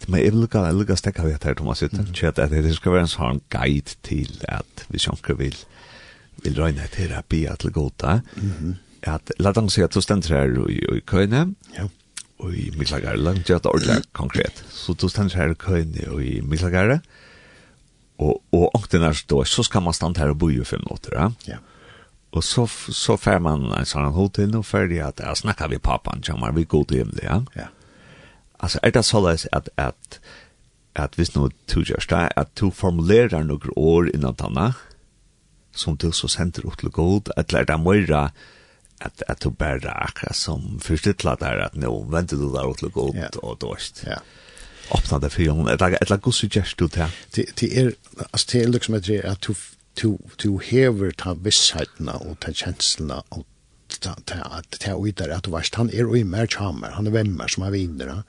Men 0.07 0.21
jag 0.21 0.31
vill 0.31 0.49
gärna 0.55 0.71
lägga 0.71 0.97
stäcka 0.97 1.25
vet 1.25 1.45
här 1.45 1.55
Thomas 1.55 1.83
utan 1.83 2.15
chat 2.15 2.39
att 2.39 2.51
det 2.51 2.75
ska 2.75 2.91
vara 2.91 3.01
en 3.01 3.09
sån 3.09 3.41
guide 3.49 3.91
till 4.03 4.45
att 4.49 4.85
vi 4.89 4.99
sjunker 4.99 5.35
vill 5.35 5.57
vill 6.43 6.55
röna 6.55 6.87
terapi 6.87 7.47
att 7.47 7.63
goda. 7.63 8.23
Mhm. 8.35 8.77
Att 9.07 9.31
låt 9.39 9.57
oss 9.57 9.75
säga 9.75 9.85
att 9.85 9.93
så 9.93 10.03
ständer 10.03 10.29
här 10.29 10.71
i 10.71 11.03
Köln. 11.11 11.55
Ja. 11.77 11.89
Och 12.37 12.55
i 12.55 12.73
Miklagar 12.79 13.17
långt 13.17 13.49
jag 13.49 13.67
ordentligt 13.67 14.09
konkret. 14.13 14.65
Så 14.71 14.93
du 14.93 15.09
ständer 15.09 15.37
här 15.37 15.53
i 15.53 15.55
Köln 15.55 16.09
och 16.13 16.23
i 16.23 16.43
Miklagar. 16.43 17.01
Och 18.17 18.45
och 18.51 18.75
åkte 18.75 18.99
när 18.99 19.45
så 19.45 19.65
ska 19.65 19.81
man 19.81 19.95
stanna 19.95 20.15
här 20.19 20.29
och 20.29 20.37
bo 20.37 20.51
i 20.51 20.65
fem 20.65 20.81
minuter. 20.81 21.33
Ja. 21.45 21.57
Og 22.37 22.45
så 22.45 22.67
så 22.93 23.17
får 23.17 23.39
man 23.41 23.71
en 23.73 23.89
sånn 23.89 24.13
hotell 24.13 24.51
nu 24.53 24.63
för 24.63 24.89
det 24.89 25.01
att 25.01 25.19
jag 25.19 25.37
snackar 25.37 25.69
vi 25.69 25.79
pappan 25.79 26.23
som 26.23 26.41
man 26.41 26.55
vi 26.55 26.65
går 26.65 26.85
till 26.85 26.99
him 26.99 27.19
ja. 27.23 27.45
Ja. 27.55 27.69
Alltså 28.59 28.79
är 28.83 28.91
det 28.91 29.03
så 29.03 29.21
läs 29.21 29.47
att 29.53 29.69
att 29.75 30.21
att 30.93 31.19
visst 31.19 31.37
nu 31.37 31.49
to 31.67 31.81
just 31.81 32.09
det 32.09 32.33
att 32.37 32.57
du 32.57 32.71
formulera 32.71 33.43
några 33.43 33.71
ord 33.79 34.09
innan 34.09 34.35
tanna 34.35 34.75
som 35.75 35.97
du 35.97 36.13
så 36.13 36.29
sender 36.29 36.67
ut 36.67 36.79
til 36.79 36.91
god, 36.91 37.31
at 37.37 37.53
lær 37.53 37.65
deg 37.69 37.81
møyra 37.81 38.31
at, 39.01 39.23
at 39.29 39.43
du 39.45 39.51
bæra 39.51 39.93
akkurat 40.09 40.37
som 40.37 40.81
forstitla 40.81 41.37
der 41.41 41.61
at 41.67 41.77
nå 41.77 41.93
venter 42.11 42.37
du 42.37 42.49
der 42.53 42.65
ut 42.65 42.79
til 42.79 42.91
god 42.91 43.15
yeah. 43.15 43.31
og 43.43 43.61
dårst. 43.61 44.05
Ja. 44.07 44.19
Åpna 44.91 45.19
det 45.19 45.33
for 45.33 45.43
henne, 45.43 45.73
et 45.73 46.11
lag 46.11 46.21
god 46.21 46.33
suggest 46.33 46.79
du 46.79 46.89
til. 46.89 47.13
Det 47.35 47.79
er, 47.79 47.91
altså 48.33 48.47
det 48.53 48.63
er 48.63 48.69
liksom 48.69 48.95
at 48.95 49.45
du 49.47 49.55
du 50.03 50.17
du 50.43 50.59
hever 50.63 51.13
ta 51.17 51.35
vissheitna 51.35 52.19
og 52.21 52.39
ta 52.45 52.53
kjenslene 52.53 53.21
og 53.31 53.45
ta 54.03 54.15
ta 54.27 54.63
ta 54.79 54.95
uitar 54.95 55.33
at 55.35 55.49
vast 55.53 55.79
han 55.81 55.91
er 55.91 56.09
og 56.09 56.19
i 56.19 56.25
mer 56.25 56.47
chamber 56.47 56.97
han 56.97 57.07
er 57.07 57.17
vemmer 57.17 57.53
som 57.53 57.67
er 57.67 57.75
vinner 57.77 58.13
og 58.17 58.25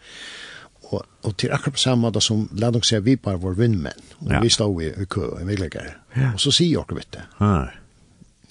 og 0.91 1.33
til 1.37 1.51
akkurat 1.51 1.75
på 1.75 1.79
samme 1.79 2.07
måte 2.07 2.21
som 2.23 2.47
la 2.55 2.69
dere 2.71 2.87
se 2.87 2.99
vi 3.03 3.15
bare 3.15 3.41
vår 3.43 3.57
vinnmenn 3.57 4.03
og 4.21 4.31
ja. 4.31 4.39
vi 4.41 4.49
står 4.49 4.81
i, 4.81 4.91
i 5.03 5.05
kø 5.05 5.33
i 5.41 5.45
vi 5.45 5.57
ja. 5.57 6.31
og 6.33 6.39
så 6.39 6.51
sier 6.51 6.85
dere 6.87 6.99
vet 7.01 7.11
det 7.13 7.25
ja 7.39 7.55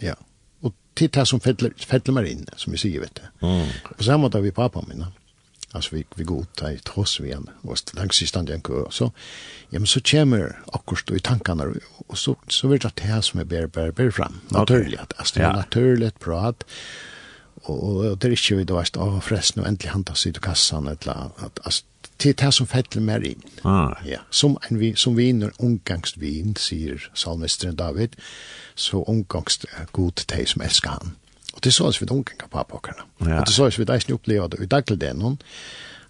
ja 0.03 0.15
og 0.63 0.75
til 0.97 1.09
det 1.09 1.29
som 1.29 1.41
fettler, 1.41 1.73
fettler 1.79 2.15
meg 2.15 2.29
inn 2.29 2.45
som 2.57 2.73
vi 2.73 2.79
sier 2.79 3.01
vet 3.01 3.15
det 3.15 3.31
mm. 3.41 3.97
på 3.97 4.03
samme 4.03 4.27
måte 4.27 4.39
har 4.39 4.45
vi 4.45 4.51
pappa 4.51 4.85
min 4.89 5.07
altså 5.77 5.97
vi, 5.97 6.05
vi 6.17 6.27
går 6.29 6.45
ut 6.45 6.63
i 6.69 6.77
tross 6.87 7.19
vi 7.21 7.31
igjen, 7.31 7.49
og 7.63 7.95
langs 7.99 8.23
i 8.23 8.29
stand 8.29 8.51
igjen 8.51 8.65
kø, 8.67 8.85
så, 8.91 9.11
ja, 9.73 9.79
men 9.79 9.89
så 9.91 10.03
kommer 10.11 10.57
akkurat 10.75 11.15
i 11.17 11.25
tankene, 11.25 11.69
og 12.07 12.19
så, 12.19 12.37
så 12.49 12.71
vil 12.71 12.81
det 12.83 12.93
at 12.93 13.01
det 13.01 13.11
her 13.11 13.25
som 13.25 13.41
er 13.41 13.51
bare, 13.51 13.69
bare, 13.69 13.93
bare 13.93 14.13
fram, 14.13 14.41
naturlig, 14.51 15.01
okay. 15.01 15.19
altså 15.19 15.35
det 15.35 15.43
er 15.43 15.49
ja. 15.49 15.57
naturlig 15.57 16.13
prat, 16.21 16.65
og, 17.67 17.77
og, 17.77 17.97
og 18.11 18.23
det 18.23 18.29
er 18.29 18.39
ikke 18.39 18.61
vi 18.61 18.69
da, 18.69 18.81
å, 19.03 19.11
forresten, 19.21 19.63
og 19.63 19.69
endelig 19.69 19.93
han 19.93 20.07
tar 20.07 20.19
sitt 20.19 20.41
kassan, 20.45 20.89
et 20.91 21.07
eller 21.07 21.29
annet, 21.29 21.63
altså, 21.65 21.85
til 22.19 22.33
det 22.39 22.53
som 22.55 22.69
fettler 22.69 23.03
mer 23.05 23.25
inn. 23.27 23.43
Ah. 23.65 23.99
Ja, 24.07 24.23
som, 24.31 24.57
en, 24.71 24.81
som 24.97 25.17
viner, 25.19 25.53
omgangsvin, 25.61 26.55
sier 26.57 27.03
salmesteren 27.15 27.77
David, 27.77 28.17
så 28.75 29.03
omgangst 29.05 29.67
god 29.93 30.25
til 30.25 30.49
som 30.49 30.65
elsker 30.65 30.97
han. 30.97 31.17
Og 31.57 31.65
det 31.65 31.73
sås 31.73 31.99
vi 32.03 32.07
dunken 32.07 32.39
kan 32.39 32.53
pappa 32.53 32.77
åkerna. 32.77 33.07
Ja. 33.25 33.41
Og 33.41 33.49
det 33.49 33.55
sås 33.57 33.79
vi 33.81 33.89
deisen 33.89 34.15
oppleva 34.15 34.49
det 34.53 34.61
i 34.61 34.69
dagligdagen 34.69 35.25
hon. 35.25 35.39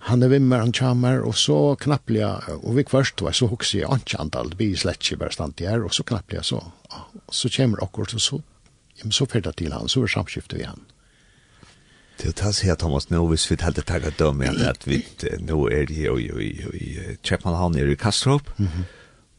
Han 0.06 0.22
er 0.22 0.30
vimmer, 0.30 0.62
han 0.62 0.74
kommer, 0.74 1.22
og 1.26 1.34
så 1.34 1.74
knapplega, 1.82 2.58
og 2.60 2.76
vi 2.76 2.84
kvørst 2.86 3.22
var 3.26 3.34
så 3.34 3.48
hokse 3.50 3.80
jeg 3.80 4.02
ikke 4.02 4.20
antall, 4.22 4.52
vi 4.58 4.68
slett 4.78 5.02
ikke 5.02 5.24
bare 5.24 5.34
stand 5.34 5.58
her, 5.58 5.82
og 5.82 5.94
så 5.94 6.04
knapplega 6.06 6.44
så, 6.46 6.60
og 7.26 7.34
så 7.34 7.50
kommer 7.56 7.82
akkurat, 7.82 8.14
og 8.14 8.22
så, 8.22 8.38
ja, 9.00 9.10
så 9.10 9.26
fyrda 9.26 9.50
til 9.58 9.74
han, 9.74 9.90
så 9.90 10.04
er 10.06 10.12
samskiftet 10.14 10.60
vi 10.60 10.68
han. 10.68 10.84
Det 12.22 12.32
tar 12.32 12.52
sig 12.52 12.70
att 12.70 12.78
Thomas 12.78 13.10
nu 13.10 13.28
visst 13.28 13.50
vi 13.50 13.56
hade 13.60 13.82
tagit 13.82 14.18
dom 14.18 14.38
med 14.38 14.68
att 14.68 14.86
vi 14.86 15.06
nu 15.38 15.52
är 15.52 15.86
det 15.86 15.94
ju 15.94 16.18
i 16.18 16.48
i 16.74 17.16
Chapmanhamn 17.22 17.78
i 17.78 17.96
Kastrup. 17.96 18.58
Mhm. 18.58 18.84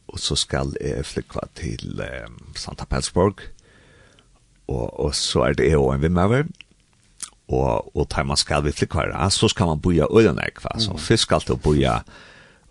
Och 0.06 0.20
så 0.20 0.36
skall 0.36 0.76
jag 0.80 1.06
flyga 1.06 1.40
till 1.54 2.02
Santa 2.54 2.84
Petersburg 2.84 3.34
og, 4.68 5.00
og 5.00 5.14
så 5.14 5.48
er 5.48 5.58
det 5.58 5.70
jeg 5.70 5.80
en 5.80 6.02
vimmaver, 6.02 6.48
og, 7.48 7.96
og 7.96 8.08
tar 8.12 8.26
man 8.28 8.36
skal 8.36 8.64
vi 8.64 8.72
flikkvare, 8.76 9.30
så 9.30 9.48
skal 9.48 9.70
man 9.70 9.80
boja 9.80 10.06
øyne 10.12 10.44
ekva, 10.44 10.76
så 10.80 10.96
fisk 11.00 11.32
alltid 11.32 11.62
boja 11.64 12.00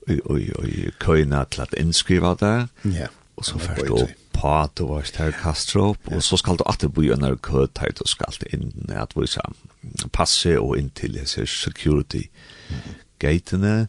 i 0.07 0.89
køyna 0.99 1.43
til 1.51 1.65
at 1.65 1.73
innskriva 1.77 2.35
det, 2.39 2.69
ja. 2.93 3.07
og 3.35 3.45
så 3.45 3.59
først 3.59 3.89
opp 3.91 4.27
på 4.37 4.51
at 4.53 4.75
du 4.77 4.85
var 4.87 5.01
til 5.01 5.33
Kastrup, 5.33 5.97
og 6.13 6.23
så 6.23 6.37
skal 6.37 6.59
du 6.59 6.63
alltid 6.65 6.93
bo 6.93 7.01
i 7.01 7.11
en 7.11 7.25
kø, 7.41 7.65
der 7.79 7.95
du 7.97 8.05
skal 8.05 8.37
inn 8.53 8.91
at 8.93 9.15
vi 9.17 9.27
sa 9.27 9.41
passe 10.13 10.59
og 10.59 10.77
inn 10.77 10.91
til 10.93 11.17
security 11.25 12.27
gatene, 13.19 13.87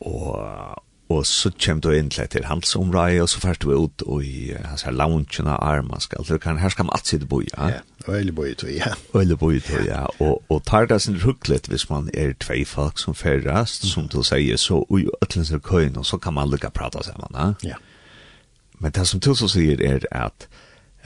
og, 0.00 0.82
Og 1.08 1.26
så 1.26 1.52
kommer 1.64 1.80
du 1.80 1.90
inn 1.94 2.08
til 2.10 2.44
handelsområdet, 2.44 3.20
og 3.22 3.28
så 3.28 3.40
først 3.40 3.62
du 3.62 3.70
ut 3.72 4.02
og 4.02 4.24
i 4.24 4.50
hans 4.64 4.82
her 4.82 4.92
loungen 4.92 5.46
av 5.46 5.58
armaskal. 5.62 6.24
du 6.28 6.38
kan, 6.38 6.58
her 6.58 6.68
skal 6.68 6.84
man 6.84 6.94
alltid 6.94 7.26
bo, 7.30 7.40
ja? 7.40 7.68
Ja, 7.68 7.80
og 8.06 8.14
øyelig 8.14 8.34
bo 8.34 8.44
i 8.44 8.54
to, 8.54 8.66
ja. 8.66 8.90
Øyelig 9.14 9.38
bo 9.38 9.50
i 9.50 9.60
to, 9.60 9.78
ja. 9.86 10.04
Og, 10.18 10.42
og 10.48 10.64
tar 10.66 10.86
det 10.86 11.02
sin 11.02 11.20
rukklet 11.24 11.66
hvis 11.66 11.90
man 11.90 12.10
er 12.14 12.32
tvei 12.40 12.64
folk 12.64 12.98
som 12.98 13.14
ferrast, 13.14 13.84
mm. 13.84 13.88
som 13.88 14.08
du 14.08 14.22
sier, 14.22 14.56
så 14.56 14.84
ui 14.90 15.06
ötlens 15.24 15.54
er 15.54 15.58
køyen, 15.58 15.96
og 15.96 16.06
så 16.06 16.18
kan 16.18 16.34
man 16.34 16.50
lukka 16.50 16.68
prata 16.68 17.02
sammen, 17.02 17.30
ja? 17.34 17.52
Ja. 17.62 17.76
Men 18.78 18.92
det 18.92 19.06
som 19.08 19.20
til 19.20 19.36
sier 19.36 19.80
er 19.80 20.02
at 20.10 20.48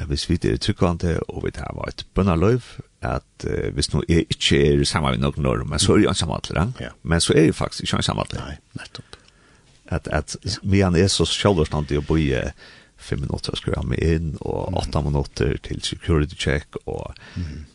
hvis 0.09 0.31
vi 0.31 0.39
er 0.49 0.57
tryggvande, 0.57 1.21
og 1.29 1.45
vi 1.45 1.51
tar 1.51 1.75
var 1.77 1.89
et 1.89 2.07
bønnarløyv, 2.15 2.63
at 3.03 3.23
uh, 3.45 3.75
hvis 3.75 3.93
nå 3.93 4.03
er 4.09 4.25
ikke 4.31 4.81
er 4.81 4.85
sammen 4.85 5.13
med 5.13 5.19
noen 5.19 5.43
norm, 5.43 5.69
men 5.69 5.79
så 5.79 5.93
er 5.93 5.97
det 5.97 6.05
jo 6.05 6.09
en 6.09 6.15
samvatler, 6.15 6.73
ja? 6.81 6.89
Men 7.03 7.21
så 7.21 7.33
er 7.37 7.51
det 7.51 7.55
faktisk 7.55 7.85
ikke 7.85 7.97
en 7.97 8.03
samvatler. 8.03 8.41
Nei, 8.47 8.57
nettopp 8.81 9.20
at, 9.91 10.09
at 10.09 10.37
vi 10.63 10.83
han 10.85 10.97
er 10.97 11.09
så 11.11 11.27
sjølverstandig 11.29 11.99
å 12.01 12.07
bo 12.07 12.19
i 12.21 12.33
fem 13.01 13.23
minutter 13.25 13.57
skal 13.57 13.79
jeg 13.79 13.89
med 13.89 14.03
inn, 14.05 14.35
og 14.41 14.77
åtta 14.77 15.01
minutter 15.05 15.57
til 15.65 15.81
security 15.85 16.37
check, 16.37 16.77
og 16.85 17.17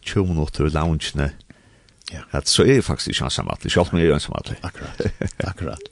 20 0.05 0.28
minutter 0.34 0.68
i 0.68 0.74
loungene. 0.74 1.32
Ja. 2.13 2.22
At 2.38 2.51
så 2.51 2.63
er 2.63 2.78
jeg 2.78 2.86
faktisk 2.86 3.16
ikke 3.16 3.32
ansamhattelig, 3.32 3.74
selv 3.74 3.93
om 3.93 3.99
jeg 3.99 4.11
er 4.11 4.20
ansamhattelig. 4.20 4.59
Akkurat, 4.63 5.01
akkurat. 5.51 5.89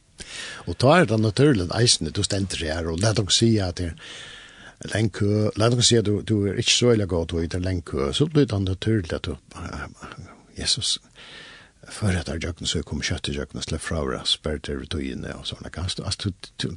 Og 0.69 0.77
da 0.81 0.99
er 0.99 1.09
det 1.09 1.19
naturlig 1.19 1.67
eisende, 1.75 2.13
du 2.13 2.21
stender 2.23 2.61
her, 2.61 2.87
og 2.91 3.01
let 3.01 3.17
dere 3.17 3.33
si 3.33 3.55
at 3.61 3.81
det 3.81 3.89
er 3.89 4.91
lenge 4.93 5.49
let 5.57 5.73
dere 5.73 5.85
si 5.85 5.97
at 5.97 6.05
du, 6.05 6.21
du 6.21 6.45
er 6.47 6.59
ikke 6.61 6.75
så 6.75 6.91
veldig 6.91 7.09
godt, 7.09 7.33
og 7.33 7.47
det 7.47 7.59
er 7.59 7.65
lenge 7.65 8.11
så 8.13 8.27
blir 8.29 8.47
det 8.49 8.61
naturlig 8.61 9.13
at 9.17 9.27
du, 9.27 9.35
Jesus, 10.57 10.99
för 11.93 12.15
att 12.15 12.43
jag 12.43 12.67
så 12.67 12.83
kom 12.83 13.01
kött 13.01 13.27
jag 13.27 13.49
kunde 13.49 13.63
släppa 13.63 13.83
fra 13.83 14.01
våra 14.01 14.23
spärter 14.23 14.73
ut 14.73 14.93
och 14.93 15.01
in 15.01 15.25
och 15.25 15.47
såna 15.47 15.69
kast 15.69 15.99
att 15.99 16.25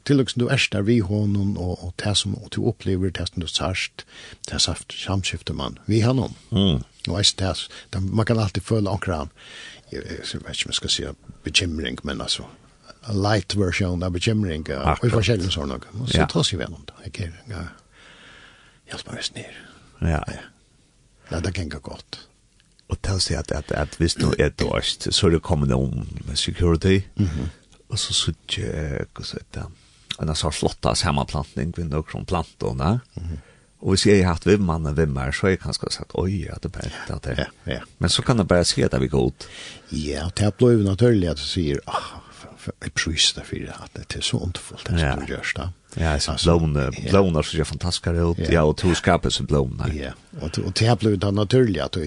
till 0.04 0.20
och 0.20 0.32
du 0.34 0.48
är 0.48 0.68
där 0.70 0.82
vi 0.82 0.98
honom 0.98 1.58
och 1.58 1.84
och 1.84 1.94
det 1.96 2.14
som 2.14 2.36
du 2.50 2.60
upplever 2.60 3.10
det 3.10 3.26
som 3.26 3.40
du 3.40 3.46
särskilt 3.46 4.06
det 4.50 4.58
saft 4.58 4.92
samskifte 4.92 5.52
man 5.52 5.78
vi 5.84 6.00
har 6.00 6.14
honom 6.14 6.34
mm. 6.50 6.82
Och 7.08 7.18
är 7.20 7.36
det 7.36 7.56
där 7.90 8.00
man 8.00 8.26
kan 8.26 8.38
alltid 8.38 8.62
följa 8.62 8.90
omkring 8.90 9.28
jag 9.90 10.00
vet 10.00 10.34
inte 10.34 10.36
vad 10.36 10.56
man 10.66 10.72
ska 10.72 10.88
säga 10.88 11.14
bekymring 11.44 11.98
men 12.02 12.20
alltså 12.20 12.42
a 13.02 13.12
light 13.12 13.54
version 13.54 14.02
av 14.02 14.10
bekymring 14.10 14.64
och 15.02 15.10
forskjellige 15.10 15.50
sånne 15.50 15.74
och 15.74 16.08
så 16.08 16.26
tas 16.26 16.52
ju 16.52 16.58
igenom 16.58 16.82
det. 16.86 16.92
Jag 17.02 17.12
kan 17.12 17.32
jag 17.48 17.66
hjälpa 18.88 19.12
mig 19.12 19.22
ner 19.34 19.68
ja. 19.98 20.24
Ja. 21.28 21.40
Det 21.40 21.52
kan 21.52 21.68
gå 21.68 21.78
gott 21.78 22.28
Og 22.88 23.00
til 23.02 23.18
å 23.18 23.22
si 23.22 23.34
at, 23.34 23.50
at, 23.52 23.72
at 23.74 23.96
hvis 23.98 24.18
nå 24.20 24.32
er 24.38 24.52
det 24.54 24.68
så 25.10 25.26
er 25.26 25.36
det 25.36 25.42
kommet 25.42 25.72
om 25.74 26.06
security, 26.34 27.02
mm 27.16 27.26
-hmm. 27.26 27.48
og 27.88 27.98
så 27.98 28.12
sier 28.12 28.34
jeg, 28.48 29.06
hva 29.14 29.24
sier 29.24 29.42
det, 29.52 29.66
en 30.20 30.34
sånn 30.34 30.52
flotta 30.52 30.94
sammanplantning, 30.94 31.72
kvinner 31.72 31.98
og 31.98 32.06
kronplantene, 32.06 33.00
mm 33.16 33.22
-hmm. 33.22 33.38
Og 33.84 33.92
hvis 33.92 34.06
jeg 34.08 34.24
har 34.24 34.34
hatt 34.34 34.46
vimmann 34.48 34.88
og 34.88 34.96
vimmer, 34.96 35.30
så 35.36 35.46
er 35.46 35.50
jeg 35.50 35.60
kanskje 35.62 35.90
sagt, 35.92 36.14
oi, 36.18 36.46
ja, 36.46 36.56
det 36.62 36.70
er 36.70 36.74
bare 36.74 37.18
det. 37.22 37.34
Ja, 37.38 37.74
ja. 37.74 37.80
Men 37.98 38.10
så 38.10 38.22
kan 38.22 38.40
det 38.40 38.48
bare 38.48 38.64
si 38.64 38.82
at 38.82 38.90
det 38.90 38.98
er 38.98 39.04
vi. 39.04 39.10
Ja, 39.90 40.30
det 40.36 40.46
er 40.46 40.50
blod 40.50 40.82
naturlig 40.82 41.28
at 41.30 41.36
du 41.36 41.44
sier, 41.46 41.78
ah, 41.86 42.16
jeg 42.82 42.92
prøyste 42.94 43.42
for 43.44 43.56
att 43.84 43.94
det 43.94 44.16
är 44.16 44.20
så 44.20 44.38
ondfullt 44.38 44.86
det 44.86 44.98
som 44.98 45.20
du 45.20 45.32
gjør 45.32 45.52
det. 45.56 45.68
Ja, 45.96 46.18
så 46.20 46.36
blåne, 46.42 46.90
blåne 47.10 47.42
som 47.42 47.58
gjør 47.58 47.64
fantastiske 47.64 48.10
ut, 48.10 48.52
ja, 48.52 48.62
och 48.62 48.76
to 48.76 48.94
skapet 48.94 49.32
så 49.32 49.42
blåna. 49.42 49.88
Ja, 49.94 50.12
og, 50.40 50.58
og 50.64 50.72
det 50.78 50.86
har 50.86 50.96
blivit 50.96 51.20
det 51.20 51.34
naturlige, 51.34 51.84
at 51.84 51.94
du, 51.94 52.06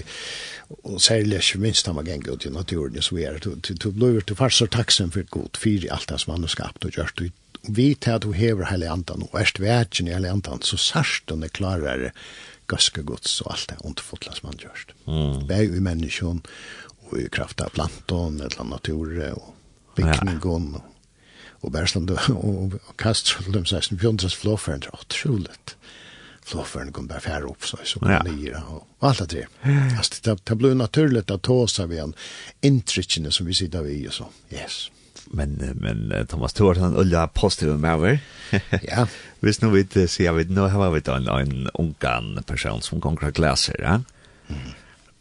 og 0.84 1.00
særlig 1.00 1.36
ikke 1.36 1.58
minst 1.58 1.86
når 1.86 1.94
man 1.94 2.04
ganger 2.04 2.32
ut 2.32 2.46
i 2.46 2.50
naturen, 2.50 3.02
så 3.02 3.18
er 3.18 3.38
det, 3.38 3.82
du 3.82 3.90
blir 3.90 4.20
til 4.20 4.36
fast 4.36 4.62
så 4.62 4.66
takksom 4.66 5.10
for 5.10 5.26
god, 5.30 5.58
for 5.58 5.90
alt 5.90 6.08
det 6.08 6.20
som 6.20 6.34
han 6.34 6.46
har 6.46 6.54
skapt 6.54 6.84
og 6.84 6.92
gjort, 6.92 7.20
og 7.20 7.30
vi 7.68 7.94
til 7.94 8.16
at 8.16 8.22
du 8.22 8.32
hever 8.32 8.70
hele 8.70 8.88
andan, 8.88 9.26
og 9.26 9.40
erst 9.40 9.60
vetjen 9.60 10.08
i 10.08 10.14
hele 10.14 10.30
andan, 10.30 10.62
så 10.62 10.78
sørst 10.80 11.28
den 11.28 11.42
er 11.42 11.52
klarere 11.52 12.12
gaske 12.70 13.02
gods 13.02 13.40
og 13.42 13.52
alt 13.52 13.72
det 13.72 13.80
ondfotla 13.84 14.34
som 14.36 14.52
han 14.52 14.60
gjørst. 14.62 14.94
Mm. 15.06 15.46
Det 15.48 15.56
er 15.56 15.66
jo 15.66 15.76
i 15.76 15.84
menneskene, 15.84 16.40
og 17.10 17.16
i 17.18 17.28
kraft 17.32 17.60
av 17.60 17.72
planton, 17.74 18.38
eller 18.40 18.68
natur, 18.70 19.10
og 19.34 19.54
byggningen 20.02 20.40
ja. 20.44 20.80
och 21.62 21.74
og, 21.74 22.44
og, 22.44 22.72
og 22.88 22.96
kast 22.96 23.36
och 23.46 23.52
de 23.52 23.64
säger 23.64 23.96
Björntrans 23.96 24.34
flåfärden 24.34 24.82
är 24.82 24.94
otroligt. 24.94 25.76
Flåfärden 26.42 26.92
kom 26.92 27.06
bara 27.06 27.20
färre 27.20 27.44
upp 27.44 27.66
så 27.66 27.78
så 27.84 27.98
ja. 28.02 28.22
nya 28.22 28.62
og, 28.68 28.86
og 28.98 29.08
alt 29.08 29.30
det. 29.30 29.46
Alltså 29.98 30.20
det, 30.24 30.44
det 30.44 30.56
blev 30.56 30.76
naturligt 30.76 31.30
at 31.30 31.42
ta 31.42 31.66
sig 31.66 31.88
vid 31.88 31.98
en 31.98 32.14
intryckning 32.62 33.32
som 33.32 33.46
vi 33.46 33.54
sitter 33.54 33.82
vid 33.82 34.06
og 34.06 34.12
så. 34.12 34.24
Yes 34.52 34.90
men 35.32 35.78
men 35.80 36.26
Thomas 36.26 36.52
Thor 36.52 36.74
han 36.74 36.96
ulla 36.96 37.26
positiv 37.26 37.78
med 37.78 38.18
ja. 38.82 39.06
Visst 39.40 39.62
nu 39.62 39.70
vet 39.70 40.10
så 40.10 40.22
jag 40.22 40.34
vet 40.34 40.50
nu 40.50 40.60
har 40.60 40.90
vi 40.90 41.00
då 41.00 41.12
en 41.12 41.28
en 41.28 41.68
ungan 41.74 42.42
person 42.46 42.82
som 42.82 43.00
konkret 43.00 43.34
glaser, 43.34 43.76
ja. 43.78 44.00
Mm. 44.48 44.72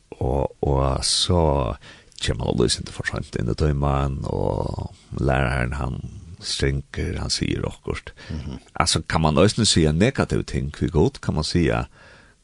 Och 0.10 0.64
och 0.64 1.06
så 1.06 1.78
kommer 2.26 2.46
han 2.46 2.54
og 2.54 2.64
lyser 2.64 2.82
ikke 2.82 2.96
for 2.96 3.12
sent 3.12 3.36
inn 3.40 3.52
i 3.52 3.56
tøymaen, 3.56 4.20
og 4.24 4.96
læreren 5.20 5.74
han 5.74 6.02
stränker, 6.40 7.18
han 7.20 7.30
sier 7.30 7.66
akkurat. 7.68 8.14
Mm 8.30 8.40
-hmm. 8.40 8.60
Alltså 8.74 9.02
kan 9.02 9.22
man 9.22 9.38
også 9.38 9.66
si 9.66 9.86
en 9.86 9.96
negativ 10.00 10.44
ting, 10.44 10.74
hur 10.80 10.88
godt, 10.88 11.22
kan 11.22 11.36
man 11.36 11.44
säga 11.44 11.86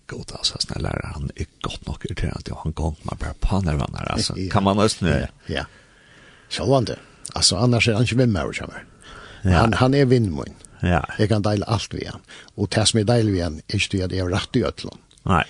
god 0.07 0.33
altså, 0.37 0.59
sånn 0.61 0.83
lärare 0.83 1.13
han 1.15 1.31
er 1.35 1.47
godt 1.65 1.87
nok 1.87 2.05
irriterende, 2.05 2.53
og 2.53 2.63
han 2.63 2.75
går 2.77 2.93
man 3.07 3.17
bare 3.21 3.37
på 3.41 3.61
när 3.61 3.77
han 3.77 3.95
är 3.95 4.49
kan 4.51 4.63
man 4.63 4.77
nästan 4.77 5.09
ja 5.09 5.27
ja. 5.47 5.65
Så 6.49 6.65
vant 6.65 6.89
alltså 7.33 7.55
annars 7.55 7.87
er 7.87 7.93
han 7.93 8.03
ikke 8.03 8.15
inte 8.15 8.27
med 8.27 8.29
mig 8.29 8.59
kommer 8.59 8.85
han 9.43 9.73
han 9.73 9.93
är 9.93 10.05
vindmun 10.05 10.53
ja. 10.81 11.01
Jeg 11.19 11.29
kan 11.29 11.41
deile 11.41 11.65
alt 11.67 11.93
ved 11.93 12.07
han 12.11 12.21
Og 12.55 12.69
det 12.75 12.87
som 12.87 12.99
er 12.99 13.03
del 13.03 13.31
ved 13.31 13.43
han 13.43 13.61
er 13.69 13.75
ikke 13.75 13.97
det 13.97 14.03
at 14.03 14.11
jeg 14.11 14.19
är 14.19 14.29
rett 14.29 14.55
i 14.55 14.63
øtlån. 14.63 14.99
Nei. 15.25 15.43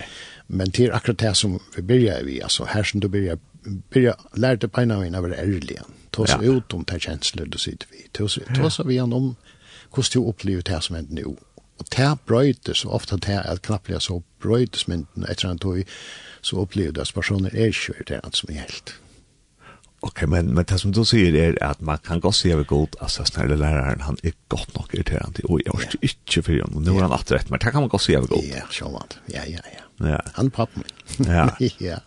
men 0.46 0.70
det 0.70 0.84
är 0.84 0.94
akkurat 0.94 1.18
det 1.18 1.34
som 1.34 1.60
vi 1.76 1.82
börjar 1.82 2.22
vi 2.22 2.42
alltså 2.42 2.64
här 2.64 2.82
som 2.82 3.00
du 3.00 3.08
börjar 3.08 3.38
börja 3.66 4.16
lärde 4.32 4.68
pina 4.68 5.00
mina 5.00 5.20
vara 5.20 5.34
ärliga. 5.34 5.82
Ta 6.10 6.26
sig 6.26 6.38
ja. 6.42 6.52
ut 6.52 6.72
om 6.72 6.84
det 6.84 7.00
känslor 7.00 7.46
du 7.46 7.58
sitter 7.58 7.88
vid. 7.90 8.12
Ta 8.12 8.28
sig, 8.28 8.44
ta 8.56 8.70
så 8.70 8.84
vi 8.84 9.00
om 9.00 9.36
hur 9.94 10.06
du 10.12 10.18
upplever 10.18 10.62
det 10.62 10.80
som 10.80 10.96
händer 10.96 11.14
nu. 11.14 11.24
Och 11.78 11.86
det 11.96 12.18
bröjtes 12.26 12.78
så 12.78 12.90
ofta 12.90 13.16
det 13.16 13.32
är 13.32 13.56
knappliga 13.56 14.00
så 14.00 14.22
bröjtes 14.42 14.86
men 14.86 15.06
efter 15.28 15.48
att 15.48 15.60
du 15.60 15.84
så 16.40 16.60
upplever 16.60 16.92
du 16.92 17.00
att 17.00 17.14
personer 17.14 17.56
är 17.56 17.72
kört 17.72 18.06
det 18.06 18.20
som 18.32 18.50
är 18.50 18.58
helt. 18.58 18.94
Okej, 20.00 20.28
men 20.28 20.46
men 20.54 20.64
det 20.64 20.78
som 20.78 20.92
du 20.92 21.04
säger 21.04 21.34
är 21.34 21.64
att 21.64 21.80
man 21.80 21.98
kan 21.98 22.20
gå 22.20 22.32
se 22.32 22.52
över 22.52 22.64
god 22.64 22.96
alltså 23.00 23.24
snälla 23.24 23.56
läraren 23.56 24.00
han 24.00 24.16
är 24.22 24.32
gott 24.48 24.74
nog 24.74 24.94
irriterande 24.94 25.42
och 25.42 25.60
jag 25.64 25.74
orkar 25.74 25.98
inte 26.00 26.42
för 26.42 26.60
honom. 26.60 26.82
Nu 26.82 26.90
har 26.90 27.00
han 27.00 27.12
att 27.12 27.30
rätt 27.30 27.50
men 27.50 27.58
det 27.58 27.70
kan 27.70 27.80
man 27.80 27.88
gå 27.88 27.98
se 27.98 28.14
över 28.14 28.26
god. 28.26 28.44
Ja, 28.44 28.62
så 28.70 28.88
vad. 28.88 29.14
Ja, 29.26 29.40
ja, 29.46 29.58
ja. 29.98 30.08
Ja. 30.08 30.22
Han 30.32 30.50
pappen. 30.50 30.82
Ja. 31.16 31.56
ja. 31.78 31.98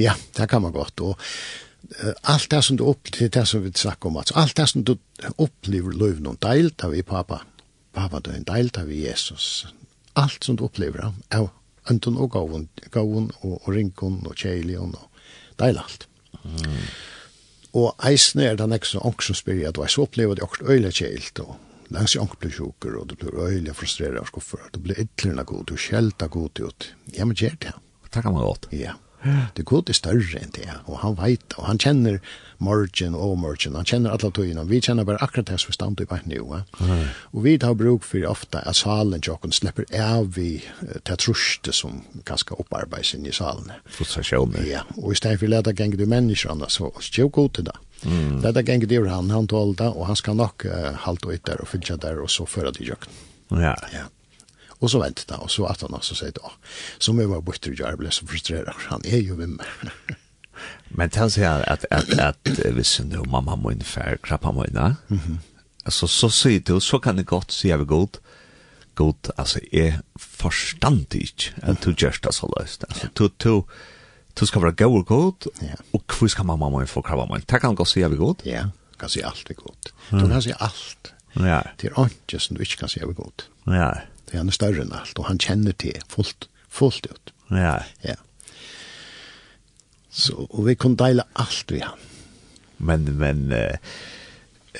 Ja, 0.00 0.14
det 0.36 0.48
kan 0.50 0.62
man 0.62 0.74
godt. 0.74 1.00
Og 1.00 1.16
uh, 1.18 2.12
alt 2.22 2.50
det 2.50 2.62
som 2.66 2.78
du 2.78 2.86
opplever, 2.88 3.32
det 3.38 3.46
som 3.48 3.64
vi 3.64 3.72
snakker 3.74 4.10
om, 4.10 4.18
altså, 4.20 4.36
alt 4.40 4.56
det 4.56 4.68
som 4.70 4.84
du 4.84 4.96
opplever 5.38 5.94
løv 5.94 6.22
noen 6.24 6.40
deilt 6.42 6.84
av 6.84 6.94
vi 6.96 7.04
pappa, 7.06 7.42
pappa 7.94 8.20
du 8.20 8.32
en 8.34 8.46
deilt 8.48 8.78
av 8.80 8.90
vi 8.90 9.04
Jesus. 9.04 9.66
Alt 10.18 10.46
som 10.46 10.58
du 10.58 10.66
opplever, 10.66 11.12
er 11.30 11.48
ønden 11.90 12.18
og 12.18 12.32
gavun, 12.32 12.68
gavun 12.94 13.30
og, 13.42 13.58
og 13.64 13.72
rinkun 13.74 14.22
og 14.24 14.38
kjeilion 14.38 14.94
og 14.96 15.24
deil 15.60 15.78
alt. 15.80 16.08
Mm. 16.44 16.80
Og 17.74 18.06
eisne 18.06 18.48
er 18.48 18.58
det 18.58 18.68
nek 18.70 18.86
som 18.86 19.04
ånk 19.06 19.24
som 19.26 19.36
spyrir 19.36 19.68
at 19.68 19.76
du 19.76 19.82
eis 19.84 19.98
opplever 19.98 20.38
det 20.38 20.44
okkur 20.46 20.70
øyla 20.70 20.92
kjeilt 20.94 21.40
og 21.42 21.56
langs 21.94 22.14
i 22.14 22.20
ånk 22.22 22.36
blir 22.40 22.54
sjukker 22.54 22.96
og 22.98 23.08
du 23.10 23.16
blir 23.18 23.34
øyla 23.34 23.74
frustrerad 23.76 24.22
og 24.22 24.30
skuffer, 24.30 24.62
du 24.72 24.80
blir 24.82 25.00
ytlerna 25.02 25.44
god, 25.46 25.66
du 25.68 25.76
skjelta 25.78 26.28
god 26.32 26.62
ut. 26.62 26.90
Ja, 27.16 27.26
men 27.26 27.36
gjer 27.38 27.58
det. 27.60 27.74
Det 28.10 28.22
kan 28.22 28.34
man 28.34 28.46
godt. 28.46 28.68
Ja. 28.74 28.94
Det 29.56 29.64
god 29.64 29.90
er 29.90 29.96
større 29.96 30.40
enn 30.40 30.52
det, 30.56 30.68
og 30.84 30.98
han 31.02 31.16
veit, 31.18 31.54
og 31.58 31.68
han 31.68 31.80
kjenner 31.80 32.18
morgen 32.64 33.14
og 33.18 33.38
morgen, 33.38 33.76
han 33.76 33.88
kjenner 33.88 34.14
alle 34.14 34.30
tøyene, 34.34 34.66
vi 34.68 34.80
kjenner 34.84 35.06
bare 35.08 35.20
akkurat 35.24 35.50
det 35.50 35.58
som 35.60 35.72
vi 35.72 35.76
stand 35.76 36.00
i 36.00 36.08
bare 36.08 36.28
nå. 36.28 36.60
Ja. 36.80 36.98
Og 37.32 37.44
vi 37.44 37.56
har 37.62 37.76
bruk 37.78 38.04
for 38.06 38.28
ofte 38.28 38.62
at 38.62 38.78
salen 38.78 39.24
til 39.24 39.36
oss 39.36 39.60
slipper 39.60 39.88
av 40.00 40.34
vi 40.36 40.62
til 41.04 41.20
truste 41.20 41.72
som 41.72 42.02
kanskje 42.28 42.58
opparbeides 42.60 43.14
inn 43.16 43.26
i 43.26 43.34
salen. 43.34 43.72
Frustrasjoner. 43.96 44.64
Ja, 44.68 44.84
og 45.00 45.12
i 45.12 45.18
stedet 45.18 45.40
for 45.40 45.50
leta 45.50 45.70
lete 45.70 45.78
ganger 45.82 45.96
du 45.96 46.06
menneskene, 46.06 46.68
så 46.68 46.92
er 46.92 47.28
god 47.28 47.54
til 47.54 47.64
det. 47.64 47.76
Mm. 48.04 48.42
Leta 48.42 48.62
gäng 48.62 48.86
det 48.88 49.08
han 49.08 49.30
han 49.30 49.46
tålda 49.46 49.90
og 49.90 50.06
han 50.06 50.16
skal 50.16 50.36
nok 50.36 50.64
uh, 50.64 50.92
halte 51.06 51.28
ut 51.28 51.44
der 51.46 51.60
og 51.60 51.68
finna 51.68 51.96
der, 51.96 52.20
og 52.20 52.30
så 52.30 52.46
föra 52.46 52.72
till 52.72 52.88
jøkken. 52.88 53.12
Ja. 53.50 53.76
Ja. 53.92 54.04
Og 54.80 54.90
så 54.90 55.00
ventet 55.00 55.30
han, 55.30 55.42
og 55.44 55.50
så 55.52 55.66
at 55.70 55.84
han 55.86 55.94
også 55.96 56.16
sier, 56.18 56.36
åh, 56.44 56.56
så 56.98 57.14
må 57.14 57.24
jeg 57.24 57.30
være 57.30 57.46
borte 57.46 57.72
og 57.72 57.78
gjøre, 57.78 57.98
ble 58.00 58.12
så 58.12 58.26
frustreret, 58.28 58.86
han 58.90 59.04
er 59.06 59.22
jo 59.24 59.38
vimmer. 59.38 59.68
Men 60.96 61.10
til 61.10 61.24
han 61.24 61.32
sier 61.34 61.64
at, 61.66 61.86
at, 61.90 62.12
at 62.18 62.44
at 62.46 62.60
hvis 62.76 62.96
du 63.10 63.18
er 63.22 63.30
mamma 63.30 63.56
må 63.58 63.72
inn 63.74 63.82
krabba 64.22 64.52
må 64.54 64.66
inn, 64.68 64.78
altså, 65.84 66.06
så 66.06 66.30
sier 66.30 66.62
du, 66.62 66.78
så 66.80 67.00
kan 67.02 67.18
det 67.18 67.26
godt 67.26 67.52
si 67.52 67.72
vi 67.72 67.80
vil 67.82 67.90
godt, 67.90 68.20
god, 68.94 69.32
altså, 69.36 69.60
jeg 69.72 69.98
forstand 70.16 71.14
ikke 71.18 71.50
at 71.62 71.82
du 71.82 71.90
gjør 71.90 72.20
det 72.22 72.34
så 72.34 72.46
løst. 72.58 72.84
Altså, 72.88 73.08
du, 73.18 73.26
du, 73.42 73.64
du 74.38 74.46
skal 74.46 74.62
være 74.62 74.78
god 74.84 74.98
og 75.00 75.06
god, 75.06 75.48
og 75.92 76.04
hvor 76.06 76.30
skal 76.30 76.46
mamma 76.46 76.70
må 76.70 76.84
inn 76.84 76.88
krabba 77.02 77.26
må 77.26 77.40
inn? 77.40 77.46
Det 77.50 77.60
kan 77.60 77.74
godt 77.74 77.90
si 77.90 78.02
vi 78.04 78.12
vil 78.14 78.22
godt. 78.22 78.46
Ja, 78.46 78.68
kan 78.98 79.10
si 79.10 79.24
alt 79.26 79.50
er 79.50 79.58
godt. 79.58 79.94
Du 80.10 80.26
kan 80.28 80.42
si 80.42 80.54
alt. 80.60 81.14
Ja. 81.34 81.60
Det 81.80 81.90
er 81.90 82.06
ikke 82.06 82.38
som 82.38 82.56
du 82.56 82.62
ikke 82.62 82.84
kan 82.84 82.88
si 82.92 83.00
jeg 83.00 83.14
godt. 83.18 83.48
Ja, 83.66 83.90
ja. 83.90 84.13
Det 84.24 84.36
er 84.36 84.42
han 84.42 84.52
er 84.52 84.56
større 84.56 84.84
enn 84.84 84.94
alt, 84.96 85.18
og 85.20 85.28
han 85.28 85.40
kjenner 85.42 85.76
til 85.78 85.96
fullt, 86.10 86.48
fullt 86.72 87.08
ut. 87.10 87.32
Ja. 87.52 87.78
Ja. 88.04 88.18
Så, 90.14 90.46
og 90.46 90.66
vi 90.68 90.76
kunne 90.78 90.98
deile 90.98 91.26
alt 91.40 91.72
vi 91.74 91.82
han. 91.82 92.02
Men, 92.78 93.06
men, 93.18 93.48
eh, 93.54 93.78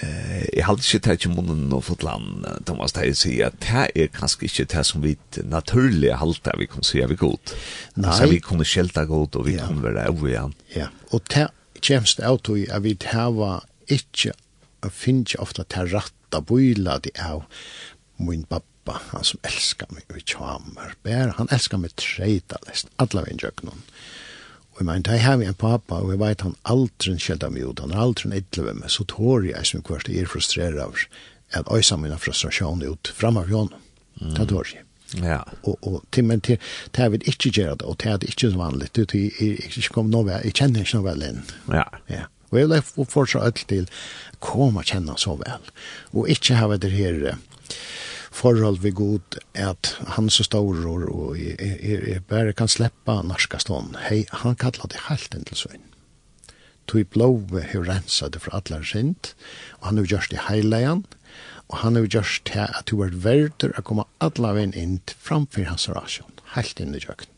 eh, 0.02 0.44
jeg 0.54 0.66
hadde 0.66 0.84
ikke 0.84 1.02
tatt 1.06 1.26
i 1.26 1.30
munnen 1.32 1.72
og 1.74 1.84
fått 1.88 2.04
land, 2.06 2.46
Thomas, 2.68 2.94
det 2.94 3.08
jeg 3.08 3.18
sier, 3.20 3.50
at 3.50 3.58
det 3.64 4.04
er 4.04 4.12
kanskje 4.14 4.48
ikke 4.48 4.68
det 4.74 4.84
som 4.86 5.02
vi 5.04 5.14
naturlig 5.50 6.14
halte 6.20 6.54
vi 6.60 6.68
kunne 6.70 6.86
si 6.86 7.02
er 7.02 7.10
vi 7.10 7.18
god. 7.20 7.54
Nei. 7.96 8.08
Altså, 8.10 8.30
vi 8.30 8.40
kunne 8.44 8.66
skjelta 8.68 9.06
god, 9.10 9.38
og 9.40 9.48
vi 9.48 9.56
ja. 9.58 9.66
kunne 9.66 9.86
være 9.86 10.08
over 10.12 10.30
igjen. 10.30 10.54
Ja, 10.74 10.90
og 11.10 11.26
det 11.34 11.48
kjemst 11.84 12.22
av 12.24 12.40
tog 12.46 12.62
at 12.70 12.84
vi 12.84 12.94
tava 13.00 13.58
ikke, 13.92 14.32
jeg 14.84 14.94
finner 14.94 15.26
ikke 15.26 15.42
ofte 15.44 15.66
til 15.72 15.90
rett 15.92 16.36
av 16.36 16.46
bøyla 16.48 17.00
det 17.04 17.14
av 17.20 17.44
min 18.22 18.46
pappa 18.48 18.73
pappa, 18.84 19.16
han 19.16 19.24
som 19.24 19.40
elskar 19.42 19.90
meg 19.94 20.04
i 20.16 20.22
tjamer, 20.22 20.94
bär, 21.02 21.34
han 21.38 21.50
elskar 21.54 21.80
meg 21.82 21.94
treita 22.00 22.60
lest, 22.68 22.90
alla 22.96 23.24
vi 23.24 23.34
en 23.34 23.72
Og 24.74 24.80
jeg 24.80 24.86
mener, 24.86 25.12
jeg 25.12 25.22
har 25.22 25.42
en 25.42 25.54
pappa, 25.54 26.00
og 26.02 26.10
jeg 26.10 26.18
vet 26.18 26.40
han 26.40 26.56
aldri 26.64 27.18
skjedde 27.18 27.50
meg 27.50 27.62
ut, 27.62 27.80
han 27.80 27.92
er 27.92 28.02
aldri 28.02 28.30
edle 28.34 28.64
ved 28.66 28.80
meg, 28.80 28.90
så 28.90 29.04
tår 29.04 29.46
jeg 29.46 29.66
som 29.66 29.84
hvert 29.86 30.08
er 30.08 30.26
frustreret 30.26 30.82
av 30.82 30.96
at 31.54 31.70
øysa 31.70 31.96
mina 31.96 32.18
frustrasjon 32.18 32.82
ut 32.82 33.12
fram 33.14 33.36
av 33.36 33.46
honom. 33.52 33.78
Mm. 34.20 34.34
Det 34.34 34.48
tår 34.50 34.72
jeg. 34.74 34.84
Ja. 35.22 35.44
Og, 35.62 35.78
og 35.86 36.02
til, 36.10 36.24
men 36.24 36.40
til, 36.40 36.58
til 36.92 37.02
jeg 37.02 37.12
vil 37.12 37.28
ikke 37.30 37.50
gjøre 37.54 37.76
det, 37.78 37.86
og 37.86 37.98
til 37.98 38.10
jeg 38.10 38.14
er 38.14 38.28
ikke 38.32 38.50
så 38.50 38.58
vanlig, 38.58 38.90
til 38.92 39.06
jeg, 39.14 39.32
jeg, 39.40 39.72
jeg, 39.76 39.90
kom 39.94 40.10
noe, 40.10 40.40
jeg 40.42 40.54
kjenner 40.58 40.82
ikke 40.82 40.98
noe 40.98 41.06
vel 41.12 41.26
inn. 41.28 41.42
Ja. 41.70 41.84
Ja. 42.10 42.26
Og 42.50 42.60
jeg 42.60 42.70
vil 42.70 43.08
fortsatt 43.10 43.64
til 43.70 43.86
å 43.86 44.42
komme 44.42 44.82
og 44.82 44.90
kjenne 44.90 45.16
så 45.18 45.34
vel. 45.40 45.70
Og 46.14 46.30
ikke 46.30 46.58
ha 46.58 46.68
det 46.74 46.92
her 46.94 47.36
forhold 48.34 48.82
vi 48.82 48.90
god 48.90 49.38
at 49.54 49.94
han 50.16 50.30
så 50.30 50.44
stor 50.46 50.84
og 50.86 51.38
jeg, 51.38 51.56
jeg, 51.60 51.98
jeg 52.08 52.22
bare 52.28 52.54
kan 52.56 52.70
sleppa 52.70 53.20
norska 53.22 53.60
stånd. 53.62 53.96
Hei, 54.08 54.24
han 54.42 54.56
kallar 54.58 54.90
det 54.90 55.06
helt 55.08 55.34
inn 55.36 55.46
til 55.48 55.60
søgn. 55.64 55.84
Tui 56.90 57.04
blåve 57.08 57.62
har 57.64 57.86
rensa 57.88 58.28
det 58.28 58.42
fra 58.44 58.58
atler 58.58 58.82
sint, 58.84 59.32
og 59.80 59.88
han 59.88 60.00
har 60.00 60.10
gjørst 60.10 60.34
det 60.34 60.42
heileian, 60.48 61.04
og 61.72 61.78
han 61.80 61.96
har 61.96 62.10
gjørst 62.10 62.50
det 62.50 62.66
at 62.66 62.90
du 62.90 63.00
er 63.06 63.14
verder 63.24 63.72
å 63.78 63.84
komme 63.86 64.04
atla 64.24 64.52
veien 64.58 64.74
inn 64.76 64.98
framfor 65.16 65.70
hans 65.70 65.88
rasjon, 65.88 66.42
helt 66.58 66.82
inn 66.82 66.92
i 66.92 67.00
jøkken. 67.00 67.30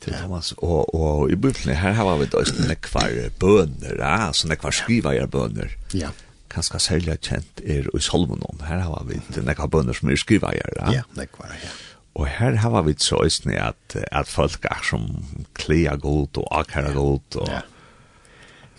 Til 0.00 0.16
Thomas, 0.16 0.54
og, 0.64 0.88
og 0.96 1.28
i 1.30 1.36
bøkene 1.36 1.76
her 1.76 1.92
har 1.98 2.16
vi 2.16 2.26
da 2.32 2.40
nekvar 2.64 3.12
bøner, 3.38 4.00
ja, 4.00 4.32
så 4.32 4.48
nekvar 4.48 4.74
skrivajer 4.74 5.28
bøner. 5.30 5.76
Ja. 5.92 6.08
Yeah 6.08 6.26
kanskje 6.50 6.80
særlig 6.82 7.18
kjent 7.26 7.62
er 7.64 7.86
i 7.94 8.02
Solmonon. 8.02 8.64
Her 8.66 8.82
har 8.86 9.06
vi 9.08 9.20
nekka 9.40 9.68
bønder 9.70 9.96
som 9.96 10.10
er 10.10 10.18
skriva 10.20 10.52
her. 10.54 10.92
Ja, 10.92 11.02
nekka, 11.16 11.48
ja. 11.54 11.72
Og 12.18 12.26
her 12.26 12.56
har 12.58 12.82
vi 12.82 12.94
så 12.98 13.20
øsne 13.24 13.54
at, 13.62 13.96
at 14.10 14.28
folk 14.28 14.66
er 14.66 14.80
som 14.84 15.06
klia 15.54 15.94
godt 15.96 16.40
og 16.42 16.48
akkara 16.60 16.92
godt. 16.92 17.36
Og... 17.36 17.48
Ja. 17.48 17.60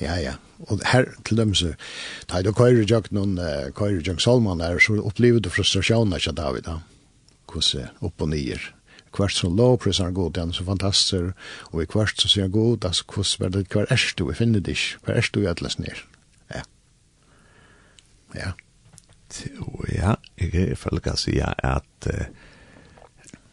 ja, 0.01 0.17
ja. 0.19 0.33
Og 0.69 0.81
her 0.91 1.07
til 1.25 1.37
dem 1.37 1.55
så, 1.55 1.71
da 2.29 2.37
er 2.37 2.45
det 2.45 2.55
køyre 2.55 2.85
jøk 2.85 3.09
noen, 3.15 3.39
køyre 3.73 4.03
jøk 4.05 4.19
Solman 4.21 4.59
der, 4.59 4.77
så 4.79 4.99
opplever 5.01 5.39
du 5.39 5.49
frustrasjonen 5.49 6.19
ikke 6.19 6.35
David 6.37 6.67
da. 6.67 6.77
Hvordan 7.51 7.89
opp 8.01 8.21
og 8.21 8.29
nyer. 8.31 8.61
Kvart 9.11 9.33
så 9.35 9.49
lov 9.49 9.77
prøver 9.77 10.03
han 10.03 10.13
god, 10.13 10.37
han 10.37 10.49
er 10.49 10.55
så 10.55 10.63
fantastisk. 10.63 11.47
Og 11.71 11.81
i 11.83 11.85
kvart 11.85 12.21
så 12.21 12.29
sier 12.31 12.47
han 12.47 12.51
god, 12.51 12.85
altså 12.85 13.03
hvordan 13.13 13.47
er 13.47 13.57
det, 13.57 13.67
hver 13.73 13.89
er 13.89 14.13
du, 14.17 14.29
jeg 14.29 14.37
finner 14.37 14.59
det 14.59 14.77
ikke, 14.77 15.01
hver 15.05 15.19
er 15.19 15.29
du 15.33 15.41
i 15.41 15.49
atlas 15.51 15.79
nere. 15.79 16.05
Ja. 18.37 18.53
Og 19.63 19.85
ja, 19.91 20.15
jeg 20.39 20.77
føler 20.79 20.99
ikke 21.01 21.15
å 21.15 21.21
si 21.21 21.37
at 21.41 22.09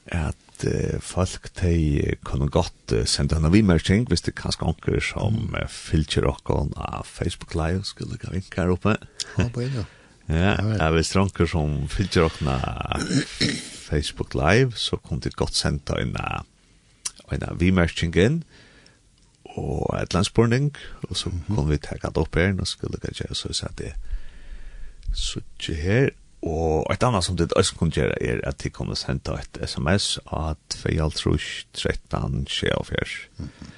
at 0.09 0.64
folk 1.05 1.51
de 1.61 2.16
kunne 2.26 2.49
godt 2.51 2.95
sende 3.07 3.37
en 3.37 3.53
vimerking 3.53 4.07
hvis 4.09 4.24
det 4.26 4.35
kanskje 4.41 4.66
anker 4.66 5.05
som 5.05 5.53
fylker 5.70 6.24
dere 6.24 6.57
av 6.74 7.05
Facebook 7.07 7.55
Live 7.55 7.85
skulle 7.87 8.16
ikke 8.16 8.33
vinke 8.33 8.59
her 8.59 8.72
oppe. 8.72 8.97
Ja, 9.37 9.49
på 9.53 9.66
en, 9.66 9.79
ja. 9.83 9.87
Ja, 10.29 10.59
ja, 10.61 10.91
hvis 10.93 11.14
vil 11.14 11.22
anker 11.22 11.49
som 11.49 11.87
fylker 11.89 12.26
dere 12.29 12.57
av 12.59 13.05
Facebook 13.89 14.35
Live, 14.37 14.76
så 14.76 14.99
kunne 15.01 15.24
de 15.24 15.33
godt 15.33 15.57
sende 15.57 15.97
en 16.03 16.16
en 17.33 17.61
vimerking 17.61 18.14
inn 18.16 18.43
og 19.59 19.89
et 19.99 20.14
landspårning, 20.14 20.70
og 21.09 21.16
så 21.16 21.33
kunne 21.47 21.68
vi 21.68 21.81
ta 21.83 21.97
det 21.97 22.20
opp 22.20 22.37
her, 22.37 22.53
nå 22.53 22.64
skulle 22.68 23.01
ikke 23.01 23.24
gjøre 23.24 23.35
så 23.37 23.53
at 23.66 23.79
det 23.81 23.93
er 23.93 24.18
Suttje 25.15 25.75
her, 25.75 26.11
og 26.43 26.87
et 26.93 27.03
annet 27.03 27.25
som 27.25 27.37
det 27.37 27.53
også 27.59 27.75
kunne 27.79 27.93
gjøre 27.95 28.23
er 28.23 28.41
at 28.47 28.63
de 28.63 28.71
kunne 28.71 28.97
sende 28.97 29.39
et 29.41 29.59
sms 29.67 30.19
av 30.27 30.57
2.13.24. 30.75 33.29
Mm 33.39 33.49
-hmm. 33.49 33.69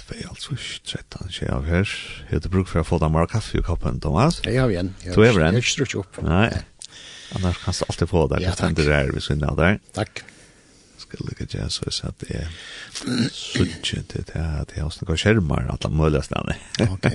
2.13.24 0.00 1.50
av 1.54 1.64
her. 1.68 1.88
Jeg 2.28 2.36
hadde 2.36 2.50
bruk 2.52 2.68
for 2.68 2.82
å 2.82 2.86
få 2.86 2.98
deg 3.02 3.12
mer 3.14 3.28
kaffe 3.30 3.58
i 3.58 3.64
koppen, 3.64 4.00
Thomas. 4.04 4.40
Jeg 4.44 4.60
har 4.60 4.72
igjen. 4.72 4.90
Du 5.04 5.22
er 5.22 5.30
igjen? 5.30 5.40
Jeg 5.40 5.52
har 5.52 5.58
ikke 5.62 5.70
strukket 5.70 5.98
opp. 6.02 6.12
Nei. 6.26 6.50
Annars 7.34 7.58
kan 7.62 7.72
du 7.78 7.82
alltid 7.88 8.08
få 8.10 8.22
deg. 8.34 8.44
Ja, 8.44 8.52
takk. 8.58 8.72
Det 8.78 8.86
er 8.92 9.12
ved 9.14 9.24
siden 9.24 9.46
av 9.48 9.56
deg. 9.58 9.72
Takk. 9.96 10.14
Skal 11.00 11.18
lykke 11.28 11.44
til 11.50 11.60
så 11.72 11.80
jeg 11.88 11.94
at 12.08 12.16
det 12.22 12.30
er 12.40 12.48
suttje 13.34 13.98
til 14.10 14.22
det 14.30 14.44
at 14.62 14.68
jeg 14.74 14.84
har 14.84 14.92
snakket 14.94 15.22
skjermer 15.24 15.60
alle 15.72 15.88
mulige 15.94 16.24
stedene. 16.26 16.54
Ok 16.90 17.06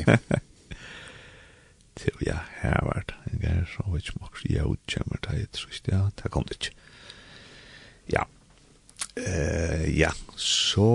til, 2.01 2.25
ja, 2.25 2.39
her 2.61 2.81
var 2.87 3.05
det, 3.09 3.15
en 3.31 3.43
gang, 3.43 3.63
så 3.69 3.85
vet 3.91 4.07
ikke 4.07 4.23
maks, 4.23 4.43
jeg 4.49 4.73
utkjemmer 4.73 5.23
det, 5.27 5.39
jeg 5.39 5.53
tror 5.57 5.77
ikke, 5.77 5.95
ja, 5.95 6.03
det 6.23 6.33
kom 6.33 6.49
det 6.49 6.59
ikke. 6.59 6.75
Ja, 8.09 8.25
Uh, 9.27 9.99
ja, 9.99 10.11
så 10.35 10.85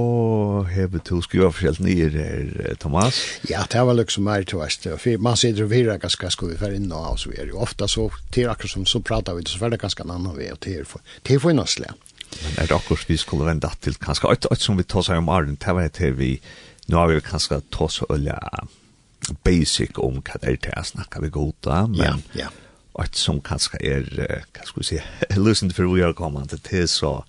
har 0.71 0.87
vi 0.89 1.01
to 1.05 1.19
skriva 1.25 1.51
forskjellt 1.53 1.83
nye 1.85 2.07
her 2.15 2.77
Thomas. 2.81 3.19
Ja, 3.51 3.65
det 3.69 3.83
var 3.85 3.97
liksom 3.99 4.25
mer 4.25 4.47
til 4.49 4.63
vest. 4.63 4.87
For 5.01 5.21
man 5.21 5.37
sitter 5.37 5.67
og 5.67 5.73
virar 5.75 6.01
ganske 6.01 6.31
skal 6.33 6.55
vi 6.55 6.61
være 6.61 6.79
inn 6.79 6.93
og 6.95 7.19
så 7.21 7.35
er 7.35 7.51
jo 7.51 7.61
ofta 7.61 7.89
så 7.91 8.07
til 8.33 8.49
akkurat 8.49 8.73
som 8.73 8.87
så 8.89 9.03
pratar 9.05 9.37
vi 9.37 9.45
så 9.49 9.61
fer 9.61 9.75
det 9.75 9.83
ganske 9.83 10.07
en 10.07 10.15
annen 10.15 10.39
vei 10.39 10.49
og 10.55 10.63
til 10.65 10.87
for 10.89 11.05
til 11.27 11.43
for 11.43 11.57
nasle. 11.57 11.91
Men 12.39 12.63
er 12.63 12.71
det 12.71 12.79
akkurat 12.79 13.11
vi 13.11 13.19
skulle 13.21 13.51
vende 13.51 13.73
til 13.85 13.99
kanskje 14.01 14.33
et, 14.33 14.49
et 14.51 14.63
som 14.63 14.81
vi 14.81 14.89
tar 14.89 15.05
seg 15.05 15.21
om 15.21 15.29
Arden, 15.29 15.59
det 15.61 15.77
var 15.77 15.91
et 15.91 16.01
vi, 16.17 16.39
nå 16.89 16.99
har 17.03 17.13
vi 17.13 17.21
kanskje 17.21 17.61
tås 17.75 18.01
og 18.07 18.17
ølja 18.17 18.39
basic 19.47 19.99
om 20.03 20.21
hva 20.21 20.41
det 20.43 20.53
er 20.53 20.61
til 20.67 20.79
å 20.79 20.87
snakke 20.87 21.23
vi 21.25 21.33
goda, 21.35 21.85
men 21.91 22.25
ja, 22.35 22.47
ja. 22.47 22.49
alt 23.01 23.19
som 23.19 23.41
kanskje 23.45 23.81
er, 23.83 24.09
hva 24.55 24.67
skal 24.67 24.83
vi 24.83 24.89
si, 24.89 25.03
løsende 25.47 25.77
for 25.77 25.91
vi 25.93 26.05
har 26.05 26.17
kommet 26.19 26.55
til, 26.67 26.89
så 26.91 27.21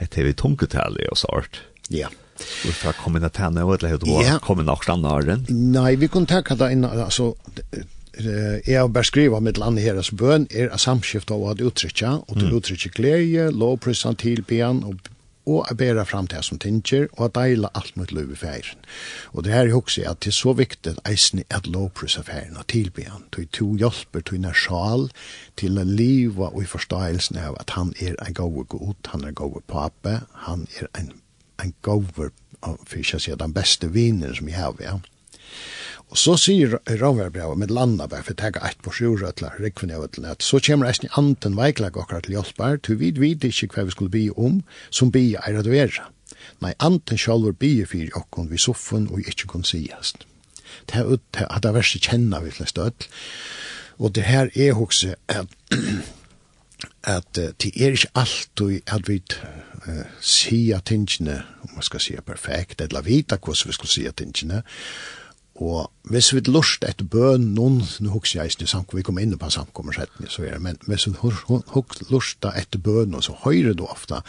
heter 0.00 0.28
vi 0.28 0.34
tungetallet 0.34 1.12
og 1.12 1.22
sånt. 1.24 1.62
Ja. 1.88 2.08
Och 2.42 2.74
för 2.74 2.92
kommer 2.92 3.20
det 3.20 3.38
eller 3.38 3.50
nu 3.50 3.60
eller 3.60 3.88
hur 3.88 4.62
nok 4.62 4.64
något 4.64 4.88
annat? 4.88 5.48
Nei, 5.48 5.96
vi 5.96 6.08
kunne 6.08 6.26
tenke 6.26 6.54
det 6.54 6.72
in 6.72 6.84
alltså 6.84 7.34
jeg 8.66 8.80
har 8.80 8.88
bare 8.88 9.04
skrivet 9.04 9.42
mitt 9.42 9.58
land 9.58 9.78
herres 9.78 10.10
bøn 10.10 10.46
er 10.50 10.68
av 10.68 10.80
samskift 10.82 11.30
av 11.32 11.40
å 11.40 11.54
uttrykke, 11.54 12.10
og 12.28 12.36
til 12.36 12.56
uttrykke 12.58 12.90
glede, 12.92 13.46
lovprisene 13.56 14.18
til 14.20 14.42
ben 14.44 14.82
og 14.84 15.08
og 15.46 15.66
a 15.70 15.74
bæra 15.74 16.04
fram 16.06 16.26
til 16.26 16.42
som 16.42 16.58
tinger, 16.58 17.08
og 17.12 17.24
a 17.24 17.30
deila 17.40 17.68
alt 17.74 17.96
mot 17.96 18.12
løy 18.12 18.32
i 18.32 18.38
feiren. 18.38 18.84
Og 19.32 19.44
det 19.44 19.52
her 19.52 19.66
er 19.68 19.74
også 19.74 20.04
at 20.06 20.20
det 20.24 20.30
er 20.30 20.38
så 20.38 20.52
viktig 20.52 20.94
eisen 21.08 21.42
at 21.50 21.66
lovprys 21.66 22.18
av 22.18 22.28
færen 22.30 22.56
og 22.56 22.66
tilbyan, 22.70 23.26
til 23.34 23.48
to 23.48 23.74
hjelper, 23.76 24.20
til 24.20 24.44
en 24.44 24.54
sjal, 24.54 25.08
til 25.56 25.78
å 25.78 25.86
liva 25.88 26.52
og 26.52 26.62
i 26.62 26.70
forståelsen 26.70 27.40
av 27.42 27.58
at 27.60 27.74
han 27.76 27.94
er 28.00 28.14
en 28.26 28.34
gode 28.34 28.64
god, 28.64 29.10
han 29.14 29.24
er 29.24 29.32
en 29.32 29.40
gode 29.42 29.64
pape, 29.66 30.20
han 30.46 30.66
er 30.80 30.90
en, 30.98 31.12
en 31.62 31.74
gode, 31.82 32.30
for 32.62 32.98
ikke 32.98 33.18
å 33.18 33.24
si 33.24 33.34
den 33.34 33.54
beste 33.54 33.90
vinen 33.90 34.34
som 34.34 34.48
jeg 34.48 34.60
har, 34.60 34.78
ja. 34.80 34.98
Og 36.12 36.18
så 36.20 36.34
sier 36.36 36.74
Ravarbrevet 37.00 37.58
med 37.58 37.72
landa 37.72 38.06
bare 38.10 38.24
for 38.26 38.36
å 38.36 38.40
tega 38.42 38.62
et 38.68 38.80
på 38.84 38.92
sjura 38.92 39.30
til 39.32 39.48
rekven 39.62 39.92
av 39.96 40.04
et 40.04 40.18
at 40.28 40.44
så 40.44 40.60
kommer 40.60 40.90
resten 40.90 41.08
i 41.08 41.14
anten 41.16 41.56
veiklag 41.56 41.96
akkurat 41.96 42.26
til 42.28 42.36
hjelper, 42.36 42.76
til 42.84 42.98
vi 43.00 43.12
vet 43.16 43.46
ikke 43.48 43.70
hva 43.72 43.86
vi 43.88 43.94
skulle 43.94 44.12
bygge 44.12 44.36
om, 44.36 44.60
som 44.90 45.12
bygge 45.12 45.40
er 45.46 45.60
at 45.60 45.70
være. 45.70 46.08
Nei, 46.60 46.74
anten 46.78 47.18
sjalvor 47.18 47.56
bygge 47.56 47.86
fyrir 47.94 48.18
okkon 48.18 48.50
vi 48.50 48.60
soffen 48.60 49.08
og 49.10 49.24
ikke 49.24 49.48
kunne 49.54 49.68
sigast. 49.68 50.26
Det 50.88 51.00
er 51.00 51.08
ut, 51.08 51.22
det 51.32 51.46
er 51.48 51.76
verst 51.76 52.00
kjenna 52.04 52.42
vi 52.44 52.52
flest 52.52 52.80
öll. 52.80 53.08
Og 53.98 54.14
det 54.16 54.24
her 54.26 54.50
er 54.56 54.76
også 54.76 55.14
at 55.28 55.48
at 57.02 57.34
det 57.34 57.72
er 57.76 57.90
ikke 57.90 58.08
alltid 58.14 58.80
at 58.86 59.08
vi 59.08 59.18
uh, 59.88 60.04
sier 60.20 60.80
tingene, 60.86 61.42
om 61.62 61.74
man 61.74 61.82
skal 61.82 62.00
si 62.00 62.16
perfekt, 62.26 62.80
eller 62.80 63.02
vita 63.02 63.38
hvordan 63.38 63.70
vi 63.70 63.76
skal 63.76 63.90
sier 63.90 64.14
tingene, 64.16 64.62
Og 65.62 66.10
hvis 66.10 66.32
vi 66.34 66.42
lust 66.48 66.84
et 66.86 67.04
bøn 67.10 67.52
noen, 67.56 67.82
nå 68.02 68.12
husker 68.16 68.40
jeg 68.40 68.54
ikke 68.54 68.70
samkommer, 68.70 69.00
vi 69.00 69.06
kommer 69.06 69.24
inn 69.24 69.38
på 69.38 69.50
samkommersetten, 69.52 70.26
så 70.32 70.46
er 70.46 70.56
det, 70.56 70.62
men 70.64 70.80
hvis 70.88 71.06
vi 71.06 71.14
lust 72.10 72.48
et 72.50 72.78
bøn, 72.82 73.14
så 73.22 73.36
høyre 73.44 73.76
du 73.78 73.84
ofta, 73.86 74.22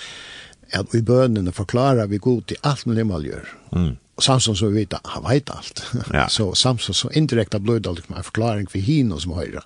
at 0.74 0.94
i 0.98 1.02
bønene 1.06 1.54
forklarer 1.54 2.10
vi 2.10 2.22
god 2.22 2.48
til 2.50 2.62
alt 2.66 2.86
mulig 2.90 3.06
man 3.10 3.26
gjør. 3.26 3.50
Mm. 3.74 3.92
Og 4.14 4.24
Samson 4.24 4.58
så 4.58 4.70
vet 4.74 4.94
at 4.94 5.10
han 5.16 5.26
vet 5.26 5.50
alt. 5.54 5.84
Ja. 6.14 6.28
så 6.36 6.52
Samson 6.58 6.98
så 6.98 7.10
indirekte 7.18 7.62
blir 7.62 7.82
det 7.82 7.96
liksom 7.98 8.18
en 8.18 8.26
forklaring 8.26 8.70
for 8.70 8.82
hino 8.82 9.20
som 9.22 9.36
høyre. 9.38 9.64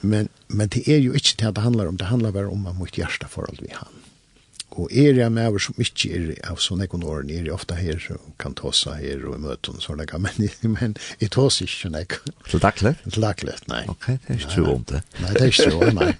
Men, 0.00 0.30
men 0.48 0.70
det 0.72 0.86
er 0.88 1.02
jo 1.02 1.12
ikke 1.12 1.36
det 1.42 1.56
det 1.56 1.64
handler 1.64 1.90
om, 1.90 1.98
det 1.98 2.08
handler 2.08 2.34
bare 2.34 2.50
om 2.50 2.66
at 2.70 2.78
mot 2.78 2.94
hjerte 2.96 3.28
forhold 3.28 3.58
vi 3.60 3.74
har. 3.74 3.90
Og 4.78 4.92
er 4.94 5.16
jeg 5.18 5.32
med 5.34 5.48
over 5.50 5.62
som 5.62 5.78
ikke 5.82 6.10
er 6.14 6.26
av 6.46 6.60
sånne 6.62 6.86
ekonomer, 6.86 7.24
er 7.26 7.48
jeg 7.48 7.54
ofte 7.54 7.74
her 7.78 7.98
og 8.14 8.26
kan 8.42 8.54
ta 8.58 8.70
seg 8.76 9.00
her 9.02 9.24
og 9.26 9.38
i 9.38 9.42
møten 9.42 9.80
og 9.80 9.82
sånne, 9.82 10.06
men, 10.26 10.50
men 10.76 10.96
jeg 11.22 11.32
tar 11.34 11.48
seg 11.54 11.70
ikke 11.70 11.92
nek. 11.96 12.18
Til 12.50 12.62
daglig? 12.62 12.94
Til 13.06 13.26
daglig, 13.26 13.56
nei. 13.72 13.82
Ok, 13.90 14.06
det 14.12 14.36
er 14.36 14.38
ikke 14.38 14.52
tro 14.54 14.74
om 14.76 14.84
det. 14.92 15.02
Nei, 15.20 15.32
det 15.34 15.42
er 15.42 15.54
ikke 15.54 15.70
tro, 15.72 15.90
nei. 15.96 16.10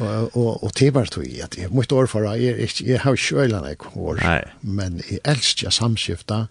og, 0.00 0.36
og, 0.36 0.50
og 0.66 0.74
det 0.80 0.90
var 0.96 1.14
tog 1.14 1.38
at 1.46 1.56
jeg 1.60 1.72
måtte 1.72 1.96
årfara, 1.96 2.34
jeg, 2.40 2.58
jeg, 2.60 2.76
jeg 2.90 3.00
har 3.06 3.16
ikke 3.16 3.46
øyla 3.46 3.62
nek 3.64 3.88
år, 3.96 4.20
men 4.60 5.00
jeg 5.08 5.22
elsker 5.34 5.72
samskifta 5.74 6.44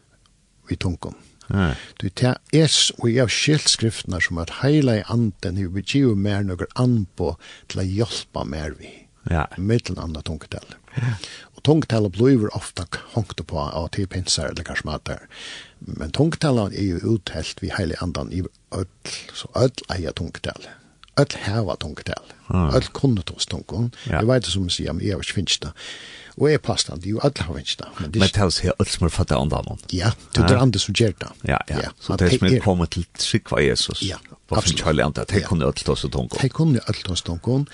i 0.71 0.79
tungen. 0.79 1.15
Nei. 1.51 1.73
Du 1.99 2.07
tar 2.09 2.39
es 2.55 2.91
og 2.97 3.09
jeg 3.11 3.25
har 3.25 3.31
skilt 3.31 3.69
skriftene 3.69 4.21
som 4.23 4.39
at 4.41 4.61
heila 4.61 4.95
i 5.01 5.07
anden, 5.11 5.59
jeg 5.59 5.73
vil 5.75 5.85
gi 5.85 6.03
mer 6.15 6.45
noen 6.47 6.69
an 6.79 7.01
til 7.13 7.83
å 7.83 7.85
hjelpe 7.85 8.45
mer 8.47 8.77
vi. 8.79 8.93
Ja. 9.31 9.45
Mittelen 9.57 10.01
andre 10.03 10.23
tungetellet. 10.25 10.79
Og 11.55 11.63
tungtale 11.63 12.09
blir 12.09 12.47
ofta 12.55 12.85
hongt 13.13 13.41
på 13.47 13.59
av 13.59 13.89
til 13.95 14.07
pinsar 14.07 14.51
eller 14.51 14.67
kanskje 14.67 14.89
matar. 14.89 15.27
Men 15.79 16.11
tungtale 16.11 16.69
er 16.71 16.95
jo 16.95 17.17
uthelt 17.17 17.61
vi 17.61 17.71
heilig 17.73 17.99
andan 18.01 18.31
i 18.33 18.43
öll, 18.71 18.87
så 19.33 19.49
öll 19.55 19.85
eier 19.93 20.15
tungtale. 20.15 20.77
Öll 21.19 21.37
heva 21.45 21.75
tungtale. 21.75 22.33
Mm. 22.49 22.69
Öll 22.73 22.89
kunnet 22.93 23.29
hos 23.29 23.45
tungtale. 23.45 23.91
Ja. 24.05 24.19
Jeg 24.21 24.27
vet 24.27 24.45
det 24.45 24.53
som 24.53 24.69
si, 24.69 24.87
men 24.89 25.03
jeg 25.05 25.17
har 25.17 25.25
ikke 25.25 25.39
finst 25.41 25.65
det. 25.65 25.73
Og 26.37 26.49
jeg 26.49 26.61
passer 26.65 26.97
det, 26.97 27.11
jo 27.11 27.19
öll 27.21 27.43
har 27.45 27.57
finst 27.59 27.83
det. 27.83 27.91
Men 27.99 28.13
det 28.13 28.29
er 28.31 28.49
jo 28.49 28.73
alt 28.79 28.89
som 28.95 29.05
er 29.05 29.13
fattig 29.13 29.37
andan. 29.37 29.83
Ja, 29.93 30.13
du 30.33 30.41
er 30.41 30.57
andre 30.57 30.81
som 30.81 30.95
gjør 30.97 31.13
det. 31.19 31.31
Ja, 31.45 31.59
ja. 31.69 31.93
Så 31.99 32.17
det 32.17 32.31
er 32.31 32.39
som 32.39 32.49
er 32.49 32.59
kommet 32.63 32.95
til 32.97 33.05
trikva 33.19 33.61
Jesus. 33.61 34.01
Ja, 34.07 34.17
absolutt. 34.49 35.15
Det 35.15 35.37
er 35.43 35.47
kunne 35.47 35.69
alt 35.69 35.87
hos 35.87 36.01
tungtale. 36.09 36.41
Det 36.41 36.51
kunne 36.53 36.81
alt 36.87 37.07
hos 37.07 37.21
tungtale. 37.21 37.65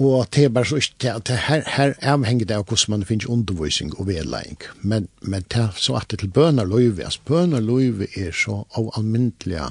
Og 0.00 0.26
det 0.34 0.44
er 0.44 0.48
bare 0.48 0.64
så 0.64 0.78
ikke, 0.80 1.12
det 1.28 1.36
her, 1.44 1.62
her 1.76 1.92
avhenger 2.00 2.48
det 2.48 2.56
av 2.56 2.64
hvordan 2.64 2.94
man 2.94 3.04
finner 3.04 3.28
undervisning 3.30 3.92
og 3.98 4.06
vedlegging. 4.08 4.62
Men, 4.80 5.08
men 5.20 5.44
det 5.52 5.60
er 5.60 5.76
så 5.76 5.98
at 6.00 6.08
det 6.10 6.22
til 6.22 6.32
bønerløyve, 6.32 7.04
altså 7.04 7.20
bønerløyve 7.28 8.08
er 8.16 8.32
så 8.32 8.62
av 8.78 8.88
almindelig 8.96 9.66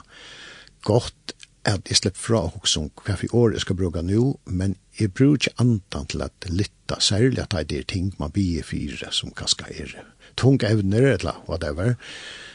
godt 0.86 1.34
at 1.66 1.90
jeg 1.90 1.98
slipper 1.98 2.22
fra 2.22 2.44
å 2.46 2.52
huske 2.54 2.84
om 2.84 2.92
hva 3.06 3.18
for 3.20 3.36
år 3.36 3.56
jeg 3.58 3.66
skal 3.66 3.80
bruke 3.80 4.04
nå, 4.06 4.28
men 4.46 4.78
jeg 5.00 5.14
bruker 5.16 5.56
andan 5.62 6.08
til 6.12 6.24
at 6.26 6.50
lytta, 6.50 7.00
særlig 7.00 7.44
at 7.44 7.56
det 7.70 7.80
er 7.80 7.90
ting 7.90 8.14
man 8.20 8.34
bier 8.36 8.66
fyra 8.68 9.12
som 9.16 9.32
kanskje 9.36 9.72
er 9.84 10.00
tung 10.40 10.60
evner 10.64 11.14
eller 11.16 11.42
whatever, 11.48 11.96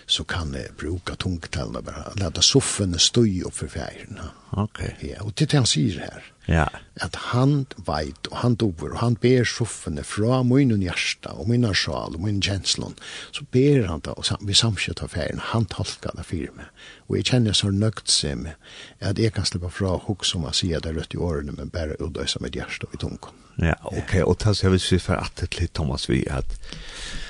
så 0.07 0.25
kan 0.29 0.53
jeg 0.55 0.75
bruka 0.81 1.17
tungtallene 1.17 1.81
bare, 1.85 2.13
lade 2.21 2.43
soffene 2.45 3.01
støy 3.01 3.43
opp 3.49 3.57
for 3.63 3.73
fjærene. 3.73 4.31
Ok. 4.53 4.83
Ja, 5.03 5.23
og 5.25 5.33
det 5.35 5.49
er 5.49 5.53
det 5.53 5.61
han 5.63 5.69
sier 5.69 6.01
her. 6.05 6.27
Ja. 6.45 6.67
At 7.01 7.17
han 7.33 7.65
veit, 7.89 8.29
og 8.29 8.37
han 8.43 8.55
dover, 8.61 8.93
og 8.93 9.01
han 9.01 9.17
ber 9.21 9.49
soffene 9.49 10.05
fra 10.05 10.43
min 10.45 10.75
og 10.77 10.85
hjärsta, 10.85 11.33
og 11.41 11.49
min 11.49 11.65
sjal, 11.73 12.19
og 12.19 12.21
min 12.23 12.43
kjenslån, 12.45 12.99
så 13.33 13.47
ber 13.51 13.89
han 13.89 14.05
det, 14.05 14.13
og 14.13 14.29
sam, 14.29 14.45
vi 14.45 14.57
samskjøtt 14.59 15.03
av 15.07 15.15
fjærene, 15.17 15.49
han 15.55 15.65
tolka 15.73 16.13
det 16.15 16.27
for 16.29 16.53
meg. 16.59 16.69
Og 17.09 17.17
jeg 17.19 17.31
kjenner 17.33 17.57
så 17.57 17.73
nøgt 17.73 18.13
seg 18.13 18.45
med 18.45 18.55
at 19.01 19.19
jeg 19.19 19.33
kan 19.35 19.49
slippe 19.49 19.73
fra 19.73 19.97
hok 20.05 20.29
som 20.29 20.45
han 20.45 20.57
sier 20.57 20.85
det 20.85 20.93
rødt 20.95 21.17
i 21.17 21.23
årene, 21.25 21.57
men 21.57 21.73
bare 21.73 21.97
ut 21.99 22.21
liksom 22.35 22.45
ett 22.45 22.55
hjärsta 22.55 22.87
i 22.95 22.97
tunga. 22.97 23.19
Ja, 23.57 23.75
okej. 23.83 24.03
Okay. 24.03 24.23
Och 24.23 24.39
tas 24.39 24.63
jag 24.63 24.71
vill 24.71 24.81
se 24.81 24.99
för 24.99 25.15
att 25.15 25.37
det 25.37 25.61
lite 25.61 25.73
Thomas 25.73 26.11
vi 26.11 26.29
att 26.29 26.61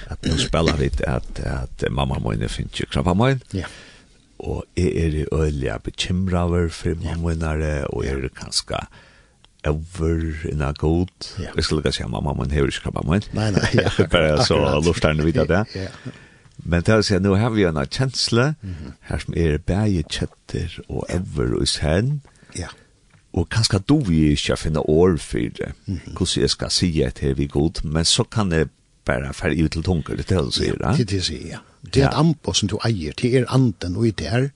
att 0.09 0.25
nu 0.25 0.39
spelar 0.39 0.79
lite 0.79 1.11
att 1.11 1.41
att 1.41 1.85
mamma 1.91 2.19
måste 2.19 2.49
finns 2.49 2.81
ju 2.81 2.87
knappt 2.87 3.07
mamma. 3.07 3.39
Ja. 3.51 3.67
Och 4.37 4.65
är 4.75 4.89
er 4.89 5.11
det 5.11 5.33
öliga 5.33 5.79
bekymraver 5.79 6.69
för 6.69 6.95
mamma 6.95 7.35
när 7.35 7.95
och 7.95 8.07
är 8.07 8.23
det 8.23 8.29
kanske 8.35 8.87
över 9.63 10.47
en 10.53 10.75
god. 10.75 11.11
Ja. 11.39 11.51
Jag 11.55 11.65
skulle 11.65 11.93
säga 11.93 12.09
mamma 12.09 12.35
men 12.35 12.51
hur 12.51 12.71
ska 12.71 12.91
mamma? 12.91 13.21
Nej 13.33 13.53
nej. 13.53 13.71
Ja. 13.73 14.07
Bara 14.11 14.45
så 14.45 14.81
luftar 14.81 15.15
ni 15.15 15.25
vidare 15.25 15.47
där. 15.47 15.67
Ja. 15.75 15.89
Men 16.57 16.83
det 16.83 16.93
er 16.93 16.99
å 16.99 17.03
si, 17.03 17.15
at 17.15 17.23
nå 17.23 17.35
har 17.35 17.51
vi 17.51 17.65
en 17.65 17.87
kjensle, 17.91 18.55
her 19.01 19.19
som 19.19 19.35
er 19.37 19.59
bæge 19.59 20.05
kjetter 20.09 20.79
og 20.89 21.05
ever 21.09 21.55
og 21.59 21.69
sen, 21.69 22.23
ja. 22.57 22.69
Og 23.35 23.49
kanskje 23.51 23.81
du 23.83 23.99
vil 24.07 24.33
ikke 24.37 24.57
finne 24.57 24.81
år 24.81 25.17
for 25.19 25.51
det, 25.59 25.73
hvordan 25.87 26.43
jeg 26.43 26.51
skal 26.51 26.71
si 26.71 26.91
at 27.03 27.19
det 27.21 27.33
er 27.33 27.39
vi 27.39 27.49
god, 27.51 27.83
men 27.83 28.07
så 28.07 28.25
kan 28.25 28.53
det 28.53 28.69
bare 29.05 29.35
fer 29.35 29.53
ut 29.59 29.73
til 29.75 29.85
tunker, 29.85 30.17
det 30.17 30.31
er 30.31 30.39
det 30.39 30.45
du 30.47 30.55
sier, 30.55 30.77
ja? 30.81 30.93
Det 30.95 31.05
er 31.05 31.11
det 31.11 31.21
jeg 31.21 31.29
sier, 31.29 31.47
ja. 31.57 31.63
Det 31.85 32.03
er 32.03 32.09
et 32.09 32.17
ambo 32.17 32.55
som 32.57 32.71
du 32.71 32.79
eier, 32.87 33.13
det 33.21 33.35
er 33.37 33.49
anden 33.53 33.97
og 33.99 34.07
i 34.09 34.13
der, 34.17 34.49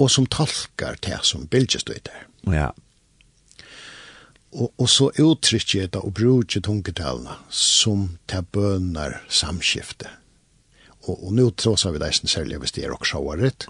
og 0.00 0.10
som 0.10 0.26
tolkar 0.26 0.96
det 1.04 1.20
som 1.28 1.46
bildes 1.46 1.84
du 1.84 1.92
i 1.92 2.00
der. 2.02 2.24
Ja. 2.50 2.70
Og, 4.50 4.72
og 4.78 4.88
så 4.90 5.10
uttrykker 5.14 5.84
jeg 5.84 5.92
det 5.94 6.00
og 6.02 6.14
bruker 6.16 6.64
tunketalene 6.64 7.36
som 7.54 8.08
til 8.28 8.48
bønner 8.50 9.20
samskifte. 9.28 10.08
Og, 11.06 11.14
og 11.14 11.36
nå 11.36 11.50
tråser 11.54 11.94
vi 11.94 12.02
det 12.02 12.14
særlig 12.24 12.58
hvis 12.58 12.74
det 12.74 12.84
er 12.84 12.96
også 12.96 13.12
sjåret, 13.12 13.68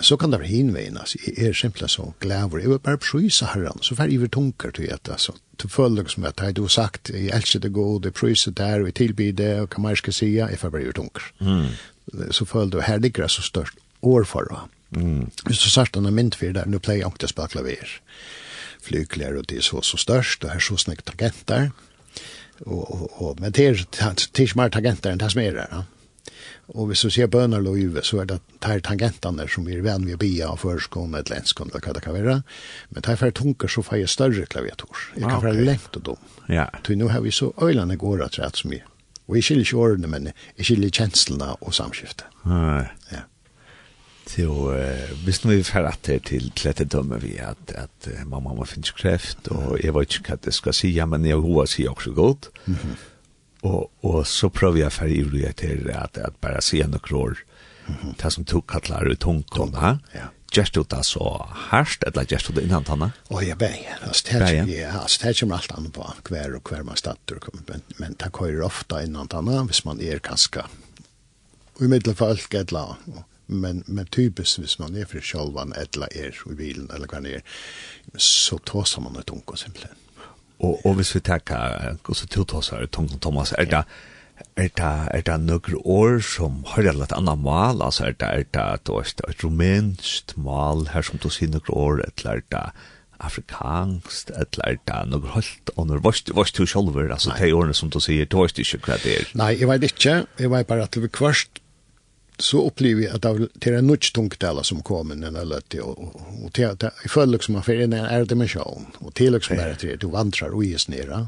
så 0.00 0.16
kan 0.16 0.32
det 0.32 0.40
være 0.40 0.48
hinveien, 0.48 0.98
altså, 1.00 1.18
jeg 1.26 1.48
er 1.48 1.52
simpelthen 1.52 1.88
så 1.88 2.10
glæver, 2.20 2.58
jeg 2.58 2.70
vil 2.70 2.78
bare 2.78 3.00
prøysa 3.02 3.46
herren, 3.54 3.82
så 3.82 3.96
fær 3.98 4.12
iver 4.12 4.28
tunker 4.28 4.70
til 4.70 4.90
at, 4.94 5.08
altså, 5.10 5.32
til 5.58 5.70
følge 5.70 6.04
som 6.08 6.26
at, 6.28 6.40
hei, 6.40 6.52
du 6.52 6.62
har 6.62 6.74
sagt, 6.74 7.10
jeg 7.10 7.32
elsker 7.34 7.60
det 7.64 7.72
god, 7.72 8.04
jeg 8.04 8.14
prøyser 8.14 8.50
der, 8.50 8.84
jeg 8.84 8.94
tilbyr 8.94 9.32
det, 9.32 9.52
og 9.60 9.68
hva 9.74 9.82
mer 9.82 9.98
skal 9.98 10.12
jeg 10.12 10.20
si, 10.20 10.30
jeg 10.36 10.58
får 10.58 10.74
bare 10.74 10.82
iver 10.86 10.98
tunker. 11.00 11.30
Mm. 11.40 12.30
Så 12.30 12.44
føler 12.44 12.70
du, 12.70 12.80
her 12.80 12.98
ligger 12.98 13.26
det 13.26 13.30
så 13.30 13.42
størst 13.42 13.80
år 14.02 14.24
for 14.24 14.46
hva. 14.52 14.66
Mm. 14.90 15.30
Hvis 15.46 15.64
du 15.64 15.70
sagt 15.70 15.96
denne 15.96 16.12
myndfyr 16.14 16.54
det, 16.56 16.68
nå 16.68 16.78
pleier 16.78 17.02
jeg 17.02 17.12
ikke 17.12 17.28
å 17.28 17.32
spille 17.32 17.52
klaver, 17.56 17.98
flykler, 18.84 19.40
og 19.40 19.48
det 19.50 19.58
er 19.58 19.66
så 19.66 19.82
så 19.82 19.98
størst, 20.00 20.44
og 20.44 20.54
her 20.54 20.64
så 20.64 20.78
snakk 20.78 21.04
tagenter, 21.08 21.70
og, 22.66 22.82
og, 22.90 23.22
og, 23.22 23.40
men 23.40 23.52
det 23.52 23.66
er, 23.66 23.84
det 23.88 24.04
er 24.04 24.46
ikke 24.46 24.60
mer 24.60 24.72
tagenter 24.74 25.12
enn 25.12 25.20
det 25.20 25.32
som 25.32 25.42
er 25.42 25.56
der, 25.58 25.72
ja. 25.72 25.86
Og 26.74 26.90
hvis 26.90 27.00
du 27.00 27.08
ser 27.10 27.30
bønner 27.32 27.64
og 27.64 27.78
uve, 27.80 28.02
så 28.04 28.20
er 28.20 28.28
det 28.28 28.38
de 28.60 28.74
tangentene 28.84 29.46
som 29.48 29.68
er 29.72 29.80
venn 29.84 30.04
ved 30.04 30.18
bia 30.20 30.50
av 30.52 30.60
førskån 30.60 31.14
eller 31.14 31.32
lenskånd, 31.32 31.72
eller 31.72 31.86
hva 31.86 31.94
det 31.96 32.04
kan 32.04 32.16
være. 32.16 32.36
Men 32.92 33.06
de 33.06 33.16
færre 33.16 33.36
tunker 33.40 33.72
så 33.72 33.84
får 33.86 34.02
jeg 34.02 34.12
større 34.12 34.44
klaviator. 34.52 35.00
Jeg 35.16 35.24
kan 35.24 35.42
være 35.46 35.64
lengt 35.64 35.96
og 35.96 36.04
dum. 36.10 36.28
Ja. 36.52 36.68
Så 36.84 36.98
nå 36.98 37.08
har 37.08 37.24
vi 37.24 37.32
så 37.32 37.54
øylande 37.62 37.96
går 37.96 38.26
at 38.26 38.38
rett 38.42 38.60
som 38.60 38.76
vi. 38.76 38.82
Og 39.28 39.36
jeg 39.36 39.48
skiljer 39.48 39.66
ikke 39.66 39.80
årene, 39.80 40.12
men 40.12 40.30
jeg 40.30 40.68
skiljer 40.68 40.94
kjenslene 41.00 41.50
og 41.60 41.74
samskiftet. 41.76 42.28
Nei. 42.48 42.84
Ja. 43.12 43.24
Så 44.28 44.44
uh, 44.44 45.12
hvis 45.24 45.40
vi 45.48 45.62
får 45.64 45.88
at 45.88 46.04
det 46.04 46.22
til 46.28 46.50
dette 46.52 46.84
dømme 46.84 47.16
vi 47.22 47.38
at, 47.40 47.72
at 47.72 48.08
mamma 48.28 48.52
må 48.52 48.66
finne 48.68 48.92
kreft, 48.92 49.48
og 49.48 49.78
jeg 49.80 49.94
vet 49.96 50.18
ikke 50.18 50.34
hva 50.34 50.42
det 50.44 50.52
skal 50.56 50.76
si, 50.76 50.92
men 51.08 51.24
jeg 51.24 51.40
har 51.40 51.48
hva 51.48 51.64
sier 51.68 51.94
også 51.96 52.12
godt. 52.16 52.50
Mm 52.66 52.98
og, 53.62 53.90
og 54.00 54.26
så 54.26 54.50
prövar 54.50 54.78
jag 54.78 54.92
för 54.92 55.06
ju 55.06 55.24
det 55.30 55.94
at, 55.94 56.18
att 56.18 56.40
bara 56.40 56.60
se 56.60 56.86
några 56.86 57.16
år. 57.16 57.38
Mm 57.86 58.14
-hmm. 58.14 58.30
som 58.30 58.44
tog 58.44 58.66
kattler 58.66 59.08
ut 59.12 59.22
hongkong, 59.22 59.72
va? 59.72 59.98
Ja 60.14 60.28
Gjørst 60.52 60.74
du 60.74 60.84
det 60.88 61.02
så 61.04 61.46
härst, 61.70 62.04
eller 62.08 62.24
gjørst 62.24 62.48
du 62.48 62.54
det 62.54 62.62
innan 62.64 62.84
tanna? 62.84 63.10
Och 63.28 63.44
jeg 63.44 63.58
bär, 63.58 63.98
Altså, 64.02 64.24
det 64.30 64.40
er 64.42 64.64
ja, 64.64 65.02
altså, 65.02 65.18
det 65.22 65.40
kommer 65.40 65.56
alt 65.56 65.72
annat 65.72 65.92
på 65.92 66.06
hver 66.28 66.54
og 66.56 66.62
hver 66.68 66.82
man 66.82 66.96
starter, 66.96 67.38
men, 67.68 67.82
men 67.98 68.16
det 68.20 68.32
kører 68.32 68.64
ofte 68.64 69.02
innan 69.04 69.28
tanna, 69.28 69.62
hvis 69.62 69.84
man 69.84 70.00
er 70.00 70.18
ganska 70.18 70.62
i 71.80 71.86
middelfalk 71.86 72.54
eller 72.54 72.96
men 73.46 73.84
men 73.86 74.06
typisk 74.06 74.58
hvis 74.58 74.78
man 74.78 74.96
er 74.96 75.06
for 75.06 75.20
självan 75.20 75.72
eller 75.76 76.08
er 76.10 76.34
i 76.52 76.54
bilen 76.54 76.90
eller 76.94 77.06
kvar 77.06 77.26
er, 77.26 77.40
så 78.16 78.58
tåser 78.58 79.00
man 79.00 79.16
ett 79.16 79.30
onkon 79.30 79.56
simpelthen. 79.56 79.96
Og, 80.58 80.78
og 80.84 80.98
hvis 80.98 81.14
vi 81.14 81.22
tenker, 81.24 81.98
hvordan 82.04 82.30
du 82.34 82.44
tar 82.50 82.64
seg, 82.66 82.88
Tom 82.94 83.08
Thomas, 83.22 83.54
er 83.58 83.68
det, 83.70 83.84
er 84.58 84.70
det, 84.80 84.92
er 85.14 85.24
det 85.26 85.38
noen 85.44 85.80
år 85.84 86.20
som 86.26 86.62
har 86.72 86.90
et 86.90 86.98
litt 86.98 87.14
annet 87.14 87.42
mal, 87.42 87.82
altså 87.84 88.08
er 88.08 88.18
det, 88.18 88.28
er 88.28 88.46
det, 88.56 88.68
du 88.88 88.96
vet, 88.96 89.22
et 89.28 89.44
rumensk 89.44 90.36
mal, 90.36 90.88
her 90.94 91.06
som 91.06 91.22
du 91.22 91.28
sier 91.30 91.52
noen 91.52 91.74
år, 91.74 92.02
eller 92.08 92.32
er 92.40 92.46
det 92.50 92.64
afrikanskt, 93.18 94.30
eller 94.30 94.66
er 94.66 94.82
det 94.86 94.98
noen 95.10 95.30
holdt, 95.34 95.72
og 95.76 95.88
når 95.90 96.02
var 96.02 96.18
du 96.54 96.66
selv, 96.66 97.00
altså 97.10 97.34
de 97.38 97.54
årene 97.54 97.74
som 97.74 97.90
du 97.90 98.00
sier, 98.02 98.26
du 98.26 98.40
vet 98.42 98.58
ikke 98.62 98.82
hva 98.86 98.98
det 99.02 99.14
er. 99.14 99.32
Nei, 99.38 99.54
jeg 99.58 99.70
vet 99.70 99.88
ikke, 99.90 100.20
jeg 100.38 100.52
vet 100.54 100.70
bare 100.70 100.86
at 100.86 100.98
vi 100.98 101.10
kvørst 101.10 101.62
så 102.38 102.66
upplever 102.66 103.02
jag 103.02 103.14
att 103.14 103.50
det 103.52 103.70
är 103.70 103.78
en 103.78 103.86
nutch 103.86 104.12
tungtala 104.12 104.62
som 104.62 104.82
kommer 104.82 105.14
när 105.14 105.28
eller 105.28 105.44
lät 105.44 105.74
och, 105.74 106.16
och 106.44 106.52
till 106.52 106.66
att 106.66 106.82
jag 106.82 106.92
föll 107.08 107.30
liksom 107.30 107.54
man 107.54 107.62
för 107.62 107.80
en 107.80 107.92
är 107.92 108.24
dimension 108.24 108.86
och 108.98 109.14
till 109.14 109.32
liksom 109.32 109.58
är 109.58 109.76
det 109.80 109.96
du 109.96 110.06
vandrar 110.06 110.48
och 110.48 110.64
is 110.64 110.88
nere. 110.88 111.26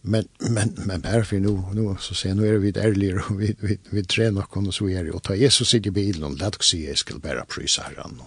Men 0.00 0.28
men 0.38 0.72
men 0.76 1.04
här 1.04 1.22
för 1.22 1.36
nu 1.36 1.62
nu 1.72 1.96
så 2.00 2.14
ser 2.14 2.34
nu 2.34 2.54
är 2.54 2.58
vi 2.58 2.68
ärligare 2.68 3.22
och 3.28 3.40
vi 3.40 3.56
vi 3.60 3.78
vi 3.90 4.04
tränar 4.04 4.42
kon 4.42 4.66
och 4.66 4.74
så 4.74 4.88
är 4.88 5.04
det 5.04 5.10
och 5.10 5.22
ta 5.22 5.34
Jesus 5.34 5.74
i 5.74 5.80
bilen 5.80 6.24
och 6.24 6.38
låt 6.38 6.56
oss 6.56 6.68
se 6.68 6.88
jag 6.88 6.98
ska 6.98 7.18
bära 7.18 7.44
prisa 7.44 7.82
herran. 7.82 8.22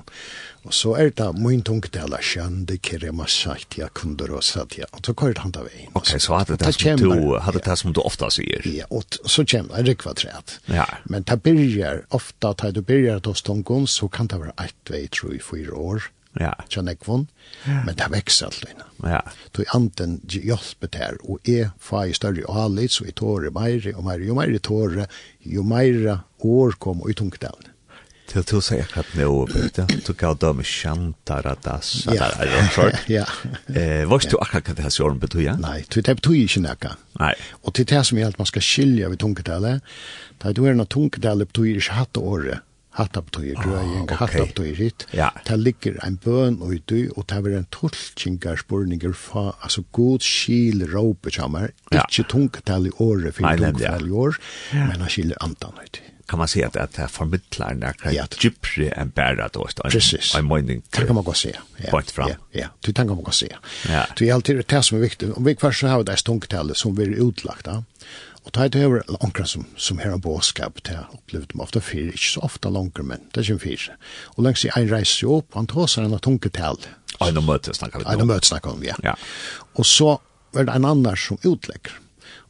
Og 0.64 0.74
så 0.76 0.94
er 0.96 1.12
det 1.12 1.28
min 1.36 1.62
tungdela 1.66 2.20
kjande 2.24 2.78
kere 2.84 3.12
masajt 3.16 3.78
jeg 3.78 3.92
kunder 3.98 4.32
og 4.38 4.46
satt 4.48 4.78
ja. 4.80 4.88
Og 4.96 5.04
så 5.06 5.16
kørt 5.20 5.42
han 5.44 5.52
da 5.56 5.66
veien. 5.66 5.92
Ok, 6.00 6.14
så 6.24 6.40
hadde 6.40 6.58
det 6.62 6.74
som 6.78 7.02
du, 7.02 7.36
hadde 7.44 7.64
det 7.66 7.78
som 7.82 7.94
du 7.96 8.02
ofta 8.04 8.32
sier. 8.32 8.64
Ja, 8.68 8.88
og 8.90 9.20
så 9.28 9.44
kommer 9.44 9.84
det 9.84 9.94
rikva 9.94 10.16
træt. 10.18 10.58
Ja. 10.72 10.88
Men 11.04 11.28
det 11.28 11.42
byrjar, 11.44 12.06
ofta 12.16 12.54
da 12.60 12.72
du 12.72 12.82
byrjar 12.82 13.24
hos 13.28 13.44
tungon, 13.44 13.88
så 13.88 14.08
kan 14.08 14.32
det 14.32 14.40
være 14.40 14.56
eit 14.64 14.94
vei, 14.94 15.08
tror 15.12 15.36
jeg, 15.36 15.44
fyra 15.44 15.76
år. 15.76 16.10
Ja. 16.40 16.54
Tja 16.70 16.82
nekvon. 16.82 17.28
Men 17.68 17.94
det 18.00 18.08
vekser 18.10 18.50
alt 18.50 18.64
innan. 18.66 18.96
Ja. 19.04 19.20
Tog 19.54 19.76
anten 19.76 20.16
hjelper 20.32 20.90
det 20.90 21.04
her, 21.04 21.20
og 21.28 21.44
jeg 21.48 21.70
får 21.84 22.10
i 22.10 22.16
større 22.18 22.56
alit, 22.64 22.96
så 22.96 23.06
jeg 23.06 23.18
tåre 23.20 23.52
meire, 23.54 23.94
og 23.98 24.08
meire, 24.08 24.26
jo 24.26 24.40
meire 24.40 24.64
tåre, 24.64 25.06
jo 25.46 25.66
meire 25.68 26.22
år 26.44 26.80
kom 26.82 27.04
og 27.04 27.14
i 27.14 27.18
tungdelen. 27.20 27.73
Til 28.34 28.46
du 28.50 28.62
sier 28.66 28.82
akkurat 28.82 29.12
nå 29.14 29.34
vet 29.52 29.76
du, 29.78 30.00
tog 30.08 30.22
jag 30.26 30.40
dem 30.42 30.64
chantara 30.66 31.54
das 31.62 32.08
at 32.08 32.18
det 32.18 32.48
er 32.48 32.56
en 32.58 32.70
sort. 32.74 33.10
Ja. 33.12 33.26
Eh 33.70 34.06
vad 34.10 34.26
du 34.26 34.38
akkurat 34.42 34.68
hva 34.68 34.74
det 34.74 34.84
här 34.84 34.90
sjön 34.90 35.20
betyda? 35.20 35.56
Nei, 35.62 35.84
det 35.90 36.16
betyr 36.18 36.40
ikke 36.42 36.64
nekka. 36.66 36.96
Nei. 37.20 37.34
Og 37.62 37.74
til 37.74 37.86
det 37.86 38.06
som 38.06 38.18
som 38.18 38.28
at 38.28 38.40
man 38.40 38.46
skal 38.46 38.62
skilja 38.62 39.10
vid 39.10 39.20
tunketal. 39.20 39.82
da 40.44 40.52
du 40.52 40.66
er 40.66 40.74
noe 40.74 40.86
tunketal 40.86 41.46
betyr 41.46 41.78
ikke 41.78 41.94
hatt 41.94 42.18
år. 42.18 42.62
Hatta 42.94 43.22
betyr, 43.22 43.56
du 43.64 43.74
är 43.74 43.82
en 43.82 44.18
hatta 44.18 44.46
betyder 44.46 44.92
Ja. 45.12 45.32
Det 45.46 45.58
ligger 45.58 45.98
en 46.06 46.18
bøn 46.18 46.62
og 46.62 46.74
du 46.86 47.12
og 47.18 47.26
det 47.28 47.38
er 47.38 47.58
en 47.58 47.68
tolkningar 47.72 48.56
spurninger 48.56 49.14
fra, 49.14 49.56
altså 49.64 49.84
god 49.92 50.20
skil 50.20 50.88
rope 50.94 51.32
chamar. 51.32 51.70
ikke 51.92 52.24
tunketal 52.30 52.88
i 52.88 52.92
år 53.00 53.32
för 53.32 53.58
tunketal 53.58 54.08
i 54.08 54.12
år. 54.12 54.38
Men 54.74 55.02
han 55.02 55.10
skiljer 55.10 55.38
antan 55.42 55.74
ut 55.84 56.02
kan 56.34 56.38
man 56.38 56.48
säga 56.48 56.68
att, 56.68 56.76
att 56.76 56.94
det 56.94 57.08
förmedlar 57.08 57.74
några 57.74 58.14
ja. 58.14 58.26
djupare 58.40 58.90
än 58.90 59.10
bara 59.10 59.48
då. 59.48 59.68
Precis. 59.90 60.36
En 60.36 60.48
mening. 60.48 60.82
Det 60.90 61.06
kan 61.06 61.16
man 61.16 61.24
gå 61.24 61.34
se. 61.34 61.56
Ja. 61.78 61.92
Bort 61.92 62.12
fram. 62.12 62.30
Ja, 62.30 62.36
ja. 62.52 62.68
det 62.80 62.94
kan 62.94 63.08
man 63.08 63.24
gå 63.24 63.32
se. 63.32 63.56
Ja. 63.88 64.06
Det 64.18 64.30
är 64.30 64.34
alltid 64.34 64.66
det 64.68 64.84
som 64.84 64.98
är 64.98 65.02
viktigt. 65.02 65.38
Om 65.38 65.44
vi 65.44 65.56
kvar 65.56 65.72
så 65.72 65.88
har 65.88 66.04
det 66.04 66.18
stångtälle 66.18 66.76
som 66.76 66.96
blir 66.96 67.30
utlagt. 67.30 67.66
Ja. 67.66 67.84
Och 68.44 68.52
det 68.52 68.60
här 68.60 68.76
är 68.76 69.04
ankra 69.20 69.46
som, 69.46 69.66
som 69.78 69.98
här 69.98 70.12
en 70.12 70.20
båskap 70.20 70.84
det 70.84 70.96
har 70.96 71.08
upplevt 71.14 71.54
mig 71.54 71.64
ofta 71.64 71.82
fyra, 71.82 72.06
inte 72.06 72.18
så 72.18 72.42
ofta 72.42 72.70
långre 72.70 73.04
men 73.04 73.20
det 73.32 73.40
är 73.40 73.44
ju 73.44 73.60
fyra. 73.60 73.94
Och 74.24 74.44
längs 74.44 74.66
i 74.66 74.70
en 74.76 74.90
reis 74.90 75.24
ju 75.24 75.28
upp, 75.38 75.48
han 75.54 75.68
tar 75.68 75.88
sig 75.88 76.04
en 76.04 76.20
tunketal. 76.20 76.78
Ja, 77.20 77.28
en 77.28 77.46
möte 77.46 77.74
snackar 77.74 78.00
vi 78.00 78.06
om. 78.06 78.22
En 78.22 78.28
möte 78.28 78.48
snackar 78.48 78.76
vi, 78.80 78.88
ja. 78.88 78.96
ja. 79.04 79.18
Och 79.74 79.86
så 79.86 80.22
var 80.52 80.64
det 80.64 80.72
en 80.72 80.86
annan 80.86 81.18
som 81.18 81.38
utlägger. 81.44 81.92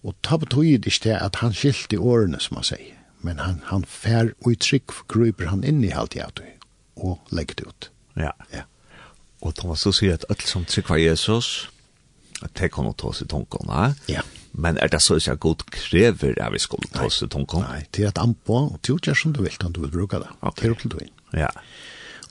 Och 0.04 0.16
det 0.30 0.38
betyder 0.38 1.04
det 1.04 1.20
att 1.20 1.36
han 1.36 1.54
skilte 1.54 1.96
i 1.96 1.98
årene 1.98 2.40
som 2.40 2.56
man 2.56 2.64
säger 2.64 3.03
men 3.24 3.40
han, 3.40 3.62
han 3.70 3.86
fær 3.88 4.34
og 4.44 4.52
i 4.52 4.60
trygg 4.60 4.94
gruper 5.12 5.50
han 5.52 5.64
inn 5.68 5.84
i 5.86 5.94
halvt 5.96 6.18
hjert 6.20 6.44
og 7.00 7.34
legger 7.34 7.62
det 7.62 7.68
ut. 7.70 7.90
Ja. 8.20 8.34
ja. 8.54 8.66
Og 9.44 9.56
Thomas, 9.58 9.84
du 9.84 9.96
sier 9.96 10.20
at 10.20 10.26
alt 10.32 10.46
som 10.48 10.68
trygg 10.68 10.92
var 10.92 11.02
Jesus, 11.02 11.70
at 12.44 12.54
det 12.60 12.70
kan 12.76 12.88
ta 13.00 13.10
oss 13.10 13.24
tonkon, 13.24 13.68
tonkene. 13.68 13.94
Ja. 14.12 14.24
Men 14.54 14.78
er 14.78 14.92
det 14.92 15.02
så 15.02 15.18
ikke 15.18 15.38
godt 15.48 15.66
krever 15.74 16.38
at 16.38 16.54
vi 16.54 16.62
skulle 16.62 16.92
ta 16.94 17.08
oss 17.08 17.24
i 17.26 17.30
tonkene? 17.32 17.66
Nei, 17.66 17.88
det 17.96 18.06
er 18.06 18.12
et 18.12 18.22
anpå, 18.22 18.60
og 18.70 18.80
det 18.84 19.10
er 19.10 19.18
som 19.18 19.34
du 19.34 19.42
vil, 19.46 19.56
om 19.66 19.74
du 19.74 19.82
vil 19.86 19.96
bruke 19.96 20.22
det. 20.22 20.30
Ok. 20.42 20.60
Det 20.60 20.70
er 20.70 20.76
opp 20.76 20.84
til 20.84 20.94
du 20.94 21.00
inn. 21.02 21.16
Ja. 21.34 21.50
Ja. 21.50 21.54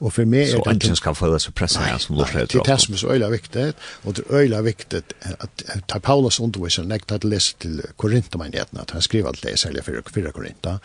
Och 0.03 0.15
för 0.15 0.25
mig 0.25 0.41
er 0.41 0.57
det... 0.57 0.65
Så 0.65 0.71
ingen 0.71 0.97
skal 0.97 1.15
få 1.15 1.27
det 1.33 1.41
så 1.41 1.53
pressa 1.53 1.81
här 1.81 1.99
som 1.99 2.17
lortet. 2.17 2.51
Det 2.51 2.59
er 2.59 2.63
det 2.67 2.81
som 2.81 2.95
er 2.95 2.99
så 2.99 3.13
øyla 3.13 3.29
viktig, 3.31 3.73
og 4.05 4.17
det 4.17 4.23
är 4.31 4.35
öjla 4.35 4.63
viktigt 4.63 5.13
at 5.21 5.63
ta 5.87 5.99
Paulus 6.01 6.41
undervisning, 6.41 6.89
när 6.89 7.01
jag 7.09 7.25
läser 7.25 7.59
till 7.59 7.83
Korinthamanigheten, 7.97 8.81
att 8.81 8.91
han 8.91 9.03
skriver 9.03 9.29
alt 9.29 9.43
det, 9.43 9.57
särskilt 9.57 9.85
för 9.85 10.03
fyra 10.15 10.33
Korintha. 10.33 10.79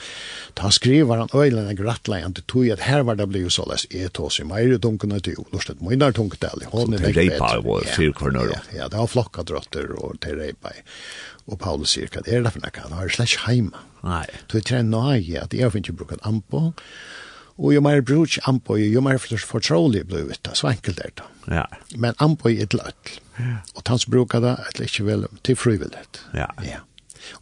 Han 0.57 0.71
skriver 0.71 1.15
han 1.17 1.29
øyla 1.33 1.61
när 1.61 1.73
grattlajan, 1.73 2.33
til 2.33 2.43
tog 2.43 2.69
at 2.69 2.79
her 2.79 3.03
var 3.03 3.15
det 3.15 3.27
blev 3.27 3.49
så 3.49 3.65
läs, 3.65 3.87
är 3.89 4.09
det 4.09 4.19
oss 4.19 4.39
i 4.39 4.43
mig, 4.43 4.77
dunken 4.77 5.11
och 5.11 5.23
tog, 5.23 5.47
lortet, 5.51 5.81
min 5.81 5.99
där 5.99 6.11
tunket 6.11 6.43
ärlig. 6.43 6.67
Så 6.71 6.85
til 6.85 7.15
reipa 7.15 7.57
og 7.57 7.83
fyr 7.85 8.11
kvarnör. 8.11 8.59
Ja, 8.75 8.87
det 8.87 8.97
var 8.97 9.07
flokka 9.07 9.41
råttor 9.41 9.95
og 9.97 10.21
til 10.21 10.35
reipa. 10.35 10.69
Og 11.47 11.59
Paulus 11.59 11.89
sier 11.89 12.07
hva 12.11 12.21
er 12.27 12.43
det 12.43 12.51
for 12.51 12.59
derfor 12.59 12.81
han 12.81 12.91
har 12.91 13.09
slett 13.09 13.31
ikke 13.31 13.47
heima. 13.47 13.77
Nei. 14.03 14.25
Så 14.47 14.57
jeg 14.57 14.65
trenger 14.65 14.89
nøye 14.91 15.41
at 15.41 15.53
jeg 15.53 15.71
finner 15.71 15.89
ikke 15.89 15.97
brukt 15.97 16.11
en 16.11 16.19
ampo, 16.23 16.73
Og 17.57 17.73
jo 17.73 17.81
mer 17.81 18.03
bruk 18.05 18.37
anpøy, 18.49 18.83
jo 18.93 19.01
mer 19.01 19.17
fortrolig 19.17 20.03
blir 20.07 20.29
det, 20.29 20.53
så 20.57 20.69
enkelt 20.69 20.99
er 21.01 21.13
det. 21.17 21.25
Ja. 21.49 21.65
Men 21.97 22.17
anpøy 22.21 22.53
er 22.53 22.69
til 22.69 22.83
øtl. 22.85 23.17
Ja. 23.39 23.57
Og 23.75 23.83
tans 23.85 24.05
brukar 24.05 24.43
det, 24.43 24.53
eller 24.67 24.85
ikke 24.85 25.05
vel, 25.07 25.25
til 25.43 25.57
frivillighet. 25.57 26.21
Ja. 26.37 26.51
ja. 26.65 26.83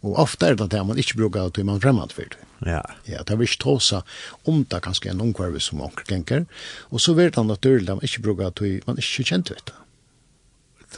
Og 0.00 0.16
ofte 0.18 0.48
er 0.48 0.56
det 0.58 0.70
det 0.72 0.82
man 0.86 0.98
ikke 0.98 1.18
brukar 1.20 1.48
det 1.48 1.58
til 1.58 1.68
man 1.68 1.80
fremmed 1.80 2.14
for 2.16 2.28
det. 2.32 2.40
Ja. 2.64 2.80
Ja, 3.04 3.20
det 3.20 3.34
er 3.34 3.42
ikke 3.44 3.60
tåsa 3.60 4.00
om 4.48 4.64
det 4.64 4.80
kanskje 4.86 5.12
en 5.12 5.20
omkvarve 5.20 5.60
som 5.60 5.82
onker 5.84 6.08
genker, 6.08 6.46
og 6.90 7.02
så 7.04 7.12
vet 7.18 7.36
han 7.36 7.50
naturlig 7.52 7.90
at 7.90 8.00
man 8.00 8.08
ikke 8.08 8.24
brukar 8.24 8.50
det 8.50 8.62
til 8.62 8.80
man 8.86 9.02
ikke 9.02 9.26
kjent 9.28 9.52
vet 9.52 9.68
det. 9.68 9.76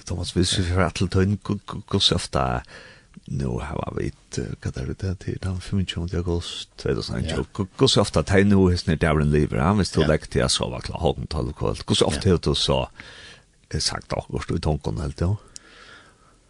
Thomas, 0.07 0.31
hvis 0.37 0.59
vi 0.59 0.69
får 0.69 0.95
til 0.95 1.11
tøyn, 1.11 1.39
hvordan 1.43 2.15
ofte 2.15 2.39
er 2.39 2.63
nu 3.31 3.47
har 3.47 3.95
vi 3.97 4.07
ett 4.07 4.61
katalog 4.61 4.99
till 5.19 5.39
den 5.41 5.61
25 5.61 6.09
august 6.15 6.77
2020. 6.77 7.67
Hur 7.79 7.87
så 7.87 8.01
ofta 8.01 8.23
tar 8.23 8.45
nu 8.45 8.71
his 8.71 8.87
när 8.87 8.97
Darren 8.97 9.31
lever 9.31 9.59
han 9.59 9.79
visst 9.79 9.93
till 9.93 10.11
att 10.11 10.35
jag 10.35 10.51
sova 10.51 10.81
klar 10.81 10.99
hågen 10.99 11.27
tal 11.27 11.53
kvart. 11.53 11.85
Hur 11.89 11.95
så 11.95 12.07
ofta 12.07 12.31
har 12.31 12.39
du 12.43 12.55
så 12.55 12.89
sagt 13.79 14.09
då 14.09 14.41
du 14.49 14.57
i 14.57 14.61
tanken 14.61 15.01
helt 15.01 15.17
då? 15.17 15.37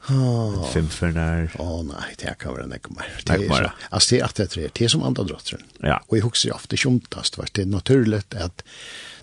Oh. 0.08 0.64
Fem 0.72 0.88
för 0.88 1.08
när. 1.08 1.50
Åh 1.58 1.82
nej, 1.82 2.14
det 2.18 2.38
kan 2.38 2.52
vara 2.52 2.62
en 2.62 2.72
ekmar. 2.72 3.06
Tack 3.24 3.48
bara. 3.48 3.72
Alltså 3.90 4.14
det 4.14 4.20
är 4.20 4.24
att 4.24 4.34
det 4.34 4.56
är 4.56 4.70
det 4.72 4.88
som 4.88 5.02
andra 5.02 5.22
drottren. 5.22 5.62
Ja. 5.78 6.02
Och 6.06 6.16
i 6.16 6.20
huxar 6.20 6.54
ofta 6.54 6.76
tjomtast 6.76 7.38
vart 7.38 7.54
det 7.54 7.62
är 7.62 7.66
naturligt 7.66 8.34
att 8.34 8.64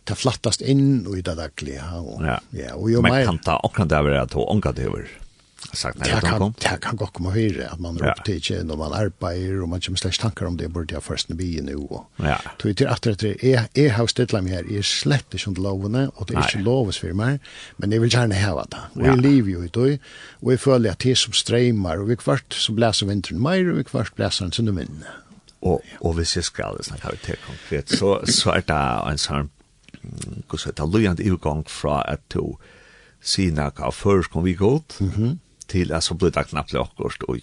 ta 0.04 0.16
flattast 0.16 0.62
inn 0.62 1.16
i 1.18 1.22
det 1.22 1.36
dagliga. 1.36 2.00
Og, 2.00 2.22
ja. 2.26 2.40
ja, 2.50 2.74
og 2.76 2.92
jo 2.92 3.02
Man 3.02 3.26
kan 3.26 3.40
ta 3.40 3.60
akkurat 3.64 3.92
over 3.92 4.12
at 4.22 4.34
hun 4.34 4.62
det 4.62 4.88
over 4.88 5.25
sagt 5.74 5.98
när 5.98 6.22
det 6.22 6.30
kom. 6.30 6.54
Det 6.60 6.78
kan 6.82 6.96
gå 6.96 7.06
komma 7.06 7.30
höra 7.30 7.70
att 7.70 7.80
man 7.80 7.98
ropar 7.98 8.24
till 8.26 8.42
tjän 8.42 8.72
och 8.72 8.78
man 8.78 8.94
arbetar 8.94 9.62
och 9.62 9.70
man 9.70 9.82
kommer 9.82 9.98
slash 9.98 10.12
tankar 10.22 10.46
om 10.46 10.58
det 10.58 10.68
borde 10.68 10.94
jag 10.94 11.04
först 11.04 11.30
nu 11.30 11.36
bli 11.36 11.62
nu. 11.62 11.88
Ja. 12.16 12.42
Tog 12.58 12.78
till 12.78 12.88
att 12.88 13.02
det 13.02 13.44
är 13.44 13.68
är 13.74 13.90
house 14.00 14.14
deadline 14.16 14.48
här 14.48 14.78
är 14.78 14.82
slett 14.82 15.26
det 15.30 15.38
som 15.38 15.54
lovene 15.54 16.08
och 16.16 16.26
det 16.26 16.34
är 16.34 16.38
inte 16.38 16.58
loves 16.58 16.98
för 16.98 17.14
mig 17.14 17.40
men 17.78 17.90
det 17.90 18.00
vill 18.00 18.14
gärna 18.14 18.36
ha 18.36 18.66
det. 18.66 18.78
Vi 18.94 19.16
lever 19.22 19.50
ju 19.50 19.68
då 19.68 19.98
och 20.40 20.52
vi 20.52 20.58
följer 20.58 20.92
att 20.92 21.00
det 21.00 21.18
som 21.18 21.34
strömmar 21.34 21.98
och 21.98 22.10
vi 22.10 22.16
kvart 22.16 22.54
så 22.54 22.72
bläser 22.72 23.06
vintern 23.06 23.44
mer 23.44 23.72
och 23.72 23.80
vi 23.80 23.84
kvart 23.84 24.16
bläser 24.16 24.50
sen 24.52 24.66
nu 24.66 24.72
men. 24.72 25.04
Och 25.60 25.82
och 26.00 26.20
vi 26.20 26.26
ser 26.26 26.42
skall 26.42 26.84
snacka 26.84 27.10
vi 27.12 27.18
det 27.26 27.36
konkret 27.48 27.90
så 27.90 28.22
så 28.26 28.52
är 28.52 28.64
det 28.68 29.12
en 29.12 29.18
sån 29.18 29.50
hur 30.50 30.58
så 30.58 30.72
det 30.72 30.86
lojant 30.86 31.20
utgång 31.20 31.64
från 31.64 32.00
att 32.00 32.30
to 32.30 32.58
sina 33.22 33.72
kafförs 33.72 34.28
kom 34.28 34.44
vi 34.44 34.54
gott. 34.54 35.00
Mhm 35.00 35.40
at 35.74 36.04
så 36.04 36.14
blir 36.14 36.32
det 36.32 36.44
knappt 36.48 36.74
lockost 36.74 37.24
och 37.24 37.38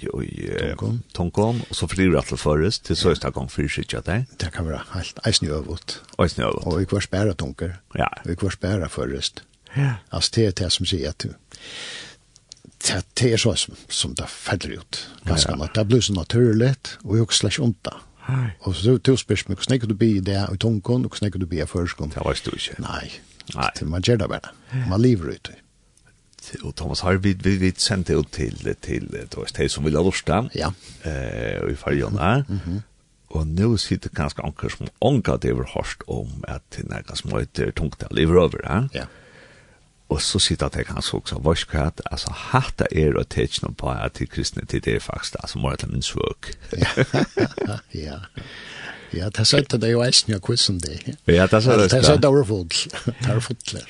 och 0.79 0.95
tonkom 1.13 1.61
og 1.71 1.77
så 1.77 1.89
flyr 1.89 2.17
att 2.17 2.41
förrest 2.41 2.85
till 2.85 2.97
sista 2.97 3.31
gång 3.31 3.49
för 3.49 3.69
sig 3.69 3.85
att 3.97 4.05
det 4.05 4.25
det 4.39 4.53
kan 4.53 4.67
være 4.67 4.81
helt 4.95 5.19
isnövot 5.27 6.03
isnövot 6.25 6.67
Og 6.67 6.79
vi 6.79 6.85
kvar 6.85 7.01
spärra 7.01 7.35
tunker. 7.35 7.77
ja 7.95 8.09
vi 8.25 8.37
kvar 8.37 8.51
spärra 8.51 8.89
förrest 8.89 9.43
ja 9.77 9.95
Altså, 10.11 10.31
det 10.35 10.47
er 10.47 10.51
det 10.51 10.73
som 10.73 10.87
sier 10.87 11.09
at 11.09 11.19
du. 11.23 11.29
det 12.89 13.05
det 13.21 13.33
er 13.33 13.37
så 13.37 13.55
som 13.55 13.75
som 13.89 14.15
det 14.15 14.29
faller 14.29 14.79
ut 14.79 15.09
ganska 15.27 15.53
ja. 15.59 15.69
det 15.75 15.89
blir 15.89 16.01
så 16.01 16.13
naturligt 16.13 16.99
slags 17.31 17.59
ondt 17.59 17.85
da. 17.85 17.91
onta 17.91 18.13
Og 18.61 18.75
så 18.75 18.99
du 18.99 19.17
spørs 19.17 19.49
meg, 19.49 19.59
hvordan 19.59 19.81
kan 19.81 19.89
du 19.89 19.95
bli 19.95 20.21
det 20.21 20.47
i 20.53 20.57
tungkånd, 20.57 21.05
og 21.05 21.11
hvordan 21.11 21.33
kan 21.33 21.41
du 21.41 21.47
bli 21.47 21.63
i 21.63 21.67
førskånd? 21.67 22.13
Det 22.15 22.23
var 22.25 22.41
du 22.45 22.51
ikke. 22.55 22.75
Nei, 22.79 23.11
Nei. 23.55 23.71
Man 23.83 24.03
gjør 24.03 24.17
det 24.17 24.29
bare. 24.29 24.53
Man 24.89 25.01
lever 25.01 25.35
ut 25.35 25.49
det 25.49 25.62
och 26.63 26.75
Thomas 26.75 27.01
har 27.01 27.15
vi 27.15 27.35
vi 27.35 27.57
vi 27.57 27.73
sände 27.73 28.13
ut 28.13 28.31
till 28.31 28.75
till 28.81 29.27
då 29.31 29.41
är 29.41 29.47
det 29.57 29.69
som 29.69 29.85
vill 29.85 29.93
lusta. 29.93 30.49
Ja. 30.53 30.73
Eh 31.03 31.63
och 31.63 31.71
i 31.71 31.77
Farjona. 31.77 32.45
Mhm. 32.49 32.83
Och 33.29 33.47
nu 33.47 33.79
sitter 33.79 34.11
ganska 34.11 34.43
ankar 34.43 34.69
som 34.69 34.87
ankar 35.01 35.39
det 35.41 35.49
över 35.49 35.65
hårst 35.65 36.03
om 36.07 36.45
att 36.49 36.71
det 36.71 36.95
här 36.95 37.15
som 37.15 37.39
heter 37.39 37.71
tungt 37.71 38.03
att 38.03 38.13
leva 38.13 38.45
över, 38.45 38.61
ja. 38.65 38.89
Ja. 38.93 39.05
Och 40.07 40.23
så 40.23 40.39
sitter 40.39 40.71
det 40.73 40.85
kanske 40.85 41.17
också 41.17 41.39
varskrat, 41.39 42.01
alltså 42.05 42.31
hatta 42.31 42.87
er 42.91 43.17
och 43.17 43.29
tecken 43.29 43.75
på 43.75 43.91
att 43.91 44.15
till 44.15 44.29
kristna 44.29 44.63
till 44.65 44.81
det 44.81 45.01
faktiskt 45.01 45.37
alltså 45.37 45.59
mer 45.59 45.69
eller 45.69 45.87
mindre 45.87 46.03
svårt. 46.03 46.47
Ja. 46.71 47.79
Ja. 47.91 48.21
Ja, 49.13 49.29
det 49.31 49.45
sa 49.49 49.61
det 49.61 49.91
jo 49.91 50.03
eisen 50.05 50.33
jo 50.33 50.41
quizen 50.43 50.79
det. 50.83 51.17
Ja, 51.29 51.47
det 51.47 51.63
sa 51.65 51.77
det. 51.77 51.89
Det 51.93 52.03
sa 52.05 52.17
det 52.17 52.31
var 52.33 52.45
full. 52.49 52.69
Det 52.69 53.29
var 53.29 53.41
full. 53.41 53.81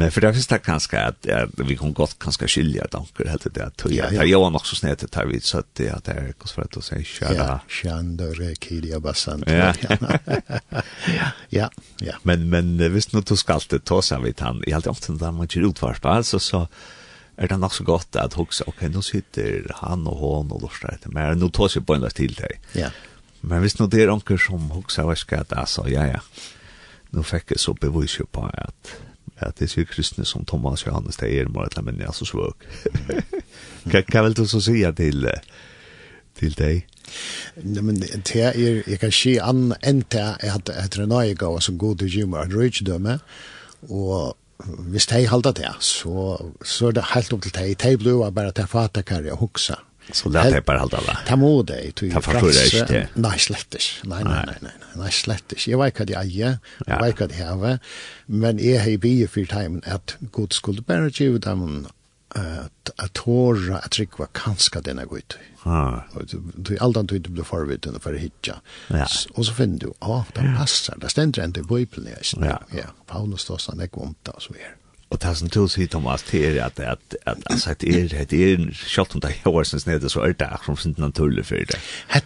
Men 0.00 0.12
for 0.12 0.24
det 0.24 0.32
finnes 0.32 0.48
det 0.48 0.58
kanskje 0.64 1.00
at 1.10 1.26
ja, 1.28 1.40
vi 1.58 1.76
kan 1.76 1.92
godt 1.96 2.16
kanskje 2.22 2.48
skilje 2.48 2.84
at 2.84 2.94
anker 2.96 3.28
helt 3.28 3.44
det 3.44 3.64
at 3.66 3.84
ja, 3.92 4.08
det 4.08 4.22
er 4.22 4.30
jo 4.30 4.46
nok 4.48 4.64
så 4.68 4.78
snedet 4.78 5.10
det 5.12 5.26
vi 5.28 5.40
søtte 5.44 5.90
at 5.92 6.06
det 6.08 6.14
er 6.16 6.30
hos 6.40 6.52
for 6.56 6.64
at 6.64 6.72
du 6.72 6.80
sier 6.84 7.04
kjære. 7.04 7.36
Ja, 7.36 7.58
kjændere, 7.80 8.54
kiria, 8.60 9.02
bassant. 9.04 9.44
Ja. 9.50 9.74
ja, 11.58 11.68
ja. 12.00 12.16
Men, 12.24 12.48
men 12.48 12.78
hvis 12.94 13.10
nå 13.12 13.24
du 13.26 13.36
skal 13.36 13.66
til 13.68 13.84
ta 13.84 14.00
seg 14.04 14.24
vidt 14.24 14.40
han, 14.44 14.64
i 14.66 14.74
alt 14.76 14.88
i 14.88 14.94
alt, 14.94 15.10
da 15.20 15.34
man 15.34 15.50
ikke 15.50 15.68
utvarpa, 15.68 16.16
altså 16.22 16.40
så, 16.40 16.64
er 17.40 17.48
det 17.48 17.60
nok 17.60 17.76
så 17.76 17.84
godt 17.84 18.16
at 18.20 18.36
hugsa, 18.36 18.64
ok, 18.68 18.86
nå 18.92 19.04
sitter 19.04 19.68
han 19.82 20.08
og 20.08 20.18
hon 20.20 20.50
og 20.52 20.64
lortar 20.64 20.96
etter, 20.96 21.12
men 21.12 21.40
nå 21.40 21.52
tar 21.52 21.72
seg 21.72 21.86
på 21.88 21.96
en 21.96 22.04
løs 22.04 22.16
til 22.16 22.36
deg. 22.36 22.58
Ja. 22.72 22.88
Yeah. 22.88 23.06
Men 23.42 23.60
hvis 23.60 23.78
nå 23.78 23.86
det 23.86 24.02
er 24.04 24.12
onker 24.12 24.40
som 24.40 24.70
hoksa 24.74 25.06
varska 25.08 25.44
at 25.44 25.54
altså, 25.56 25.86
ja, 25.88 26.04
ja, 26.10 26.20
nå 27.14 27.24
fikk 27.26 27.54
jeg 27.54 27.62
så 27.62 27.74
bevis 27.74 28.18
jo 28.18 28.26
på 28.32 28.44
at, 28.52 28.94
at 29.38 29.58
det 29.58 29.70
er 29.78 29.88
kristne 29.88 30.24
som 30.28 30.44
Thomas 30.44 30.86
Johannes, 30.86 31.16
det 31.16 31.32
er 31.32 31.48
mer 31.48 31.70
eller 31.70 31.86
mindre 31.88 32.06
altså 32.12 32.28
svøk. 32.28 32.66
Hva 33.90 34.22
vil 34.22 34.36
du 34.36 34.44
så 34.46 34.60
si 34.60 34.82
til, 34.96 35.28
til 36.38 36.58
deg? 36.58 36.86
Nej 37.56 37.82
men 37.82 37.96
det 38.00 38.36
er, 38.36 38.52
jeg 38.86 38.98
kan 39.00 39.12
si 39.12 39.36
an 39.42 39.74
enta 39.82 40.36
att 40.40 40.68
att 40.68 40.92
det 40.92 41.02
är 41.02 41.06
något 41.06 41.62
som 41.62 41.78
går 41.78 41.94
till 41.94 42.08
gym 42.08 42.34
och 42.34 42.52
rich 42.52 42.82
döme 42.82 43.18
och 43.88 44.36
visst 44.78 45.10
hej 45.10 45.24
halda 45.24 45.52
det 45.52 45.74
så 45.80 46.52
så 46.64 46.88
er 46.88 46.92
det 46.92 47.02
helt 47.14 47.32
upp 47.32 47.42
till 47.42 47.52
dig 47.52 47.74
table 47.74 48.12
var 48.12 48.30
bara 48.30 48.52
ta 48.52 48.66
fatta 48.66 49.02
karriär 49.02 49.36
huxa 49.36 49.78
Så 50.12 50.28
lät 50.28 50.52
det 50.52 50.66
bara 50.66 50.78
hålla 50.78 50.98
Det 50.98 51.16
Ta 51.26 51.36
mod 51.36 51.66
dig 51.66 51.92
till 51.92 52.12
Ta 52.12 52.20
förstår 52.20 52.52
dig 52.52 52.80
inte. 52.80 53.08
Nej 53.14 53.38
slättis. 53.38 54.00
Nei, 54.04 54.24
nei, 54.24 54.32
nei, 54.32 54.46
nei. 54.46 54.56
nej 54.60 54.72
nej 54.94 55.12
slättis. 55.12 55.68
Jag 55.68 55.78
vet 55.84 55.98
vad 55.98 56.10
jag 56.10 56.24
är. 56.24 56.58
Jeg 56.86 57.00
vet 57.02 57.20
hva 57.20 57.26
de 57.26 57.42
har. 57.42 57.78
Men 58.26 58.58
jeg 58.58 58.80
har 58.80 58.98
bygget 58.98 59.30
for 59.30 59.44
tiden 59.44 59.82
at 59.86 60.16
god 60.32 60.52
skulle 60.52 60.82
bare 60.82 61.10
ge 61.10 61.38
dem 61.38 61.86
at 62.34 62.90
at 62.98 63.12
tåra 63.12 63.78
att 63.78 63.90
trycka 63.90 64.26
kanska 64.32 64.80
denne 64.80 65.04
gå 65.04 65.18
Ah. 65.64 66.00
Og 66.14 66.28
Du 66.66 66.76
allt 66.80 66.96
antar 66.96 67.18
du 67.18 67.30
blir 67.30 67.44
förvitt 67.44 67.84
for 67.84 68.00
för 68.00 68.14
hitcha. 68.14 68.60
Ja. 68.88 69.06
Og 69.34 69.46
så 69.46 69.52
finner 69.52 69.78
du, 69.78 69.92
ja, 70.00 70.24
det 70.34 70.54
passar. 70.58 70.96
Det 71.00 71.08
ständer 71.08 71.44
inte 71.44 71.62
på 71.62 71.80
i 71.80 71.86
Ja. 72.36 72.62
Ja. 72.70 72.86
Paulus 73.06 73.40
står 73.40 73.58
sånn, 73.58 73.78
där 73.78 73.86
kom 73.86 74.14
det 74.22 74.32
så 74.38 74.54
här. 74.54 74.76
Og 75.10 75.18
det 75.22 75.30
som 75.36 75.48
du 75.50 75.64
sier, 75.68 75.88
Thomas 75.90 76.22
till 76.22 76.58
at, 76.62 76.78
at, 76.78 76.86
at, 76.86 77.16
at, 77.26 77.38
alltså, 77.50 77.74
det 77.80 77.94
er, 77.94 78.24
det 78.30 78.52
er, 78.52 78.66
kjallt 78.72 79.14
om 79.14 79.20
det 79.20 79.28
här 79.28 79.48
årsens 79.48 79.86
nede 79.86 80.08
så 80.08 80.20
er 80.20 80.32
det 80.32 80.46
akkurat 80.46 80.78
som 80.78 80.90
inte 80.90 81.00
naturlig 81.00 81.46
for 81.46 81.54
det. 81.54 81.78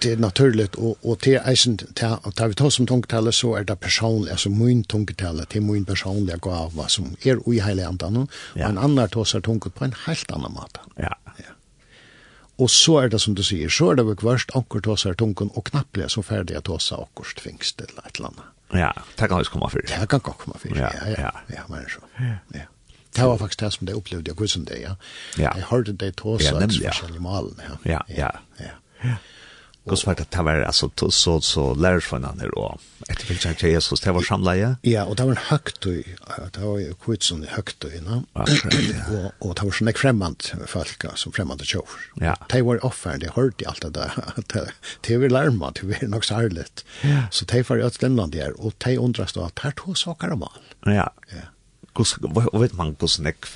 Det 0.03 0.12
er 0.12 0.16
naturligt 0.16 0.76
og, 0.76 0.99
og 1.05 1.18
til 1.18 1.41
eisen, 1.49 1.78
til, 1.78 2.16
tar 2.37 2.49
vi 2.49 2.55
tar 2.55 2.68
som 2.68 2.87
tungtale 2.87 3.32
så 3.32 3.55
er 3.57 3.64
det 3.64 3.78
personlig, 3.80 4.30
altså 4.30 4.51
min 4.51 4.85
tungtale, 4.85 5.47
til 5.51 5.62
min 5.62 5.85
personlige 5.85 6.39
gava 6.39 6.89
som 6.89 7.16
er 7.24 7.41
ui 7.49 7.61
hela 7.61 7.89
andan 7.89 8.16
och 8.16 8.30
en 8.57 8.78
annan 8.78 9.09
tar 9.09 9.41
tungt 9.41 9.74
på 9.74 9.85
en 9.85 9.95
helt 10.07 10.32
annan 10.32 10.53
mat. 10.53 10.78
Ja. 10.97 11.14
ja. 11.39 11.53
Och 12.57 12.70
så 12.70 12.99
er 12.99 13.09
det 13.09 13.20
som 13.20 13.35
du 13.35 13.43
sier, 13.43 13.68
så 13.68 13.91
er 13.91 13.95
det 13.95 14.07
vel 14.07 14.16
kvørst 14.16 14.51
ankort 14.55 14.85
tar 14.85 14.97
sig 14.97 15.16
tungt 15.16 15.41
och 15.41 15.66
knappliga 15.66 16.09
så 16.09 16.22
färdiga 16.22 16.61
tar 16.61 16.78
sig 16.78 16.99
ankort 16.99 17.41
fängst 17.41 17.80
eller 17.80 18.07
et 18.07 18.16
eller 18.16 18.28
annet. 18.28 18.45
Ja, 18.72 18.93
det 19.16 19.28
kan 19.28 19.39
ju 19.39 19.45
komme 19.45 19.70
for. 19.70 19.80
Det 19.80 20.09
kan 20.09 20.20
komma 20.20 20.59
för, 20.59 20.68
ja, 20.68 20.93
ja, 21.07 21.14
ja, 21.18 21.30
ja, 21.47 21.62
men 21.68 21.85
så. 21.89 22.01
Ja. 22.18 22.59
ja. 22.59 22.73
Det 23.16 23.28
var 23.28 23.38
faktisk 23.38 23.60
det 23.60 23.72
som 23.72 23.86
det 23.86 23.94
opplevde 23.94 24.30
jeg 24.30 24.34
hvordan 24.34 24.64
det, 24.64 24.80
ja. 24.80 24.94
ja. 25.38 25.52
Jeg 25.54 25.68
hørte 25.70 25.92
det 25.92 26.16
til 26.16 26.26
oss, 26.26 26.44
ja, 26.44 26.58
nemlig, 26.58 26.82
ja. 26.82 26.90
forskjellig 26.92 27.22
malen, 27.22 27.60
ja. 27.68 27.76
Ja, 27.84 28.00
ja. 28.08 28.30
ja. 28.60 28.74
ja. 29.04 29.16
Och 29.86 29.98
så 29.98 30.06
var 30.06 30.14
det 30.14 30.42
var 30.42 30.60
alltså 30.60 30.88
to, 30.88 31.10
så 31.10 31.40
så 31.40 31.74
lär 31.74 32.00
från 32.00 32.24
han 32.24 32.38
då. 32.38 32.78
Ett 33.08 33.22
fick 33.22 33.44
jag 33.44 33.62
Jesus 33.62 34.00
det 34.00 34.12
var 34.12 34.22
samleje. 34.22 34.76
Ja, 34.82 35.04
og 35.04 35.16
det 35.16 35.24
var 35.24 35.34
högt 35.34 35.86
och 35.86 35.92
det 36.52 36.60
var 36.60 36.78
jo 36.78 36.94
kvitt 36.94 37.22
som 37.22 37.46
högt 37.48 37.84
och 37.84 37.92
inne. 37.92 38.22
og 38.32 38.48
och 39.38 39.54
det 39.54 39.64
var 39.64 39.70
såna 39.70 39.92
fremmant 39.92 40.52
folk 40.66 41.04
som 41.14 41.32
fremmande 41.32 41.64
tjov. 41.64 41.88
Ja. 42.14 42.36
Det 42.48 42.62
var 42.62 42.84
offer 42.84 43.18
det 43.18 43.30
hörde 43.34 43.68
alt 43.68 43.82
det 43.82 43.94
der, 43.94 44.10
at 44.36 44.72
det 45.00 45.18
var 45.18 45.28
larma 45.28 45.70
det 45.70 45.82
var 45.82 46.08
nok 46.08 46.24
så 46.24 46.34
Ja. 47.02 47.22
Så 47.30 47.44
det 47.44 47.68
var 47.68 47.76
jo 47.76 47.86
et 47.86 47.96
Finland 47.96 48.32
der, 48.32 48.52
og 48.60 48.72
det 48.84 48.98
undras 48.98 49.32
då 49.32 49.42
att 49.44 49.58
här 49.58 49.70
to 49.70 49.94
saker 49.94 50.32
om 50.32 50.42
all. 50.42 50.94
Ja. 50.94 51.12
Ja 51.32 51.53
kus 51.95 52.16
vet 52.53 52.72
man 52.72 52.95
kus 52.95 53.18
neck 53.18 53.47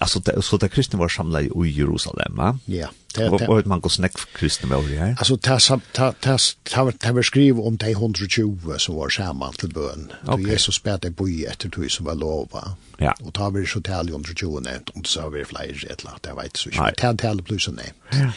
alltså 0.00 0.20
det 0.20 0.42
så 0.44 0.56
det 0.56 0.68
kristna 0.68 0.98
var 0.98 1.08
samlade 1.08 1.44
i 1.44 1.70
Jerusalem 1.70 2.36
va? 2.36 2.58
Ja 2.66 2.88
det 3.14 3.30
vet 3.30 3.66
man 3.66 3.80
kus 3.80 3.98
neck 3.98 4.12
kristna 4.34 4.76
var 4.76 4.88
det 4.88 4.98
här? 4.98 5.14
Ta 5.14 5.58
ta 5.58 5.80
ta 5.92 6.12
ta 6.20 6.92
tas 6.92 7.26
skriv 7.26 7.60
om 7.60 7.76
de 7.76 7.90
120 7.90 8.78
som 8.78 8.94
var 8.94 9.08
samman 9.08 9.52
till 9.52 9.68
bön. 9.68 10.12
Då 10.26 10.38
Jesus 10.38 10.74
spärde 10.74 11.10
på 11.10 11.28
i 11.28 11.44
etter 11.44 11.68
tog 11.68 11.90
som 11.90 12.06
var 12.06 12.14
lova 12.14 12.76
ja. 12.98 13.14
Og 13.24 13.34
ta 13.34 13.50
vi 13.50 13.66
så 13.66 13.80
tal 13.80 14.08
i 14.08 14.12
120 14.12 14.62
och 14.94 15.06
så 15.06 15.20
har 15.20 15.30
vi 15.30 15.44
fler 15.44 15.90
ett 15.90 16.04
lat 16.04 16.26
jag 16.28 16.42
vet 16.42 16.56
så 16.56 16.70
inte. 16.70 16.92
Ta 16.96 17.14
tal 17.16 17.42
plus 17.42 17.68
nej. 17.68 17.92
Ja. 18.10 18.32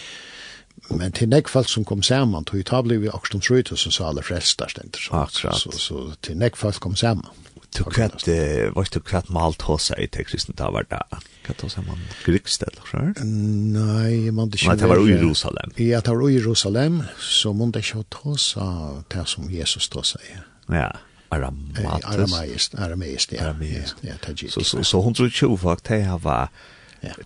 Men 0.90 1.12
til 1.12 1.30
nek 1.30 1.48
folk 1.48 1.70
som 1.70 1.86
kom 1.86 2.02
saman, 2.04 2.46
tog 2.46 2.60
ju 2.60 2.64
ta 2.64 2.82
blev 2.82 3.02
vi 3.02 3.10
också 3.10 3.40
tror 3.40 3.76
som 3.76 3.92
sa 3.92 4.08
alle 4.08 4.22
frälstar 4.22 4.68
ständer 4.68 5.00
så. 5.00 5.52
Så 5.54 5.72
så 5.72 6.12
til 6.22 6.38
nek 6.38 6.56
folk 6.56 6.80
kom 6.80 6.96
saman. 6.96 7.32
Du 7.78 7.84
kvart, 7.84 8.28
vad 8.76 8.88
du 8.92 9.00
kvart 9.00 9.30
malt 9.30 9.62
hosa 9.62 9.98
i 9.98 10.08
texten 10.08 10.56
där 10.58 10.72
var 10.72 10.86
där. 10.90 11.04
Kan 11.46 11.56
ta 11.56 11.70
sig 11.70 11.84
man 11.88 12.00
grykst 12.26 12.64
eller 12.64 12.82
så? 12.92 13.26
Nei, 13.26 14.32
man 14.32 14.50
det 14.50 14.68
Nej, 14.68 14.78
det 14.78 14.88
var 14.88 15.10
i 15.10 15.12
Jerusalem. 15.12 15.72
Ja, 15.76 16.02
det 16.02 16.16
var 16.16 16.30
i 16.30 16.34
Jerusalem, 16.34 17.04
så 17.20 17.54
man 17.54 17.72
det 17.72 17.82
ska 17.82 18.04
ta 18.04 18.38
sig 18.38 18.62
det 19.08 19.26
som 19.26 19.52
Jesus 19.52 19.90
då 19.90 20.04
säger. 20.04 20.46
Ja. 20.68 20.98
Aramatis. 21.30 22.06
Aramaist, 22.06 22.76
aramaist, 22.76 23.32
ja. 23.32 23.44
Aramaist. 23.44 23.96
Ja, 24.02 24.14
tajik. 24.22 24.52
Så 24.52 24.64
så 24.64 24.84
så 24.84 25.02
hon 25.02 25.14
tror 25.14 25.32
ju 25.42 25.58
fakt 25.58 25.84
det 25.84 26.00
här 26.00 26.18
var 26.18 26.48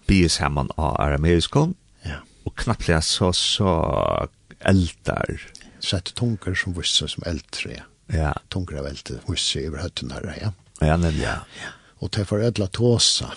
bies 0.06 0.38
hemman 0.38 0.72
av 0.76 1.02
aramaiskom. 1.02 1.76
Ja. 2.02 2.16
Och 2.44 2.58
knappt 2.58 3.04
så 3.04 3.34
så 3.34 4.30
eldar. 4.60 5.42
Sett 5.80 6.14
tunker 6.14 6.56
som 6.56 6.74
visst 6.74 6.96
som 6.96 7.24
eldträ 7.26 7.84
ja. 8.14 8.34
tungra 8.50 8.82
velte 8.84 9.20
husse 9.28 9.60
över 9.60 9.78
høtten 9.82 10.12
her, 10.12 10.34
Ja, 10.42 10.52
ja 10.80 10.98
nämligen. 10.98 11.30
Ja. 11.30 11.40
ja. 11.64 11.70
Och 12.00 12.10
det 12.10 12.26
får 12.26 12.44
ödla 12.44 12.68
tåsa. 12.68 13.32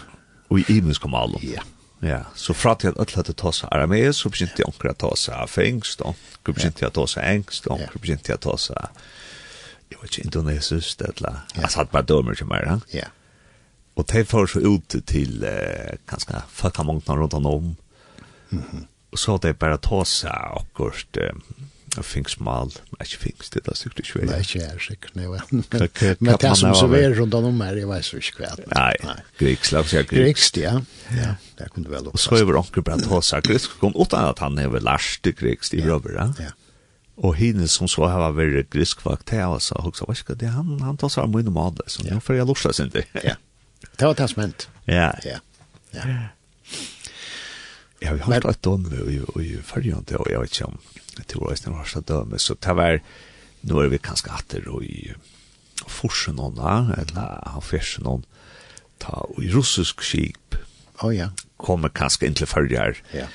Och 0.48 0.58
i 0.58 0.64
Ibnus 0.68 0.98
kom 0.98 1.14
alla. 1.14 1.38
Ja. 1.42 1.62
Ja, 2.02 2.20
så 2.34 2.54
fra 2.54 2.74
til 2.74 2.88
at 2.88 2.96
alle 2.96 3.12
hadde 3.14 3.34
tåsa 3.36 3.68
arameis, 3.68 4.22
så 4.22 4.30
begynte 4.32 4.62
jeg 4.62 4.68
omkring 4.70 4.94
å 4.94 5.00
tåsa 5.02 5.42
fengst, 5.46 6.00
og 6.00 6.16
begynte 6.48 6.80
jeg 6.80 6.88
å 6.88 6.94
tåsa 6.96 7.26
engst, 7.28 7.66
og 7.68 7.82
begynte 8.00 8.32
jeg 8.32 8.40
å 8.40 8.44
tåsa, 8.46 8.86
jeg 9.90 10.00
vet 10.00 10.08
ikke, 10.08 10.24
indonesisk, 10.24 11.02
eller, 11.04 11.42
jeg 11.58 11.70
satt 11.74 11.92
bare 11.92 12.08
dømer 12.08 12.38
til 12.40 12.48
meg, 12.48 12.64
ja. 12.64 12.78
Ja. 13.02 13.10
Og 14.00 14.06
de 14.08 14.24
får 14.24 14.48
så 14.54 14.62
ut 14.64 14.96
til 15.06 15.44
eh, 15.44 15.98
ganske 16.08 16.40
folkamongtene 16.56 17.18
rundt 17.20 17.34
om. 17.34 17.76
Mm 18.50 18.62
-hmm. 18.62 18.86
Og 19.12 19.18
så 19.18 19.36
det 19.36 19.58
bare 19.58 19.78
tåsa 19.78 20.30
akkurat 20.30 21.16
eh, 21.16 21.34
Jag 21.96 22.04
finns 22.04 22.38
mal, 22.38 22.72
jag 22.98 23.08
finns 23.08 23.50
det 23.50 23.64
där 23.64 23.74
sikkert 23.74 24.16
inte. 24.16 24.26
Nej, 24.26 24.44
jag 24.54 24.64
är 24.64 24.78
säker. 24.78 25.10
Nej, 25.12 25.26
men 25.28 26.18
men 26.18 26.36
det 26.40 26.56
som 26.56 26.74
så 26.74 26.92
är 26.92 27.10
runt 27.10 27.34
om 27.34 27.60
här, 27.60 27.76
jag 27.76 27.94
vet 27.94 28.04
så 28.04 28.16
inte 28.16 28.30
kväll. 28.30 28.60
Nej, 28.66 28.96
grekisk 29.38 29.72
lag 29.72 29.86
säkert. 29.88 30.18
Grekisk, 30.18 30.56
ja. 30.56 30.82
Ja, 31.08 31.34
det 31.56 31.68
kunde 31.74 31.90
väl 31.90 32.06
också. 32.06 32.28
Så 32.28 32.36
över 32.36 32.56
onkel 32.56 32.82
Brant 32.82 33.06
har 33.06 33.20
sagt 33.20 33.48
det 33.48 33.68
kom 33.80 33.96
åt 33.96 34.12
att 34.12 34.38
han 34.38 34.58
är 34.58 34.68
väl 34.68 34.82
last 34.82 35.22
grekisk 35.22 35.74
i 35.74 35.82
rubber, 35.82 36.10
ja. 36.10 36.34
Ja. 36.38 36.50
Och 37.14 37.36
hinne 37.36 37.68
som 37.68 37.88
så 37.88 38.06
här 38.06 38.18
var 38.18 38.32
väl 38.32 38.50
grekisk 38.50 39.04
vakt 39.04 39.30
här 39.30 39.58
så 39.58 39.74
också 39.74 40.04
vad 40.08 40.16
ska 40.16 40.34
det 40.34 40.46
han 40.46 40.80
han 40.80 40.96
tar 40.96 41.08
så 41.08 41.20
här 41.20 41.28
med 41.28 41.44
mat 41.44 41.80
så 41.86 42.02
nu 42.02 42.20
för 42.20 42.34
jag 42.34 42.46
låtsas 42.46 42.76
det. 42.76 43.04
Ja. 43.12 43.34
Det 43.96 44.04
var 44.04 44.14
det 44.14 44.28
som 44.28 44.42
hänt. 44.42 44.68
Ja. 44.84 45.14
Ja. 45.24 45.38
Ja. 45.90 46.00
Jeg 48.00 48.16
har 48.16 48.32
hatt 48.32 48.48
et 48.48 48.64
dømme 48.64 49.02
i 49.44 49.50
fargen, 49.64 50.00
og 50.16 50.30
jeg 50.30 50.40
vet 50.40 50.56
ikke 50.56 50.70
om 50.70 50.78
jeg 51.18 51.26
tror 51.28 51.50
jeg 51.52 51.74
har 51.74 51.90
hatt 51.94 52.08
dømme, 52.08 52.38
så 52.38 52.56
det 52.56 52.76
var, 52.76 53.02
nå 53.68 53.82
er 53.82 53.92
vi 53.92 54.00
kanskje 54.00 54.32
atter 54.32 54.68
og 54.72 54.84
i 54.86 55.12
forsen 55.88 56.40
henne, 56.40 56.96
eller 57.00 57.36
han 57.50 57.64
fersen 57.64 58.08
henne, 58.08 58.24
ta 59.00 59.22
og 59.26 59.42
i 59.44 59.50
russisk 59.52 60.02
skip, 60.04 60.56
oh, 61.00 61.12
ja. 61.12 61.30
kommer 61.60 61.92
kanskje 61.92 62.28
inn 62.28 62.36
til 62.36 62.48
fargen, 62.48 62.96
ja. 63.16 63.26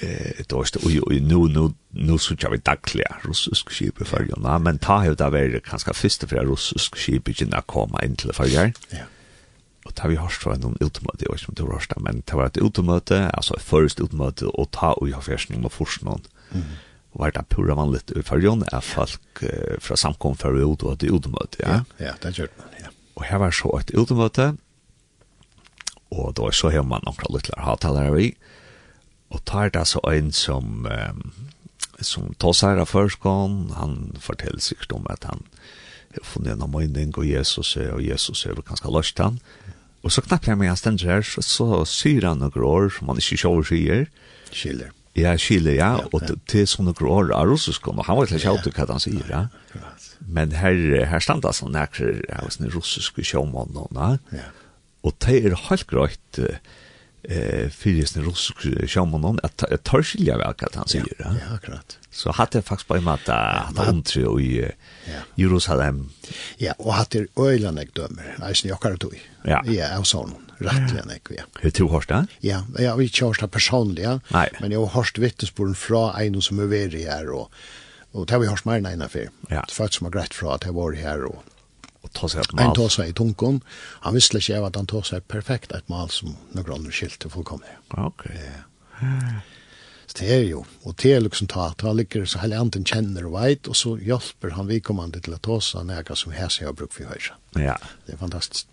eh, 0.00 0.38
det 0.42 0.52
var 0.52 0.70
og, 0.82 0.96
nu 1.10 1.20
nu 1.26 1.42
nå, 1.54 1.66
nå 1.94 2.18
sier 2.22 2.50
vi 2.52 2.62
daglig 2.62 3.06
russisk 3.24 3.70
skip 3.74 4.00
i 4.02 4.08
fargen, 4.08 4.46
men 4.62 4.78
ta 4.82 5.02
jo 5.06 5.14
da 5.14 5.30
være 5.30 5.60
kanskje 5.60 5.94
första 5.94 6.26
för 6.26 6.44
russisk 6.44 6.96
skip, 6.96 7.28
ikke 7.28 7.50
når 7.50 7.66
kommer 7.66 8.04
inn 8.04 8.16
til 8.16 8.34
fargen, 8.34 8.74
ja. 8.92 9.06
Og 9.86 9.94
ta 9.94 10.08
vi 10.10 10.18
hørt 10.18 10.34
fra 10.42 10.56
en 10.56 10.74
utemøte, 10.80 11.22
jeg 11.22 11.30
vet 11.30 11.42
ikke 11.44 11.52
om 11.52 11.58
det 11.60 11.68
var 11.68 11.86
det, 11.86 12.02
men 12.02 12.22
det 12.26 12.38
var 12.38 12.50
et 12.50 12.58
utemøte, 12.58 13.20
altså 13.38 13.54
et 13.54 13.62
første 13.62 14.02
utemøte, 14.02 14.48
og 14.50 14.68
ta 14.74 14.92
og 14.96 15.06
gjøre 15.06 15.22
fjersen 15.28 15.58
om 15.60 15.68
å 15.68 15.72
forske 15.72 16.06
noen. 16.08 16.24
Mm. 16.50 16.74
Var 17.16 17.32
det 17.32 17.44
pura 17.54 17.76
vanligt 17.78 18.10
i 18.10 18.24
fargen, 18.26 18.64
er 18.66 18.84
folk 18.84 19.42
eh, 19.46 19.76
fra 19.80 19.96
samkommet 19.96 20.42
for 20.42 20.58
ut 20.58 20.82
og 20.82 20.96
et 20.96 21.06
utemøte, 21.06 21.62
ja? 21.62 21.80
Ja, 22.00 22.08
ja 22.10 22.14
det 22.22 22.34
gjør 22.36 22.50
man, 22.58 22.74
ja. 22.82 22.90
Og 23.16 23.24
her 23.28 23.40
var 23.40 23.54
så 23.54 23.70
et 23.78 23.94
utemøte, 23.94 24.48
og 26.10 26.34
da 26.38 26.50
så 26.54 26.70
har 26.74 26.84
man 26.86 27.06
noen 27.06 27.30
lytler 27.34 27.62
havtalere 27.62 28.14
vi, 28.16 28.32
og 29.30 29.42
tar 29.46 29.70
det 29.74 29.86
så 29.90 30.02
en 30.10 30.32
som, 30.34 30.86
um, 30.86 31.22
som 32.02 32.34
tar 32.42 32.58
seg 32.58 32.82
av 32.82 32.90
førskånd, 32.90 33.72
han 33.78 33.96
forteller 34.22 34.62
sikkert 34.62 34.98
om 34.98 35.06
at 35.10 35.26
han 35.30 35.46
har 36.14 36.26
funnet 36.26 36.58
en 36.58 36.70
mening, 36.74 37.14
og 37.16 37.26
Jesus 37.26 37.76
er, 37.78 37.94
og 37.94 38.04
Jesus 38.04 38.44
er 38.46 38.54
vel 38.54 38.66
ganske 38.66 38.90
løst 38.90 39.22
han, 39.22 39.38
mm 39.38 39.65
Og 40.06 40.12
så 40.14 40.22
knappt 40.22 40.46
jeg 40.46 40.58
med 40.60 40.70
han 40.70 40.78
stender 40.78 41.10
her, 41.10 41.24
så, 41.26 41.42
så 41.42 41.82
syr 41.90 42.28
han 42.28 42.38
noen 42.38 42.62
år 42.62 42.92
som 42.94 43.10
han 43.10 43.18
ikke 43.18 43.40
sjåver 43.42 43.66
sier. 43.72 44.06
Killer. 44.54 44.92
Ja, 45.16 45.32
Chile, 45.40 45.72
ja. 45.74 45.96
ja 45.96 46.08
og 46.12 46.26
det 46.28 46.36
til 46.50 46.66
sånne 46.68 46.92
år 47.00 47.32
av 47.34 47.48
russisk, 47.48 47.88
og 47.88 48.04
han 48.04 48.18
var 48.18 48.28
ikke 48.28 48.42
kjøtt 48.44 48.68
hva 48.76 48.86
han 48.92 49.02
sier, 49.02 49.24
ja. 49.32 49.46
Men 50.28 50.52
her, 50.54 50.76
her 51.10 51.24
standa 51.24 51.54
sånn 51.56 51.74
nekker, 51.74 52.20
av 52.36 52.52
sånne 52.52 52.70
russiske 52.74 53.24
sjåmånene, 53.24 54.10
ja. 54.36 54.50
og 55.02 55.16
det 55.24 55.40
er 55.40 55.56
helt 55.70 55.86
greit, 55.90 56.42
uh, 56.42 56.60
eh 57.28 57.68
fyrisen 57.70 58.22
rusk 58.24 58.54
sjaman 58.86 59.24
hon 59.24 59.40
att 59.42 59.64
jag 59.70 59.82
tar 59.82 60.02
skilja 60.02 60.38
väl 60.38 60.54
att 60.58 60.74
han 60.74 60.88
säger 60.88 61.06
ja, 61.18 61.24
ja 61.24 61.54
akkurat. 61.54 61.98
Så 62.10 62.30
hade 62.32 62.62
faktiskt 62.62 62.88
på 62.88 63.00
mat 63.00 63.28
at 63.28 63.76
han 63.76 64.02
tror 64.02 64.40
i 64.40 64.72
Jerusalem. 65.34 66.10
Ja 66.56 66.72
och 66.78 66.94
hade 66.94 67.26
öland 67.36 67.78
jag 67.78 67.88
dömer 67.92 68.36
nej 68.38 68.54
så 68.54 68.68
jag 68.68 68.80
kan 68.80 68.96
då 68.96 69.10
ja. 69.42 69.62
Ja 69.66 69.98
och 69.98 70.06
sån 70.06 70.34
rättligen 70.58 71.10
jag 71.10 71.36
ja 71.38 71.42
hur 71.60 71.70
tror 71.70 71.90
hörst 71.90 72.08
det 72.08 72.26
ja 72.40 72.62
jag 72.78 72.96
vi 72.96 73.08
körs 73.08 73.38
det 73.38 73.48
personliga 73.48 74.20
men 74.60 74.72
jag 74.72 74.80
har 74.80 74.86
hört 74.86 75.18
vittnesbörden 75.18 75.74
från 75.74 76.14
en 76.14 76.42
som 76.42 76.60
er 76.60 76.64
värre 76.64 76.98
här 76.98 77.30
och 77.30 77.52
och 78.12 78.26
det 78.26 78.34
har 78.34 78.40
vi 78.40 78.46
hört 78.46 78.64
mer 78.64 78.74
än 78.74 78.86
en 78.86 79.02
affär 79.02 79.28
ja. 79.48 79.64
det 79.68 79.72
faktiskt 79.72 79.98
som 79.98 80.04
har 80.04 80.12
grett 80.12 80.34
fra 80.34 80.54
at 80.54 80.64
jag 80.64 80.72
var 80.72 80.92
här 80.92 81.24
og 81.24 81.42
og 82.06 82.14
ta 82.16 82.30
seg 82.30 82.44
et 82.44 82.54
mal. 82.54 82.68
Han 82.68 82.78
ta 82.78 82.86
seg 82.92 83.10
i 83.10 83.16
tunken. 83.16 83.60
Han 84.06 84.16
visste 84.16 84.40
ikke 84.40 84.62
at 84.68 84.78
han 84.78 84.88
ta 84.90 85.02
seg 85.06 85.26
perfekt 85.30 85.74
et 85.76 85.92
mal 85.92 86.08
som 86.14 86.36
noen 86.54 86.72
andre 86.78 86.94
skilte 86.94 87.30
fullkomne. 87.32 87.76
Ok. 87.98 88.28
Ja. 88.32 88.64
Så 90.06 90.20
det 90.20 90.28
er 90.30 90.44
jo, 90.46 90.62
og 90.86 90.94
det 91.02 91.12
er 91.16 91.24
liksom 91.24 91.48
ta, 91.50 91.66
ta 91.78 91.90
ligger 91.92 92.24
så 92.30 92.38
hele 92.44 92.58
anden 92.62 92.86
kjenner 92.86 93.26
og 93.26 93.34
veit, 93.34 93.66
og 93.66 93.76
så 93.76 93.96
hjelper 93.98 94.54
han 94.54 94.70
vikommande 94.70 95.20
til 95.24 95.34
å 95.34 95.40
ta 95.42 95.58
seg 95.64 95.88
nega 95.88 96.14
som 96.16 96.34
hæs 96.36 96.60
jeg 96.60 96.70
har 96.70 96.76
brukt 96.78 96.94
for 96.94 97.10
høyre. 97.10 97.34
Ja. 97.58 97.74
Det 98.06 98.14
er 98.14 98.22
fantastisk. 98.22 98.70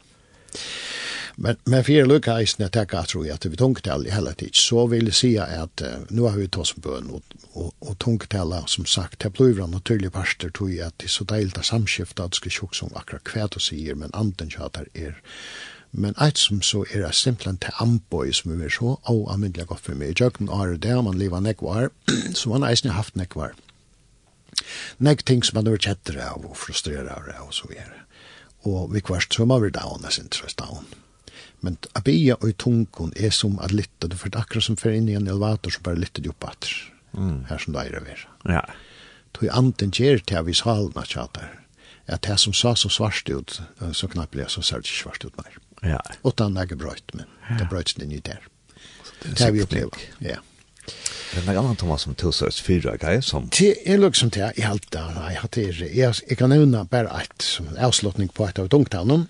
Men, 1.35 1.55
men 1.63 1.83
för 1.83 2.05
lukka 2.05 2.39
eisen 2.39 2.65
att 2.65 2.75
jag 2.75 3.07
tror 3.07 3.31
att 3.31 3.45
vi 3.45 3.57
tungtal 3.57 4.07
i 4.07 4.11
hela 4.11 4.33
tid. 4.33 4.55
så 4.55 4.87
vill 4.87 5.05
jag 5.05 5.15
säga 5.15 5.43
att 5.43 5.81
uh, 5.81 5.87
nu 6.09 6.21
har 6.21 6.31
vi 6.31 6.47
tagit 6.47 6.67
som 6.67 6.81
bön 6.81 7.09
och, 7.09 7.23
och, 7.53 7.73
och 7.79 7.99
tungtala 7.99 8.63
som 8.65 8.85
sagt 8.85 9.19
det 9.19 9.29
blir 9.29 9.61
en 9.61 9.71
naturlig 9.71 10.11
parster 10.11 10.49
tror 10.49 10.71
jag 10.71 10.87
att 10.87 10.99
det 10.99 11.05
är 11.05 11.09
så 11.09 11.23
dejligt 11.23 11.57
att 11.57 11.65
samskifta 11.65 12.23
att 12.23 12.31
det 12.31 12.35
ska 12.35 12.49
tjock 12.49 12.75
som 12.75 12.89
akkurat 12.95 13.23
kvärt 13.23 13.55
och 13.55 13.61
säger 13.61 13.95
men 13.95 14.09
anten 14.13 14.49
tjatar 14.49 14.87
er 14.93 15.21
Men 15.95 16.15
eit 16.17 16.37
som 16.37 16.61
så 16.61 16.85
er 16.89 17.03
det 17.05 17.15
simpelthen 17.15 17.57
til 17.57 17.75
amboi 17.79 18.31
som 18.33 18.51
vi 18.51 18.65
er 18.65 18.69
så 18.73 18.95
og 19.03 19.33
anmyndelig 19.33 19.67
godt 19.67 19.79
for 19.79 19.93
meg. 19.93 20.09
I 20.09 20.23
jøkken 20.23 20.49
er 20.49 20.71
det 20.71 20.81
der 20.83 21.01
man 21.01 21.19
lever 21.21 21.39
nekvar, 21.39 21.89
så 22.33 22.49
man 22.49 22.63
eisen 22.63 22.89
har 22.89 22.95
haft 22.95 23.15
nekvar. 23.15 23.53
Nek 24.97 25.25
ting 25.25 25.45
som 25.45 25.59
man 25.59 25.69
er 25.69 25.77
kjettere 25.77 26.25
av 26.25 26.49
og 26.49 26.57
frustrerer 26.57 27.13
av 27.13 27.45
og 27.45 27.53
så 27.53 27.69
videre. 27.69 28.01
Og 28.65 28.89
vi 28.93 29.05
kvarst 29.05 29.37
så 29.37 29.45
må 29.45 29.59
vi 29.59 29.69
down, 29.69 30.01
jeg 30.03 30.11
synes, 30.11 30.57
down. 30.57 30.81
Mm 30.81 31.02
Men 31.63 31.77
a 31.95 32.01
bia 32.03 32.35
og 32.41 32.49
i 32.51 32.55
tungun 32.59 33.13
er 33.15 33.31
som 33.31 33.55
at 33.63 33.71
lytta, 33.71 34.09
du 34.11 34.17
fyrir 34.19 34.41
akkurat 34.41 34.65
som 34.65 34.77
fyrir 34.79 34.99
inn 34.99 35.09
i 35.11 35.15
en 35.15 35.29
elevator 35.31 35.71
som 35.71 35.85
bare 35.85 36.01
lytta 36.01 36.23
du 36.23 36.29
opp 36.33 36.47
atter, 36.49 36.73
mm. 37.15 37.37
her 37.47 37.61
som 37.63 37.75
det 37.75 37.85
er 37.87 37.99
å 37.99 38.03
være. 38.03 38.31
Ja. 38.51 38.63
Tog 39.33 39.49
anden 39.49 39.93
gjer 39.95 40.19
til 40.21 40.41
av 40.41 40.51
i 40.51 40.55
salna 40.57 41.05
at 41.05 41.15
tjater, 41.15 41.53
at 42.11 42.27
det 42.27 42.35
som 42.43 42.55
sa 42.57 42.75
så 42.75 42.91
svart 42.91 43.31
ut, 43.31 43.61
så 43.95 44.09
knappt 44.11 44.35
ble 44.35 44.49
så 44.51 44.61
særlig 44.65 44.91
svart 44.91 45.23
ut 45.23 45.37
mer. 45.39 45.55
Ja. 45.83 46.01
Og 46.23 46.35
den 46.39 46.59
er 46.59 46.75
brøyt, 46.75 47.15
men 47.15 47.29
det 47.59 47.69
brøyt 47.71 47.95
sin 47.95 48.09
ny 48.11 48.19
der. 48.23 48.43
Det 49.23 49.39
har 49.39 49.55
vi 49.55 49.63
opplevd, 49.63 50.03
ja. 50.23 50.41
Det 50.83 51.41
er 51.47 51.55
annan 51.55 51.77
Thomas 51.79 52.03
som 52.03 52.13
tilsørs 52.19 52.59
fyra, 52.61 52.97
ikke 52.97 53.21
Som... 53.23 53.47
Det 53.55 53.77
er 53.87 53.97
liksom 53.97 54.29
til, 54.35 54.51
jeg 54.57 54.67
halte, 54.67 54.99
jeg 54.99 55.39
halte, 55.39 55.63
jeg, 55.87 56.13
jeg 56.29 56.37
kan 56.37 56.51
nevne 56.51 56.83
bare 56.91 57.23
et 57.23 57.47
avslutning 57.79 58.29
på 58.35 58.45
et 58.49 58.59
av 58.59 58.67
tungtavnen, 58.69 59.25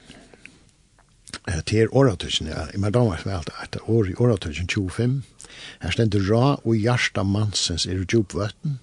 eh 1.47 1.61
til 1.65 1.91
åretøkken, 1.91 2.47
ja, 2.47 2.67
i 2.73 2.79
meg 2.79 2.93
damer 2.93 3.17
som 3.21 3.31
er 3.31 3.37
alt 3.37 3.53
etter 3.63 3.89
år 3.89 4.09
i 4.09 4.15
åretøkken 4.15 4.69
25, 4.69 5.21
her 5.81 5.91
stender 5.91 6.25
ra 6.29 6.55
og 6.63 6.75
hjarta 6.75 7.23
mansens 7.23 7.85
er 7.85 8.03
djupvøtten, 8.03 8.79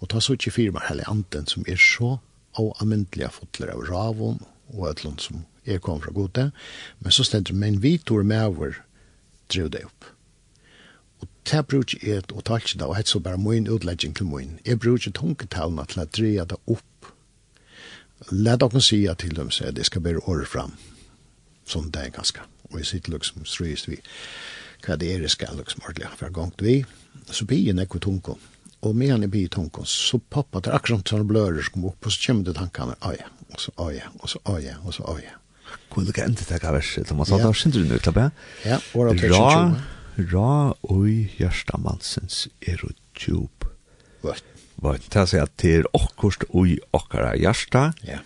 og 0.00 0.08
ta 0.08 0.20
så 0.20 0.36
ikke 0.36 0.50
firma 0.50 0.82
hele 0.88 1.06
anden 1.08 1.46
som 1.46 1.64
er 1.68 1.80
så 1.80 2.18
og 2.56 2.76
amyndelig 2.80 3.30
fotler 3.32 3.72
av 3.72 3.84
ravon 3.88 4.40
og 4.72 4.90
øtlån 4.90 5.18
som 5.20 5.44
er 5.66 5.78
kom 5.78 6.00
fra 6.00 6.12
gode, 6.14 6.50
men 7.00 7.12
så 7.12 7.24
stender 7.24 7.54
men 7.54 7.82
vi 7.82 7.96
tor 7.98 8.22
med 8.22 8.76
drev 9.52 9.70
det 9.70 9.84
opp. 9.84 10.04
Og 11.20 11.28
det 11.50 11.66
bruk 11.66 11.94
er 12.02 12.18
et 12.18 12.32
og 12.32 12.44
talt 12.44 12.66
ikke 12.66 12.78
da, 12.78 12.88
og 12.90 12.96
hett 12.96 13.08
så 13.08 13.20
bare 13.20 13.38
min 13.38 13.68
utlegging 13.68 14.14
til 14.16 14.26
min. 14.26 14.58
Jeg 14.66 14.80
bruk 14.80 14.98
ikke 15.00 15.18
tungetalene 15.20 15.86
til 15.86 16.02
å 16.02 16.06
dreja 16.18 16.44
det 16.44 16.58
opp. 16.66 17.12
Lad 18.32 18.58
dere 18.58 18.80
si 18.82 19.06
til 19.18 19.36
dem, 19.36 19.50
sier 19.50 19.70
jeg, 19.70 19.76
det 19.76 19.86
skal 19.86 20.02
bare 20.02 20.24
året 20.26 20.48
fram 20.48 20.74
sånn 21.66 21.90
det 21.94 22.06
er 22.06 22.14
ganske. 22.14 22.44
Og 22.70 22.80
jeg 22.80 22.90
sitter 22.90 23.16
liksom 23.16 23.46
strøyest 23.46 23.90
vi 23.90 24.00
hva 24.86 24.96
det 25.00 25.08
er 25.12 25.24
det 25.24 25.32
skal 25.32 25.56
liksom 25.58 25.82
ordentlig 25.84 26.10
for 26.18 26.34
gongt 26.34 26.62
vi. 26.62 26.76
Så 27.26 27.46
blir 27.48 27.64
jeg 27.66 27.76
nekko 27.78 28.00
tunko. 28.02 28.36
Og 28.86 28.94
med 28.94 29.10
han 29.10 29.24
i 29.24 29.30
blir 29.30 29.48
tunko, 29.50 29.82
så 29.88 30.20
pappa 30.20 30.60
det 30.62 30.74
akkurat 30.76 31.08
sånn 31.10 31.26
blører 31.26 31.64
som 31.64 31.78
kom 31.78 31.88
opp, 31.90 32.06
og 32.06 32.12
så 32.12 32.28
kommer 32.28 32.46
det 32.46 32.54
tankene, 32.58 32.94
oi, 33.08 33.16
og 33.50 33.62
så 33.62 33.72
oi, 33.82 33.96
og 34.20 34.30
så 34.30 34.40
oi, 34.52 34.62
og 34.84 34.94
så 34.94 35.06
oi. 35.10 35.24
Hvor 35.90 36.02
er 36.02 36.06
det 36.06 36.12
ikke 36.12 36.26
enda 36.28 36.46
takk 36.46 36.66
av 36.68 36.76
verset, 36.76 37.08
Thomas? 37.08 37.32
Da 37.32 37.50
skjønner 37.50 37.82
du 37.82 37.94
nu, 37.94 37.96
Klappe. 38.04 38.28
Ja, 38.66 38.78
og 38.94 39.10
da 39.10 39.32
20. 39.32 39.80
Ra 40.30 40.52
oi 40.92 41.16
hjärstamansens 41.40 42.46
er 42.62 42.84
og 42.86 42.94
djup. 43.18 43.66
Vart. 44.22 44.54
Vart, 44.84 45.08
det 45.08 45.18
er 45.18 45.24
å 45.24 45.32
si 45.32 45.40
at 45.40 45.56
det 45.64 45.74
er 45.80 45.90
okkurst 45.96 46.46
oi 46.54 46.78
okkara 46.94 47.34
hjärsta. 47.40 47.90
Ja. 48.04 48.20
Yeah 48.20 48.24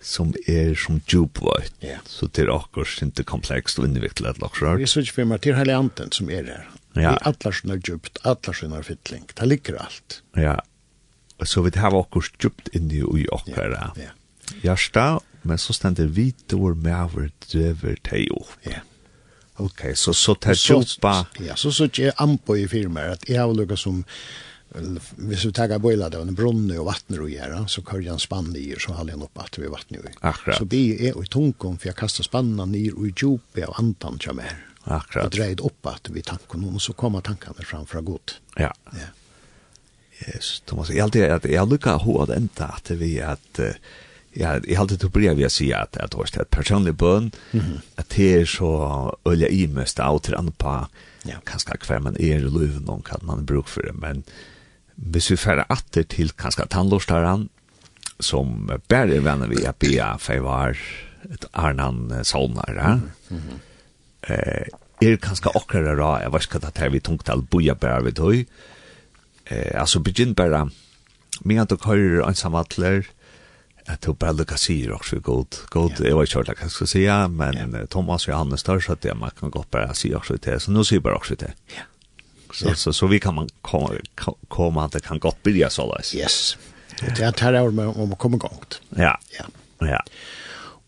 som 0.00 0.32
er 0.46 0.74
som 0.78 1.00
djup 1.00 1.40
djupvøyt. 1.40 1.72
Yeah. 1.82 2.00
Så 2.06 2.28
det 2.30 2.46
er 2.46 2.52
akkurat 2.54 3.02
ikke 3.02 3.24
komplekst 3.26 3.78
og 3.78 3.88
innviklet 3.88 4.40
laksrart. 4.42 4.78
Vi 4.78 4.86
synes 4.86 5.10
for 5.10 5.26
meg, 5.26 5.42
det 5.42 5.52
er 5.52 5.58
hele 5.58 5.76
anden 5.76 6.12
som 6.14 6.30
er 6.30 6.46
her. 6.46 6.68
Ja. 6.94 7.12
Det 7.12 7.14
er 7.14 7.30
atler 7.30 7.56
som 7.58 7.70
er 7.74 7.82
djupt, 7.82 8.18
atler 8.24 8.54
som 8.54 8.72
er 8.72 8.86
fytling. 8.86 9.26
Det 9.34 9.48
ligger 9.48 9.78
alt. 9.82 10.20
Ja. 10.36 10.58
Så 11.44 11.62
vi 11.62 11.74
har 11.74 11.94
akkurat 11.94 12.38
djupt 12.42 12.70
inni 12.74 13.02
og 13.02 13.18
i 13.18 13.26
akkurat. 13.32 13.98
Ja. 13.98 14.08
ja. 14.08 14.14
Hjärsta, 14.62 15.18
men 15.42 15.58
så 15.58 15.74
stender 15.76 16.06
vi 16.06 16.32
dår 16.50 16.74
med 16.74 16.94
over 16.94 17.28
drøver 17.52 17.98
teg 18.06 18.30
opp. 18.34 18.54
Ja. 18.66 18.80
Ok, 19.58 19.82
så 19.94 20.14
så 20.14 20.34
tar 20.38 20.54
djupa... 20.54 21.24
Ja, 21.42 21.56
så 21.56 21.72
så 21.74 21.88
ikke 21.88 22.02
jeg 22.02 22.14
an 22.22 22.38
i 22.54 22.66
firmaer 22.70 23.16
at 23.16 23.24
jeg 23.28 23.40
har 23.40 23.54
lukket 23.54 23.78
som 23.78 24.04
hvis 24.68 25.46
vi 25.46 25.52
tar 25.56 25.72
bøyla 25.80 26.10
det, 26.12 26.20
en 26.20 26.36
brunne 26.36 26.76
og 26.80 26.90
vattner 26.90 27.22
og 27.24 27.32
gjøre, 27.32 27.62
så 27.72 27.82
kører 27.86 28.04
jeg 28.04 28.14
en 28.14 28.22
spann 28.22 28.50
i, 28.56 28.66
så 28.76 28.96
halde 28.98 29.14
han 29.14 29.24
opp 29.24 29.40
at 29.40 29.56
vi 29.56 29.70
vattner 29.70 30.10
i. 30.10 30.14
Akkurat. 30.20 30.58
Så 30.58 30.66
vi 30.68 30.82
er 31.08 31.16
i 31.16 31.28
tunkom, 31.32 31.78
for 31.78 31.90
jeg 31.90 31.96
kastar 31.98 32.26
spanna 32.28 32.66
nir 32.68 32.96
og 32.98 33.06
i 33.08 33.14
djupet 33.14 33.64
av 33.64 33.78
andan 33.80 34.20
som 34.20 34.42
er. 34.44 34.58
Akkurat. 34.84 35.24
Og 35.24 35.32
dreid 35.32 35.62
opp 35.64 35.88
at 35.88 36.10
vi 36.12 36.24
tanken, 36.24 36.66
og 36.68 36.82
så 36.84 36.92
kommer 36.96 37.24
tankene 37.24 37.64
fram 37.64 37.88
fra 37.88 38.02
god. 38.04 38.36
Ja. 38.60 38.70
ja. 38.92 39.08
Yes, 40.26 40.58
Thomas, 40.66 40.90
jeg 40.90 41.00
alltid, 41.04 41.24
jeg, 41.24 41.54
jeg 41.54 41.70
lukkar 41.70 42.02
hva 42.02 42.26
det 42.28 42.36
enda 42.40 42.72
at 42.74 42.90
vi 42.98 43.12
at, 43.22 43.60
ja, 44.34 44.56
jeg 44.58 44.78
alltid 44.80 45.04
tog 45.04 45.12
brev 45.14 45.40
jeg 45.40 45.54
sier 45.54 45.84
at, 45.86 45.96
at, 46.02 46.16
er 46.18 46.42
et 46.42 46.52
personlig 46.52 46.96
bøn, 46.98 47.30
at 48.00 48.16
det 48.16 48.28
er 48.40 48.48
så 48.50 48.72
øyla 49.28 49.48
i 49.48 49.64
mest 49.70 50.02
av 50.02 50.20
til 50.26 50.36
andre 50.36 50.56
på, 50.58 50.76
ja. 51.30 51.38
kanskje 51.46 51.78
hver 51.86 52.02
man 52.04 52.18
er 52.18 52.42
i 52.42 52.50
løven, 52.50 53.04
kan 53.06 53.22
man 53.22 53.46
bruke 53.46 53.70
for 53.70 53.86
det, 53.86 53.94
men, 54.02 54.24
hvis 54.98 55.30
vi 55.30 55.38
færre 55.38 55.66
atter 55.70 56.06
til 56.10 56.32
kanskje 56.38 56.66
tannlårstaren, 56.72 57.48
som 58.20 58.66
bare 58.90 59.14
er 59.14 59.22
venner 59.22 59.50
vi 59.50 59.62
at 59.66 59.78
bia 59.78 60.14
for 60.18 60.34
jeg 60.34 60.44
var 60.44 60.80
et 61.30 61.44
arnan 61.52 62.24
salmare, 62.24 63.00
mm 63.30 63.38
-hmm. 63.38 63.58
eh, 64.22 64.66
er 65.00 65.16
kanskje 65.16 65.54
akkurat 65.54 65.98
ra, 65.98 66.20
jeg 66.22 66.32
vet 66.32 66.42
ikke 66.42 66.66
at 66.66 66.82
er 66.82 66.90
vi 66.90 67.00
tungt 67.00 67.28
all 67.28 67.42
boja 67.42 67.74
bare 67.74 68.04
vi 68.04 68.12
tog, 68.12 68.34
eh, 69.46 69.80
altså 69.80 70.00
begynn 70.00 70.34
bare, 70.34 70.70
men 71.44 71.58
at 71.58 71.70
dere 71.70 71.78
hører 71.84 72.26
ansamatler, 72.26 73.02
at 73.86 74.02
du 74.04 74.12
bare 74.12 74.36
lukka 74.36 74.56
sier 74.56 74.92
også 74.92 75.20
god, 75.20 75.66
god, 75.70 75.90
yeah. 75.90 76.06
jeg 76.06 76.16
var 76.16 76.22
ikke 76.22 76.34
hørt 76.34 76.46
hva 76.46 76.62
jeg 76.62 76.70
skal 76.70 76.86
si, 76.86 77.06
men 77.28 77.54
yeah. 77.56 77.86
Thomas 77.86 78.28
og 78.28 78.32
Johannes 78.32 78.62
der, 78.62 78.80
så 78.80 78.94
det 78.94 79.16
man 79.16 79.30
kan 79.40 79.50
godt 79.50 79.70
bare 79.70 79.94
si 79.94 80.12
også 80.12 80.36
til, 80.36 80.60
så 80.60 80.70
nå 80.70 80.82
sier 80.82 81.00
bare 81.00 81.14
også 81.14 81.34
til. 81.34 81.54
Ja. 81.70 81.74
Yeah. 81.74 81.97
Så, 82.52 82.74
så, 82.74 82.92
så 82.92 83.06
vi 83.06 83.20
kan 83.20 83.34
man 83.34 83.48
komma, 83.62 83.90
komma 84.48 84.84
att 84.84 84.92
det 84.92 85.00
kan 85.00 85.18
gott 85.18 85.42
börja 85.42 85.70
så 85.70 85.94
där. 85.94 86.16
Yes. 86.16 86.56
Det 87.16 87.32
tar 87.32 87.52
här 87.52 87.52
är 87.52 87.70
man 87.70 87.86
om 87.88 88.16
kommer 88.16 88.36
igång. 88.36 88.58
Ja. 88.88 89.20
Ja. 89.38 89.44
Ja. 89.78 90.04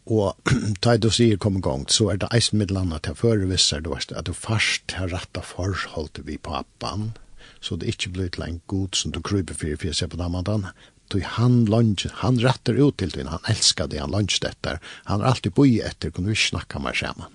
Och 0.05 0.39
ta 0.81 0.97
du 0.97 1.11
ser 1.11 1.37
kommer 1.37 1.59
igång 1.59 1.85
så 1.89 2.11
är 2.11 2.17
det 2.17 2.29
isen 2.35 2.59
med 2.59 2.71
landet 2.71 3.07
här 3.07 3.15
före 3.15 3.47
vissa 3.47 3.81
då 3.81 3.99
att 4.17 4.25
du 4.25 4.35
först 4.35 4.93
har 4.93 5.09
rätta 5.09 5.43
förhåll 5.43 6.09
vi 6.15 6.39
pappan 6.39 7.13
så 7.61 7.77
det 7.77 7.87
inte 7.87 8.09
blir 8.09 8.27
ett 8.27 8.39
långt 8.39 8.67
god 8.67 8.95
som 8.95 9.11
du 9.11 9.23
kryper 9.23 9.55
för 9.55 9.77
för 9.77 9.93
sig 9.93 10.09
på 10.09 10.17
damman 10.17 10.67
Du 11.09 11.23
han 11.25 11.65
lunch 11.65 12.07
han 12.13 12.39
rätter 12.39 12.89
ut 12.89 12.97
till 12.97 13.11
din 13.11 13.27
han 13.27 13.41
älskade 13.49 14.01
han 14.01 14.11
lunch 14.11 14.39
detta 14.43 14.79
han 15.05 15.21
har 15.21 15.27
alltid 15.27 15.53
bo 15.53 15.67
i 15.67 15.81
efter 15.81 16.11
kunde 16.11 16.31
vi 16.31 16.37
snacka 16.37 16.79
med 16.79 16.97
samman 16.97 17.33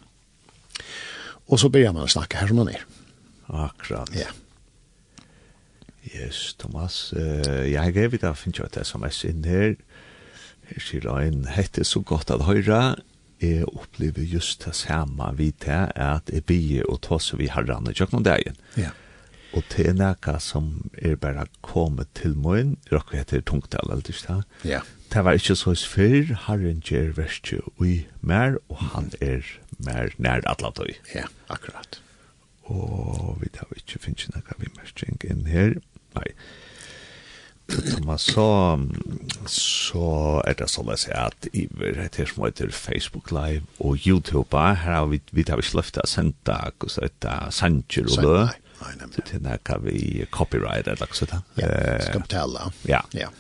och 1.48 1.60
så 1.60 1.70
börjar 1.70 1.94
man 1.94 2.08
snacka 2.08 2.38
här 2.38 2.48
som 2.48 2.56
man 2.56 2.68
är 2.68 2.86
Akkurat. 3.48 4.10
Ja. 4.16 4.32
Yes, 6.06 6.54
Thomas. 6.60 7.14
Uh, 7.14 7.66
jeg 7.66 7.82
har 7.82 7.94
grevet 7.96 8.24
av 8.24 8.38
finnes 8.38 8.60
jo 8.60 8.68
et 8.68 8.78
sms 8.82 9.24
inn 9.30 9.46
her. 9.50 9.76
Her 10.70 10.82
sier 10.82 11.08
en, 11.18 11.46
hette 11.50 11.86
så 11.86 12.02
godt 12.06 12.34
at 12.34 12.46
høyre. 12.46 12.98
Jeg 13.44 13.66
opplever 13.68 14.24
just 14.26 14.64
det 14.66 14.76
samme 14.78 15.28
vidt 15.38 15.68
her, 15.70 15.92
at 15.96 16.30
jeg 16.32 16.46
blir 16.48 16.86
og 16.90 17.02
tar 17.06 17.20
seg 17.22 17.42
vi 17.42 17.50
har 17.52 17.68
rannet 17.68 17.98
kjøkken 17.98 18.26
dagen. 18.26 18.56
Ja. 18.80 18.94
Og 19.56 19.64
til 19.72 19.92
en 19.94 20.04
eka 20.04 20.38
som 20.44 20.70
er 20.98 21.18
bare 21.20 21.46
kommet 21.64 22.10
til 22.18 22.36
morgen, 22.36 22.76
råkker 22.92 23.22
heter 23.22 23.44
tungtall, 23.46 23.92
eller 23.92 24.04
ikke 24.04 24.26
det? 24.28 24.72
Ja. 24.72 24.82
Det 25.14 25.24
var 25.24 25.38
ikke 25.38 25.56
så 25.56 25.76
før, 25.88 26.34
herren 26.48 26.82
gjør 26.84 27.14
verste 27.20 27.62
i 27.84 27.94
mer, 28.22 28.58
og 28.70 28.82
han 28.96 29.12
er 29.22 29.46
mer 29.78 30.12
nær 30.18 30.44
atlatøy. 30.50 30.98
Ja, 31.14 31.30
akkurat 31.50 32.02
og 32.72 33.42
vi 33.42 33.50
tar 33.54 33.74
ikke 33.78 34.02
finnes 34.02 34.30
noe 34.34 34.60
vi 34.62 34.72
merking 34.78 35.20
inn 35.30 35.46
her. 35.50 35.76
Nei. 36.16 36.30
Thomas, 37.66 38.22
så, 38.22 38.78
så 39.50 40.08
er 40.46 40.54
det 40.60 40.68
sånn 40.70 40.92
at 40.94 41.06
jeg 41.08 41.18
at 41.18 41.48
iver 41.50 41.98
heter 41.98 42.30
som 42.30 42.46
heter 42.46 42.70
Facebook 42.70 43.32
Live 43.34 43.66
og 43.82 44.06
YouTube, 44.06 44.54
her 44.54 44.78
har 45.00 45.08
vi, 45.10 45.20
vi 45.34 45.46
tar 45.48 45.62
ikke 45.62 45.80
løftet 45.80 46.06
å 46.06 46.12
sende 46.12 46.60
hvordan 46.78 47.16
det 47.26 47.32
er 47.32 47.56
sanger 47.58 48.12
og 48.12 48.22
lø. 48.22 48.38
Nei, 48.84 48.94
nemlig. 49.00 49.26
Til 49.32 49.42
det 49.48 49.58
kan 49.66 49.82
vi 49.86 50.28
copyright 50.36 50.86
eller 50.92 51.10
noe 51.10 51.18
sånt. 51.18 51.34
Ja, 51.58 51.72
skal 52.04 52.26
betale. 52.28 52.70
Ja. 52.90 53.02
Ja. 53.18 53.32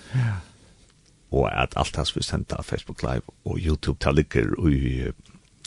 Og 1.35 1.49
at 1.51 1.75
alt 1.77 1.93
det 1.93 2.07
som 2.09 2.17
vi 2.17 2.25
sender 2.25 2.65
Facebook 2.65 3.03
Live 3.05 3.35
og 3.45 3.59
YouTube, 3.59 3.99
det 4.01 4.15
ligger 4.15 4.55
i 4.71 5.11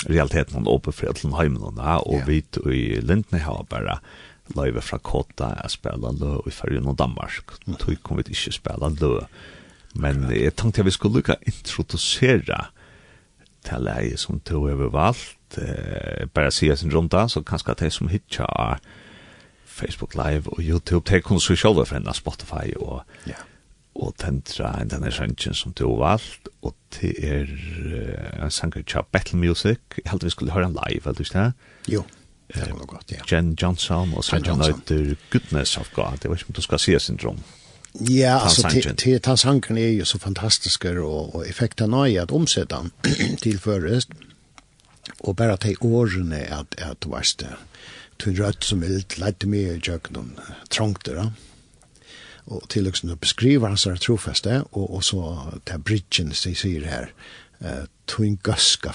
realiteten 0.06 0.54
han 0.54 0.70
åpen 0.70 0.94
for 0.94 1.16
til 1.16 1.34
heimen 1.34 1.62
og 1.62 1.78
yeah. 2.14 2.26
vi 2.28 2.42
i 2.72 3.00
Lindne 3.00 3.42
har 3.42 3.66
bare 3.70 3.98
løyve 4.56 4.82
fra 4.82 4.98
Kota 4.98 5.52
jeg 5.62 5.74
spiller 5.74 6.14
lø 6.20 6.38
i 6.46 6.54
Førjen 6.54 6.86
og 6.86 6.98
Danmark 6.98 7.56
mm. 7.66 7.74
tog 7.80 7.98
kom 8.02 8.20
vi 8.20 8.28
ikke 8.28 8.54
spela 8.54 8.92
lø 9.00 9.18
men 9.98 10.28
jeg 10.30 10.54
tenkte 10.56 10.84
vi 10.84 10.94
skulle 10.94 11.20
lukka 11.20 11.38
introdusere 11.46 12.60
til 13.66 13.82
leie 13.82 14.16
som 14.16 14.40
tog 14.40 14.70
over 14.70 14.92
valgt 14.94 15.58
eh, 15.58 16.28
bare 16.30 16.54
sier 16.54 16.78
sin 16.78 16.94
runda 16.94 17.26
så 17.28 17.42
kanskje 17.42 17.74
at 17.74 17.82
jeg 17.82 17.92
som 17.92 18.08
hitja 18.08 18.46
Facebook 19.78 20.14
Live 20.14 20.50
og 20.50 20.58
YouTube, 20.58 21.06
det 21.10 21.22
kunne 21.24 21.40
så 21.40 21.54
selv 21.56 21.86
for 21.86 22.12
Spotify 22.12 22.74
og 22.76 23.02
yeah 23.28 23.47
og 23.98 24.14
tendra 24.20 24.72
en 24.78 24.90
denne 24.92 25.10
sjansjen 25.12 25.56
som 25.56 25.74
du 25.74 25.84
har 25.88 25.98
valgt, 26.02 26.48
og 26.62 26.74
det 26.94 27.12
er 27.18 27.48
uh, 27.50 28.44
en 28.44 28.54
sanger 28.54 28.84
til 28.86 29.06
Battle 29.12 29.38
Music, 29.38 29.80
jeg 29.98 30.10
heldte 30.10 30.28
vi 30.28 30.34
skulle 30.34 30.54
høre 30.54 30.70
en 30.70 30.76
live, 30.76 31.02
eller 31.04 31.24
ikke 31.24 31.38
det? 31.38 31.94
Jo, 31.94 32.04
det 32.54 32.68
var 32.70 32.82
uh, 32.82 32.90
godt, 32.94 33.12
ja. 33.12 33.24
Jen 33.30 33.56
Johnson, 33.62 34.14
og 34.14 34.24
sanger 34.24 34.56
nøyder 34.56 35.16
Goodness 35.32 35.76
of 35.76 35.90
God, 35.94 36.22
det 36.22 36.30
var 36.30 36.38
ikke 36.38 36.52
om 36.52 36.60
du 36.60 36.62
skal 36.62 36.82
si 36.82 36.98
syndrom. 36.98 37.42
Ja, 37.98 38.38
altså, 38.44 38.94
til 38.98 39.20
ta 39.24 39.34
sangeren 39.36 39.78
er 39.80 39.90
jo 39.96 40.04
så 40.04 40.18
fantastiske, 40.22 40.92
og, 41.00 41.34
og 41.34 41.48
effekten 41.48 41.92
er 41.92 42.06
jo 42.12 42.22
at 42.22 42.32
omsettan 42.32 42.92
til 43.42 43.58
først, 43.58 44.14
og 45.20 45.36
bare 45.36 45.56
til 45.56 45.76
årene 45.82 46.44
at, 46.54 46.78
at 46.78 47.02
du 47.02 47.10
varst 47.10 47.40
det, 47.40 47.56
til 48.22 48.38
rødt 48.42 48.64
som 48.64 48.82
vilt, 48.82 49.18
lette 49.18 49.48
mye 49.50 49.74
i 49.74 49.82
kjøkkenen, 49.82 50.34
trångte 50.70 51.18
da. 51.18 51.30
Ja 51.32 51.47
og 52.48 52.64
til 52.72 52.88
liksom 52.88 53.12
beskriver 53.20 53.68
hans 53.68 53.84
her 53.84 54.00
trofeste, 54.00 54.62
og, 54.72 54.88
og 54.94 55.04
så 55.04 55.22
til 55.68 55.84
bridgen 55.84 56.32
som 56.32 56.56
sier 56.56 56.86
her, 56.88 57.10
uh, 57.60 57.84
tog 58.08 58.38
gaska 58.46 58.94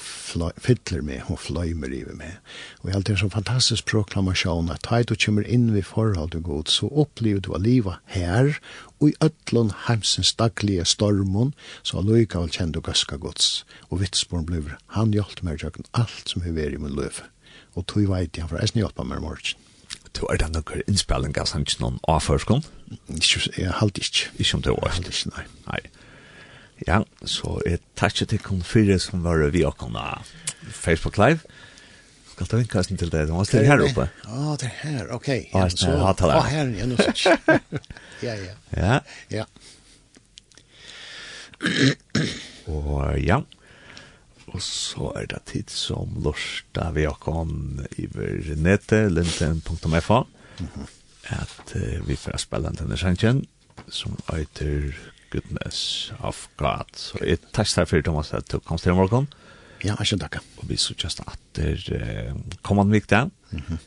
fytler 0.58 1.04
med 1.06 1.28
og 1.30 1.40
fløymer 1.44 1.94
i 1.94 2.02
med. 2.18 2.40
Og 2.82 2.88
jeg 2.88 2.94
har 2.94 3.00
alltid 3.00 3.14
en 3.16 3.22
sånn 3.24 3.36
fantastisk 3.36 3.86
proklamasjon 3.92 4.72
at 4.74 4.88
da 4.90 5.02
du 5.06 5.14
kommer 5.16 5.46
inn 5.46 5.70
ved 5.76 5.86
forhold 5.86 6.34
til 6.34 6.42
god, 6.48 6.72
så 6.74 6.90
opplever 6.90 7.44
du 7.46 7.52
å 7.54 7.62
livet 7.62 8.02
her, 8.16 8.58
og 9.00 9.12
i 9.12 9.18
øtlån 9.22 9.74
heimsens 9.88 10.34
daglige 10.40 10.86
stormon, 10.90 11.54
så 11.84 12.00
har 12.00 12.08
alløyka 12.08 12.42
vel 12.42 12.56
kjent 12.56 12.74
du 12.74 12.82
gaska 12.82 13.20
gods. 13.22 13.66
Og 13.92 14.02
vitsborn 14.02 14.48
blir, 14.50 14.78
han 14.98 15.14
hjelpte 15.14 15.46
meg 15.46 15.62
alt 15.94 16.34
som 16.34 16.42
er 16.42 16.58
veri 16.58 16.80
i 16.80 16.82
min 16.82 16.98
løve. 16.98 17.30
Og 17.78 17.86
tog 17.90 18.10
veit 18.10 18.38
jeg, 18.38 18.48
for 18.48 18.58
jeg 18.58 18.70
eisen 18.70 18.82
hjelpa 18.82 19.06
meg 19.06 19.22
i 19.22 19.28
morgen. 19.28 19.73
Du 20.14 20.26
er 20.30 20.38
det 20.38 20.52
noen 20.54 20.84
innspilling 20.88 21.36
av 21.42 21.50
sannsyn 21.50 21.82
noen 21.82 22.00
avførskom? 22.12 22.62
Jeg 23.10 23.74
halte 23.80 24.04
ikke. 24.04 24.30
Ikke 24.38 24.60
om 24.60 24.64
det 24.66 24.76
var? 24.76 24.90
Jeg 24.92 24.98
halte 25.00 25.14
ikke, 25.16 25.34
nei. 25.34 25.46
Nei. 25.72 25.82
Ja, 26.88 27.00
så 27.30 27.58
jeg 27.66 27.80
takk 27.98 28.18
til 28.18 28.42
kun 28.44 28.64
fire 28.66 29.00
som 29.00 29.24
var 29.24 29.42
vi 29.54 29.64
og 29.66 29.78
kunne 29.80 30.04
Facebook 30.74 31.18
Live. 31.18 31.40
Skal 32.34 32.48
du 32.50 32.56
vinke 32.58 32.84
til 32.84 33.12
det? 33.12 33.28
du 33.28 33.34
må 33.34 33.44
stille 33.46 33.66
her 33.66 33.82
oppe. 33.86 34.08
Ja, 34.26 34.56
det 34.58 34.70
er 34.70 34.90
her, 34.90 35.12
ok. 35.14 35.28
Ja, 35.54 35.68
så, 35.70 35.92
ja, 35.92 36.14
ja, 36.34 36.42
her, 36.42 36.72
ja, 36.80 36.86
nå 36.90 36.98
sier 36.98 37.38
Ja, 38.26 38.34
ja. 38.34 38.56
Ja. 38.78 39.00
Ja. 39.30 39.46
Og 42.68 43.20
ja, 43.22 43.40
Og 44.54 44.62
så 44.62 45.10
er 45.18 45.30
det 45.32 45.42
tid 45.50 45.72
som 45.74 46.14
lorsta 46.24 46.92
vi 46.94 47.08
har 47.08 47.18
kon 47.22 47.82
i 47.98 48.08
nettet, 48.56 49.12
linten.fa, 49.12 50.24
mm 50.60 50.68
-hmm. 50.68 50.88
at 51.30 51.76
uh, 51.76 52.08
vi 52.08 52.16
får 52.16 52.38
spille 52.38 52.68
en 52.68 52.76
tennisjansjen 52.76 53.46
som 53.88 54.18
eiter 54.34 54.94
goodness 55.32 56.12
of 56.20 56.48
God. 56.58 56.86
Så 56.96 57.18
jeg 57.26 57.40
takk 57.54 57.76
deg 57.76 57.88
for, 57.88 58.02
Thomas, 58.02 58.34
at 58.34 58.52
du 58.52 58.60
kom 58.60 58.78
til 58.78 58.94
morgen. 58.94 59.28
Ja, 59.84 59.96
jeg 60.00 60.08
skjønner 60.08 60.28
takk. 60.28 60.44
Og 60.58 60.70
vi 60.70 60.78
så 60.78 60.94
just 61.04 61.20
at 61.20 61.40
det 61.56 61.90
uh, 61.92 62.36
kom 62.62 62.78
han 62.78 62.92
vik. 62.92 63.12
Mm 63.12 63.32
-hmm. 63.52 63.78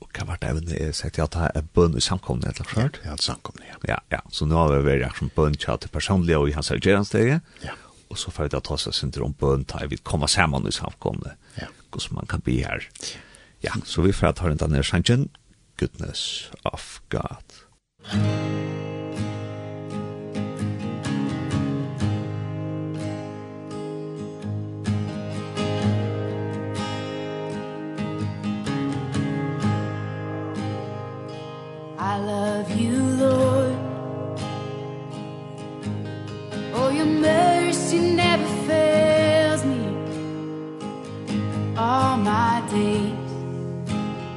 Og 0.00 0.08
hva 0.12 0.24
var 0.24 0.38
det 0.40 0.48
evne 0.48 0.76
jeg 0.80 0.94
sagt 0.94 1.18
at 1.18 1.32
det 1.32 1.50
er 1.54 1.62
bønn 1.74 1.96
i 1.96 2.00
samkomne 2.00 2.48
eller 2.48 2.64
klart? 2.64 3.00
Ja, 3.04 3.10
det 3.10 3.18
er 3.20 3.22
samkomne, 3.22 3.64
ja. 3.68 3.76
Ja, 3.88 3.96
ja. 4.10 4.18
Så 4.30 4.46
nå 4.46 4.56
har 4.56 4.80
vi 4.80 4.90
vært 4.90 5.18
som 5.18 5.30
bønn 5.36 5.54
til 5.54 5.88
personlige 5.92 6.38
og 6.38 6.48
i 6.48 6.52
hans 6.52 6.70
ergerandsteget. 6.70 7.40
Ja 7.64 7.70
og 8.12 8.20
så 8.20 8.32
får 8.34 8.52
det 8.52 8.62
ta 8.68 8.76
seg 8.76 8.96
synder 8.96 9.24
om 9.24 9.34
bøn, 9.40 9.64
ta 9.68 9.82
vi 9.88 9.98
kommer 10.04 10.30
sammen 10.30 10.68
i 10.68 10.74
samkomne, 10.74 11.34
ja. 11.56 11.70
hvordan 11.90 12.20
man 12.20 12.30
kan 12.30 12.44
bli 12.44 12.60
her. 12.60 12.84
Ja, 13.64 13.74
så 13.88 14.04
vi 14.04 14.12
får 14.12 14.36
ta 14.36 14.52
den 14.52 14.76
der 14.76 14.86
sangen, 14.86 15.30
goodness 15.80 16.50
of 16.68 17.00
God. 17.08 17.62
Amen. 18.12 18.91
all 41.92 42.16
my 42.16 42.62
days 42.70 43.30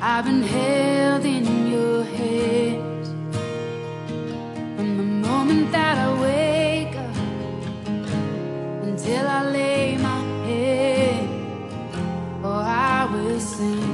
I've 0.02 0.26
been 0.26 0.44
held 0.44 1.24
in 1.26 1.46
your 1.74 2.04
hands. 2.04 3.08
From 4.76 4.90
the 5.02 5.10
moment 5.28 5.72
that 5.72 5.96
I 6.06 6.10
wake 6.28 6.96
up 7.08 7.16
Until 8.88 9.26
I 9.38 9.42
lay 9.58 9.98
my 10.10 10.22
head 10.48 11.30
Oh, 12.44 12.62
I 12.94 13.08
will 13.14 13.40
sing 13.40 13.94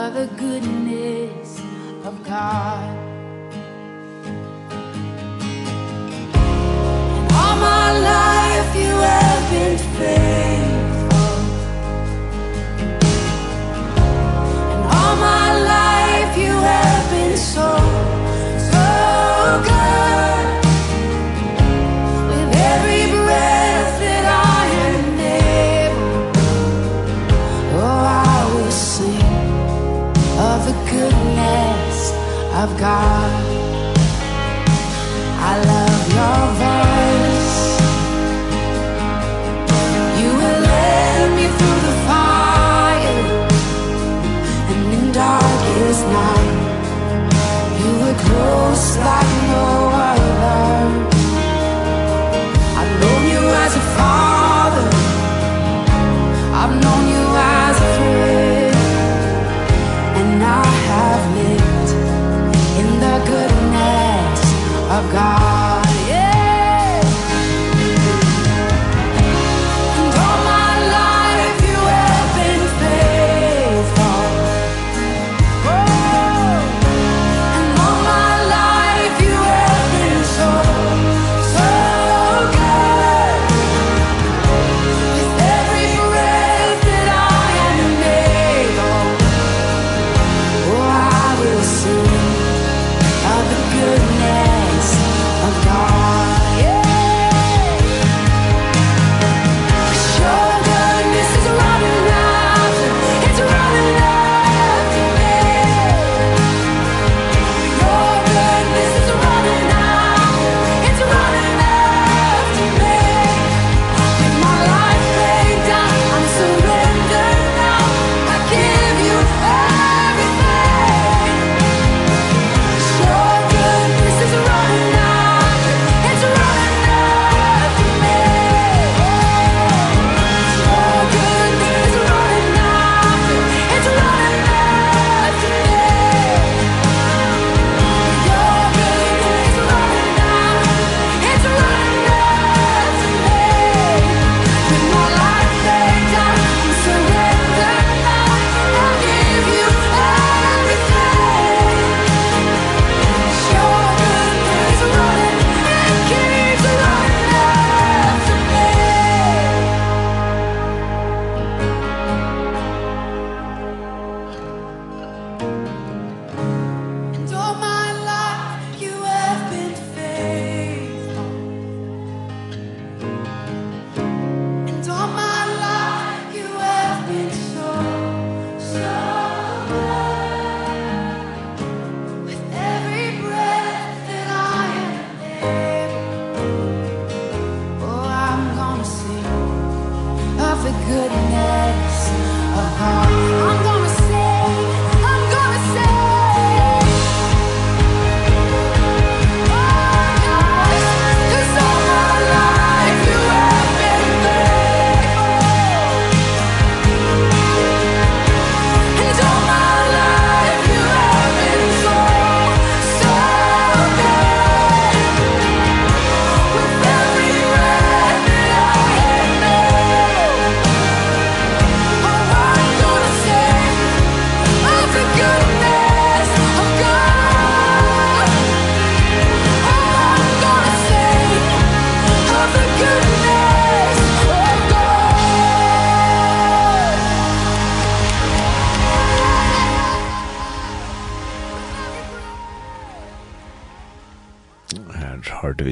of 0.00 0.14
the 0.18 0.26
goodness 0.42 1.50
of 2.04 2.14
God. 2.24 3.05
I've 32.66 32.80
got 32.80 33.35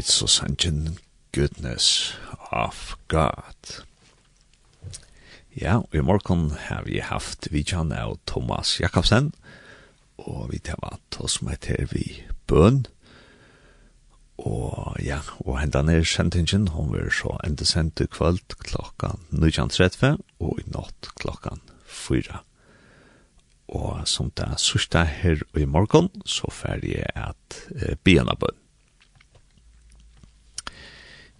It's 0.05 0.19
so 0.21 0.27
sanjen 0.27 0.99
goodness 1.33 2.13
of 2.53 2.97
God. 3.09 3.85
Ja, 5.57 5.79
og 5.79 5.95
i 5.95 6.03
morgen 6.05 6.51
har 6.51 6.83
vi 6.85 6.99
haft 7.01 7.49
vidjan 7.49 7.89
av 7.97 8.19
Thomas 8.29 8.75
Jakobsen, 8.81 9.31
og 10.21 10.51
vi 10.53 10.59
tar 10.61 10.77
vant 10.83 11.17
oss 11.25 11.39
med 11.41 11.63
til 11.65 11.89
vi 11.89 12.05
bøn, 12.53 12.83
og 14.45 14.99
ja, 15.01 15.23
og 15.41 15.57
hendan 15.63 15.89
er 15.89 16.05
sendingen, 16.05 16.69
hun 16.77 16.93
vil 16.93 17.09
så 17.09 17.39
enda 17.41 17.65
sendt 17.65 18.03
i 18.05 18.05
kvöld 18.05 18.59
klokkan 18.61 19.25
19.30 19.33 20.21
og 20.37 20.61
i 20.61 20.67
natt 20.75 21.09
klokkan 21.17 21.65
4. 21.89 22.43
Og 23.73 24.05
som 24.05 24.29
det 24.37 24.51
er 24.51 24.61
sørste 24.61 25.07
her 25.09 25.47
i 25.57 25.65
morgen, 25.65 26.13
så 26.27 26.53
fer 26.53 26.85
jeg 26.85 27.09
at 27.17 27.65
eh, 27.73 27.97
bøn. 28.05 28.61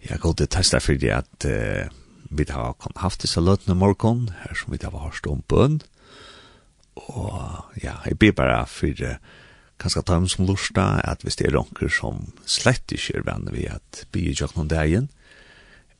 Jeg 0.05 0.21
går 0.21 0.33
til 0.37 0.51
testa 0.53 0.79
fordi 0.83 1.09
at 1.13 1.47
uh, 1.49 1.87
vi 2.29 2.45
har 2.49 2.75
haft 3.01 3.21
disse 3.21 3.41
løtene 3.41 3.77
morgen, 3.77 4.29
her 4.43 4.55
som 4.57 4.73
vi 4.73 4.79
har 4.81 4.91
hørt 4.91 5.27
om 5.29 5.43
bønn. 5.47 5.81
Og 6.95 7.75
ja, 7.83 7.99
jeg 8.05 8.17
blir 8.19 8.35
bare 8.35 8.65
for 8.67 9.03
kanskje 9.79 10.03
ta 10.05 10.15
dem 10.15 10.27
som 10.31 10.47
lorsta, 10.47 10.85
at 11.03 11.25
hvis 11.25 11.37
det 11.39 11.49
er 11.49 11.57
noen 11.57 11.91
som 11.91 12.21
slett 12.47 12.91
ikke 12.95 13.19
er 13.19 13.27
venner 13.27 13.55
vi 13.55 13.67
at 13.67 14.05
bygge 14.15 14.35
jo 14.39 14.49
noen 14.55 14.71
dagen, 14.71 15.09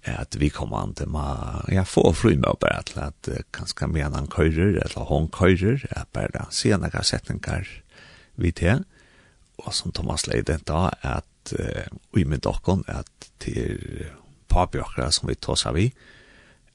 at 0.05 0.37
vi 0.37 0.51
kommer 0.53 0.83
an 0.83 0.93
til 0.93 1.15
å 1.17 1.25
ja, 1.73 1.83
få 1.87 2.11
fly 2.13 2.35
med 2.37 2.59
bare 2.61 2.83
til 2.85 3.01
at 3.07 3.29
kanskje 3.55 3.89
med 3.89 4.13
en 4.13 4.29
køyrer, 4.29 4.77
eller 4.85 5.09
hun 5.09 5.27
køyrer, 5.33 5.87
at 5.91 6.11
bare 6.13 6.45
se 6.53 6.75
noen 6.77 7.03
setninger 7.03 7.69
vi 8.37 8.51
til. 8.51 8.85
Og 9.63 9.73
som 9.73 9.91
Thomas 9.95 10.27
leide 10.27 10.59
da, 10.67 10.89
at 11.01 11.25
eh, 11.53 11.87
i 12.17 12.23
med 12.25 12.43
dokken 12.45 12.83
at 12.87 13.29
til 13.39 14.05
papi 14.49 14.79
akkurat 14.79 15.13
som 15.13 15.29
vi 15.29 15.35
tås 15.35 15.65
av 15.69 15.77
i, 15.79 15.89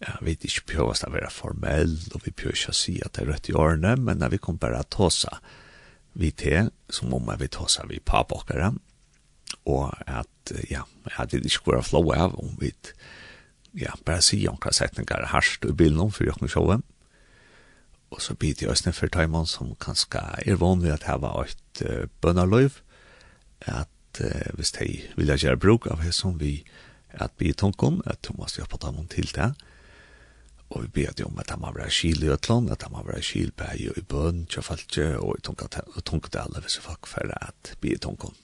ja, 0.00 0.16
vi 0.20 0.32
vet 0.32 0.46
ikke 0.48 0.68
prøver 0.74 1.02
å 1.06 1.12
være 1.12 1.32
formell, 1.32 1.96
og 2.14 2.22
vi 2.24 2.32
prøver 2.32 2.56
ikke 2.56 2.74
å 2.74 2.76
si 2.76 2.98
at 3.04 3.16
det 3.16 3.24
er 3.24 3.32
rødt 3.32 3.50
i 3.50 3.56
årene, 3.56 3.96
men 4.00 4.20
når 4.20 4.34
vi 4.34 4.42
kommer 4.42 4.62
bare 4.62 4.84
til 4.88 5.08
å 5.08 5.10
ta 5.10 5.40
vi 6.20 6.32
til, 6.34 6.70
som 6.90 7.12
om 7.14 7.28
vi 7.38 7.48
tar 7.48 7.68
seg 7.70 7.90
vi 7.90 8.00
papi 8.02 8.38
akkurat, 8.38 8.78
og 9.68 9.92
at, 10.06 10.52
ja, 10.70 10.84
jeg 11.06 11.16
hadde 11.16 11.42
ikke 11.44 11.74
vært 11.74 11.90
flå 11.90 12.02
av 12.16 12.38
om 12.40 12.54
vi, 12.60 12.72
ja, 13.78 13.92
bare 14.06 14.24
sier 14.24 14.50
om 14.50 14.58
hva 14.60 14.72
setninger 14.74 15.20
er 15.20 15.32
herst 15.34 15.66
i 15.68 15.74
bilen 15.76 16.10
for 16.14 16.26
jokken 16.26 16.50
sjåen, 16.50 16.86
og 18.10 18.22
så 18.24 18.34
blir 18.34 18.56
det 18.58 18.66
også 18.66 18.90
for 18.94 19.12
Tøymon 19.12 19.46
som 19.46 19.76
kanskje 19.78 20.22
er 20.42 20.58
vanlig 20.58 20.90
at 20.96 21.06
det 21.06 21.18
var 21.22 21.46
et 21.46 21.82
uh, 21.86 22.08
bønnerløyv, 22.22 22.80
at 23.70 23.90
at 24.10 24.22
uh, 24.24 24.54
hvis 24.58 24.72
de 24.72 25.00
vil 25.16 25.34
gjøre 25.36 25.56
bruk 25.60 25.86
av 25.86 26.02
det 26.04 26.14
som 26.14 26.40
vi 26.40 26.60
at 27.18 27.32
vi 27.38 27.52
tonkom, 27.52 28.00
at 28.06 28.22
de 28.26 28.34
måste 28.38 28.60
hjelpe 28.60 28.78
dem 28.82 29.06
til 29.10 29.30
det. 29.34 29.50
Og 30.70 30.84
vi 30.84 30.92
ber 31.00 31.14
dem 31.18 31.32
om 31.32 31.40
at 31.42 31.50
de 31.50 31.56
må 31.58 31.72
være 31.74 31.90
skil 31.90 32.22
i 32.22 32.30
Øtland, 32.30 32.70
at 32.70 32.84
de 32.84 32.90
må 32.92 33.02
være 33.06 33.22
skil 33.26 33.50
på 33.50 33.66
ei 33.72 33.88
og 33.90 33.98
i 33.98 34.06
bøn, 34.06 34.44
kjøfaltje, 34.50 35.16
og 35.18 35.40
i 35.40 35.42
tonket 35.42 36.38
alle 36.38 36.62
hvis 36.62 36.78
folk 36.78 37.10
for 37.10 37.32
at 37.34 37.74
vi 37.82 37.96
tonkom. 37.98 38.36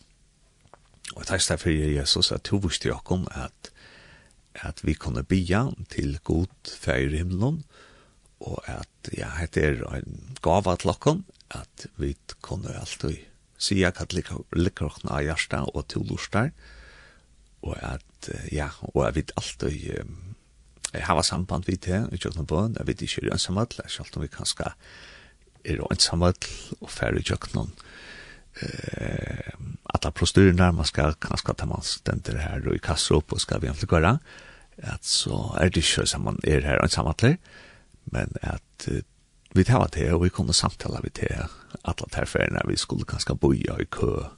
Og 1.14 1.22
jeg 1.22 1.26
tæst 1.26 1.52
derfor 1.52 1.70
Jesus 1.70 2.32
at 2.32 2.50
du 2.50 2.58
visste 2.58 2.88
jo 2.88 2.98
om 3.04 3.28
at, 3.30 3.70
at 4.54 4.82
vi 4.82 4.94
kunne 4.94 5.22
bia 5.22 5.68
til 5.90 6.18
god 6.24 6.50
feir 6.66 7.14
i 7.14 7.22
himmelen, 7.22 7.62
og 8.40 8.58
at 8.68 9.14
ja, 9.16 9.30
det 9.54 9.64
er 9.64 9.94
en 9.94 10.36
gava 10.42 10.74
til 10.76 10.90
dere, 10.90 11.22
at 11.50 11.86
vi 11.96 12.16
kunne 12.42 12.74
alltid 12.74 13.22
sier 13.58 13.92
at 13.92 14.14
liker 14.14 14.88
åkne 14.88 15.12
av 15.16 15.24
hjertet 15.24 15.72
og 15.72 15.86
til 15.90 16.06
lortet, 16.08 16.52
og 17.66 17.76
at, 17.82 18.30
ja, 18.52 18.68
og 18.92 19.04
jeg 19.06 19.16
vet 19.16 19.36
alltid, 19.40 19.76
jeg 20.92 21.04
har 21.06 21.22
samband 21.26 21.66
vidt 21.66 21.88
det, 21.88 22.02
i 22.12 22.20
kjøkken 22.20 22.48
bøn, 22.48 22.76
jeg 22.78 22.88
vet 22.88 23.04
ikke 23.04 23.26
er 23.26 23.36
ensamhet, 23.36 23.78
selv 23.90 24.16
om 24.16 24.24
vi 24.24 24.32
kanskje 24.32 24.70
er 25.66 25.82
ensamhet 25.90 26.48
og 26.80 26.90
færre 26.92 27.20
i 27.20 27.26
kjøkken, 27.26 27.72
eh, 28.62 29.56
alla 29.94 30.12
prostyrer 30.14 30.72
man 30.76 30.88
skal 30.88 31.16
kanskje 31.22 31.56
ta 31.56 31.66
man 31.68 31.84
stender 31.84 32.38
her 32.40 32.68
og 32.68 32.76
i 32.76 32.82
kasser 32.82 33.18
opp 33.18 33.34
og 33.34 33.42
skal 33.42 33.62
vi 33.62 33.70
egentlig 33.70 33.90
gøre, 33.90 34.16
at 34.76 35.04
så 35.08 35.56
er 35.56 35.72
det 35.72 35.82
ikke 35.82 36.06
som 36.06 36.26
man 36.28 36.38
er 36.44 36.64
her 36.64 36.82
ensamhet, 36.84 37.38
men 38.12 38.32
at 38.42 38.88
vi 39.56 39.64
tar 39.64 39.88
det, 39.92 40.08
og 40.14 40.24
vi 40.24 40.30
kunne 40.30 40.54
samtale 40.54 41.00
vi 41.02 41.10
det, 41.20 41.46
alla 41.82 42.24
når 42.50 42.68
vi 42.68 42.76
skulle 42.76 43.04
kanskje 43.04 43.34
boja 43.34 43.78
i 43.80 43.84
kø, 43.84 44.28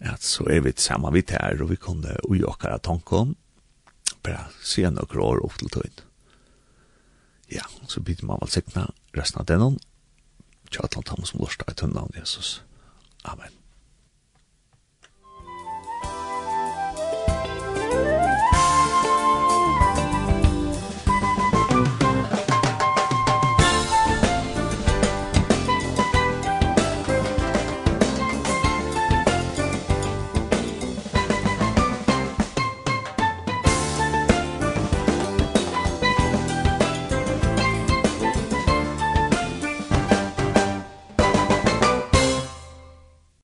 at 0.00 0.22
så 0.22 0.44
er 0.48 0.60
vi 0.60 0.72
samman 0.76 1.14
vi 1.14 1.22
tar, 1.22 1.60
og 1.62 1.70
vi 1.70 1.76
kunne 1.76 2.16
ujokkara 2.28 2.78
tanken, 2.78 3.36
bare 4.22 4.48
se 4.62 4.82
noen 4.82 5.20
år 5.20 5.44
opp 5.44 5.58
til 5.58 5.68
tøyen. 5.68 6.02
Ja, 7.50 7.66
så 7.88 8.00
byter 8.00 8.26
man 8.26 8.38
väl 8.40 8.50
sikna 8.50 8.90
resten 9.16 9.40
av 9.40 9.46
denne, 9.46 9.78
tja, 10.70 10.84
atlant 10.84 11.08
han 11.08 11.26
som 11.26 11.40
lorsta 11.40 11.64
av 11.82 12.14
Jesus. 12.14 12.62
Amen. 13.22 13.59